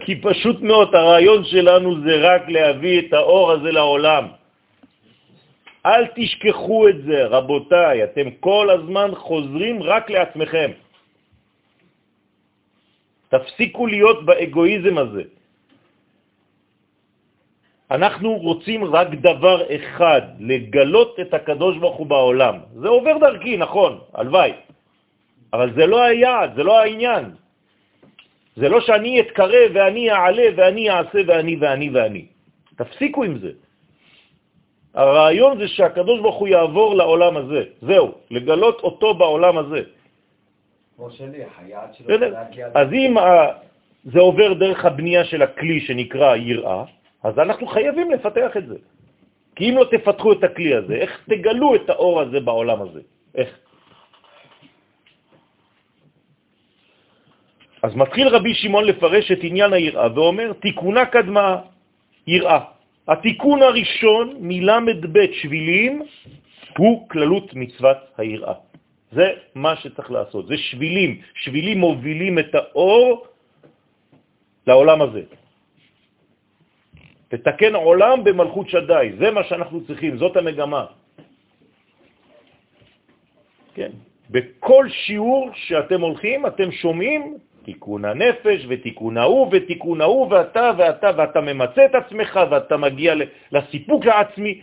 כי 0.00 0.20
פשוט 0.20 0.60
מאוד 0.60 0.94
הרעיון 0.94 1.44
שלנו 1.44 2.00
זה 2.00 2.14
רק 2.20 2.42
להביא 2.48 3.00
את 3.00 3.12
האור 3.12 3.52
הזה 3.52 3.70
לעולם. 3.72 4.24
אל 5.86 6.06
תשכחו 6.14 6.88
את 6.88 7.02
זה, 7.02 7.26
רבותיי, 7.26 8.04
אתם 8.04 8.26
כל 8.40 8.70
הזמן 8.70 9.10
חוזרים 9.14 9.82
רק 9.82 10.10
לעצמכם. 10.10 10.70
תפסיקו 13.28 13.86
להיות 13.86 14.24
באגואיזם 14.24 14.98
הזה. 14.98 15.22
אנחנו 17.90 18.36
רוצים 18.36 18.84
רק 18.84 19.08
דבר 19.18 19.58
אחד, 19.76 20.22
לגלות 20.38 21.20
את 21.20 21.34
הקדוש 21.34 21.78
ברוך 21.78 21.96
הוא 21.96 22.06
בעולם. 22.06 22.56
זה 22.74 22.88
עובר 22.88 23.18
דרכי, 23.18 23.56
נכון, 23.56 23.98
הלוואי. 24.14 24.52
אבל 25.52 25.74
זה 25.74 25.86
לא 25.86 25.98
היעד, 26.02 26.54
זה 26.54 26.62
לא 26.62 26.80
העניין. 26.80 27.39
זה 28.60 28.68
לא 28.68 28.80
שאני 28.80 29.20
אתקרב 29.20 29.70
ואני 29.74 30.10
אעלה 30.10 30.48
ואני 30.56 30.90
אעשה 30.90 31.18
ואני 31.26 31.56
ואני 31.60 31.88
ואני. 31.90 32.24
תפסיקו 32.76 33.24
עם 33.24 33.38
זה. 33.38 33.52
הרעיון 34.94 35.58
זה 35.58 35.68
שהקדוש 35.68 36.20
ברוך 36.20 36.36
הוא 36.36 36.48
יעבור 36.48 36.94
לעולם 36.94 37.36
הזה. 37.36 37.62
זהו, 37.82 38.06
לגלות 38.30 38.80
אותו 38.80 39.14
בעולם 39.14 39.58
הזה. 39.58 39.80
כמו 40.96 41.10
שליח, 41.10 41.52
היעד 41.58 41.94
שלו 41.94 42.14
אז 42.74 42.88
אם 42.92 43.14
זה 44.04 44.20
עובר 44.20 44.52
דרך 44.52 44.84
הבנייה 44.84 45.24
של 45.24 45.42
הכלי 45.42 45.80
שנקרא 45.80 46.36
יראה, 46.36 46.84
אז 47.22 47.38
אנחנו 47.38 47.66
חייבים 47.66 48.10
לפתח 48.10 48.56
את 48.56 48.66
זה. 48.66 48.76
כי 49.56 49.70
אם 49.70 49.76
לא 49.76 49.84
תפתחו 49.90 50.32
את 50.32 50.44
הכלי 50.44 50.74
הזה, 50.74 50.94
איך 50.94 51.12
תגלו 51.28 51.74
את 51.74 51.90
האור 51.90 52.20
הזה 52.20 52.40
בעולם 52.40 52.82
הזה? 52.82 53.00
איך? 53.34 53.48
אז 57.82 57.96
מתחיל 57.96 58.28
רבי 58.28 58.54
שמעון 58.54 58.84
לפרש 58.84 59.32
את 59.32 59.38
עניין 59.42 59.72
היראה 59.72 60.08
ואומר, 60.14 60.52
תיקונה 60.52 61.04
קדמה 61.06 61.56
יראה. 62.26 62.60
התיקון 63.08 63.62
הראשון 63.62 64.26
בית 65.12 65.34
שבילים 65.34 66.02
הוא 66.78 67.08
כללות 67.08 67.54
מצוות 67.54 67.96
היראה. 68.18 68.54
זה 69.12 69.26
מה 69.54 69.76
שצריך 69.76 70.10
לעשות, 70.10 70.46
זה 70.46 70.56
שבילים. 70.56 71.20
שבילים 71.34 71.78
מובילים 71.78 72.38
את 72.38 72.54
האור 72.54 73.26
לעולם 74.66 75.02
הזה. 75.02 75.22
תתקן 77.28 77.74
עולם 77.74 78.24
במלכות 78.24 78.68
שדי, 78.68 79.06
זה 79.18 79.30
מה 79.30 79.42
שאנחנו 79.44 79.86
צריכים, 79.86 80.18
זאת 80.18 80.36
המגמה. 80.36 80.84
כן. 83.74 83.90
בכל 84.30 84.88
שיעור 84.88 85.50
שאתם 85.54 86.00
הולכים, 86.00 86.46
אתם 86.46 86.68
שומעים 86.72 87.38
תיקון 87.64 88.04
הנפש 88.04 88.66
ותיקון 88.68 89.16
ההוא 89.16 89.48
ותיקון 89.52 90.00
ההוא 90.00 90.26
ואתה 90.30 90.70
ואתה 90.78 91.10
ואתה 91.16 91.40
ממצא 91.40 91.84
את 91.84 91.94
עצמך 91.94 92.40
ואתה 92.50 92.76
מגיע 92.76 93.14
לסיפוק 93.52 94.06
העצמי. 94.06 94.60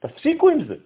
תפסיקו 0.00 0.50
עם 0.50 0.64
זה. 0.64 0.76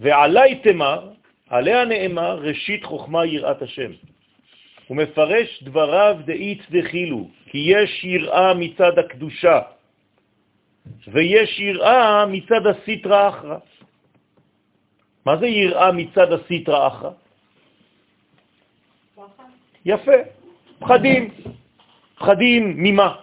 ועלי 0.00 0.54
תמר, 0.54 1.10
עליה 1.48 1.84
נאמר 1.84 2.38
ראשית 2.40 2.84
חוכמה 2.84 3.26
יראת 3.26 3.62
השם. 3.62 3.92
הוא 4.86 4.96
מפרש 4.96 5.62
דבריו 5.62 6.16
דאית 6.24 6.62
דחילו, 6.70 7.28
כי 7.46 7.58
יש 7.58 8.04
יראה 8.04 8.54
מצד 8.54 8.98
הקדושה, 8.98 9.60
ויש 11.08 11.60
יראה 11.60 12.26
מצד 12.26 12.66
הסיטרא 12.66 13.28
אחרא. 13.28 13.58
מה 15.26 15.36
זה 15.36 15.46
יראה 15.46 15.92
מצד 15.92 16.32
הסיטרא 16.32 16.86
אחרא? 16.86 17.10
יפה, 19.84 20.12
פחדים. 20.78 21.30
פחדים 22.18 22.74
ממה? 22.76 23.16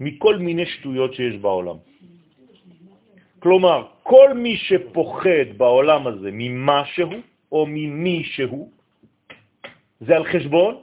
מכל 0.00 0.36
מיני 0.38 0.66
שטויות 0.66 1.14
שיש 1.14 1.36
בעולם. 1.36 1.76
כלומר, 3.38 3.86
כל 4.02 4.34
מי 4.34 4.56
שפוחד 4.56 5.48
בעולם 5.56 6.06
הזה 6.06 6.30
ממשהו 6.32 7.10
או 7.52 7.66
ממי 7.66 8.24
שהוא, 8.24 8.70
זה 10.00 10.16
על 10.16 10.24
חשבון 10.24 10.82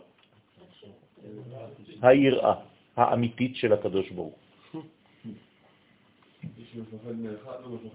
היראה 2.01 2.53
האמיתית 2.95 3.55
של 3.55 3.73
הקדוש 3.73 4.09
ברוך 4.09 4.35
הוא. 4.71 4.83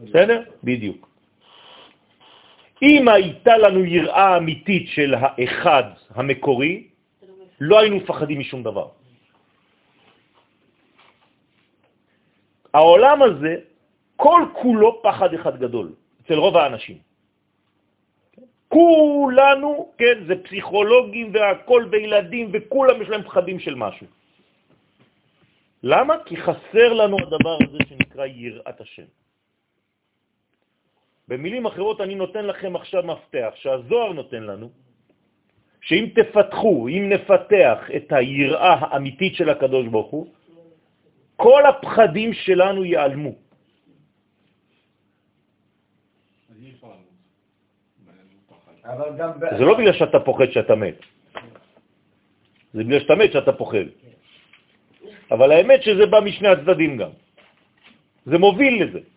בסדר? 0.08 0.42
בדיוק. 0.64 1.13
אם 2.82 3.08
הייתה 3.08 3.58
לנו 3.58 3.84
יראה 3.84 4.36
אמיתית 4.36 4.88
של 4.88 5.14
האחד 5.14 5.84
המקורי, 6.14 6.88
לא 7.60 7.78
היינו 7.78 7.96
מפחדים 7.96 8.40
משום 8.40 8.62
דבר. 8.62 8.88
העולם 12.74 13.22
הזה, 13.22 13.56
כל 14.16 14.42
כולו 14.52 15.02
פחד 15.02 15.34
אחד 15.34 15.58
גדול, 15.58 15.92
אצל 16.22 16.34
רוב 16.34 16.56
האנשים. 16.56 16.98
כולנו, 18.68 19.92
כן, 19.98 20.26
זה 20.26 20.34
פסיכולוגים 20.42 21.30
והכל 21.34 21.86
וילדים 21.90 22.50
וכולם 22.52 23.02
יש 23.02 23.08
להם 23.08 23.22
פחדים 23.22 23.58
של 23.60 23.74
משהו. 23.74 24.06
למה? 25.82 26.14
כי 26.26 26.36
חסר 26.36 26.92
לנו 26.92 27.16
הדבר 27.22 27.58
הזה 27.62 27.78
שנקרא 27.88 28.26
יראת 28.26 28.80
השם. 28.80 29.06
במילים 31.28 31.66
אחרות 31.66 32.00
אני 32.00 32.14
נותן 32.14 32.46
לכם 32.46 32.76
עכשיו 32.76 33.02
מפתח 33.02 33.52
שהזוהר 33.54 34.12
נותן 34.12 34.42
לנו, 34.42 34.70
שאם 35.80 36.06
תפתחו, 36.14 36.88
אם 36.88 37.08
נפתח 37.08 37.78
את 37.96 38.12
היראה 38.12 38.74
האמיתית 38.80 39.34
של 39.34 39.48
הקדוש 39.50 39.86
ברוך 39.88 40.10
הוא, 40.10 40.26
כל 41.36 41.62
הפחדים 41.66 42.32
שלנו 42.32 42.84
ייעלמו. 42.84 43.32
זה 49.58 49.64
לא 49.64 49.74
בגלל 49.78 49.92
שאתה 49.92 50.20
פוחד 50.20 50.50
שאתה 50.52 50.74
מת, 50.74 50.98
זה 52.74 52.84
בגלל 52.84 53.00
שאתה 53.00 53.14
מת 53.14 53.32
שאתה 53.32 53.52
פוחד. 53.52 53.88
אבל 55.30 55.48
האמת 55.52 55.82
שזה 55.82 56.06
בא 56.06 56.20
משני 56.20 56.48
הצדדים 56.48 56.96
גם. 56.96 57.10
זה 58.26 58.38
מוביל 58.38 58.74
לזה. 58.84 59.13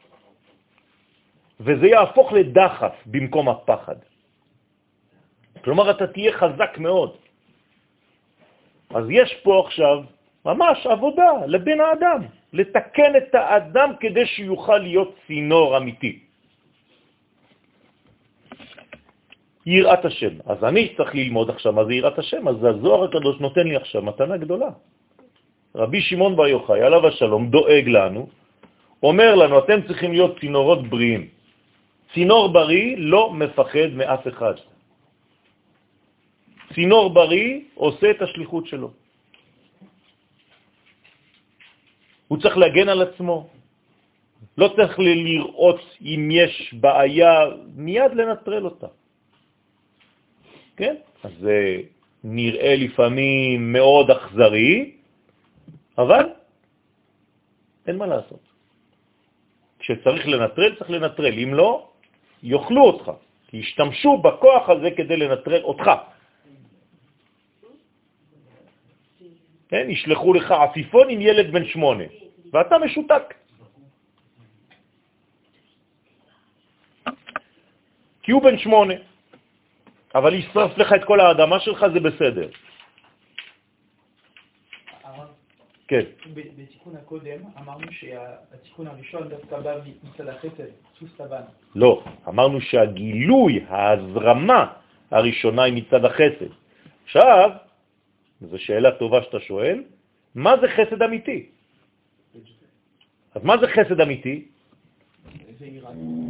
וזה 1.59 1.88
יהפוך 1.88 2.34
לדחף 2.34 2.95
במקום 3.05 3.49
הפחד. 3.49 3.95
כלומר, 5.63 5.91
אתה 5.91 6.07
תהיה 6.07 6.31
חזק 6.38 6.77
מאוד. 6.77 7.11
אז 8.89 9.05
יש 9.09 9.34
פה 9.43 9.63
עכשיו 9.65 10.03
ממש 10.45 10.88
עבודה 10.88 11.31
לבן 11.47 11.79
האדם, 11.81 12.21
לתקן 12.53 13.11
את 13.17 13.35
האדם 13.35 13.89
כדי 13.99 14.25
שיוכל 14.25 14.77
להיות 14.77 15.15
צינור 15.27 15.77
אמיתי. 15.77 16.19
יראת 19.67 20.05
השם. 20.05 20.34
אז 20.45 20.63
אני 20.63 20.95
צריך 20.97 21.15
ללמוד 21.15 21.49
עכשיו 21.49 21.73
מה 21.73 21.85
זה 21.85 21.93
יראת 21.93 22.19
השם, 22.19 22.47
אז 22.47 22.55
הזוהר 22.63 23.03
הקדוש 23.03 23.35
נותן 23.39 23.67
לי 23.67 23.75
עכשיו 23.75 24.01
מתנה 24.01 24.38
גדולה. 24.38 24.71
רבי 25.75 26.01
שמעון 26.01 26.35
בר 26.35 26.47
יוחאי, 26.47 26.81
עליו 26.81 27.07
השלום, 27.07 27.49
דואג 27.51 27.85
לנו, 27.88 28.27
אומר 29.03 29.35
לנו, 29.35 29.59
אתם 29.59 29.79
צריכים 29.88 30.11
להיות 30.11 30.39
צינורות 30.39 30.88
בריאים. 30.88 31.36
צינור 32.13 32.53
בריא 32.53 32.95
לא 32.97 33.34
מפחד 33.34 33.89
מאף 33.93 34.27
אחד. 34.27 34.53
צינור 36.73 37.13
בריא 37.13 37.61
עושה 37.75 38.11
את 38.11 38.21
השליחות 38.21 38.67
שלו. 38.67 38.91
הוא 42.27 42.38
צריך 42.41 42.57
להגן 42.57 42.89
על 42.89 43.01
עצמו. 43.01 43.49
לא 44.57 44.67
צריך 44.75 44.99
לראות 44.99 45.81
אם 46.01 46.29
יש 46.31 46.73
בעיה, 46.73 47.31
מיד 47.75 48.11
לנטרל 48.13 48.65
אותה. 48.65 48.88
כן? 50.77 50.95
אז 51.23 51.31
זה 51.39 51.81
נראה 52.23 52.75
לפעמים 52.75 53.73
מאוד 53.73 54.11
אכזרי, 54.11 54.91
אבל 55.97 56.25
אין 57.88 57.95
מה 57.97 58.05
לעשות. 58.05 58.43
כשצריך 59.79 60.27
לנטרל, 60.27 60.75
צריך 60.75 60.89
לנטרל. 60.89 61.34
אם 61.34 61.53
לא, 61.53 61.89
יאכלו 62.43 62.84
אותך, 62.84 63.11
כי 63.47 63.57
ישתמשו 63.57 64.18
בכוח 64.18 64.69
הזה 64.69 64.89
כדי 64.97 65.18
לנטרל 65.18 65.64
אותך. 65.64 65.91
כן, 69.69 69.85
ישלחו 69.89 70.34
לך 70.34 70.51
עפיפון 70.51 71.09
עם 71.09 71.22
ילד 71.22 71.51
בן 71.51 71.65
שמונה, 71.65 72.03
ואתה 72.53 72.76
משותק. 72.77 73.34
כי 78.23 78.31
הוא 78.31 78.43
בן 78.43 78.57
שמונה, 78.57 78.93
אבל 80.15 80.34
ישרף 80.34 80.77
לך 80.77 80.93
את 80.93 81.03
כל 81.03 81.19
האדמה 81.19 81.59
שלך, 81.59 81.85
זה 81.93 81.99
בסדר. 81.99 82.49
כן. 85.88 86.03
בתיקון 86.34 86.95
הקודם 86.95 87.39
אמרנו 87.57 87.91
שהתיקון 87.91 88.88
הראשון 88.88 89.30
דווקא 89.30 89.59
בא 89.59 89.80
מצד 90.03 90.27
החסד, 90.27 90.69
סוס 90.99 91.19
לבן. 91.19 91.41
לא, 91.76 92.03
אמרנו 92.27 92.61
שהגילוי, 92.61 93.64
ההזרמה 93.68 94.73
הראשונה 95.11 95.64
היא 95.64 95.73
מצד 95.73 96.05
החסד. 96.05 96.51
עכשיו, 97.03 97.49
זו 98.41 98.59
שאלה 98.59 98.91
טובה 98.91 99.23
שאתה 99.23 99.39
שואל, 99.39 99.84
מה 100.35 100.53
זה 100.61 100.68
חסד 100.68 101.01
אמיתי? 101.01 101.45
אז 103.35 103.43
מה 103.43 103.57
זה 103.57 103.68
חסד 103.68 104.01
אמיתי? 104.01 104.45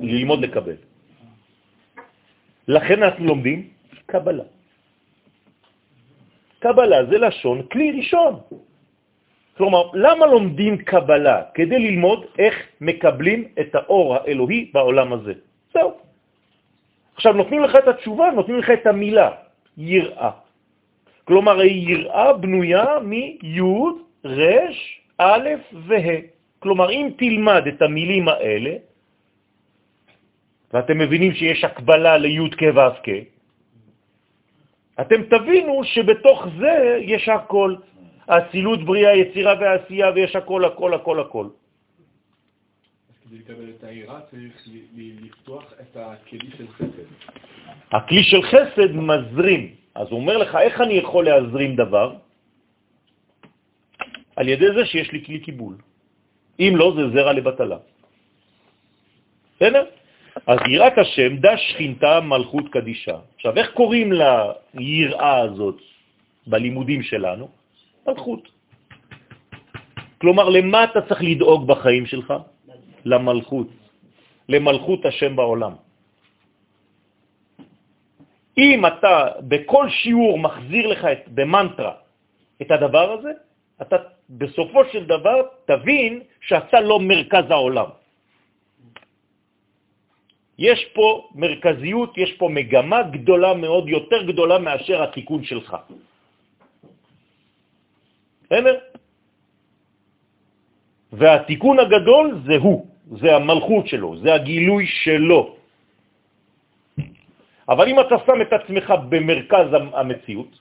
ללמוד 0.01 0.39
לקבל. 0.39 0.75
לכן 2.67 3.03
אנחנו 3.03 3.25
לומדים 3.25 3.69
קבלה. 4.05 4.43
קבלה 6.59 7.05
זה 7.05 7.17
לשון 7.17 7.67
כלי 7.71 7.91
ראשון. 7.91 8.39
כלומר, 9.57 9.89
למה 9.93 10.25
לומדים 10.25 10.77
קבלה? 10.77 11.41
כדי 11.53 11.79
ללמוד 11.79 12.25
איך 12.39 12.55
מקבלים 12.81 13.39
את 13.59 13.75
האור 13.75 14.15
האלוהי 14.15 14.69
בעולם 14.73 15.13
הזה. 15.13 15.33
זהו. 15.73 15.91
עכשיו, 17.15 17.33
נותנים 17.33 17.61
לך 17.63 17.73
את 17.75 17.87
התשובה, 17.87 18.31
נותנים 18.31 18.57
לך 18.57 18.69
את 18.69 18.85
המילה, 18.87 19.29
יראה. 19.77 20.31
כלומר, 21.25 21.59
היראה 21.59 22.33
בנויה 22.33 22.99
מי' 23.01 23.37
ר' 24.25 24.69
א' 25.17 25.47
וה'. 25.73 26.19
כלומר, 26.59 26.89
אם 26.91 27.09
תלמד 27.17 27.63
את 27.67 27.81
המילים 27.81 28.27
האלה, 28.27 28.73
ואתם 30.73 30.97
מבינים 30.97 31.33
שיש 31.33 31.63
הקבלה 31.63 32.17
לי' 32.17 32.49
כ' 32.57 32.63
ו' 32.75 32.97
כ', 33.03 33.09
אתם 35.01 35.23
תבינו 35.23 35.83
שבתוך 35.83 36.47
זה 36.59 36.99
יש 37.01 37.29
הכל. 37.29 37.75
האצילות, 38.27 38.83
בריאה, 38.83 39.15
יצירה 39.15 39.53
ועשייה, 39.59 40.11
ויש 40.15 40.35
הכל, 40.35 40.65
הכל, 40.65 40.93
הכל, 40.93 41.19
הכל. 41.19 41.47
כדי 43.23 43.37
לקבל 43.39 43.69
את 43.69 43.83
העירה 43.83 44.19
צריך 44.31 44.53
לפתוח 44.95 45.73
את 45.81 45.97
הכלי 45.99 46.49
של 46.57 46.67
חסד. 46.67 47.07
הכלי 47.91 48.23
של 48.23 48.41
חסד 48.41 48.91
מזרים. 48.95 49.63
אז 49.95 50.07
הוא 50.11 50.19
אומר 50.19 50.37
לך, 50.37 50.55
איך 50.55 50.81
אני 50.81 50.93
יכול 50.93 51.25
להזרים 51.25 51.75
דבר? 51.75 52.15
על 54.35 54.47
ידי 54.47 54.69
זה 54.75 54.85
שיש 54.85 55.11
לי 55.11 55.25
כלי 55.25 55.39
קיבול. 55.39 55.75
אם 56.59 56.73
לא, 56.75 56.93
זה 56.95 57.03
זרע 57.09 57.33
לבטלה. 57.33 57.77
בסדר? 59.55 59.85
אז 60.47 60.59
יראת 60.69 60.97
השם, 60.97 61.37
דה 61.37 61.57
שכינתה 61.57 62.21
מלכות 62.21 62.69
קדישה. 62.69 63.17
עכשיו, 63.35 63.57
איך 63.57 63.67
קוראים 63.73 64.09
ליראה 64.73 65.37
הזאת 65.39 65.81
בלימודים 66.47 67.01
שלנו? 67.03 67.56
מלכות. 68.07 68.43
כלומר, 70.21 70.49
למה 70.49 70.83
אתה 70.83 71.01
צריך 71.01 71.21
לדאוג 71.23 71.67
בחיים 71.67 72.05
שלך? 72.05 72.33
למלכות, 73.05 73.67
למלכות 74.49 75.05
השם 75.05 75.35
בעולם. 75.35 75.73
אם 78.57 78.79
אתה 78.85 79.13
בכל 79.47 79.89
שיעור 79.89 80.39
מחזיר 80.39 80.87
לך 80.87 81.01
את, 81.05 81.21
במנטרה 81.29 81.93
את 82.61 82.71
הדבר 82.71 83.11
הזה, 83.11 83.31
אתה 83.81 83.95
בסופו 84.29 84.81
של 84.91 85.05
דבר 85.05 85.37
תבין 85.65 86.21
שאתה 86.41 86.81
לא 86.81 86.99
מרכז 86.99 87.45
העולם. 87.49 87.89
יש 90.57 90.85
פה 90.93 91.29
מרכזיות, 91.35 92.17
יש 92.17 92.31
פה 92.41 92.49
מגמה 92.49 93.01
גדולה 93.13 93.53
מאוד, 93.53 93.89
יותר 93.89 94.23
גדולה 94.33 94.57
מאשר 94.59 95.03
התיקון 95.03 95.43
שלך. 95.43 95.69
בסדר? 98.47 98.75
והתיקון 101.13 101.79
הגדול 101.79 102.41
זה 102.47 102.55
הוא, 102.55 102.85
זה 103.19 103.35
המלכות 103.35 103.87
שלו, 103.87 104.17
זה 104.17 104.33
הגילוי 104.33 104.85
שלו. 104.87 105.55
אבל 107.69 107.85
אם 107.87 107.99
אתה 107.99 108.15
שם 108.25 108.41
את 108.41 108.53
עצמך 108.53 108.93
במרכז 109.09 109.67
המציאות, 109.93 110.51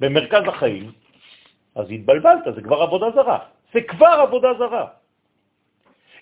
במרכז 0.00 0.42
החיים, 0.48 0.92
אז 1.74 1.86
התבלבלת, 1.90 2.44
זה 2.54 2.60
כבר 2.62 2.82
עבודה 2.82 3.06
זרה. 3.14 3.38
זה 3.72 3.80
כבר 3.80 4.14
עבודה 4.24 4.48
זרה. 4.58 4.86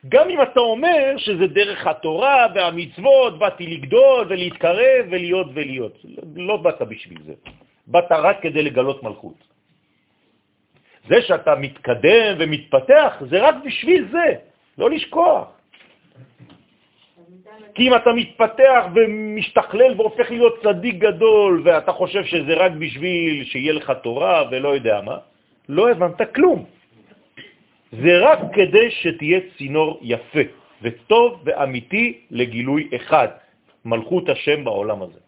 גם 0.09 0.30
אם 0.30 0.42
אתה 0.42 0.60
אומר 0.60 1.14
שזה 1.16 1.46
דרך 1.46 1.86
התורה 1.86 2.46
והמצוות, 2.54 3.38
באתי 3.38 3.66
לגדול 3.66 4.26
ולהתקרב 4.28 5.02
ולהיות 5.10 5.46
ולהיות. 5.54 5.94
לא 6.36 6.56
באת 6.56 6.82
בשביל 6.82 7.22
זה. 7.22 7.34
באת 7.86 8.10
רק 8.10 8.42
כדי 8.42 8.62
לגלות 8.62 9.02
מלכות. 9.02 9.51
זה 11.08 11.22
שאתה 11.22 11.54
מתקדם 11.54 12.36
ומתפתח, 12.38 13.22
זה 13.30 13.48
רק 13.48 13.54
בשביל 13.64 14.08
זה, 14.12 14.34
לא 14.78 14.90
לשכוח. 14.90 15.46
כי 17.74 17.88
אם 17.88 17.94
אתה 17.94 18.12
מתפתח 18.12 18.82
ומשתכלל 18.94 19.92
והופך 19.96 20.30
להיות 20.30 20.54
צדיק 20.62 20.94
גדול, 20.94 21.62
ואתה 21.64 21.92
חושב 21.92 22.24
שזה 22.24 22.54
רק 22.54 22.72
בשביל 22.72 23.44
שיהיה 23.44 23.72
לך 23.72 23.92
תורה 24.02 24.44
ולא 24.50 24.68
יודע 24.74 25.00
מה, 25.00 25.18
לא 25.68 25.90
הבנת 25.90 26.20
כלום. 26.34 26.64
זה 27.92 28.12
רק 28.18 28.38
כדי 28.52 28.90
שתהיה 28.90 29.40
צינור 29.58 30.00
יפה 30.02 30.44
וטוב 30.82 31.42
ואמיתי 31.44 32.26
לגילוי 32.30 32.88
אחד, 32.96 33.28
מלכות 33.84 34.28
השם 34.28 34.64
בעולם 34.64 35.02
הזה. 35.02 35.20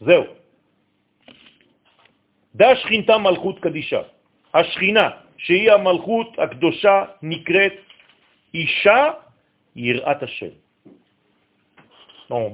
זהו. 0.00 0.24
דה 2.54 2.76
שכינתה 2.76 3.18
מלכות 3.18 3.60
קדישה. 3.60 4.02
השכינה, 4.54 5.10
שהיא 5.36 5.72
המלכות 5.72 6.38
הקדושה, 6.38 7.04
נקראת 7.22 7.72
אישה 8.54 9.10
יראת 9.76 10.22
השם. 10.22 10.54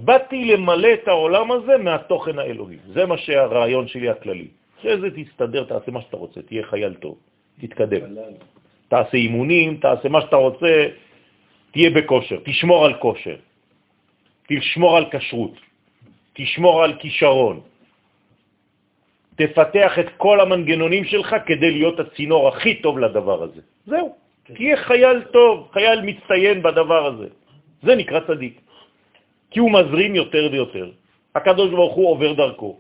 באתי 0.05 0.45
למלא 0.45 0.89
את 0.95 1.09
העולם 1.09 1.53
הזה 1.53 1.77
מהתוכן 1.79 2.39
האלוהי. 2.39 2.77
זה 2.87 3.07
מה 3.07 3.19
שהרעיון 3.19 3.89
שלי 3.89 4.09
הכללי. 4.09 4.49
אחרי 4.81 5.01
זה 5.01 5.09
תסתדר, 5.11 5.65
תעשה 5.65 5.91
מה 5.91 6.01
שאתה 6.03 6.17
רוצה, 6.17 6.43
תהיה 6.43 6.63
חייל 6.67 6.95
טוב, 6.95 7.19
תתקדם. 7.61 8.15
תעשה 8.89 9.17
אימונים, 9.17 9.77
תעשה 9.77 10.09
מה 10.09 10.21
שאתה 10.21 10.37
רוצה, 10.37 10.89
תהיה 11.71 11.91
בכושר, 11.91 12.39
תשמור 12.45 12.87
על 12.87 12.95
כושר, 12.95 13.37
תשמור 14.49 14.97
על 14.97 15.05
כשרות, 15.11 15.55
תשמור 16.33 16.85
על 16.85 16.93
כישרון. 16.99 17.61
תפתח 19.39 19.93
את 19.99 20.09
כל 20.17 20.41
המנגנונים 20.41 21.05
שלך 21.05 21.37
כדי 21.47 21.71
להיות 21.71 22.01
הצינור 22.01 22.49
הכי 22.49 22.83
טוב 22.83 22.99
לדבר 22.99 23.43
הזה. 23.43 23.63
זהו. 23.87 24.15
כן. 24.45 24.55
תהיה 24.55 24.77
חייל 24.77 25.19
טוב, 25.31 25.69
חייל 25.73 25.99
מצטיין 26.03 26.63
בדבר 26.63 27.07
הזה. 27.07 27.29
זה 27.83 27.93
נקרא 27.95 28.21
צדיק. 28.27 28.61
כי 29.51 29.61
הוא 29.61 29.71
מזרים 29.71 30.15
יותר 30.15 30.49
ויותר. 30.53 30.91
הקדוש 31.35 31.71
ברוך 31.71 31.95
הוא 31.95 32.07
עובר 32.11 32.33
דרכו. 32.33 32.79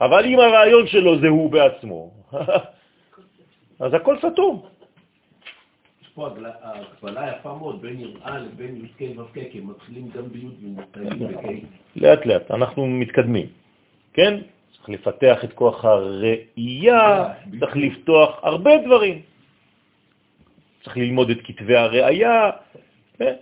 אבל 0.00 0.22
אם 0.24 0.38
הרעיון 0.38 0.86
שלו 0.86 1.20
זה 1.20 1.28
הוא 1.28 1.50
בעצמו, 1.50 2.10
אז 3.82 3.90
הכל 3.94 4.16
סתום. 4.18 4.54
יש 6.02 6.08
פה 6.14 6.28
הקבלה 6.28 7.32
יפה 7.32 7.54
מאוד 7.54 7.82
בין 7.82 8.00
יראה 8.00 8.38
לבין 8.38 8.84
י"ק 8.84 9.18
ו"ק, 9.18 9.34
כי 9.50 9.58
הם 9.58 9.70
מתחילים 9.70 10.04
גם 10.14 10.26
בי' 10.28 10.46
ומתחילים 10.60 11.18
ב"ק. 11.18 11.44
לאט 11.96 12.26
לאט, 12.26 12.50
אנחנו 12.50 12.86
מתקדמים, 12.86 13.46
כן? 14.12 14.51
צריך 14.82 15.00
לפתח 15.00 15.44
את 15.44 15.52
כוח 15.52 15.84
הראייה, 15.84 17.28
צריך 17.60 17.76
לפתוח 17.76 18.40
הרבה 18.42 18.70
דברים. 18.86 19.22
צריך 20.84 20.96
ללמוד 20.96 21.30
את 21.30 21.38
כתבי 21.44 21.76
הראייה, 21.76 22.50
כן? 23.18 23.34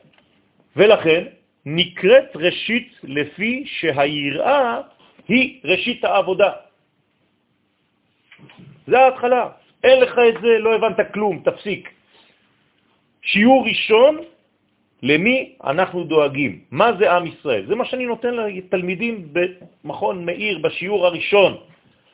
ולכן 0.77 1.25
נקראת 1.67 2.37
ראשית 2.37 2.93
לפי 3.03 3.65
שהיראה 3.67 4.81
היא 5.29 5.61
ראשית 5.65 6.05
העבודה. 6.05 6.53
זה 8.87 8.99
ההתחלה. 8.99 9.49
אין 9.85 10.01
לך 10.01 10.13
את 10.29 10.35
זה, 10.43 10.59
לא 10.59 10.75
הבנת 10.75 11.13
כלום, 11.13 11.43
תפסיק. 11.45 11.89
שיעור 13.23 13.65
ראשון, 13.67 14.19
למי 15.03 15.57
אנחנו 15.65 16.05
דואגים? 16.05 16.53
מה 16.71 16.93
זה 16.99 17.13
עם 17.13 17.27
ישראל? 17.27 17.67
זה 17.67 17.75
מה 17.75 17.85
שאני 17.85 18.07
נותן 18.07 18.35
לתלמידים 18.35 19.33
במכון 19.33 20.25
מאיר 20.27 20.59
בשיעור 20.59 21.07
הראשון. 21.07 21.57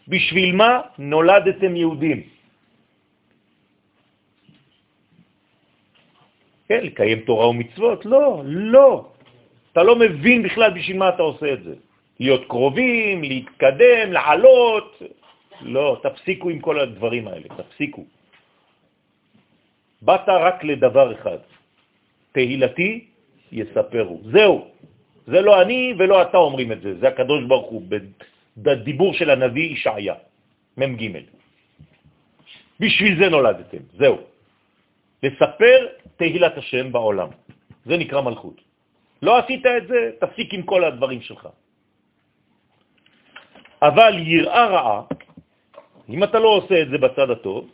בשביל 0.09 0.55
מה 0.55 0.81
נולדתם 0.99 1.77
יהודים? 1.77 2.19
כן, 6.69 6.81
לקיים 6.83 7.19
תורה 7.27 7.49
ומצוות? 7.49 8.07
לא, 8.07 8.43
לא. 8.47 8.91
אתה 9.73 9.83
לא 9.83 9.97
מבין 9.97 10.43
בכלל 10.43 10.71
בשביל 10.71 10.97
מה 10.97 11.09
אתה 11.09 11.23
עושה 11.23 11.53
את 11.53 11.63
זה. 11.63 11.75
להיות 12.21 12.45
קרובים, 12.49 13.23
להתקדם, 13.23 14.13
לעלות. 14.13 15.03
לא, 15.61 16.01
תפסיקו 16.03 16.51
עם 16.51 16.59
כל 16.61 16.81
הדברים 16.81 17.29
האלה, 17.29 17.49
תפסיקו. 17.57 18.05
באת 20.03 20.29
רק 20.29 20.65
לדבר 20.65 21.13
אחד, 21.13 21.39
תהילתי 22.37 23.05
יספרו. 23.53 24.21
זהו. 24.29 24.69
זה 25.27 25.41
לא 25.41 25.63
אני 25.63 25.97
ולא 25.99 26.23
אתה 26.23 26.37
אומרים 26.37 26.73
את 26.73 26.81
זה, 26.85 27.01
זה 27.01 27.09
הקדוש 27.09 27.45
ברוך 27.49 27.69
הוא, 27.71 27.83
בדיבור 28.57 29.15
של 29.15 29.31
הנביא 29.31 29.73
ישעיה, 29.73 30.15
מ"ג. 30.77 31.03
בשביל 32.81 33.13
זה 33.19 33.27
נולדתם, 33.29 33.83
זהו. 33.97 34.17
לספר 35.23 35.79
תהילת 36.17 36.55
השם 36.61 36.93
בעולם. 36.93 37.29
זה 37.89 37.97
נקרא 37.97 38.21
מלכות. 38.21 38.61
לא 39.23 39.33
עשית 39.41 39.67
את 39.67 39.87
זה, 39.89 40.01
תפסיק 40.21 40.55
עם 40.55 40.63
כל 40.63 40.85
הדברים 40.85 41.21
שלך. 41.25 41.49
אבל 43.83 44.13
יראה 44.19 44.67
רעה, 44.67 45.03
אם 46.09 46.21
אתה 46.25 46.39
לא 46.39 46.49
עושה 46.49 46.83
את 46.83 46.89
זה 46.89 46.99
בצד 46.99 47.31
הטוב, 47.31 47.65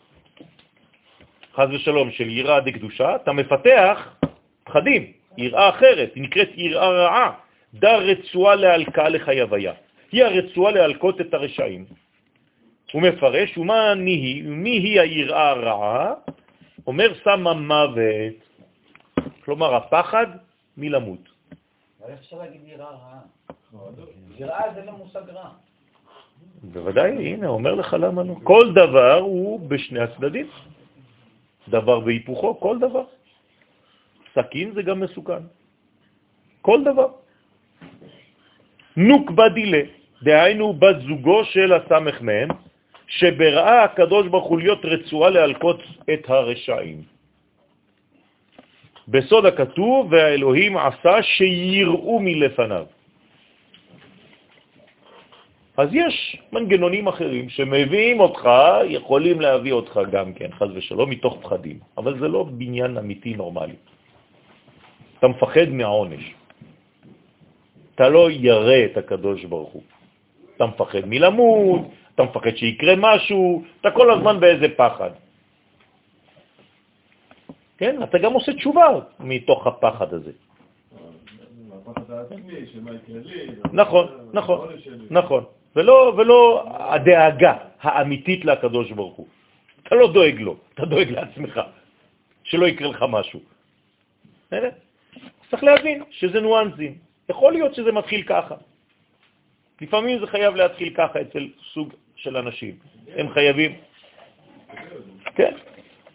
חז 1.54 1.68
ושלום 1.74 2.10
של 2.10 2.28
יראה 2.30 2.60
דקדושה, 2.60 3.16
אתה 3.16 3.32
מפתח 3.32 4.21
פחדים, 4.64 5.12
יראה 5.38 5.68
אחרת, 5.68 6.14
היא 6.14 6.22
נקראת 6.22 6.48
יראה 6.54 6.88
רעה, 6.90 7.32
דה 7.74 7.96
רצועה 7.96 8.54
להלקה 8.54 9.08
לחייביה. 9.08 9.72
היא 10.12 10.24
הרצועה 10.24 10.72
להלקות 10.72 11.20
את 11.20 11.34
הרשעים. 11.34 11.84
הוא 12.92 13.02
מפרש, 13.02 13.58
ומה 13.58 13.94
ניהי, 13.94 14.42
מי 14.42 14.70
היא 14.70 15.00
היראה 15.00 15.50
הרעה? 15.50 16.14
אומר 16.86 17.14
שמה 17.24 17.54
מוות. 17.54 18.34
כלומר, 19.44 19.74
הפחד 19.74 20.26
מלמות. 20.76 21.28
אבל 22.04 22.14
אפשר 22.14 22.36
להגיד 22.38 22.60
יראה 22.66 22.90
רעה. 22.90 23.20
יראה 24.38 24.74
זה 24.74 24.84
לא 24.84 24.92
מושג 24.92 25.30
רע. 25.32 25.48
בוודאי, 26.62 27.10
הנה, 27.10 27.46
אומר 27.46 27.74
לך 27.74 27.96
למה 28.00 28.22
לא. 28.22 28.34
כל 28.42 28.72
דבר 28.74 29.18
הוא 29.18 29.60
בשני 29.68 30.00
הצדדים. 30.00 30.46
דבר 31.68 32.00
בהיפוכו, 32.00 32.60
כל 32.60 32.78
דבר. 32.78 33.04
סכין 34.34 34.72
זה 34.74 34.82
גם 34.82 35.00
מסוכן. 35.00 35.42
כל 36.62 36.84
דבר. 36.84 37.08
נוקבה 38.96 39.48
דילה, 39.48 39.82
דהיינו 40.22 40.72
בת 40.72 40.96
זוגו 41.08 41.44
של 41.44 41.72
הסמך 41.72 42.20
מהם, 42.20 42.48
שבראה 43.06 43.82
הקדוש 43.82 44.28
ברוך 44.28 44.48
הוא 44.48 44.58
להיות 44.58 44.84
רצועה 44.84 45.30
להלקות 45.30 45.80
את 46.12 46.22
הרשעים. 46.30 47.02
בסוד 49.08 49.46
הכתוב, 49.46 50.12
והאלוהים 50.12 50.76
עשה 50.76 51.22
שיראו 51.22 52.20
מלפניו. 52.20 52.86
אז 55.76 55.88
יש 55.92 56.36
מנגנונים 56.52 57.08
אחרים 57.08 57.48
שמביאים 57.48 58.20
אותך, 58.20 58.48
יכולים 58.88 59.40
להביא 59.40 59.72
אותך 59.72 60.00
גם 60.12 60.32
כן, 60.32 60.52
חז 60.52 60.68
ושלום, 60.74 61.10
מתוך 61.10 61.38
פחדים, 61.42 61.78
אבל 61.98 62.18
זה 62.20 62.28
לא 62.28 62.44
בניין 62.44 62.98
אמיתי 62.98 63.34
נורמלי. 63.34 63.76
אתה 65.22 65.30
מפחד 65.30 65.68
מהעונש. 65.70 66.34
אתה 67.94 68.08
לא 68.08 68.30
ירא 68.30 68.84
את 68.90 68.96
הקדוש 68.96 69.44
ברוך 69.44 69.70
הוא. 69.70 69.82
אתה 70.56 70.66
מפחד 70.66 71.06
מלמות, 71.06 71.80
אתה 72.14 72.22
מפחד 72.22 72.56
שיקרה 72.56 72.94
משהו, 72.98 73.62
אתה 73.80 73.90
כל 73.90 74.10
הזמן 74.10 74.40
באיזה 74.40 74.66
פחד. 74.76 75.10
כן? 77.78 78.02
אתה 78.02 78.18
גם 78.18 78.32
עושה 78.32 78.52
תשובה 78.52 78.86
מתוך 79.20 79.66
הפחד 79.66 80.14
הזה. 80.14 80.32
נכון, 83.72 84.06
נכון, 84.32 84.58
נכון. 85.10 85.42
ולא, 85.76 86.14
ולא 86.18 86.64
הדאגה 86.66 87.54
האמיתית 87.80 88.44
לקדוש 88.44 88.90
ברוך 88.90 89.16
הוא. 89.16 89.26
אתה 89.82 89.94
לא 89.94 90.12
דואג 90.12 90.36
לו, 90.40 90.56
אתה 90.74 90.84
דואג 90.84 91.08
לעצמך, 91.10 91.60
שלא 92.44 92.66
יקרה 92.66 92.88
לך 92.90 93.04
משהו. 93.08 93.40
צריך 95.52 95.64
להבין 95.64 96.02
שזה 96.10 96.40
ניואנסים. 96.40 96.94
יכול 97.28 97.52
להיות 97.52 97.74
שזה 97.74 97.92
מתחיל 97.92 98.22
ככה. 98.22 98.54
לפעמים 99.80 100.20
זה 100.20 100.26
חייב 100.26 100.54
להתחיל 100.54 100.90
ככה 100.96 101.20
אצל 101.20 101.48
סוג 101.72 101.92
של 102.16 102.36
אנשים. 102.36 102.74
הם 103.16 103.28
חייבים... 103.30 103.72
כן. 105.36 105.52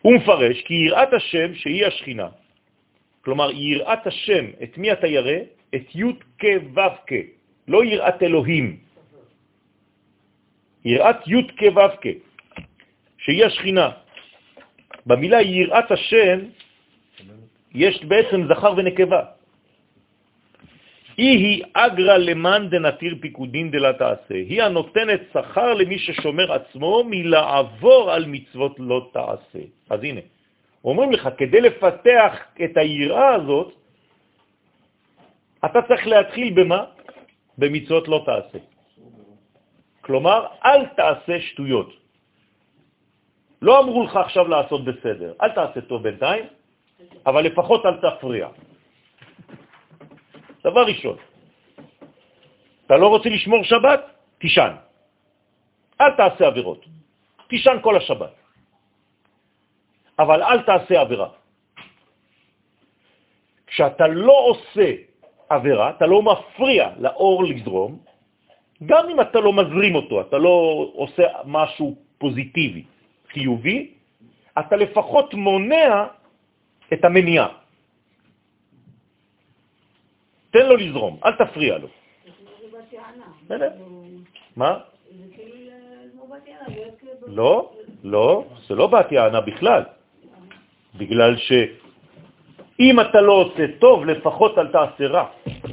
הוא 0.01 0.13
מפרש 0.13 0.61
כי 0.61 0.73
יראת 0.73 1.13
השם 1.13 1.55
שהיא 1.55 1.85
השכינה. 1.85 2.27
כלומר, 3.21 3.51
יראת 3.51 4.07
השם, 4.07 4.45
את 4.63 4.77
מי 4.77 4.91
אתה 4.91 5.07
ירא? 5.07 5.39
את 5.75 5.85
י' 5.95 6.13
כ' 6.39 6.45
ו' 6.73 6.97
כ', 7.07 7.13
לא 7.67 7.85
יראת 7.85 8.23
אלוהים. 8.23 8.77
יראת 10.85 11.27
י' 11.27 11.47
כ' 11.57 11.63
ו' 11.75 11.95
כ', 12.01 12.07
שהיא 13.17 13.45
השכינה. 13.45 13.89
במילה 15.05 15.41
יראת 15.41 15.91
השם 15.91 16.39
יש 17.73 18.05
בעצם 18.05 18.47
זכר 18.47 18.73
ונקבה. 18.77 19.21
היא 21.17 21.37
היא 21.37 21.63
אגרה 21.73 22.17
למאן 22.17 22.69
דנתיר 22.69 23.15
פיקודין 23.21 23.71
דלה 23.71 23.93
תעשה. 23.93 24.35
היא 24.35 24.63
הנותנת 24.63 25.21
שכר 25.33 25.73
למי 25.73 25.99
ששומר 25.99 26.53
עצמו 26.53 27.03
מלעבור 27.09 28.11
על 28.11 28.25
מצוות 28.27 28.75
לא 28.79 29.09
תעשה. 29.13 29.63
אז 29.89 29.99
הנה, 30.03 30.21
אומרים 30.83 31.11
לך, 31.11 31.29
כדי 31.37 31.61
לפתח 31.61 32.33
את 32.63 32.73
היראה 32.77 33.29
הזאת, 33.35 33.73
אתה 35.65 35.79
צריך 35.87 36.07
להתחיל 36.07 36.53
במה? 36.53 36.81
במצוות 37.57 38.07
לא 38.07 38.23
תעשה. 38.25 38.59
כלומר, 40.01 40.39
אל 40.65 40.85
תעשה 40.85 41.35
שטויות. 41.41 41.89
לא 43.61 43.79
אמרו 43.79 44.03
לך 44.03 44.15
עכשיו 44.15 44.47
לעשות 44.47 44.85
בסדר. 44.85 45.33
אל 45.41 45.51
תעשה 45.51 45.81
טוב 45.81 46.03
בינתיים, 46.03 46.45
אבל 47.25 47.41
לפחות 47.43 47.85
אל 47.85 47.97
תפריע. 47.97 48.47
דבר 50.63 50.83
ראשון, 50.85 51.17
אתה 52.85 52.97
לא 52.97 53.07
רוצה 53.07 53.29
לשמור 53.29 53.63
שבת? 53.63 54.01
תישן. 54.37 54.73
אל 56.01 56.11
תעשה 56.11 56.47
עבירות. 56.47 56.85
תישן 57.47 57.77
כל 57.81 57.97
השבת. 57.97 58.33
אבל 60.19 60.43
אל 60.43 60.61
תעשה 60.61 61.01
עבירה. 61.01 61.29
כשאתה 63.67 64.07
לא 64.07 64.37
עושה 64.45 64.87
עבירה, 65.49 65.89
אתה 65.89 66.05
לא 66.05 66.21
מפריע 66.21 66.89
לאור 66.99 67.43
לזרום, 67.43 67.99
גם 68.85 69.09
אם 69.09 69.21
אתה 69.21 69.39
לא 69.39 69.53
מזרים 69.53 69.95
אותו, 69.95 70.21
אתה 70.21 70.37
לא 70.37 70.55
עושה 70.93 71.23
משהו 71.45 71.95
פוזיטיבי, 72.17 72.83
חיובי, 73.29 73.91
אתה 74.59 74.75
לפחות 74.75 75.33
מונע 75.33 76.05
את 76.93 77.05
המניעה. 77.05 77.47
תן 80.51 80.65
לו 80.65 80.75
לזרום, 80.75 81.19
אל 81.25 81.31
תפריע 81.31 81.77
לו. 81.77 81.87
מה? 84.55 84.79
לא, 87.27 87.73
לא, 88.03 88.45
זה 88.67 88.75
לא 88.75 88.87
בת 88.87 89.11
יענה 89.11 89.41
בכלל. 89.41 89.83
בגלל 90.95 91.37
שאם 91.37 92.95
אתה 93.01 93.21
לא 93.21 93.33
עושה 93.33 93.65
טוב, 93.79 94.05
לפחות 94.05 94.57
אל 94.57 94.67
תעשה 94.67 95.07
רע. 95.07 95.25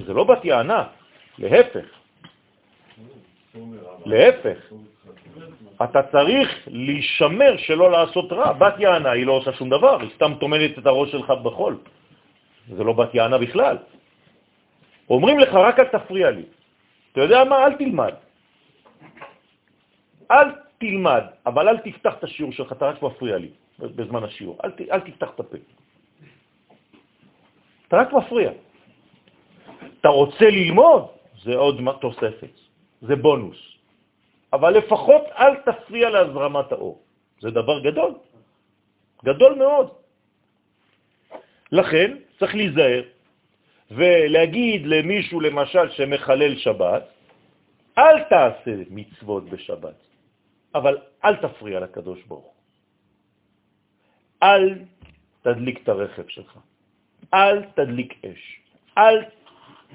זה 0.06 0.12
לא 0.12 0.24
בת 0.24 0.44
יענה, 0.44 0.84
להפך. 1.38 1.86
להפך. 4.06 4.58
אתה 5.82 6.02
צריך 6.02 6.48
להישמר 6.66 7.56
שלא 7.56 7.90
לעשות 7.90 8.32
רע. 8.32 8.52
בת 8.52 8.74
יענה 8.78 9.10
היא 9.10 9.26
לא 9.26 9.32
עושה 9.32 9.52
שום 9.52 9.70
דבר, 9.70 10.00
היא 10.00 10.10
סתם 10.14 10.32
תומנת 10.40 10.78
את 10.78 10.86
הראש 10.86 11.10
שלך 11.10 11.30
בחול. 11.30 11.78
זה 12.68 12.84
לא 12.84 12.92
בת 12.92 13.14
יענה 13.14 13.38
בכלל. 13.38 13.76
אומרים 15.10 15.38
לך, 15.38 15.54
רק 15.54 15.78
אל 15.78 15.84
תפריע 15.84 16.30
לי. 16.30 16.42
אתה 17.12 17.20
יודע 17.20 17.44
מה? 17.44 17.66
אל 17.66 17.74
תלמד. 17.74 18.14
אל 20.30 20.48
תלמד, 20.78 21.24
אבל 21.46 21.68
אל 21.68 21.78
תפתח 21.78 22.14
את 22.18 22.24
השיעור 22.24 22.52
שלך, 22.52 22.72
אתה 22.72 22.84
רק 22.86 23.02
מפריע 23.02 23.38
לי 23.38 23.50
בזמן 23.78 24.24
השיעור. 24.24 24.58
אל, 24.64 24.70
אל 24.92 25.00
תפתח 25.00 25.28
את 25.34 25.40
הפה. 25.40 25.58
אתה 27.88 27.96
רק 27.96 28.12
מפריע. 28.12 28.50
אתה 30.00 30.08
רוצה 30.08 30.44
ללמוד, 30.50 31.06
זה 31.42 31.56
עוד 31.56 31.80
תוספת, 32.00 32.54
זה 33.02 33.16
בונוס. 33.16 33.73
אבל 34.54 34.70
לפחות 34.78 35.22
אל 35.38 35.54
תפריע 35.66 36.10
להזרמת 36.10 36.72
האור. 36.72 37.02
זה 37.40 37.50
דבר 37.50 37.80
גדול, 37.80 38.12
גדול 39.24 39.52
מאוד. 39.54 39.88
לכן 41.72 42.16
צריך 42.38 42.54
להיזהר 42.54 43.02
ולהגיד 43.90 44.86
למישהו, 44.86 45.40
למשל, 45.40 45.90
שמחלל 45.90 46.56
שבת, 46.56 47.04
אל 47.98 48.16
תעשה 48.30 48.74
מצוות 48.90 49.44
בשבת, 49.50 49.98
אבל 50.74 50.98
אל 51.24 51.36
תפריע 51.36 51.80
לקדוש 51.80 52.22
ברוך 52.22 52.54
אל 54.42 54.78
תדליק 55.42 55.82
את 55.82 55.88
הרכב 55.88 56.28
שלך, 56.28 56.58
אל 57.34 57.64
תדליק 57.74 58.24
אש, 58.24 58.60
אל 58.98 59.24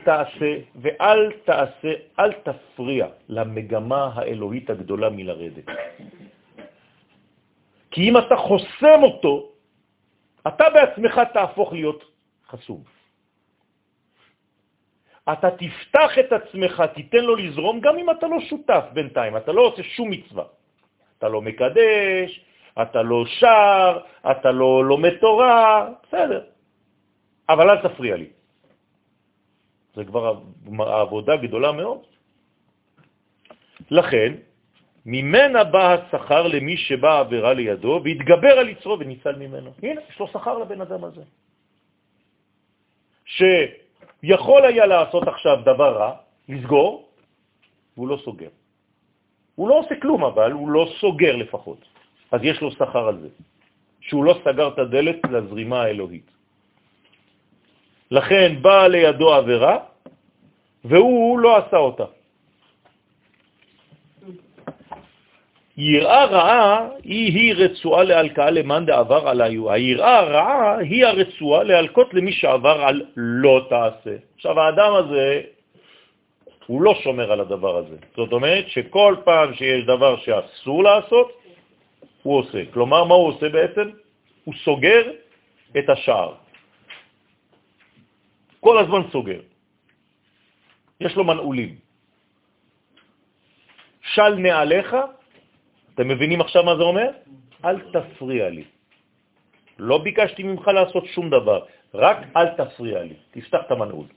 תעשה 0.03 0.51
ואל 0.75 1.31
תעשה, 1.45 1.93
אל 2.19 2.31
תפריע 2.33 3.07
למגמה 3.29 4.11
האלוהית 4.15 4.69
הגדולה 4.69 5.09
מלרדת. 5.09 5.65
כי 7.91 8.09
אם 8.09 8.17
אתה 8.17 8.35
חוסם 8.35 8.99
אותו, 9.03 9.51
אתה 10.47 10.65
בעצמך 10.69 11.21
תהפוך 11.33 11.73
להיות 11.73 12.03
חסום. 12.47 12.83
אתה 15.33 15.49
תפתח 15.51 16.11
את 16.19 16.33
עצמך, 16.33 16.83
תיתן 16.93 17.23
לו 17.23 17.35
לזרום, 17.35 17.79
גם 17.79 17.97
אם 17.97 18.09
אתה 18.09 18.27
לא 18.27 18.39
שותף 18.39 18.83
בינתיים, 18.93 19.37
אתה 19.37 19.51
לא 19.51 19.61
עושה 19.61 19.83
שום 19.83 20.09
מצווה. 20.09 20.45
אתה 21.17 21.29
לא 21.29 21.41
מקדש, 21.41 22.29
אתה 22.81 23.01
לא 23.01 23.25
שר, 23.25 23.99
אתה 24.31 24.51
לא 24.51 24.85
לומד 24.85 25.13
תורה, 25.21 25.89
בסדר. 26.03 26.43
אבל 27.49 27.69
אל 27.69 27.77
תפריע 27.77 28.15
לי. 28.15 28.38
זה 29.95 30.05
כבר 30.05 30.39
עבודה 30.79 31.35
גדולה 31.37 31.71
מאוד. 31.71 31.99
לכן, 33.91 34.33
ממנה 35.05 35.63
בא 35.63 35.93
השכר 35.93 36.47
למי 36.47 36.77
שבא 36.77 37.19
עבירה 37.19 37.53
לידו 37.53 38.01
והתגבר 38.03 38.53
על 38.59 38.69
יצרו 38.69 38.99
וניצל 38.99 39.35
ממנו. 39.35 39.71
הנה, 39.83 40.01
יש 40.09 40.19
לו 40.19 40.27
שכר 40.27 40.57
לבן 40.57 40.81
אדם 40.81 41.03
הזה. 41.03 41.23
שיכול 43.25 44.65
היה 44.65 44.85
לעשות 44.85 45.27
עכשיו 45.27 45.57
דבר 45.65 45.91
רע, 45.97 46.11
לסגור, 46.49 47.09
והוא 47.97 48.07
לא 48.07 48.17
סוגר. 48.25 48.49
הוא 49.55 49.69
לא 49.69 49.75
עושה 49.79 49.95
כלום, 50.01 50.23
אבל 50.23 50.51
הוא 50.51 50.69
לא 50.69 50.83
סוגר 50.99 51.35
לפחות. 51.35 51.81
אז 52.31 52.39
יש 52.43 52.61
לו 52.61 52.71
שכר 52.71 53.07
על 53.07 53.17
זה, 53.19 53.29
שהוא 54.01 54.23
לא 54.23 54.33
סגר 54.43 54.67
את 54.67 54.79
הדלת 54.79 55.19
לזרימה 55.31 55.81
האלוהית. 55.81 56.38
לכן 58.11 58.61
באה 58.61 58.87
לידו 58.87 59.33
עבירה, 59.33 59.77
והוא 60.85 61.39
לא 61.39 61.57
עשה 61.57 61.77
אותה. 61.77 62.05
יראה 65.79 66.25
רעה 66.25 66.87
היא 67.03 67.31
היא 67.33 67.53
רצועה 67.55 68.03
להלקאה 68.03 68.49
למאן 68.49 68.85
דעבר 68.85 69.27
עליו. 69.27 69.71
היראה 69.71 70.19
הרעה 70.19 70.77
היא 70.77 71.05
הרצועה 71.05 71.63
להלקות 71.63 72.13
למי 72.13 72.31
שעבר 72.31 72.81
על 72.83 73.05
לא 73.15 73.65
תעשה. 73.69 74.15
עכשיו, 74.35 74.59
האדם 74.59 74.93
הזה, 74.93 75.41
הוא 76.67 76.81
לא 76.81 76.93
שומר 77.03 77.31
על 77.31 77.39
הדבר 77.39 77.77
הזה. 77.77 77.95
זאת 78.15 78.31
אומרת 78.33 78.65
שכל 78.67 79.15
פעם 79.23 79.53
שיש 79.53 79.85
דבר 79.85 80.17
שאסור 80.17 80.83
לעשות, 80.83 81.31
הוא 82.23 82.37
עושה. 82.37 82.59
כלומר, 82.73 83.03
מה 83.03 83.15
הוא 83.15 83.27
עושה 83.27 83.49
בעצם? 83.49 83.89
הוא 84.43 84.53
סוגר 84.63 85.03
את 85.77 85.89
השער. 85.89 86.33
כל 88.59 88.77
הזמן 88.77 89.01
סוגר. 89.11 89.41
יש 90.99 91.15
לו 91.15 91.23
מנעולים. 91.23 91.75
של 94.01 94.35
נעליך, 94.35 94.95
אתם 95.93 96.07
מבינים 96.07 96.41
עכשיו 96.41 96.63
מה 96.63 96.75
זה 96.75 96.83
אומר? 96.83 97.09
אל 97.65 97.77
תפריע 97.91 98.49
לי. 98.49 98.65
לא 99.79 99.97
ביקשתי 99.97 100.43
ממך 100.43 100.67
לעשות 100.67 101.05
שום 101.05 101.29
דבר, 101.29 101.65
רק 101.93 102.17
אל 102.35 102.47
תפריע 102.55 103.03
לי, 103.03 103.15
תפתח 103.31 103.61
את 103.65 103.71
המנעול. 103.71 104.07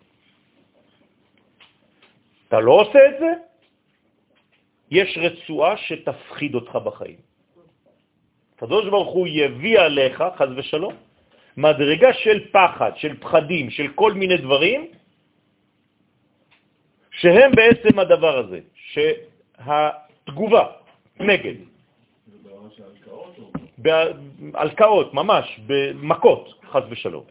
אתה 2.48 2.60
לא 2.60 2.72
עושה 2.72 2.98
את 3.08 3.14
זה, 3.20 3.30
יש 4.90 5.18
רצועה 5.18 5.76
שתפחיד 5.76 6.54
אותך 6.54 6.72
בחיים. 6.76 7.20
הקדוש 8.56 8.84
ברוך 8.90 9.12
הוא 9.14 9.26
יביא 9.26 9.80
עליך, 9.80 10.24
חז 10.36 10.48
ושלום, 10.56 10.94
מדרגה 11.56 12.12
של 12.12 12.48
פחד, 12.52 12.92
של 12.96 13.16
פחדים, 13.20 13.70
של 13.70 13.88
כל 13.94 14.12
מיני 14.12 14.36
דברים, 14.36 14.86
שהם 17.10 17.50
בעצם 17.54 17.98
הדבר 17.98 18.38
הזה, 18.38 18.60
שהתגובה 18.74 20.66
נגד. 21.20 21.54
בהלקאות, 23.78 25.14
ממש, 25.14 25.60
במכות, 25.66 26.54
חז 26.70 26.82
ושלום. 26.90 27.24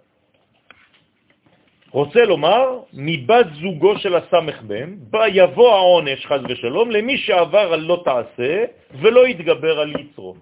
רוצה 1.92 2.26
לומר, 2.26 2.80
מבת 2.94 3.46
זוגו 3.62 4.00
של 4.00 4.16
הסמך 4.16 4.62
בן, 4.62 4.96
בה 5.10 5.28
יבוא 5.28 5.72
העונש, 5.72 6.26
חז 6.26 6.42
ושלום, 6.50 6.92
למי 6.92 7.18
שעבר 7.18 7.74
על 7.74 7.80
לא 7.80 8.02
תעשה 8.06 8.66
ולא 9.02 9.28
יתגבר 9.28 9.80
על 9.80 9.90
יצרו. 10.00 10.36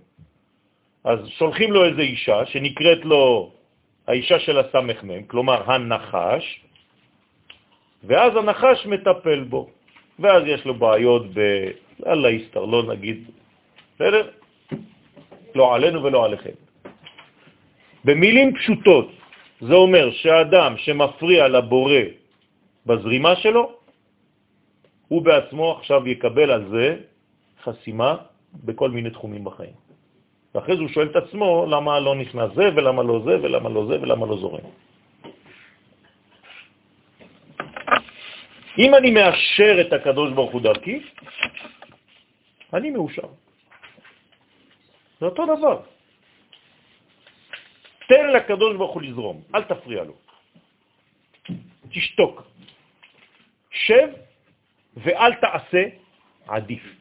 אז 1.04 1.20
שולחים 1.28 1.72
לו 1.72 1.86
איזו 1.86 2.02
אישה 2.02 2.46
שנקראת 2.46 3.06
לו 3.06 3.52
האישה 4.10 4.40
של 4.40 4.58
הסמך 4.58 5.04
מם, 5.04 5.24
כלומר 5.24 5.72
הנחש, 5.72 6.62
ואז 8.04 8.36
הנחש 8.36 8.86
מטפל 8.86 9.44
בו, 9.44 9.70
ואז 10.20 10.44
יש 10.46 10.66
לו 10.66 10.74
בעיות 10.74 11.26
ב... 11.34 11.40
אללה 12.08 12.30
יסתר, 12.30 12.66
לא 12.66 12.84
נגיד, 12.84 13.30
בסדר? 13.96 14.30
לא 15.56 15.76
עלינו 15.76 16.04
ולא 16.04 16.26
עליכם. 16.26 16.58
במילים 18.06 18.56
פשוטות, 18.56 19.12
זה 19.62 19.74
אומר 19.74 20.12
שהאדם 20.12 20.78
שמפריע 20.78 21.48
לבורא 21.48 22.02
בזרימה 22.86 23.36
שלו, 23.36 23.72
הוא 25.08 25.22
בעצמו 25.22 25.72
עכשיו 25.72 26.08
יקבל 26.08 26.52
על 26.52 26.64
זה 26.70 26.88
חסימה 27.64 28.16
בכל 28.64 28.90
מיני 28.90 29.10
תחומים 29.10 29.44
בחיים. 29.44 29.89
ואחרי 30.56 30.76
זה 30.76 30.82
הוא 30.82 30.90
שואל 30.90 31.08
את 31.08 31.16
עצמו 31.16 31.66
למה 31.70 32.00
לא 32.00 32.16
נכנס 32.16 32.50
זה 32.56 32.66
ולמה 32.76 33.04
לא 33.04 33.22
זה 33.26 33.36
ולמה 33.42 33.70
לא 33.70 33.86
זה 33.86 33.96
ולמה 34.02 34.26
לא 34.26 34.38
זורם. 34.38 34.66
אם 38.78 38.96
אני 38.96 39.12
מאשר 39.12 39.82
את 39.82 39.94
הקדוש 39.94 40.32
ברוך 40.34 40.52
הוא 40.52 40.62
דרכי, 40.62 41.04
אני 42.74 42.92
מאושר. 42.92 43.28
זה 45.20 45.26
אותו 45.26 45.46
דבר. 45.46 45.82
תן 48.08 48.26
לקדוש 48.34 48.78
ברוך 48.78 48.94
הוא 48.94 49.02
לזרום, 49.02 49.38
אל 49.56 49.64
תפריע 49.64 50.04
לו. 50.04 50.16
תשתוק. 51.90 52.44
שב 53.70 54.10
ואל 54.98 55.34
תעשה 55.36 55.84
עדיף. 56.48 56.99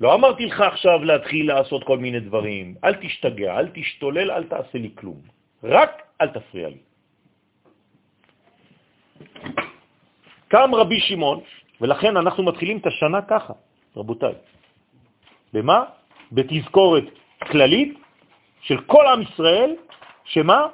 לא 0.00 0.14
אמרתי 0.14 0.46
לך 0.46 0.60
עכשיו 0.60 1.04
להתחיל 1.04 1.48
לעשות 1.48 1.84
כל 1.84 1.98
מיני 1.98 2.20
דברים. 2.20 2.74
אל 2.84 2.94
תשתגע, 2.94 3.58
אל 3.58 3.68
תשתולל, 3.74 4.30
אל 4.30 4.44
תעשה 4.44 4.78
לי 4.78 4.90
כלום. 4.94 5.20
רק 5.64 6.02
אל 6.20 6.28
תפריע 6.28 6.68
לי. 6.68 6.82
קם 10.48 10.70
רבי 10.74 11.00
שמעון, 11.00 11.40
ולכן 11.80 12.16
אנחנו 12.16 12.42
מתחילים 12.42 12.78
את 12.78 12.86
השנה 12.86 13.22
ככה, 13.22 13.52
רבותיי. 13.96 14.34
במה? 15.52 15.84
בתזכורת 16.32 17.04
כללית 17.50 17.98
של 18.60 18.80
כל 18.86 19.06
עם 19.06 19.22
ישראל, 19.22 19.76
שמה? 20.24 20.66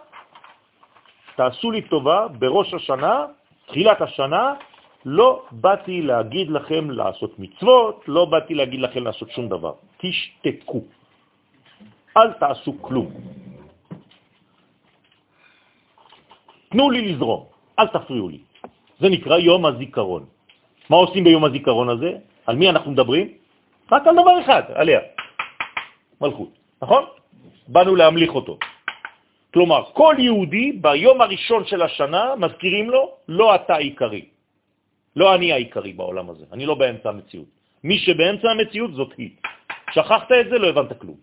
תעשו 1.36 1.70
לי 1.70 1.82
טובה, 1.82 2.28
בראש 2.28 2.74
השנה, 2.74 3.26
תחילת 3.66 4.00
השנה, 4.00 4.54
לא 5.04 5.42
באתי 5.52 6.02
להגיד 6.02 6.50
לכם 6.50 6.90
לעשות 6.90 7.38
מצוות, 7.38 8.04
לא 8.08 8.24
באתי 8.24 8.54
להגיד 8.54 8.80
לכם 8.80 9.02
לעשות 9.04 9.30
שום 9.30 9.48
דבר. 9.48 9.74
תשתקו. 9.98 10.80
אל 12.16 12.32
תעשו 12.32 12.72
כלום. 12.82 13.10
תנו 16.70 16.90
לי 16.90 17.12
לזרום, 17.12 17.42
אל 17.78 17.86
תפריעו 17.86 18.28
לי. 18.28 18.40
זה 19.00 19.08
נקרא 19.08 19.38
יום 19.38 19.66
הזיכרון. 19.66 20.24
מה 20.90 20.96
עושים 20.96 21.24
ביום 21.24 21.44
הזיכרון 21.44 21.88
הזה? 21.88 22.10
על 22.46 22.56
מי 22.56 22.70
אנחנו 22.70 22.90
מדברים? 22.90 23.28
רק 23.92 24.06
על 24.06 24.14
דבר 24.14 24.40
אחד, 24.40 24.62
עליה. 24.74 25.00
מלכות, 26.20 26.52
נכון? 26.82 27.04
באנו 27.68 27.96
להמליך 27.96 28.34
אותו. 28.34 28.58
כלומר, 29.52 29.82
כל 29.92 30.14
יהודי 30.18 30.72
ביום 30.80 31.20
הראשון 31.20 31.66
של 31.66 31.82
השנה 31.82 32.36
מזכירים 32.36 32.90
לו, 32.90 33.02
לא 33.28 33.54
אתה 33.54 33.76
עיקרי. 33.76 34.24
לא 35.16 35.34
אני 35.34 35.52
העיקרי 35.52 35.92
בעולם 35.92 36.30
הזה, 36.30 36.44
אני 36.52 36.66
לא 36.66 36.74
באמצע 36.74 37.08
המציאות. 37.08 37.48
מי 37.84 37.98
שבאמצע 37.98 38.50
המציאות 38.50 38.92
זאת 38.94 39.12
היא. 39.18 39.30
שכחת 39.92 40.32
את 40.32 40.46
זה, 40.50 40.58
לא 40.58 40.66
הבנת 40.68 41.00
כלום. 41.00 41.16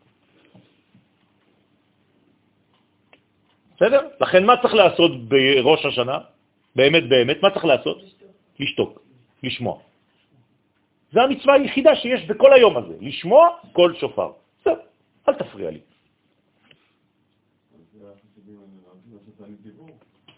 בסדר? 3.76 4.08
לכן 4.22 4.46
מה 4.46 4.62
צריך 4.62 4.74
לעשות 4.74 5.12
בראש 5.30 5.86
השנה? 5.86 6.18
באמת 6.76 7.10
באמת, 7.10 7.38
מה 7.42 7.50
צריך 7.50 7.66
לעשות? 7.66 7.98
לשתוק, 8.60 9.02
לשמוע. 9.44 9.80
זה 11.12 11.22
המצווה 11.22 11.54
היחידה 11.54 11.96
שיש 11.96 12.28
בכל 12.28 12.54
היום 12.54 12.78
הזה, 12.78 12.96
לשמוע 13.02 13.50
כל 13.74 13.94
שופר. 13.96 14.32
זהו, 14.66 14.76
אל 15.30 15.34
תפריע 15.34 15.72
לי. 15.72 15.80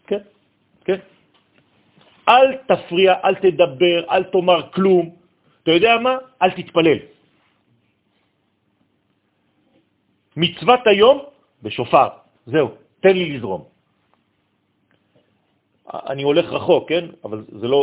כן, 0.08 0.22
כן. 0.86 1.00
אל 2.32 2.48
תפריע, 2.68 3.12
אל 3.24 3.36
תדבר, 3.36 3.98
אל 4.12 4.24
תאמר 4.24 4.72
כלום. 4.72 5.06
אתה 5.64 5.72
יודע 5.72 5.98
מה? 6.00 6.16
אל 6.42 6.52
תתפלל. 6.52 7.00
מצוות 10.38 10.80
היום 10.88 11.18
בשופר, 11.64 12.08
זהו, 12.46 12.68
תן 13.04 13.14
לי 13.14 13.38
לזרום. 13.38 13.64
אני 15.94 16.24
הולך 16.24 16.46
רחוק, 16.46 16.90
כן? 16.90 17.06
אבל 17.24 17.44
זה 17.52 17.68
לא, 17.68 17.82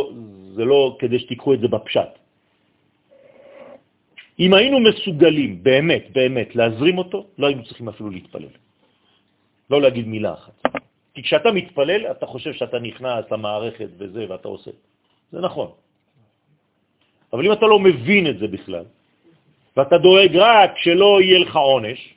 זה 0.57 0.63
לא 0.65 0.97
כדי 0.99 1.19
שתיקחו 1.19 1.53
את 1.53 1.59
זה 1.59 1.67
בפשט. 1.67 2.11
אם 4.39 4.53
היינו 4.53 4.77
מסוגלים 4.79 5.63
באמת, 5.63 6.03
באמת, 6.11 6.55
להזרים 6.55 6.97
אותו, 6.97 7.27
לא 7.37 7.47
היינו 7.47 7.63
צריכים 7.63 7.89
אפילו 7.89 8.09
להתפלל. 8.09 8.53
לא 9.69 9.81
להגיד 9.81 10.07
מילה 10.07 10.33
אחת. 10.33 10.88
כי 11.13 11.23
כשאתה 11.23 11.51
מתפלל, 11.51 12.11
אתה 12.11 12.25
חושב 12.25 12.53
שאתה 12.53 12.79
נכנס 12.79 13.25
למערכת 13.31 13.89
וזה, 13.97 14.25
ואתה 14.29 14.47
עושה. 14.47 14.71
זה 15.31 15.39
נכון. 15.41 15.71
אבל 17.33 17.45
אם 17.45 17.51
אתה 17.53 17.65
לא 17.65 17.79
מבין 17.79 18.27
את 18.27 18.37
זה 18.39 18.47
בכלל, 18.47 18.85
ואתה 19.77 19.97
דואג 19.97 20.35
רק 20.35 20.71
שלא 20.77 21.21
יהיה 21.21 21.39
לך 21.39 21.55
עונש, 21.55 22.13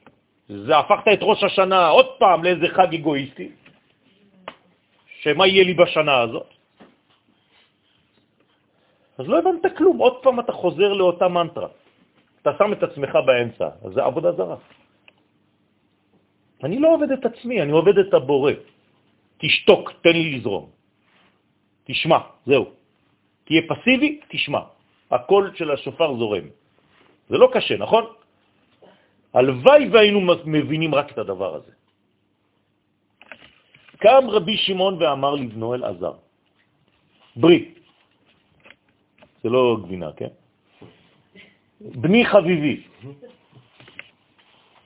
זה 0.49 0.79
הפכת 0.79 1.09
את 1.13 1.19
ראש 1.23 1.43
השנה 1.45 1.89
עוד 1.89 2.07
פעם 2.19 2.45
לאיזה 2.45 2.69
חג 2.69 2.95
אגואיסטי, 2.95 3.49
שמה 5.23 5.47
יהיה 5.47 5.65
לי 5.65 5.75
בשנה 5.75 6.21
הזאת? 6.21 6.51
אז 9.19 9.29
לא 9.29 9.39
הבנת 9.39 9.77
כלום, 9.77 9.99
עוד 9.99 10.23
פעם 10.23 10.41
אתה 10.41 10.53
חוזר 10.53 10.93
לאותה 10.93 11.29
מנטרה. 11.29 11.69
אתה 12.43 12.51
שם 12.59 12.73
את 12.73 12.83
עצמך 12.83 13.13
באמצע, 13.27 13.69
אז 13.85 13.93
זה 13.93 14.03
עבודה 14.03 14.33
זרה. 14.33 14.57
אני 16.65 16.79
לא 16.79 16.95
עובד 16.95 17.11
את 17.11 17.25
עצמי, 17.25 17.63
אני 17.63 17.73
עובד 17.73 17.99
את 17.99 18.15
הבורא. 18.15 18.53
תשתוק, 19.43 19.93
תן 20.07 20.13
לי 20.15 20.39
לזרום. 20.39 20.71
תשמע, 21.85 22.19
זהו. 22.47 22.65
תהיה 23.45 23.63
פסיבי, 23.69 24.21
תשמע. 24.29 24.63
הקול 25.11 25.45
של 25.55 25.71
השופר 25.71 26.17
זורם. 26.17 26.47
זה 27.29 27.37
לא 27.39 27.51
קשה, 27.53 27.77
נכון? 27.77 28.05
הלוואי 29.35 29.89
והיינו 29.89 30.21
מבינים 30.45 30.95
רק 30.95 31.11
את 31.11 31.19
הדבר 31.19 31.55
הזה. 31.55 31.73
קם 33.99 34.25
רבי 34.31 34.57
שמעון 34.57 35.03
ואמר 35.03 35.35
לבנו 35.35 35.75
אלעזר, 35.75 36.13
ברית, 37.37 37.79
זה 39.43 39.49
לא 39.49 39.79
גבינה, 39.83 40.13
כן? 40.17 40.33
בני 41.81 42.27
חביבי, 42.27 42.83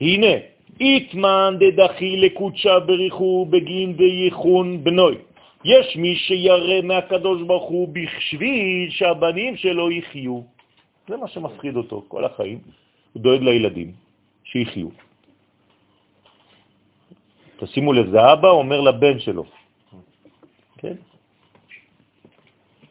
הנה, 0.01 0.33
איתמן 0.79 1.55
דדחי 1.59 2.17
לקודשה 2.17 2.79
בריחו 2.79 3.45
בגין 3.49 3.93
דייחון 3.93 4.83
בנוי. 4.83 5.17
יש 5.65 5.95
מי 5.95 6.15
שירא 6.15 6.81
מהקדוש 6.83 7.41
ברוך 7.41 7.69
הוא 7.69 7.87
בשביל 7.93 8.89
שהבנים 8.89 9.57
שלו 9.57 9.91
יחיו. 9.91 10.41
זה 11.07 11.17
מה 11.17 11.27
שמפחיד 11.27 11.75
אותו 11.75 12.05
כל 12.07 12.25
החיים. 12.25 12.59
הוא 13.13 13.23
דואג 13.23 13.41
לילדים, 13.41 13.91
שיחיו. 14.43 14.89
תשימו 17.57 17.93
לב, 17.93 18.09
זה 18.11 18.33
אבא 18.33 18.49
אומר 18.49 18.81
לבן 18.81 19.19
שלו, 19.19 19.43
כן? 20.77 20.93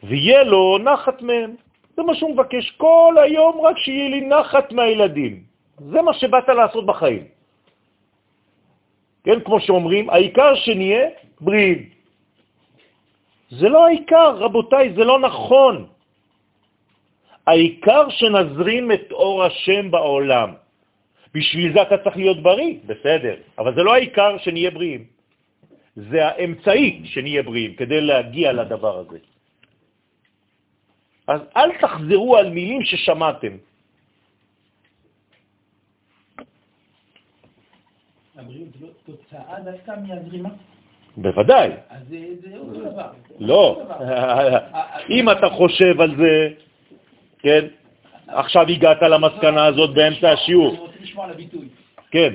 ויהיה 0.03 0.43
לו 0.43 0.77
נחת 0.77 1.21
מהם. 1.21 1.55
זה 1.95 2.03
מה 2.03 2.15
שהוא 2.15 2.33
מבקש 2.33 2.71
כל 2.77 3.15
היום, 3.23 3.61
רק 3.61 3.77
שיהיה 3.77 4.09
לי 4.09 4.21
נחת 4.21 4.71
מהילדים. 4.71 5.43
זה 5.79 6.01
מה 6.01 6.13
שבאת 6.13 6.49
לעשות 6.49 6.85
בחיים. 6.85 7.36
כן, 9.23 9.39
כמו 9.39 9.59
שאומרים, 9.59 10.09
העיקר 10.09 10.55
שנהיה 10.55 11.09
בריאים. 11.41 11.89
זה 13.49 13.69
לא 13.69 13.85
העיקר, 13.85 14.29
רבותיי, 14.37 14.93
זה 14.93 15.03
לא 15.03 15.19
נכון. 15.19 15.87
העיקר 17.47 18.09
שנזרים 18.09 18.91
את 18.91 19.11
אור 19.11 19.43
השם 19.43 19.91
בעולם. 19.91 20.49
בשביל 21.33 21.73
זה 21.73 21.81
אתה 21.81 21.97
צריך 21.97 22.17
להיות 22.17 22.43
בריא, 22.43 22.73
בסדר, 22.85 23.35
אבל 23.57 23.75
זה 23.75 23.83
לא 23.83 23.93
העיקר 23.93 24.37
שנהיה 24.37 24.71
בריאים. 24.71 25.03
זה 25.95 26.25
האמצעי 26.25 27.01
שנהיה 27.05 27.43
בריאים 27.43 27.75
כדי 27.75 28.01
להגיע 28.01 28.53
לדבר 28.53 28.95
הזה. 28.99 29.17
אז 31.27 31.41
אל 31.57 31.69
תחזרו 31.81 32.37
על 32.37 32.49
מילים 32.49 32.83
ששמעתם. 32.83 33.53
הבריאות 38.37 38.69
זו 38.79 38.87
תוצאה 39.05 39.59
דווקא 39.65 39.93
מהזרימה? 40.07 40.49
בוודאי. 41.17 41.69
אז 41.89 42.07
זה 42.09 42.17
זה 42.41 42.57
אותו 42.57 42.79
דבר. 42.91 43.09
לא. 43.39 43.81
אם 45.15 45.29
אתה 45.29 45.49
חושב 45.49 46.01
על 46.01 46.15
זה, 46.17 46.49
כן, 47.39 47.65
עכשיו 48.27 48.65
הגעת 48.69 49.01
למסקנה 49.01 49.65
הזאת 49.65 49.93
באמצע 49.93 50.31
השיעור. 50.31 50.69
אני 50.69 50.79
רוצה 50.79 50.97
לשמוע 51.01 51.25
על 51.25 51.31
הביטוי. 51.31 51.67
כן, 52.11 52.33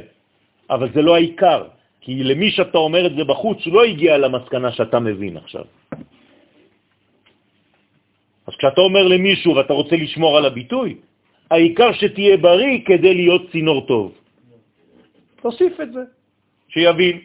אבל 0.70 0.89
זה 0.95 1.03
לא 1.03 1.15
העיקר, 1.15 1.65
כי 2.01 2.24
למי 2.24 2.51
שאתה 2.51 2.79
אומר 2.79 3.07
את 3.07 3.15
זה 3.16 3.24
בחוץ, 3.24 3.66
הוא 3.66 3.74
לא 3.74 3.85
הגיע 3.85 4.19
למסקנה 4.19 4.73
שאתה 4.73 4.99
מבין 4.99 5.37
עכשיו. 5.37 5.65
אז 8.47 8.55
כשאתה 8.59 8.81
אומר 8.81 9.09
למישהו 9.09 9.57
ואתה 9.57 9.73
רוצה 9.73 9.97
לשמור 9.97 10.37
על 10.39 10.45
הביטוי, 10.47 10.97
העיקר 11.51 11.93
שתהיה 11.93 12.37
בריא 12.37 12.79
כדי 12.87 13.15
להיות 13.15 13.51
צינור 13.53 13.87
טוב. 13.87 14.22
תוסיף 15.43 15.81
את 15.81 15.93
זה, 15.93 16.02
שיבין. 16.69 17.20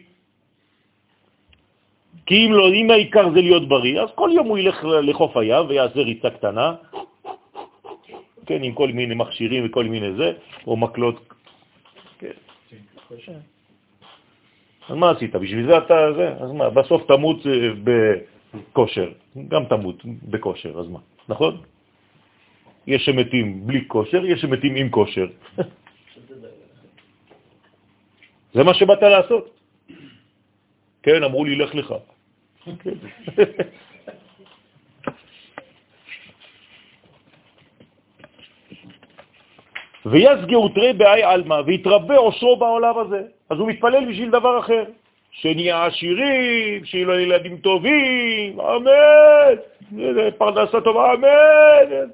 כי 2.26 2.46
אם 2.46 2.52
לא, 2.52 2.72
אם 2.72 2.90
העיקר 2.90 3.30
זה 3.34 3.40
להיות 3.40 3.68
בריא, 3.68 4.00
אז 4.00 4.08
כל 4.14 4.30
יום 4.32 4.46
הוא 4.48 4.58
ילך 4.58 4.84
לחוף 4.84 5.36
הים 5.36 5.66
ויעשה 5.68 6.00
ריצה 6.00 6.30
קטנה, 6.30 6.74
כן, 8.46 8.62
עם 8.62 8.72
כל 8.72 8.88
מיני 8.88 9.14
מכשירים 9.14 9.66
וכל 9.66 9.84
מיני 9.84 10.12
זה, 10.16 10.32
או 10.66 10.76
מקלות. 10.76 11.32
כן. 12.18 12.36
אז 14.88 14.96
מה 14.96 15.10
עשית? 15.10 15.36
בשביל 15.36 15.66
זה 15.66 15.78
אתה 15.78 16.12
זה? 16.16 16.28
אז 16.40 16.50
מה, 16.52 16.70
בסוף 16.70 17.06
תמות 17.06 17.46
אה, 17.46 17.70
בכושר, 17.84 19.08
גם 19.48 19.64
תמות 19.64 20.04
בכושר, 20.04 20.78
אז 20.78 20.88
מה, 20.88 20.98
נכון? 21.28 21.60
יש 22.86 23.04
שמתים 23.04 23.66
בלי 23.66 23.84
כושר, 23.88 24.24
יש 24.24 24.40
שמתים 24.40 24.74
עם 24.74 24.88
כושר. 24.88 25.26
זה 28.54 28.64
מה 28.64 28.74
שבאת 28.74 29.02
לעשות. 29.02 29.58
כן, 31.02 31.22
אמרו 31.22 31.44
לי, 31.44 31.56
לך 31.56 31.74
לך. 31.74 31.94
כן. 32.82 32.94
ויסגרו 40.06 40.68
תרי 40.68 40.92
באי 40.92 41.22
עלמא, 41.22 41.62
ויתרבה 41.66 42.16
עושרו 42.16 42.56
בעולם 42.56 42.98
הזה. 42.98 43.22
אז 43.50 43.58
הוא 43.58 43.68
מתפלל 43.68 44.10
בשביל 44.10 44.30
דבר 44.30 44.58
אחר. 44.58 44.84
שנהיה 45.30 45.86
עשירים, 45.86 46.84
שיהיו 46.84 47.06
לו 47.06 47.18
ילדים 47.18 47.56
טובים, 47.56 48.60
אמן, 48.60 49.54
פרנסה 50.38 50.80
טובה, 50.80 51.14
אמן. 51.14 52.08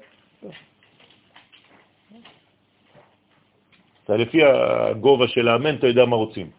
אתה 4.05 4.17
לפי 4.17 4.39
הגובה 4.43 5.27
של 5.27 5.47
האמן, 5.47 5.75
אתה 5.75 5.87
יודע 5.87 6.05
מה 6.05 6.15
רוצים. 6.15 6.49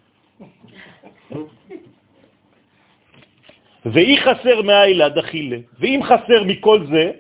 ואי 3.87 4.17
חסר 4.19 4.63
מהאילה 4.63 5.09
דחילה, 5.09 5.57
ואם 5.79 6.01
חסר 6.03 6.45
מכל 6.45 6.87
זה, 6.91 7.13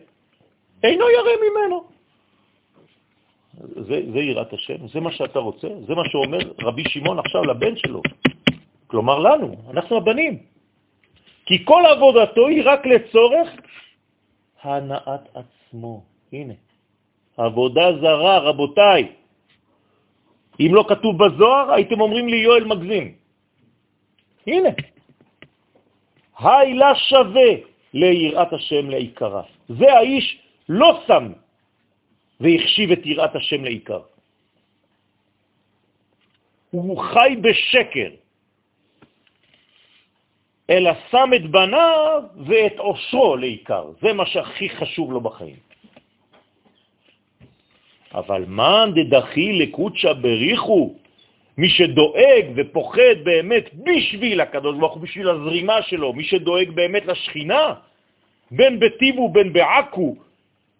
אינו 0.82 1.04
ירא 1.10 1.34
ממנו. 1.46 1.84
זה, 3.86 3.96
זה 4.12 4.18
יראת 4.18 4.52
השם, 4.52 4.88
זה 4.88 5.00
מה 5.00 5.12
שאתה 5.12 5.38
רוצה, 5.38 5.68
זה 5.86 5.94
מה 5.94 6.02
שאומר 6.10 6.38
רבי 6.62 6.84
שמעון 6.88 7.18
עכשיו 7.18 7.44
לבן 7.44 7.76
שלו, 7.76 8.02
כלומר 8.86 9.18
לנו, 9.18 9.56
אנחנו 9.70 9.96
הבנים. 9.96 10.38
כי 11.46 11.64
כל 11.64 11.82
עבודתו 11.86 12.46
היא 12.46 12.62
רק 12.64 12.86
לצורך 12.86 13.48
הנעת 14.62 15.28
עצמו. 15.34 16.02
הנה, 16.32 16.54
עבודה 17.36 17.86
זרה, 18.00 18.38
רבותיי. 18.38 19.08
אם 20.60 20.70
לא 20.74 20.84
כתוב 20.88 21.14
בזוהר, 21.24 21.72
הייתם 21.72 22.00
אומרים 22.00 22.28
לי 22.28 22.36
יואל 22.36 22.64
מגזים. 22.64 23.14
הנה, 24.46 24.68
הילה 26.38 26.94
שווה 26.94 27.50
ליראת 27.94 28.52
השם 28.52 28.90
לעיקרה. 28.90 29.42
זה 29.68 29.92
האיש 29.92 30.26
לא 30.68 31.02
שם 31.06 31.32
והחשיב 32.40 32.90
את 32.92 33.06
יראת 33.06 33.36
השם 33.36 33.64
לעיקר. 33.64 34.00
הוא 36.70 37.02
חי 37.02 37.36
בשקר, 37.40 38.10
אלא 40.70 40.90
שם 41.10 41.30
את 41.36 41.50
בניו 41.50 42.22
ואת 42.46 42.78
עושרו 42.78 43.36
לעיקר. 43.36 43.84
זה 44.02 44.12
מה 44.12 44.26
שהכי 44.26 44.70
חשוב 44.70 45.12
לו 45.12 45.20
בחיים. 45.20 45.65
אבל 48.16 48.44
מאן 48.48 48.90
דדחי 48.94 49.52
לקודשא 49.52 50.12
בריחו, 50.12 50.94
מי 51.58 51.68
שדואג 51.68 52.44
ופוחד 52.56 53.16
באמת 53.24 53.74
בשביל 53.74 54.40
הקדוש 54.40 54.76
ברוך 54.76 54.94
הוא, 54.94 55.02
בשביל 55.02 55.28
הזרימה 55.28 55.82
שלו, 55.82 56.12
מי 56.12 56.24
שדואג 56.24 56.70
באמת 56.70 57.06
לשכינה, 57.06 57.74
בין 58.50 58.80
בטיב 58.80 59.18
ובין 59.18 59.52
בעכו, 59.52 60.16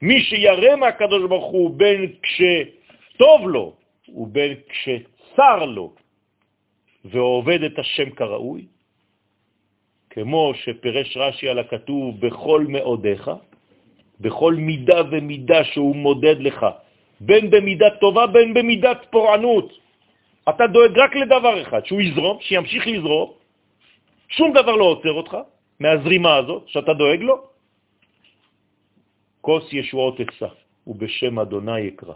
מי 0.02 0.20
שירא 0.20 0.76
מהקדוש 0.76 1.22
ברוך 1.28 1.50
הוא 1.52 1.70
בין 1.76 2.12
כשטוב 2.22 3.48
לו 3.48 3.72
ובין 4.08 4.54
כשצר 4.68 5.64
לו, 5.64 5.92
ועובד 7.04 7.62
את 7.62 7.78
השם 7.78 8.10
כראוי, 8.10 8.66
כמו 10.10 10.52
שפרש 10.54 11.16
רש"י 11.16 11.48
על 11.48 11.58
הכתוב, 11.58 12.20
בכל 12.20 12.64
מאודיך, 12.68 13.30
בכל 14.20 14.54
מידה 14.54 15.00
ומידה 15.10 15.64
שהוא 15.64 15.96
מודד 15.96 16.40
לך, 16.40 16.66
בין 17.20 17.50
במידה 17.50 17.90
טובה, 18.00 18.26
בין 18.26 18.54
במידת 18.54 19.06
פורענות. 19.10 19.68
אתה 20.48 20.66
דואג 20.66 20.98
רק 20.98 21.16
לדבר 21.16 21.62
אחד, 21.62 21.86
שהוא 21.86 22.00
יזרום, 22.00 22.38
שימשיך 22.40 22.86
לזרום, 22.86 23.32
שום 24.28 24.52
דבר 24.52 24.76
לא 24.76 24.84
עוצר 24.84 25.12
אותך 25.12 25.36
מהזרימה 25.80 26.36
הזאת 26.36 26.62
שאתה 26.68 26.92
דואג 26.94 27.20
לו, 27.20 27.36
כוס 29.40 29.72
ישועות 29.72 30.20
אשא, 30.20 30.46
ובשם 30.86 31.38
אדוני 31.38 31.80
יקרא. 31.80 32.14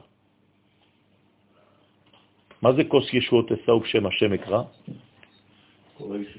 מה 2.63 2.73
זה 2.73 2.85
כוס 2.85 3.15
ישועות 3.15 3.53
אשא 3.53 3.71
ובשם 3.71 4.07
השם 4.07 4.35
יקרא? 4.35 4.63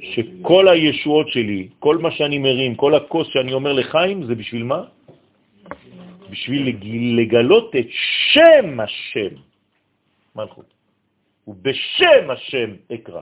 שכל 0.02 0.68
הישועות 0.68 1.28
שלי, 1.30 1.68
כל 1.80 1.98
מה 1.98 2.12
שאני 2.12 2.38
מרים, 2.38 2.76
כל 2.76 2.96
הכוס 2.96 3.28
שאני 3.28 3.54
אומר 3.54 3.74
לחיים, 3.74 4.26
זה 4.26 4.36
בשביל 4.36 4.64
מה? 4.64 4.84
בשביל 6.32 6.62
לגלות 7.20 7.76
את 7.76 7.88
שם 8.32 8.80
השם, 8.80 9.36
מלכות. 10.36 10.70
ובשם 11.48 12.24
השם 12.32 12.70
אקרא. 12.94 13.22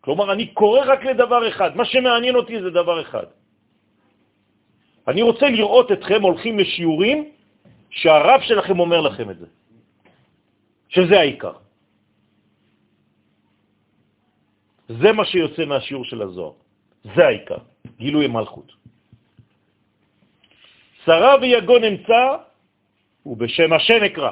כלומר, 0.00 0.32
אני 0.32 0.54
קורא 0.54 0.80
רק 0.86 1.04
לדבר 1.04 1.48
אחד. 1.48 1.76
מה 1.76 1.84
שמעניין 1.84 2.34
אותי 2.34 2.62
זה 2.62 2.70
דבר 2.70 3.02
אחד. 3.02 3.26
אני 5.08 5.22
רוצה 5.22 5.46
לראות 5.50 5.92
אתכם 5.92 6.22
הולכים 6.22 6.58
לשיעורים 6.58 7.18
שהרב 7.90 8.40
שלכם 8.40 8.80
אומר 8.80 9.00
לכם 9.00 9.30
את 9.30 9.38
זה, 9.38 9.46
שזה 10.88 11.20
העיקר. 11.20 11.52
זה 14.88 15.12
מה 15.12 15.24
שיוצא 15.24 15.64
מהשיעור 15.66 16.04
של 16.04 16.22
הזוהר, 16.22 16.52
זה 17.14 17.26
העיקר, 17.26 17.58
גילוי 17.98 18.26
מלכות. 18.26 18.79
צרה 21.10 21.36
ויגון 21.40 21.84
אמצא, 21.84 22.36
ובשם 23.26 23.72
השם 23.72 24.04
אקרא. 24.04 24.30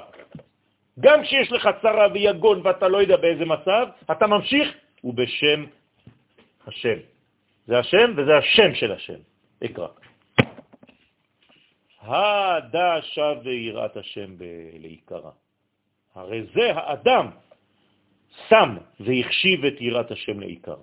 גם 1.01 1.23
כשיש 1.23 1.53
לך 1.53 1.69
צרה 1.83 2.07
ויגון 2.15 2.61
ואתה 2.65 2.89
לא 2.89 2.99
יודע 3.03 3.17
באיזה 3.17 3.45
מצב, 3.45 3.87
אתה 4.11 4.27
ממשיך, 4.27 4.69
ובשם 5.05 5.65
השם. 6.67 6.99
זה 7.67 7.79
השם 7.79 8.15
וזה 8.17 8.37
השם 8.37 8.75
של 8.75 8.93
השם, 8.93 9.21
אקרא. 9.65 9.89
שב 13.03 13.37
ויראת 13.45 13.97
השם 13.97 14.31
לעיקרה. 14.79 15.31
הרי 16.15 16.43
זה 16.55 16.73
האדם 16.75 17.27
שם 18.49 18.77
והחשיב 19.01 19.65
את 19.65 19.81
יראת 19.81 20.11
השם 20.11 20.41
לעיקר. 20.41 20.79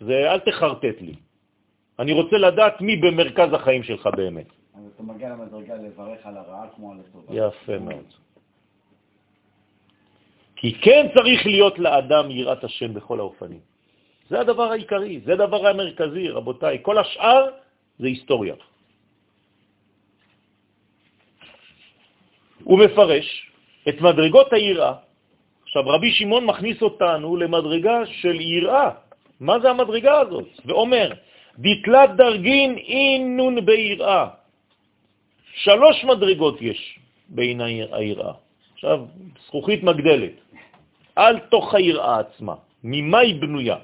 זה, 0.00 0.32
אל 0.32 0.40
תחרטט 0.40 1.00
לי. 1.00 1.14
אני 2.00 2.12
רוצה 2.12 2.36
לדעת 2.38 2.80
מי 2.80 2.96
במרכז 2.96 3.52
החיים 3.52 3.82
שלך 3.82 4.06
באמת. 4.16 4.48
אז 4.74 4.82
אתה 4.94 5.02
מגיע 5.02 5.28
למדרגה 5.28 5.74
לברך 5.76 6.26
על 6.26 6.36
הרעה 6.36 6.66
כמו 6.76 6.92
על 6.92 6.98
הטובה. 7.00 7.34
יפה 7.34 7.78
מאוד. 7.78 8.08
כי 10.56 10.74
כן 10.80 11.06
צריך 11.14 11.46
להיות 11.46 11.78
לאדם 11.78 12.30
יראת 12.30 12.64
השם 12.64 12.94
בכל 12.94 13.18
האופנים. 13.20 13.60
זה 14.28 14.40
הדבר 14.40 14.72
העיקרי, 14.72 15.20
זה 15.24 15.32
הדבר 15.32 15.66
המרכזי, 15.66 16.28
רבותיי. 16.28 16.78
כל 16.82 16.98
השאר 16.98 17.42
זה 17.98 18.06
היסטוריה. 18.06 18.54
הוא 22.64 22.78
מפרש 22.78 23.28
את 23.88 24.00
מדרגות 24.00 24.52
היראה. 24.52 24.94
עכשיו, 25.62 25.82
רבי 25.86 26.12
שמעון 26.12 26.44
מכניס 26.44 26.82
אותנו 26.82 27.36
למדרגה 27.36 28.06
של 28.06 28.40
יראה. 28.40 28.90
מה 29.40 29.60
זה 29.60 29.70
המדרגה 29.70 30.20
הזאת? 30.20 30.48
ואומר, 30.64 31.12
דתלת 31.58 32.10
דרגין 32.16 32.78
אינון 32.78 33.66
ביראה. 33.66 34.28
שלוש 35.54 36.04
מדרגות 36.04 36.62
יש 36.62 36.98
בין 37.28 37.60
היראה. 37.60 38.32
עכשיו, 38.74 39.00
זכוכית 39.46 39.82
מגדלת, 39.82 40.32
על 41.16 41.38
תוך 41.38 41.74
היראה 41.74 42.18
עצמה. 42.20 42.54
ממה 42.84 43.18
היא 43.18 43.40
בנויה? 43.40 43.76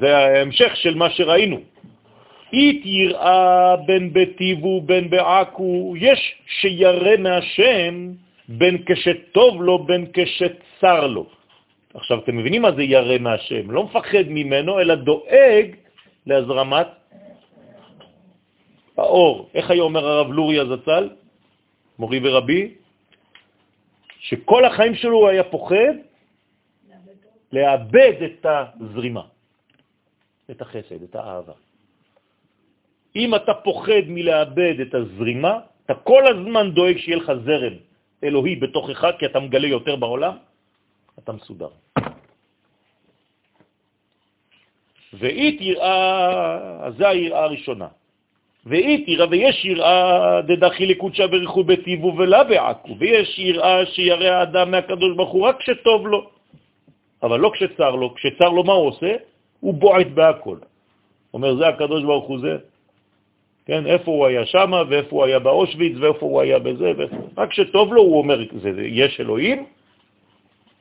זה 0.00 0.16
ההמשך 0.16 0.76
של 0.76 0.94
מה 0.94 1.10
שראינו. 1.10 1.60
אית 2.52 2.82
יראה 2.86 3.76
בין 3.76 4.12
בטיב 4.12 4.64
ובין 4.64 5.10
בעכו, 5.10 5.94
יש 5.96 6.20
שירא 6.60 7.16
מהשם 7.18 8.12
בין 8.48 8.84
כשטוב 8.86 9.62
לו 9.62 9.84
בין 9.84 10.06
כשצר 10.12 11.06
לו. 11.06 11.37
עכשיו, 11.94 12.18
אתם 12.18 12.36
מבינים 12.36 12.62
מה 12.62 12.72
זה 12.72 12.82
ירא 12.82 13.18
מהשם? 13.18 13.70
לא 13.70 13.84
מפחד 13.84 14.24
ממנו, 14.28 14.80
אלא 14.80 14.94
דואג 14.94 15.66
להזרמת 16.26 16.86
האור. 18.96 19.50
איך 19.54 19.70
היה 19.70 19.82
אומר 19.82 20.06
הרב 20.06 20.32
לוריה 20.32 20.64
זצ"ל, 20.64 21.10
מורי 21.98 22.20
ורבי? 22.22 22.74
שכל 24.18 24.64
החיים 24.64 24.94
שלו 24.94 25.28
היה 25.28 25.44
פוחד 25.44 25.94
לאבד 27.52 28.12
את 28.24 28.46
הזרימה, 28.46 29.24
את 30.50 30.60
החסד, 30.60 31.02
את 31.02 31.14
האהבה. 31.16 31.52
אם 33.16 33.34
אתה 33.34 33.54
פוחד 33.54 34.04
מלאבד 34.06 34.80
את 34.80 34.94
הזרימה, 34.94 35.54
אתה 35.84 35.94
כל 35.94 36.26
הזמן 36.26 36.70
דואג 36.70 36.96
שיהיה 36.98 37.16
לך 37.16 37.32
זרם 37.44 37.74
אלוהי 38.24 38.56
בתוכך, 38.56 39.04
כי 39.18 39.26
אתה 39.26 39.40
מגלה 39.40 39.66
יותר 39.66 39.96
בעולם, 39.96 40.36
אתה 41.18 41.32
מסודר. 41.32 41.68
ואית 45.12 45.60
יראה, 45.60 46.90
זה 46.98 47.08
היראה 47.08 47.44
הראשונה. 47.44 47.88
ואית 48.66 49.08
יראה, 49.08 49.26
ויש 49.30 49.64
יראה 49.64 50.42
דדחי 50.42 50.86
לקודשה 50.86 51.26
בריחו 51.26 51.64
בטיבו 51.64 52.16
ולה 52.16 52.44
בעכו, 52.44 52.96
ויש 52.98 53.38
יראה 53.38 53.86
שירא 53.86 54.26
האדם 54.26 54.70
מהקדוש 54.70 55.16
ברוך 55.16 55.32
הוא 55.32 55.46
רק 55.46 55.56
כשטוב 55.58 56.06
לו, 56.06 56.30
אבל 57.22 57.40
לא 57.40 57.50
כשצר 57.54 57.90
לו. 57.90 58.14
כשצר 58.14 58.48
לו 58.48 58.64
מה 58.64 58.72
הוא 58.72 58.86
עושה? 58.86 59.12
הוא 59.60 59.74
בועט 59.74 60.06
בהכל. 60.06 60.56
אומר, 61.34 61.56
זה 61.56 61.68
הקדוש 61.68 62.04
ברוך 62.04 62.26
הוא 62.28 62.38
זה. 62.38 62.56
כן, 63.66 63.86
איפה 63.86 64.10
הוא 64.10 64.26
היה 64.26 64.46
שם, 64.46 64.72
ואיפה 64.88 65.16
הוא 65.16 65.24
היה 65.24 65.38
באושוויץ, 65.38 65.96
ואיפה 66.00 66.26
הוא 66.26 66.40
היה 66.40 66.58
בזה, 66.58 66.92
ואיפה... 66.96 67.16
רק 67.36 67.50
כשטוב 67.50 67.94
לו 67.94 68.02
הוא 68.02 68.18
אומר, 68.18 68.38
זה, 68.62 68.70
יש 68.84 69.20
אלוהים, 69.20 69.66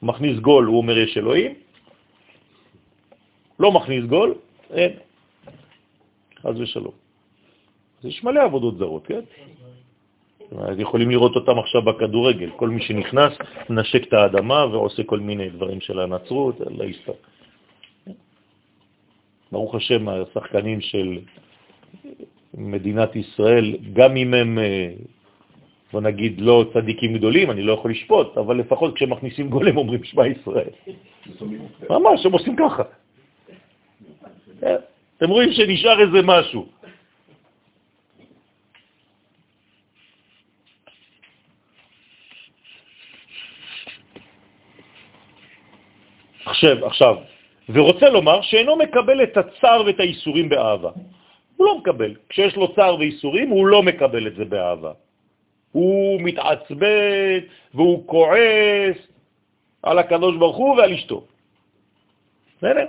מכניס 0.02 0.40
גול, 0.40 0.66
הוא 0.66 0.78
אומר 0.78 0.98
יש 0.98 1.18
אלוהים, 1.18 1.54
לא 3.60 3.72
מכניס 3.72 4.06
גול, 4.06 4.36
אין. 4.72 4.92
חז 6.42 6.60
ושלום. 6.60 6.94
אז 8.00 8.06
יש 8.06 8.24
מלא 8.24 8.44
עבודות 8.44 8.78
זרות, 8.78 9.08
כן? 9.08 9.22
אז 10.58 10.80
יכולים 10.80 11.10
לראות 11.10 11.36
אותם 11.36 11.60
עכשיו 11.60 11.82
בכדורגל. 11.82 12.50
כל 12.56 12.70
מי 12.70 12.82
שנכנס, 12.82 13.34
נשק 13.70 14.08
את 14.08 14.14
האדמה 14.14 14.66
ועושה 14.66 15.04
כל 15.04 15.20
מיני 15.20 15.50
דברים 15.50 15.82
של 15.82 16.00
הנצרות, 16.00 16.56
לא 16.60 16.84
יסתר. 16.84 17.14
ברוך 19.52 19.76
השם, 19.76 20.08
השחקנים 20.10 20.82
של 20.82 21.20
מדינת 22.54 23.16
ישראל, 23.16 23.78
גם 23.94 24.18
אם 24.18 24.34
הם, 24.34 24.60
אה, 24.60 24.92
בוא 25.94 26.02
נגיד, 26.02 26.42
לא 26.42 26.66
צדיקים 26.74 27.14
גדולים, 27.18 27.52
אני 27.52 27.64
לא 27.64 27.74
יכול 27.74 27.92
לשפוט, 27.92 28.38
אבל 28.38 28.58
לפחות 28.58 28.96
כשמכניסים 28.96 29.50
גול 29.50 29.68
הם 29.68 29.78
אומרים 29.78 30.04
שמע 30.04 30.28
ישראל. 30.28 30.70
ממש, 31.90 32.26
הם 32.26 32.32
עושים 32.32 32.56
ככה. 32.56 32.84
אתם 35.18 35.30
רואים 35.30 35.52
שנשאר 35.52 36.00
איזה 36.02 36.20
משהו. 36.24 36.66
עכשיו, 46.46 46.86
עכשיו, 46.86 47.16
ורוצה 47.70 48.10
לומר 48.10 48.42
שאינו 48.42 48.76
מקבל 48.76 49.24
את 49.24 49.38
הצער 49.38 49.84
ואת 49.86 50.00
האיסורים 50.00 50.50
באהבה. 50.50 50.92
הוא 51.58 51.66
לא 51.66 51.78
מקבל. 51.78 52.16
כשיש 52.30 52.56
לו 52.56 52.76
צער 52.76 52.96
ואיסורים, 53.00 53.50
הוא 53.50 53.68
לא 53.68 53.84
מקבל 53.84 54.28
את 54.28 54.36
זה 54.36 54.46
באהבה. 54.46 54.92
הוא 55.72 56.22
מתעצבן 56.22 57.40
והוא 57.74 58.08
כועס 58.08 58.98
על 59.84 60.00
הקדוש 60.00 60.36
ברוך 60.38 60.58
הוא 60.58 60.78
ועל 60.78 60.94
אשתו. 60.94 61.28
בסדר? 62.58 62.86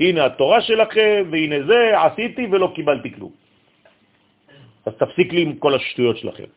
הנה 0.00 0.26
התורה 0.26 0.60
שלכם, 0.62 1.28
והנה 1.30 1.66
זה, 1.66 2.00
עשיתי 2.00 2.46
ולא 2.46 2.72
קיבלתי 2.74 3.14
כלום. 3.14 3.32
אז 4.86 4.92
תפסיק 4.98 5.32
לי 5.32 5.42
עם 5.42 5.56
כל 5.58 5.74
השטויות 5.74 6.18
שלכם. 6.18 6.50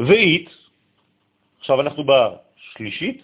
ואית, 0.00 0.48
עכשיו 1.60 1.80
אנחנו 1.80 2.04
בשלישית, 2.04 3.22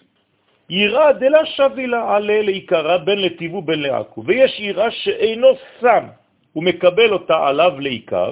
יראה 0.69 1.13
דלה 1.13 1.45
שבילה 1.45 2.15
עלה 2.15 2.41
לעיקרה 2.41 2.97
בין 2.97 3.19
לטיבו 3.21 3.61
בין 3.61 3.79
לעכו, 3.81 4.23
ויש 4.25 4.59
יראה 4.59 4.91
שאינו 4.91 5.47
שם, 5.81 6.05
הוא 6.57 6.63
מקבל 6.63 7.13
אותה 7.13 7.47
עליו 7.47 7.79
לעיקר, 7.79 8.31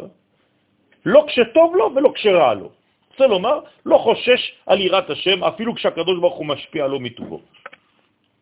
לא 1.06 1.26
כשטוב 1.28 1.76
לו 1.76 1.92
ולא 1.96 2.12
כשרע 2.16 2.54
לו. 2.54 2.70
רוצה 3.12 3.28
לומר, 3.28 3.60
לא 3.86 3.98
חושש 3.98 4.42
על 4.66 4.82
יראת 4.82 5.10
השם, 5.10 5.44
אפילו 5.44 5.76
כשהקדוש 5.76 6.18
ברוך 6.20 6.38
הוא 6.38 6.46
משפיע 6.46 6.88
לו 6.88 7.00
מטובו. 7.00 7.42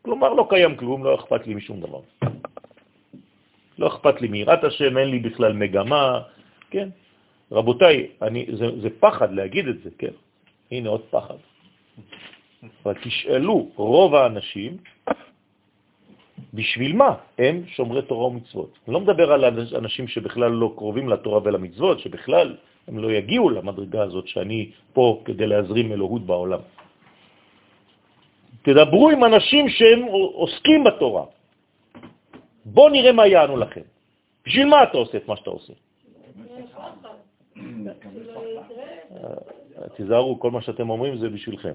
כלומר, 0.01 0.33
לא 0.33 0.47
קיים 0.49 0.79
כלום, 0.79 1.03
לא 1.03 1.15
אכפת 1.15 1.47
לי 1.47 1.53
משום 1.53 1.83
דבר. 1.83 1.99
לא 3.77 3.87
אכפת 3.87 4.21
לי 4.21 4.27
מיראת 4.27 4.63
השם, 4.63 4.97
אין 4.97 5.07
לי 5.07 5.19
בכלל 5.19 5.53
מגמה, 5.53 6.31
כן? 6.71 6.89
רבותיי, 7.51 8.23
אני, 8.23 8.55
זה, 8.55 8.79
זה 8.87 8.89
פחד 9.03 9.35
להגיד 9.35 9.67
את 9.67 9.83
זה, 9.83 9.89
כן? 9.99 10.15
הנה 10.71 10.89
עוד 10.89 11.03
פחד. 11.11 11.43
אבל 12.83 12.93
תשאלו, 13.03 13.67
רוב 13.75 14.15
האנשים, 14.15 14.77
בשביל 16.53 16.95
מה 16.95 17.15
הם 17.37 17.63
שומרי 17.67 18.01
תורה 18.01 18.27
ומצוות? 18.27 18.71
אני 18.87 18.93
לא 18.93 18.99
מדבר 18.99 19.31
על 19.31 19.43
אנשים 19.75 20.07
שבכלל 20.07 20.51
לא 20.51 20.73
קרובים 20.77 21.09
לתורה 21.09 21.39
ולמצוות, 21.43 21.99
שבכלל 21.99 22.55
הם 22.87 22.99
לא 22.99 23.11
יגיעו 23.11 23.49
למדרגה 23.49 24.01
הזאת 24.03 24.27
שאני 24.27 24.71
פה 24.93 25.21
כדי 25.25 25.47
להזרים 25.47 25.91
אלוהות 25.91 26.25
בעולם. 26.25 26.59
תדברו 28.61 29.09
עם 29.09 29.23
אנשים 29.23 29.69
שהם 29.69 30.01
עוסקים 30.33 30.83
בתורה. 30.83 31.25
בואו 32.65 32.89
נראה 32.89 33.11
מה 33.11 33.27
יענו 33.27 33.57
לכם. 33.57 33.81
בשביל 34.45 34.67
מה 34.67 34.83
אתה 34.83 34.97
עושה 34.97 35.17
את 35.17 35.27
מה 35.27 35.35
שאתה 35.35 35.49
עושה? 35.49 35.73
תיזהרו, 39.95 40.39
כל 40.39 40.51
מה 40.51 40.61
שאתם 40.61 40.89
אומרים 40.89 41.17
זה 41.17 41.29
בשבילכם. 41.29 41.73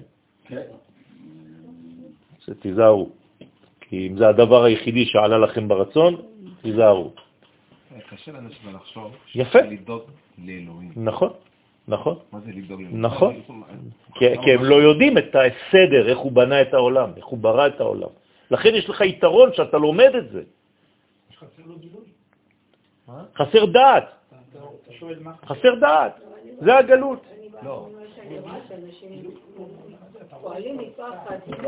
תיזהרו. 2.59 3.09
כי 3.89 4.07
אם 4.07 4.17
זה 4.17 4.27
הדבר 4.27 4.63
היחידי 4.63 5.05
שעלה 5.05 5.37
לכם 5.37 5.67
ברצון, 5.67 6.15
תיזהרו. 6.61 7.11
קשה 8.09 8.31
לאנשים 8.31 8.75
לחשוב. 8.75 9.15
יפה. 9.35 9.59
לדאוג 9.59 10.01
לאלוהים. 10.37 10.91
נכון. 10.95 11.29
נכון. 11.87 12.15
מה 12.31 12.39
זה 12.39 12.51
לבדוק 12.51 12.79
לאלוהים? 12.79 13.01
נכון. 13.01 13.33
כי 14.13 14.51
הם 14.53 14.63
לא 14.63 14.75
יודעים 14.75 15.17
את 15.17 15.35
הסדר, 15.35 16.09
איך 16.09 16.17
הוא 16.17 16.31
בנה 16.31 16.61
את 16.61 16.73
העולם, 16.73 17.09
איך 17.17 17.25
הוא 17.25 17.39
ברא 17.39 17.67
את 17.67 17.79
העולם. 17.79 18.09
לכן 18.51 18.75
יש 18.75 18.89
לך 18.89 19.01
יתרון 19.01 19.49
שאתה 19.53 19.77
לומד 19.77 20.11
את 20.17 20.29
זה. 20.31 20.43
חסר 23.35 23.65
דעת. 23.65 24.05
חסר 25.45 25.75
דעת. 25.79 26.13
זה 26.59 26.77
הגלות. 26.77 27.21
לא. 27.63 27.89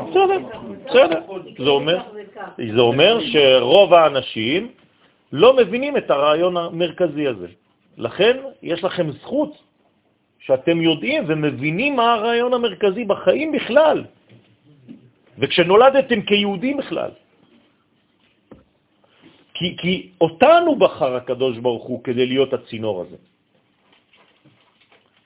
בסדר, 0.08 0.38
בסדר. 0.84 1.20
זה 2.74 2.80
אומר 2.80 3.18
שרוב 3.20 3.94
האנשים 3.94 4.72
לא 5.32 5.56
מבינים 5.56 5.96
את 5.96 6.10
הרעיון 6.10 6.56
המרכזי 6.56 7.26
הזה. 7.26 7.48
לכן 7.96 8.36
יש 8.62 8.84
לכם 8.84 9.10
זכות 9.10 9.52
שאתם 10.38 10.82
יודעים 10.82 11.24
ומבינים 11.28 11.96
מה 11.96 12.14
הרעיון 12.14 12.54
המרכזי 12.54 13.04
בחיים 13.04 13.52
בכלל, 13.52 14.04
וכשנולדתם 15.38 16.22
כיהודים 16.22 16.76
בכלל. 16.76 17.10
כי, 19.54 19.76
כי 19.76 20.10
אותנו 20.20 20.76
בחר 20.76 21.16
הקדוש 21.16 21.58
ברוך 21.58 21.84
הוא 21.84 22.04
כדי 22.04 22.26
להיות 22.26 22.52
הצינור 22.52 23.00
הזה. 23.00 23.16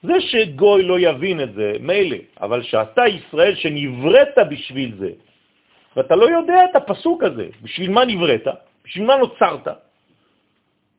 זה 0.07 0.21
שגוי 0.21 0.83
לא 0.83 0.97
יבין 1.01 1.41
את 1.41 1.53
זה, 1.55 1.73
מילא, 1.81 2.17
אבל 2.41 2.63
שאתה 2.63 3.05
ישראל 3.07 3.55
שנבראת 3.55 4.39
בשביל 4.51 4.97
זה, 4.99 5.11
ואתה 5.97 6.15
לא 6.17 6.27
יודע 6.31 6.59
את 6.71 6.77
הפסוק 6.77 7.23
הזה, 7.23 7.47
בשביל 7.63 7.91
מה 7.91 8.05
נבראת, 8.05 8.47
בשביל 8.85 9.05
מה 9.05 9.17
נוצרת, 9.17 9.69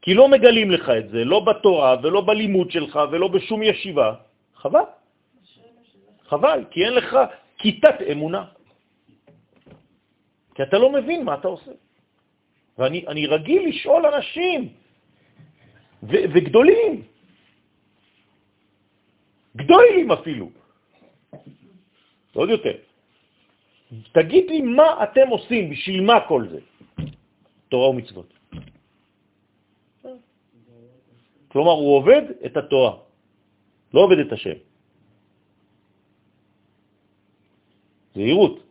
כי 0.02 0.14
לא 0.14 0.28
מגלים 0.28 0.72
לך 0.72 0.90
את 0.90 1.10
זה, 1.10 1.26
לא 1.26 1.40
בתורה 1.40 1.96
ולא 2.04 2.22
בלימוד 2.22 2.72
שלך 2.72 3.00
ולא 3.12 3.28
בשום 3.28 3.64
ישיבה. 3.64 4.14
חבל. 4.56 4.88
חבל, 6.28 6.60
כי 6.72 6.86
אין 6.86 6.94
לך 6.94 7.18
כיתת 7.58 7.98
אמונה. 8.12 8.44
כי 10.56 10.64
אתה 10.64 10.78
לא 10.78 10.90
מבין 10.92 11.24
מה 11.24 11.34
אתה 11.34 11.48
עושה. 11.48 11.72
ואני 12.78 13.26
רגיל 13.28 13.68
לשאול 13.68 14.06
אנשים, 14.06 14.70
וגדולים, 16.04 17.04
גדולים 19.58 20.12
אפילו. 20.12 20.50
עוד 22.34 22.50
יותר. 22.50 22.78
תגיד 24.12 24.46
לי 24.50 24.62
מה 24.62 25.04
אתם 25.04 25.28
עושים, 25.30 25.70
בשביל 25.70 26.02
מה 26.02 26.28
כל 26.28 26.42
זה? 26.50 26.60
תורה 27.70 27.90
ומצוות. 27.90 28.34
כלומר, 31.48 31.72
הוא 31.72 31.96
עובד 31.98 32.22
את 32.46 32.58
התורה, 32.58 32.94
לא 33.94 34.00
עובד 34.02 34.20
את 34.20 34.32
השם. 34.32 34.58
זהירות. 38.14 38.64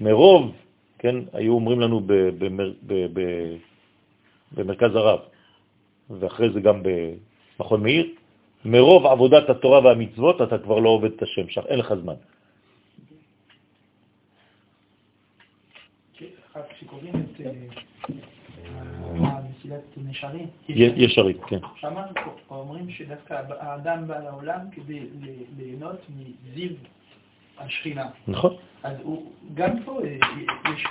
מרוב, 0.00 0.56
כן, 0.98 1.16
היו 1.32 1.52
אומרים 1.52 1.80
לנו 1.80 2.00
במר, 2.38 2.72
במרכז 4.52 4.92
הרב, 4.94 5.20
ואחרי 6.10 6.50
זה 6.50 6.60
גם 6.60 6.82
במכון 6.82 7.82
מאיר, 7.82 8.06
מרוב 8.64 9.06
עבודת 9.06 9.50
התורה 9.50 9.84
והמצוות 9.84 10.42
אתה 10.42 10.58
כבר 10.58 10.78
לא 10.78 10.88
עובד 10.88 11.12
את 11.12 11.22
השם 11.22 11.48
שם, 11.48 11.60
אין 11.68 11.78
לך 11.78 11.94
זמן. 11.94 12.14
כשקוראים 16.68 17.14
את 17.14 17.40
מסילת 19.50 19.82
נשרים, 19.96 20.46
ישרים, 20.68 21.36
כן. 21.48 21.58
שם 21.76 21.94
אומרים 22.50 22.90
שדווקא 22.90 23.42
האדם 23.60 24.08
בא 24.08 24.18
לעולם 24.18 24.70
כדי 24.72 25.00
ליהנות 25.56 26.00
מזיו 26.16 26.70
השכינה. 27.58 28.06
נכון. 28.28 28.56
אז 28.82 28.96
הוא, 29.02 29.32
גם 29.54 29.82
פה 29.84 30.00
יש... 30.06 30.84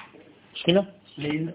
שכינה. 0.54 0.82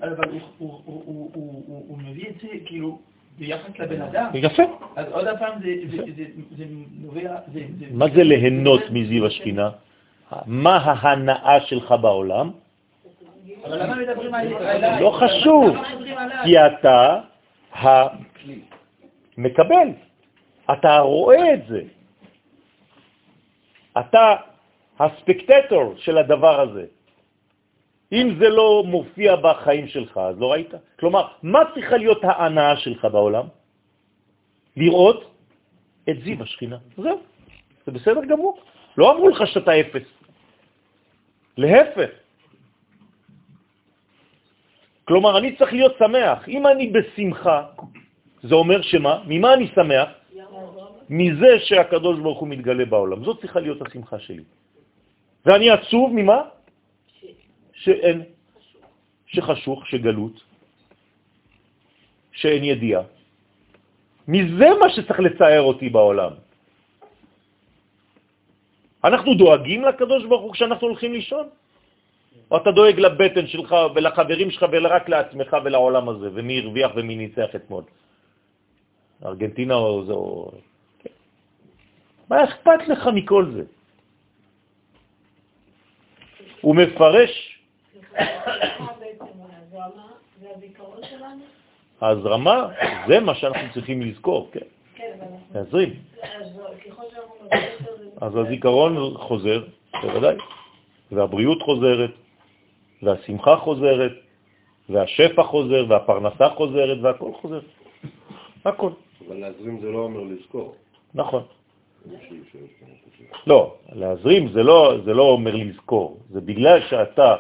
אבל 0.01 0.39
הוא 0.83 1.99
מביא 1.99 2.29
את 2.29 2.35
זה 2.43 2.49
כאילו 2.67 2.99
ביחס 3.39 3.79
לבן 3.79 4.03
אדם. 4.03 4.31
יפה. 4.35 4.63
אז 4.97 5.07
עוד 5.11 5.27
פעם 5.39 5.53
זה 6.57 6.65
נובע... 7.01 7.37
מה 7.91 8.07
זה 8.15 8.25
ליהנות 8.25 8.83
מזיו 8.91 9.27
השכינה? 9.27 9.71
מה 10.47 10.77
ההנאה 10.77 11.61
שלך 11.61 11.95
בעולם? 12.01 12.51
אבל 13.65 13.83
למה 13.83 13.95
מדברים 13.95 14.35
על... 14.35 14.49
לא 15.01 15.11
חשוב, 15.11 15.77
כי 16.45 16.59
אתה 16.59 17.21
המקבל, 19.37 19.89
אתה 20.73 20.99
רואה 20.99 21.55
את 21.55 21.67
זה. 21.69 21.83
אתה 23.99 24.35
הספקטטור 24.99 25.95
של 25.97 26.19
הדבר 26.19 26.61
הזה. 26.61 26.85
אם 28.15 28.39
זה 28.39 28.49
לא 28.49 28.83
מופיע 28.87 29.37
בחיים 29.37 29.87
שלך, 29.89 30.15
אז 30.19 30.39
לא 30.39 30.53
ראית. 30.53 30.71
כלומר, 31.01 31.43
מה 31.43 31.61
צריכה 31.75 31.97
להיות 31.97 32.21
ההנאה 32.23 32.77
שלך 32.77 33.05
בעולם? 33.05 33.47
לראות 34.77 35.21
את 36.11 36.17
זיו 36.25 36.43
השכינה. 36.43 36.79
זהו, 36.97 37.19
זה 37.87 37.91
בסדר 37.93 38.25
גמור. 38.25 38.59
לא 38.97 39.13
אמרו 39.13 39.29
לך 39.29 39.47
שאתה 39.47 39.81
אפס. 39.81 40.07
להפך. 41.59 42.11
כלומר, 45.05 45.39
אני 45.39 45.57
צריך 45.57 45.73
להיות 45.73 45.95
שמח. 45.99 46.49
אם 46.49 46.63
אני 46.67 46.85
בשמחה, 46.91 47.59
זה 48.43 48.55
אומר 48.55 48.83
שמה? 48.83 49.27
ממה 49.27 49.55
אני 49.55 49.67
שמח? 49.75 50.09
מזה 51.11 51.59
שהקדוש 51.59 52.19
ברוך 52.19 52.39
הוא 52.39 52.49
מתגלה 52.49 52.85
בעולם. 52.85 53.25
זאת 53.25 53.41
צריכה 53.41 53.61
להיות 53.61 53.83
השמחה 53.83 54.19
שלי. 54.19 54.45
ואני 55.47 55.71
עצוב 55.71 56.13
ממה? 56.15 56.54
שאין, 57.85 58.19
שחשוך, 59.27 59.87
שגלות, 59.87 60.37
שאין 62.33 62.65
ידיעה. 62.65 63.03
מזה 64.29 64.69
מה 64.81 64.89
שצריך 64.91 65.21
לצייר 65.21 65.63
אותי 65.63 65.89
בעולם. 65.93 66.33
אנחנו 69.05 69.35
דואגים 69.35 69.85
לקדוש 69.85 70.25
ברוך 70.25 70.43
הוא 70.43 70.53
כשאנחנו 70.53 70.87
הולכים 70.87 71.13
לישון? 71.13 71.47
או 72.51 72.57
אתה 72.57 72.71
דואג 72.73 72.97
לבטן 73.01 73.47
שלך 73.47 73.71
ולחברים 73.95 74.49
שלך 74.51 74.63
ורק 74.73 75.09
לעצמך 75.09 75.51
ולעולם 75.65 76.05
הזה, 76.09 76.29
ומי 76.33 76.61
הרוויח 76.61 76.91
ומי 76.97 77.15
ניצח 77.17 77.51
אתמול? 77.57 77.85
ארגנטינה 79.25 79.75
או 79.75 80.05
זה 80.07 80.13
או... 80.13 80.53
מה 82.33 82.45
אכפת 82.45 82.89
לך 82.89 83.03
מכל 83.15 83.45
זה? 83.53 83.65
הוא 86.61 86.77
מפרש... 86.77 87.54
ההזרמה 92.01 92.69
זה 93.09 93.21
מה 93.21 93.35
שאנחנו 93.35 93.73
צריכים 93.75 94.03
לזכור, 94.03 94.49
כן. 94.53 94.61
להזרים. 95.55 95.95
אז 98.21 98.37
הזיכרון 98.37 99.15
חוזר, 99.17 99.65
בוודאי, 100.03 100.37
והבריאות 101.13 101.63
חוזרת, 101.63 102.11
והשמחה 103.03 103.57
חוזרת, 103.57 104.13
והשפע 104.89 105.43
חוזר, 105.43 105.85
והפרנסה 105.89 106.49
חוזרת, 106.49 106.99
והכל 107.03 107.33
חוזר. 107.41 107.61
הכל. 108.65 108.91
אבל 109.29 109.37
להזרים 109.37 109.81
זה 109.81 109.91
לא 109.91 109.99
אומר 109.99 110.21
לזכור. 110.21 110.75
נכון. 111.15 111.43
לא, 113.47 113.75
להזרים 113.93 114.49
זה 114.49 114.63
לא, 114.63 114.95
זה 115.05 115.15
לא 115.15 115.23
אומר 115.23 115.57
לזכור, 115.57 116.19
זה 116.31 116.41
בגלל 116.41 116.81
שאתה 116.89 117.37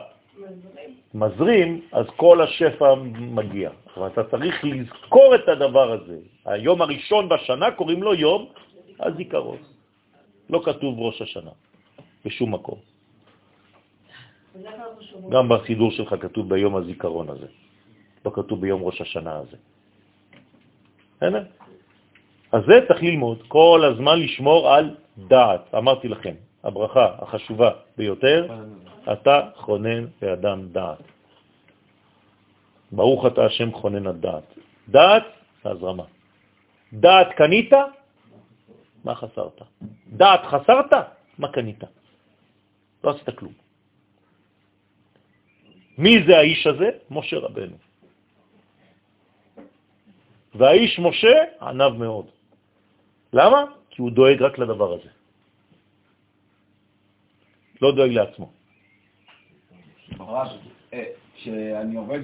מזרים, 1.15 1.81
אז 1.93 2.06
כל 2.16 2.43
השפע 2.43 2.94
מגיע. 3.19 3.70
אתה 4.06 4.24
צריך 4.24 4.65
לזכור 4.65 5.35
את 5.35 5.48
הדבר 5.48 5.93
הזה. 5.93 6.19
היום 6.44 6.82
הראשון 6.82 7.28
בשנה 7.28 7.70
קוראים 7.70 8.02
לו 8.02 8.15
יום 8.15 8.47
הזיכרון. 9.01 9.59
לא 10.51 10.61
כתוב 10.65 10.98
ראש 10.98 11.23
השנה, 11.23 11.51
בשום 12.24 12.55
מקום. 12.55 12.78
גם 15.31 15.48
בסידור 15.48 15.90
שלך 15.90 16.15
כתוב 16.20 16.48
ביום 16.48 16.77
הזיכרון 16.77 17.28
הזה, 17.28 17.47
לא 18.27 18.31
כתוב 18.35 18.61
ביום 18.61 18.82
ראש 18.82 19.01
השנה 19.01 19.36
הזה. 19.36 19.56
בסדר? 21.16 21.44
אז 22.52 22.62
זה 22.66 22.74
צריך 22.89 23.02
ללמוד, 23.02 23.39
כל 23.48 23.81
הזמן 23.85 24.20
לשמור 24.20 24.70
על 24.70 24.94
דעת. 25.19 25.74
אמרתי 25.74 26.09
לכם, 26.09 26.35
הברכה 26.65 27.06
החשובה 27.19 27.70
ביותר, 27.97 28.47
אתה 29.12 29.51
חונן 29.56 30.06
לאדם 30.22 30.68
דעת. 30.68 31.02
ברוך 32.93 33.26
אתה 33.26 33.44
השם 33.47 33.72
חונן 33.72 34.06
הדעת. 34.06 34.44
דעת 34.89 35.22
זה 35.64 35.70
הזרמה. 35.70 36.05
דעת 36.93 37.28
קנית, 37.36 37.72
מה 39.05 39.14
חסרת? 39.14 39.62
דעת 40.09 40.40
חסרת, 40.44 40.93
מה 41.39 41.48
קנית? 41.52 41.85
לא 43.05 43.10
עשית 43.10 43.31
כלום. 43.39 43.52
מי 45.98 46.24
זה 46.26 46.39
האיש 46.39 46.66
הזה? 46.66 46.89
משה 47.10 47.36
רבנו. 47.39 47.76
והאיש 50.55 50.98
משה 50.98 51.35
ענב 51.62 51.93
מאוד. 51.98 52.26
למה? 53.32 53.64
כי 53.90 54.02
הוא 54.02 54.10
דואג 54.10 54.43
רק 54.43 54.59
לדבר 54.59 54.93
הזה. 54.93 55.10
לא 57.82 57.94
דואג 57.94 58.10
לעצמו. 58.10 58.52
כשאני 61.35 61.97
עובד 61.97 62.20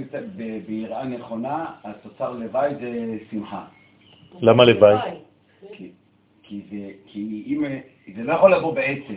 ביראה 0.67 1.05
נכונה, 1.05 1.67
אז 1.85 1.95
תוצר 2.03 2.33
לוואי 2.33 2.75
זה 2.75 3.19
שמחה. 3.31 3.65
למה 4.41 4.65
לוואי? 4.65 4.97
כי 6.43 6.63
אם, 7.47 7.65
זה 8.17 8.23
לא 8.23 8.33
יכול 8.33 8.55
לבוא 8.55 8.75
בעצם. 8.75 9.15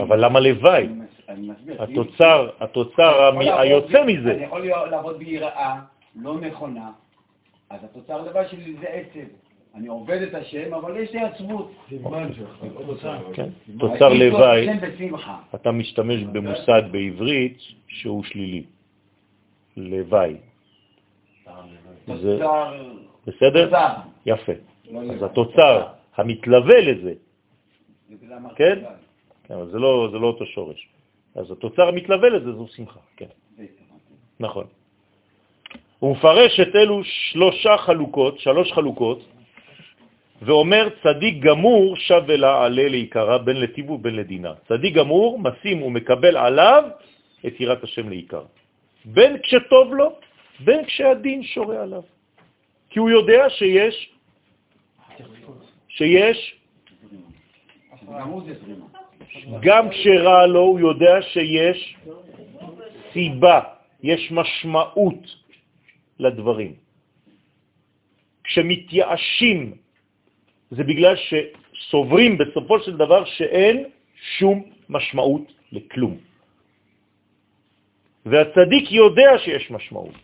אבל 0.00 0.24
למה 0.24 0.40
לוואי? 0.40 0.88
אני 1.28 1.48
מסביר. 1.48 1.82
התוצר, 1.82 2.50
התוצר 2.60 3.30
היוצא 3.38 4.04
מזה. 4.04 4.30
אני 4.30 4.42
יכול 4.42 4.66
לעבוד 4.90 5.18
ביראה 5.18 5.80
לא 6.16 6.40
נכונה, 6.40 6.90
אז 7.70 7.84
התוצר 7.84 8.22
לוואי 8.22 8.48
שלי 8.48 8.74
זה 8.80 8.86
עצב. 8.88 9.28
אני 9.74 9.88
עובד 9.88 10.22
את 10.22 10.34
השם, 10.34 10.74
אבל 10.74 10.96
יש 10.96 11.12
לי 11.12 11.20
עצבות. 11.20 11.72
כן, 13.34 13.48
תוצר 13.78 14.08
לוואי, 14.08 14.68
אתה 15.54 15.72
משתמש 15.72 16.22
במושג 16.22 16.82
בעברית 16.90 17.58
שהוא 17.88 18.24
שלילי. 18.24 18.64
לוואי. 19.76 20.36
בסדר? 23.26 23.70
יפה. 24.26 24.52
אז 25.10 25.22
התוצר 25.22 25.86
המתלווה 26.16 26.80
לזה, 26.80 27.14
כן? 28.56 28.78
כן, 29.44 29.54
אבל 29.54 29.78
לא, 29.78 30.08
זה 30.12 30.18
לא 30.18 30.26
אותו 30.26 30.46
שורש. 30.46 30.88
אז 31.34 31.50
התוצר 31.50 31.88
המתלווה 31.88 32.28
לזה 32.28 32.52
זו 32.52 32.66
שמחה, 32.66 33.00
כן. 33.16 33.26
נכון. 34.40 34.64
הוא 35.98 36.16
מפרש 36.16 36.60
את 36.60 36.76
אלו 36.76 37.04
שלושה 37.04 37.76
חלוקות, 37.76 38.38
שלוש 38.38 38.72
חלוקות, 38.72 39.18
ואומר 40.42 40.88
צדיק 41.02 41.34
גמור 41.38 41.96
שב 41.96 42.30
אלה 42.30 42.64
עלה 42.64 42.88
לעיקרה 42.88 43.38
בין 43.38 43.56
לטיב 43.60 43.90
ובין 43.90 44.16
לדינה. 44.16 44.52
צדיק 44.68 44.94
גמור 44.94 45.38
משים 45.38 45.82
ומקבל 45.82 46.36
עליו 46.36 46.84
את 47.46 47.60
יראת 47.60 47.82
השם 47.84 48.08
לעיקר. 48.08 48.44
בין 49.04 49.38
כשטוב 49.42 49.94
לו, 49.94 50.08
בין 50.60 50.84
כשהדין 50.84 51.42
שורה 51.42 51.82
עליו. 51.82 52.02
כי 52.90 52.98
הוא 52.98 53.10
יודע 53.10 53.50
שיש, 53.50 54.10
שיש, 55.88 56.38
גם 59.62 59.90
כשרע 59.90 60.46
לו 60.46 60.60
הוא 60.60 60.80
יודע 60.80 61.22
שיש 61.22 61.96
סיבה, 63.12 63.60
יש 64.02 64.32
משמעות 64.32 65.22
לדברים. 66.18 66.74
כשמתייאשים 68.44 69.81
זה 70.72 70.82
בגלל 70.84 71.14
שסוברים 71.16 72.38
בסופו 72.38 72.80
של 72.80 72.96
דבר 72.96 73.24
שאין 73.24 73.84
שום 74.38 74.62
משמעות 74.88 75.52
לכלום. 75.72 76.16
והצדיק 78.26 78.92
יודע 78.92 79.30
שיש 79.44 79.70
משמעות. 79.70 80.16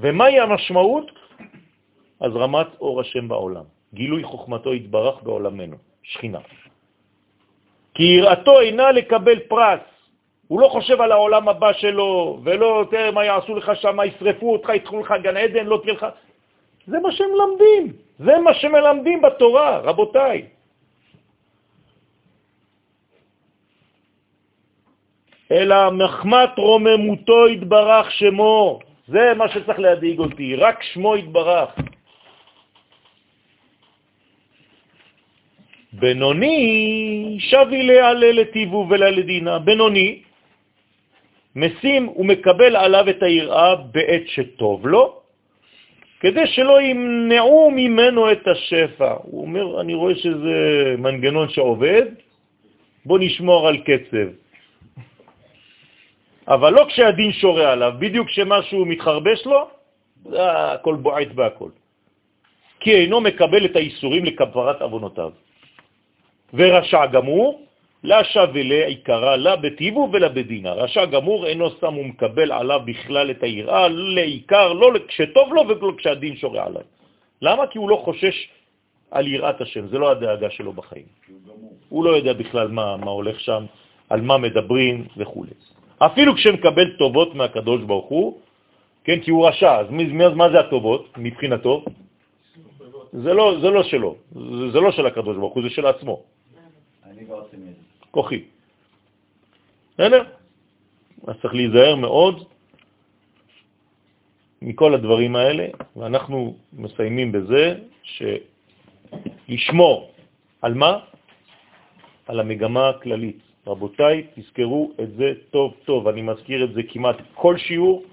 ומהי 0.00 0.40
המשמעות? 0.40 1.10
אז 2.20 2.30
רמת 2.36 2.66
אור 2.80 3.00
השם 3.00 3.28
בעולם, 3.28 3.64
גילוי 3.94 4.22
חוכמתו 4.22 4.72
התברך 4.72 5.22
בעולמנו, 5.22 5.76
שכינה. 6.02 6.38
כי 7.94 8.02
יראתו 8.02 8.60
אינה 8.60 8.92
לקבל 8.92 9.38
פרס, 9.48 9.80
הוא 10.48 10.60
לא 10.60 10.68
חושב 10.68 11.00
על 11.00 11.12
העולם 11.12 11.48
הבא 11.48 11.72
שלו, 11.72 12.40
ולא, 12.44 12.84
תראה 12.90 13.10
מה 13.10 13.24
יעשו 13.24 13.56
לך 13.56 13.72
שם, 13.74 13.98
ישרפו 14.06 14.52
אותך, 14.52 14.68
יתחו 14.74 15.00
לך 15.00 15.14
גן 15.22 15.36
עדן, 15.36 15.66
לא 15.66 15.80
תהיה 15.82 15.94
לך... 15.94 16.06
זה 16.86 16.98
מה 16.98 17.12
שהם 17.12 17.30
למדים, 17.34 17.92
זה 18.18 18.38
מה 18.38 18.54
שמלמדים 18.54 19.22
בתורה, 19.22 19.78
רבותיי. 19.78 20.46
אלא 25.50 25.90
מחמת 25.90 26.58
רוממותו 26.58 27.46
התברך 27.46 28.10
שמו, 28.10 28.78
זה 29.08 29.34
מה 29.34 29.48
שצריך 29.48 29.78
להדאיג 29.78 30.18
אותי, 30.18 30.56
רק 30.56 30.82
שמו 30.82 31.14
התברך. 31.14 31.70
בנוני 35.92 37.36
שבי 37.40 37.82
לעלה 37.82 38.32
לטיבו 38.32 38.86
וללדינה. 38.90 39.58
בנוני 39.58 40.22
משים 41.56 42.08
ומקבל 42.16 42.76
עליו 42.76 43.10
את 43.10 43.22
היראה 43.22 43.76
בעת 43.76 44.24
שטוב 44.26 44.86
לו, 44.86 45.25
כדי 46.26 46.46
שלא 46.46 46.80
ימנעו 46.80 47.70
ממנו 47.70 48.32
את 48.32 48.48
השפע. 48.48 49.14
הוא 49.22 49.42
אומר, 49.42 49.80
אני 49.80 49.94
רואה 49.94 50.14
שזה 50.14 50.54
מנגנון 50.98 51.48
שעובד, 51.48 52.02
בוא 53.06 53.18
נשמור 53.18 53.68
על 53.68 53.76
קצב. 53.86 54.28
אבל 56.48 56.72
לא 56.72 56.84
כשהדין 56.88 57.32
שורה 57.32 57.72
עליו, 57.72 57.92
בדיוק 57.98 58.26
כשמשהו 58.28 58.86
מתחרבש 58.86 59.46
לו, 59.46 59.60
הכל 60.34 60.94
בועט 60.94 61.28
בהכל. 61.38 61.70
כי 62.80 62.90
אינו 62.94 63.20
מקבל 63.20 63.64
את 63.64 63.76
האיסורים 63.76 64.24
לכפרת 64.24 64.82
אבונותיו. 64.82 65.30
ורשע 66.54 67.06
גמור, 67.06 67.65
לה 68.06 68.24
שווה 68.24 68.62
לעיקרה, 68.62 69.36
לה 69.36 69.56
בטיבו 69.56 70.08
ולה 70.12 70.28
בדינה. 70.28 70.72
רשע 70.72 71.04
גמור 71.04 71.46
אינו 71.46 71.70
שם 71.80 71.98
ומקבל 71.98 72.52
עליו 72.52 72.80
בכלל 72.84 73.30
את 73.30 73.42
היראה, 73.42 73.88
לעיקר, 73.88 74.72
לא 74.72 74.94
כשטוב 75.08 75.54
לו 75.54 75.62
ולא 75.68 75.92
כשהדין 75.98 76.36
שורה 76.36 76.66
עליו. 76.66 76.86
למה? 77.42 77.66
כי 77.66 77.78
הוא 77.78 77.90
לא 77.90 77.98
חושש 78.04 78.36
על 79.10 79.26
יראת 79.26 79.60
השם, 79.60 79.90
זה 79.90 79.98
לא 79.98 80.10
הדאגה 80.10 80.50
שלו 80.50 80.72
בחיים. 80.72 81.06
הוא 81.88 82.04
לא 82.04 82.10
יודע 82.10 82.32
בכלל 82.32 82.68
מה, 82.68 82.96
מה 82.96 83.10
הולך 83.10 83.40
שם, 83.40 83.66
על 84.10 84.20
מה 84.20 84.38
מדברים 84.38 85.10
וכו'. 85.16 85.44
אפילו 85.98 86.34
כשמקבל 86.34 86.96
טובות 86.98 87.34
מהקדוש 87.34 87.82
ברוך 87.82 88.06
הוא, 88.06 88.26
כן, 89.04 89.18
כי 89.20 89.30
הוא 89.30 89.48
רשע, 89.48 89.70
אז 89.82 89.86
מה, 89.90 90.28
מה 90.34 90.46
זה 90.50 90.60
הטובות 90.60 91.18
מבחינתו? 91.18 91.84
זה 93.12 93.32
לא, 93.34 93.46
זה 93.60 93.70
לא 93.70 93.82
שלו, 93.82 94.10
זה, 94.32 94.70
זה 94.72 94.78
לא 94.80 94.90
של 94.92 95.06
הקדוש 95.06 95.36
ברוך 95.36 95.54
הוא, 95.54 95.62
זה 95.62 95.70
של 95.70 95.86
עצמו. 95.86 96.22
כוחי. 98.16 98.48
בסדר? 99.94 100.22
אז 101.26 101.34
צריך 101.42 101.54
להיזהר 101.54 101.94
מאוד 101.96 102.44
מכל 104.62 104.94
הדברים 104.94 105.36
האלה, 105.36 105.66
ואנחנו 105.96 106.56
מסיימים 106.72 107.32
בזה 107.32 107.76
שלשמור 109.48 110.10
על 110.62 110.74
מה? 110.74 110.98
על 112.26 112.40
המגמה 112.40 112.88
הכללית. 112.88 113.38
רבותיי, 113.66 114.26
תזכרו 114.34 114.92
את 115.00 115.10
זה 115.16 115.32
טוב 115.50 115.74
טוב, 115.84 116.08
אני 116.08 116.22
מזכיר 116.22 116.64
את 116.64 116.72
זה 116.72 116.82
כמעט 116.88 117.16
כל 117.34 117.58
שיעור, 117.58 118.04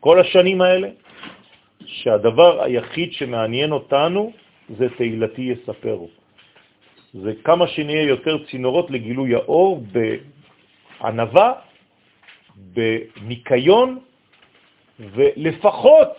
כל 0.00 0.20
השנים 0.20 0.60
האלה, 0.60 0.88
שהדבר 1.86 2.62
היחיד 2.62 3.12
שמעניין 3.12 3.72
אותנו 3.72 4.32
זה 4.78 4.86
תהילתי 4.96 5.42
יספרו. 5.42 6.21
זה 7.14 7.32
כמה 7.44 7.68
שנהיה 7.68 8.02
יותר 8.02 8.44
צינורות 8.50 8.90
לגילוי 8.90 9.34
האור 9.34 9.84
בענבה, 11.00 11.52
בניקיון, 12.56 13.98
ולפחות, 14.98 16.12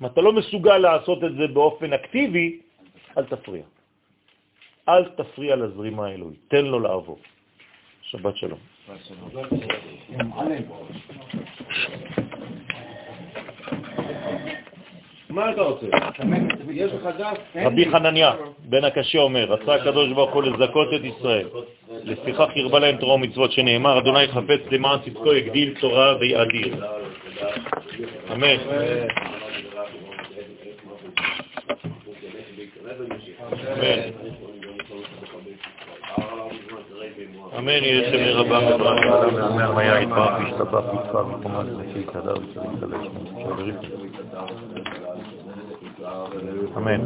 אם 0.00 0.06
אתה 0.06 0.20
לא 0.20 0.32
מסוגל 0.32 0.78
לעשות 0.78 1.24
את 1.24 1.34
זה 1.34 1.46
באופן 1.46 1.92
אקטיבי, 1.92 2.60
אל 3.18 3.24
תפריע. 3.24 3.64
אל 4.88 5.04
תפריע 5.04 5.56
לזרימה 5.56 6.06
האלוהית, 6.06 6.38
תן 6.48 6.64
לו 6.64 6.80
לעבור. 6.80 7.18
שבת 8.02 8.36
שלום. 8.36 8.58
מה 15.30 15.50
אתה 15.50 15.62
רוצה? 15.62 15.86
יש 16.70 16.92
לך 16.92 17.08
דף? 17.18 17.38
רבי 17.54 17.90
חנניה 17.90 18.32
בן 18.58 18.84
הקשה 18.84 19.18
אומר, 19.18 19.44
רצה 19.44 19.74
הקדוש 19.74 20.12
ברוך 20.12 20.34
הוא 20.34 20.42
לזכות 20.42 20.88
את 20.94 21.00
ישראל. 21.04 21.48
לפיכך 22.04 22.48
הרבה 22.56 22.78
להם 22.78 22.96
תורה 22.96 23.14
ומצוות 23.14 23.52
שנאמר, 23.52 23.98
אדוני 23.98 24.28
חפץ 24.28 24.60
למען 24.70 24.98
צדקו 25.04 25.34
יגדיל 25.34 25.74
תורה 25.80 26.16
ויאדיר. 26.20 26.84
אמן. 28.32 28.56
אמן. 33.72 34.47
אמן 37.58 37.68
יהיה 37.68 38.10
שמי 38.10 38.30
רבה 38.30 38.60
מברכה, 38.60 39.26
מאמן 39.32 39.74
מיה 39.74 40.00
יתברך 40.00 40.32
וישתבח 40.38 40.82
ויתבח 40.92 41.26
וחומה 41.38 41.62
לפי 41.62 42.06
כדר 42.06 42.34
וצריך 42.34 42.82
ללשם. 42.82 43.18
אמן. 46.76 47.00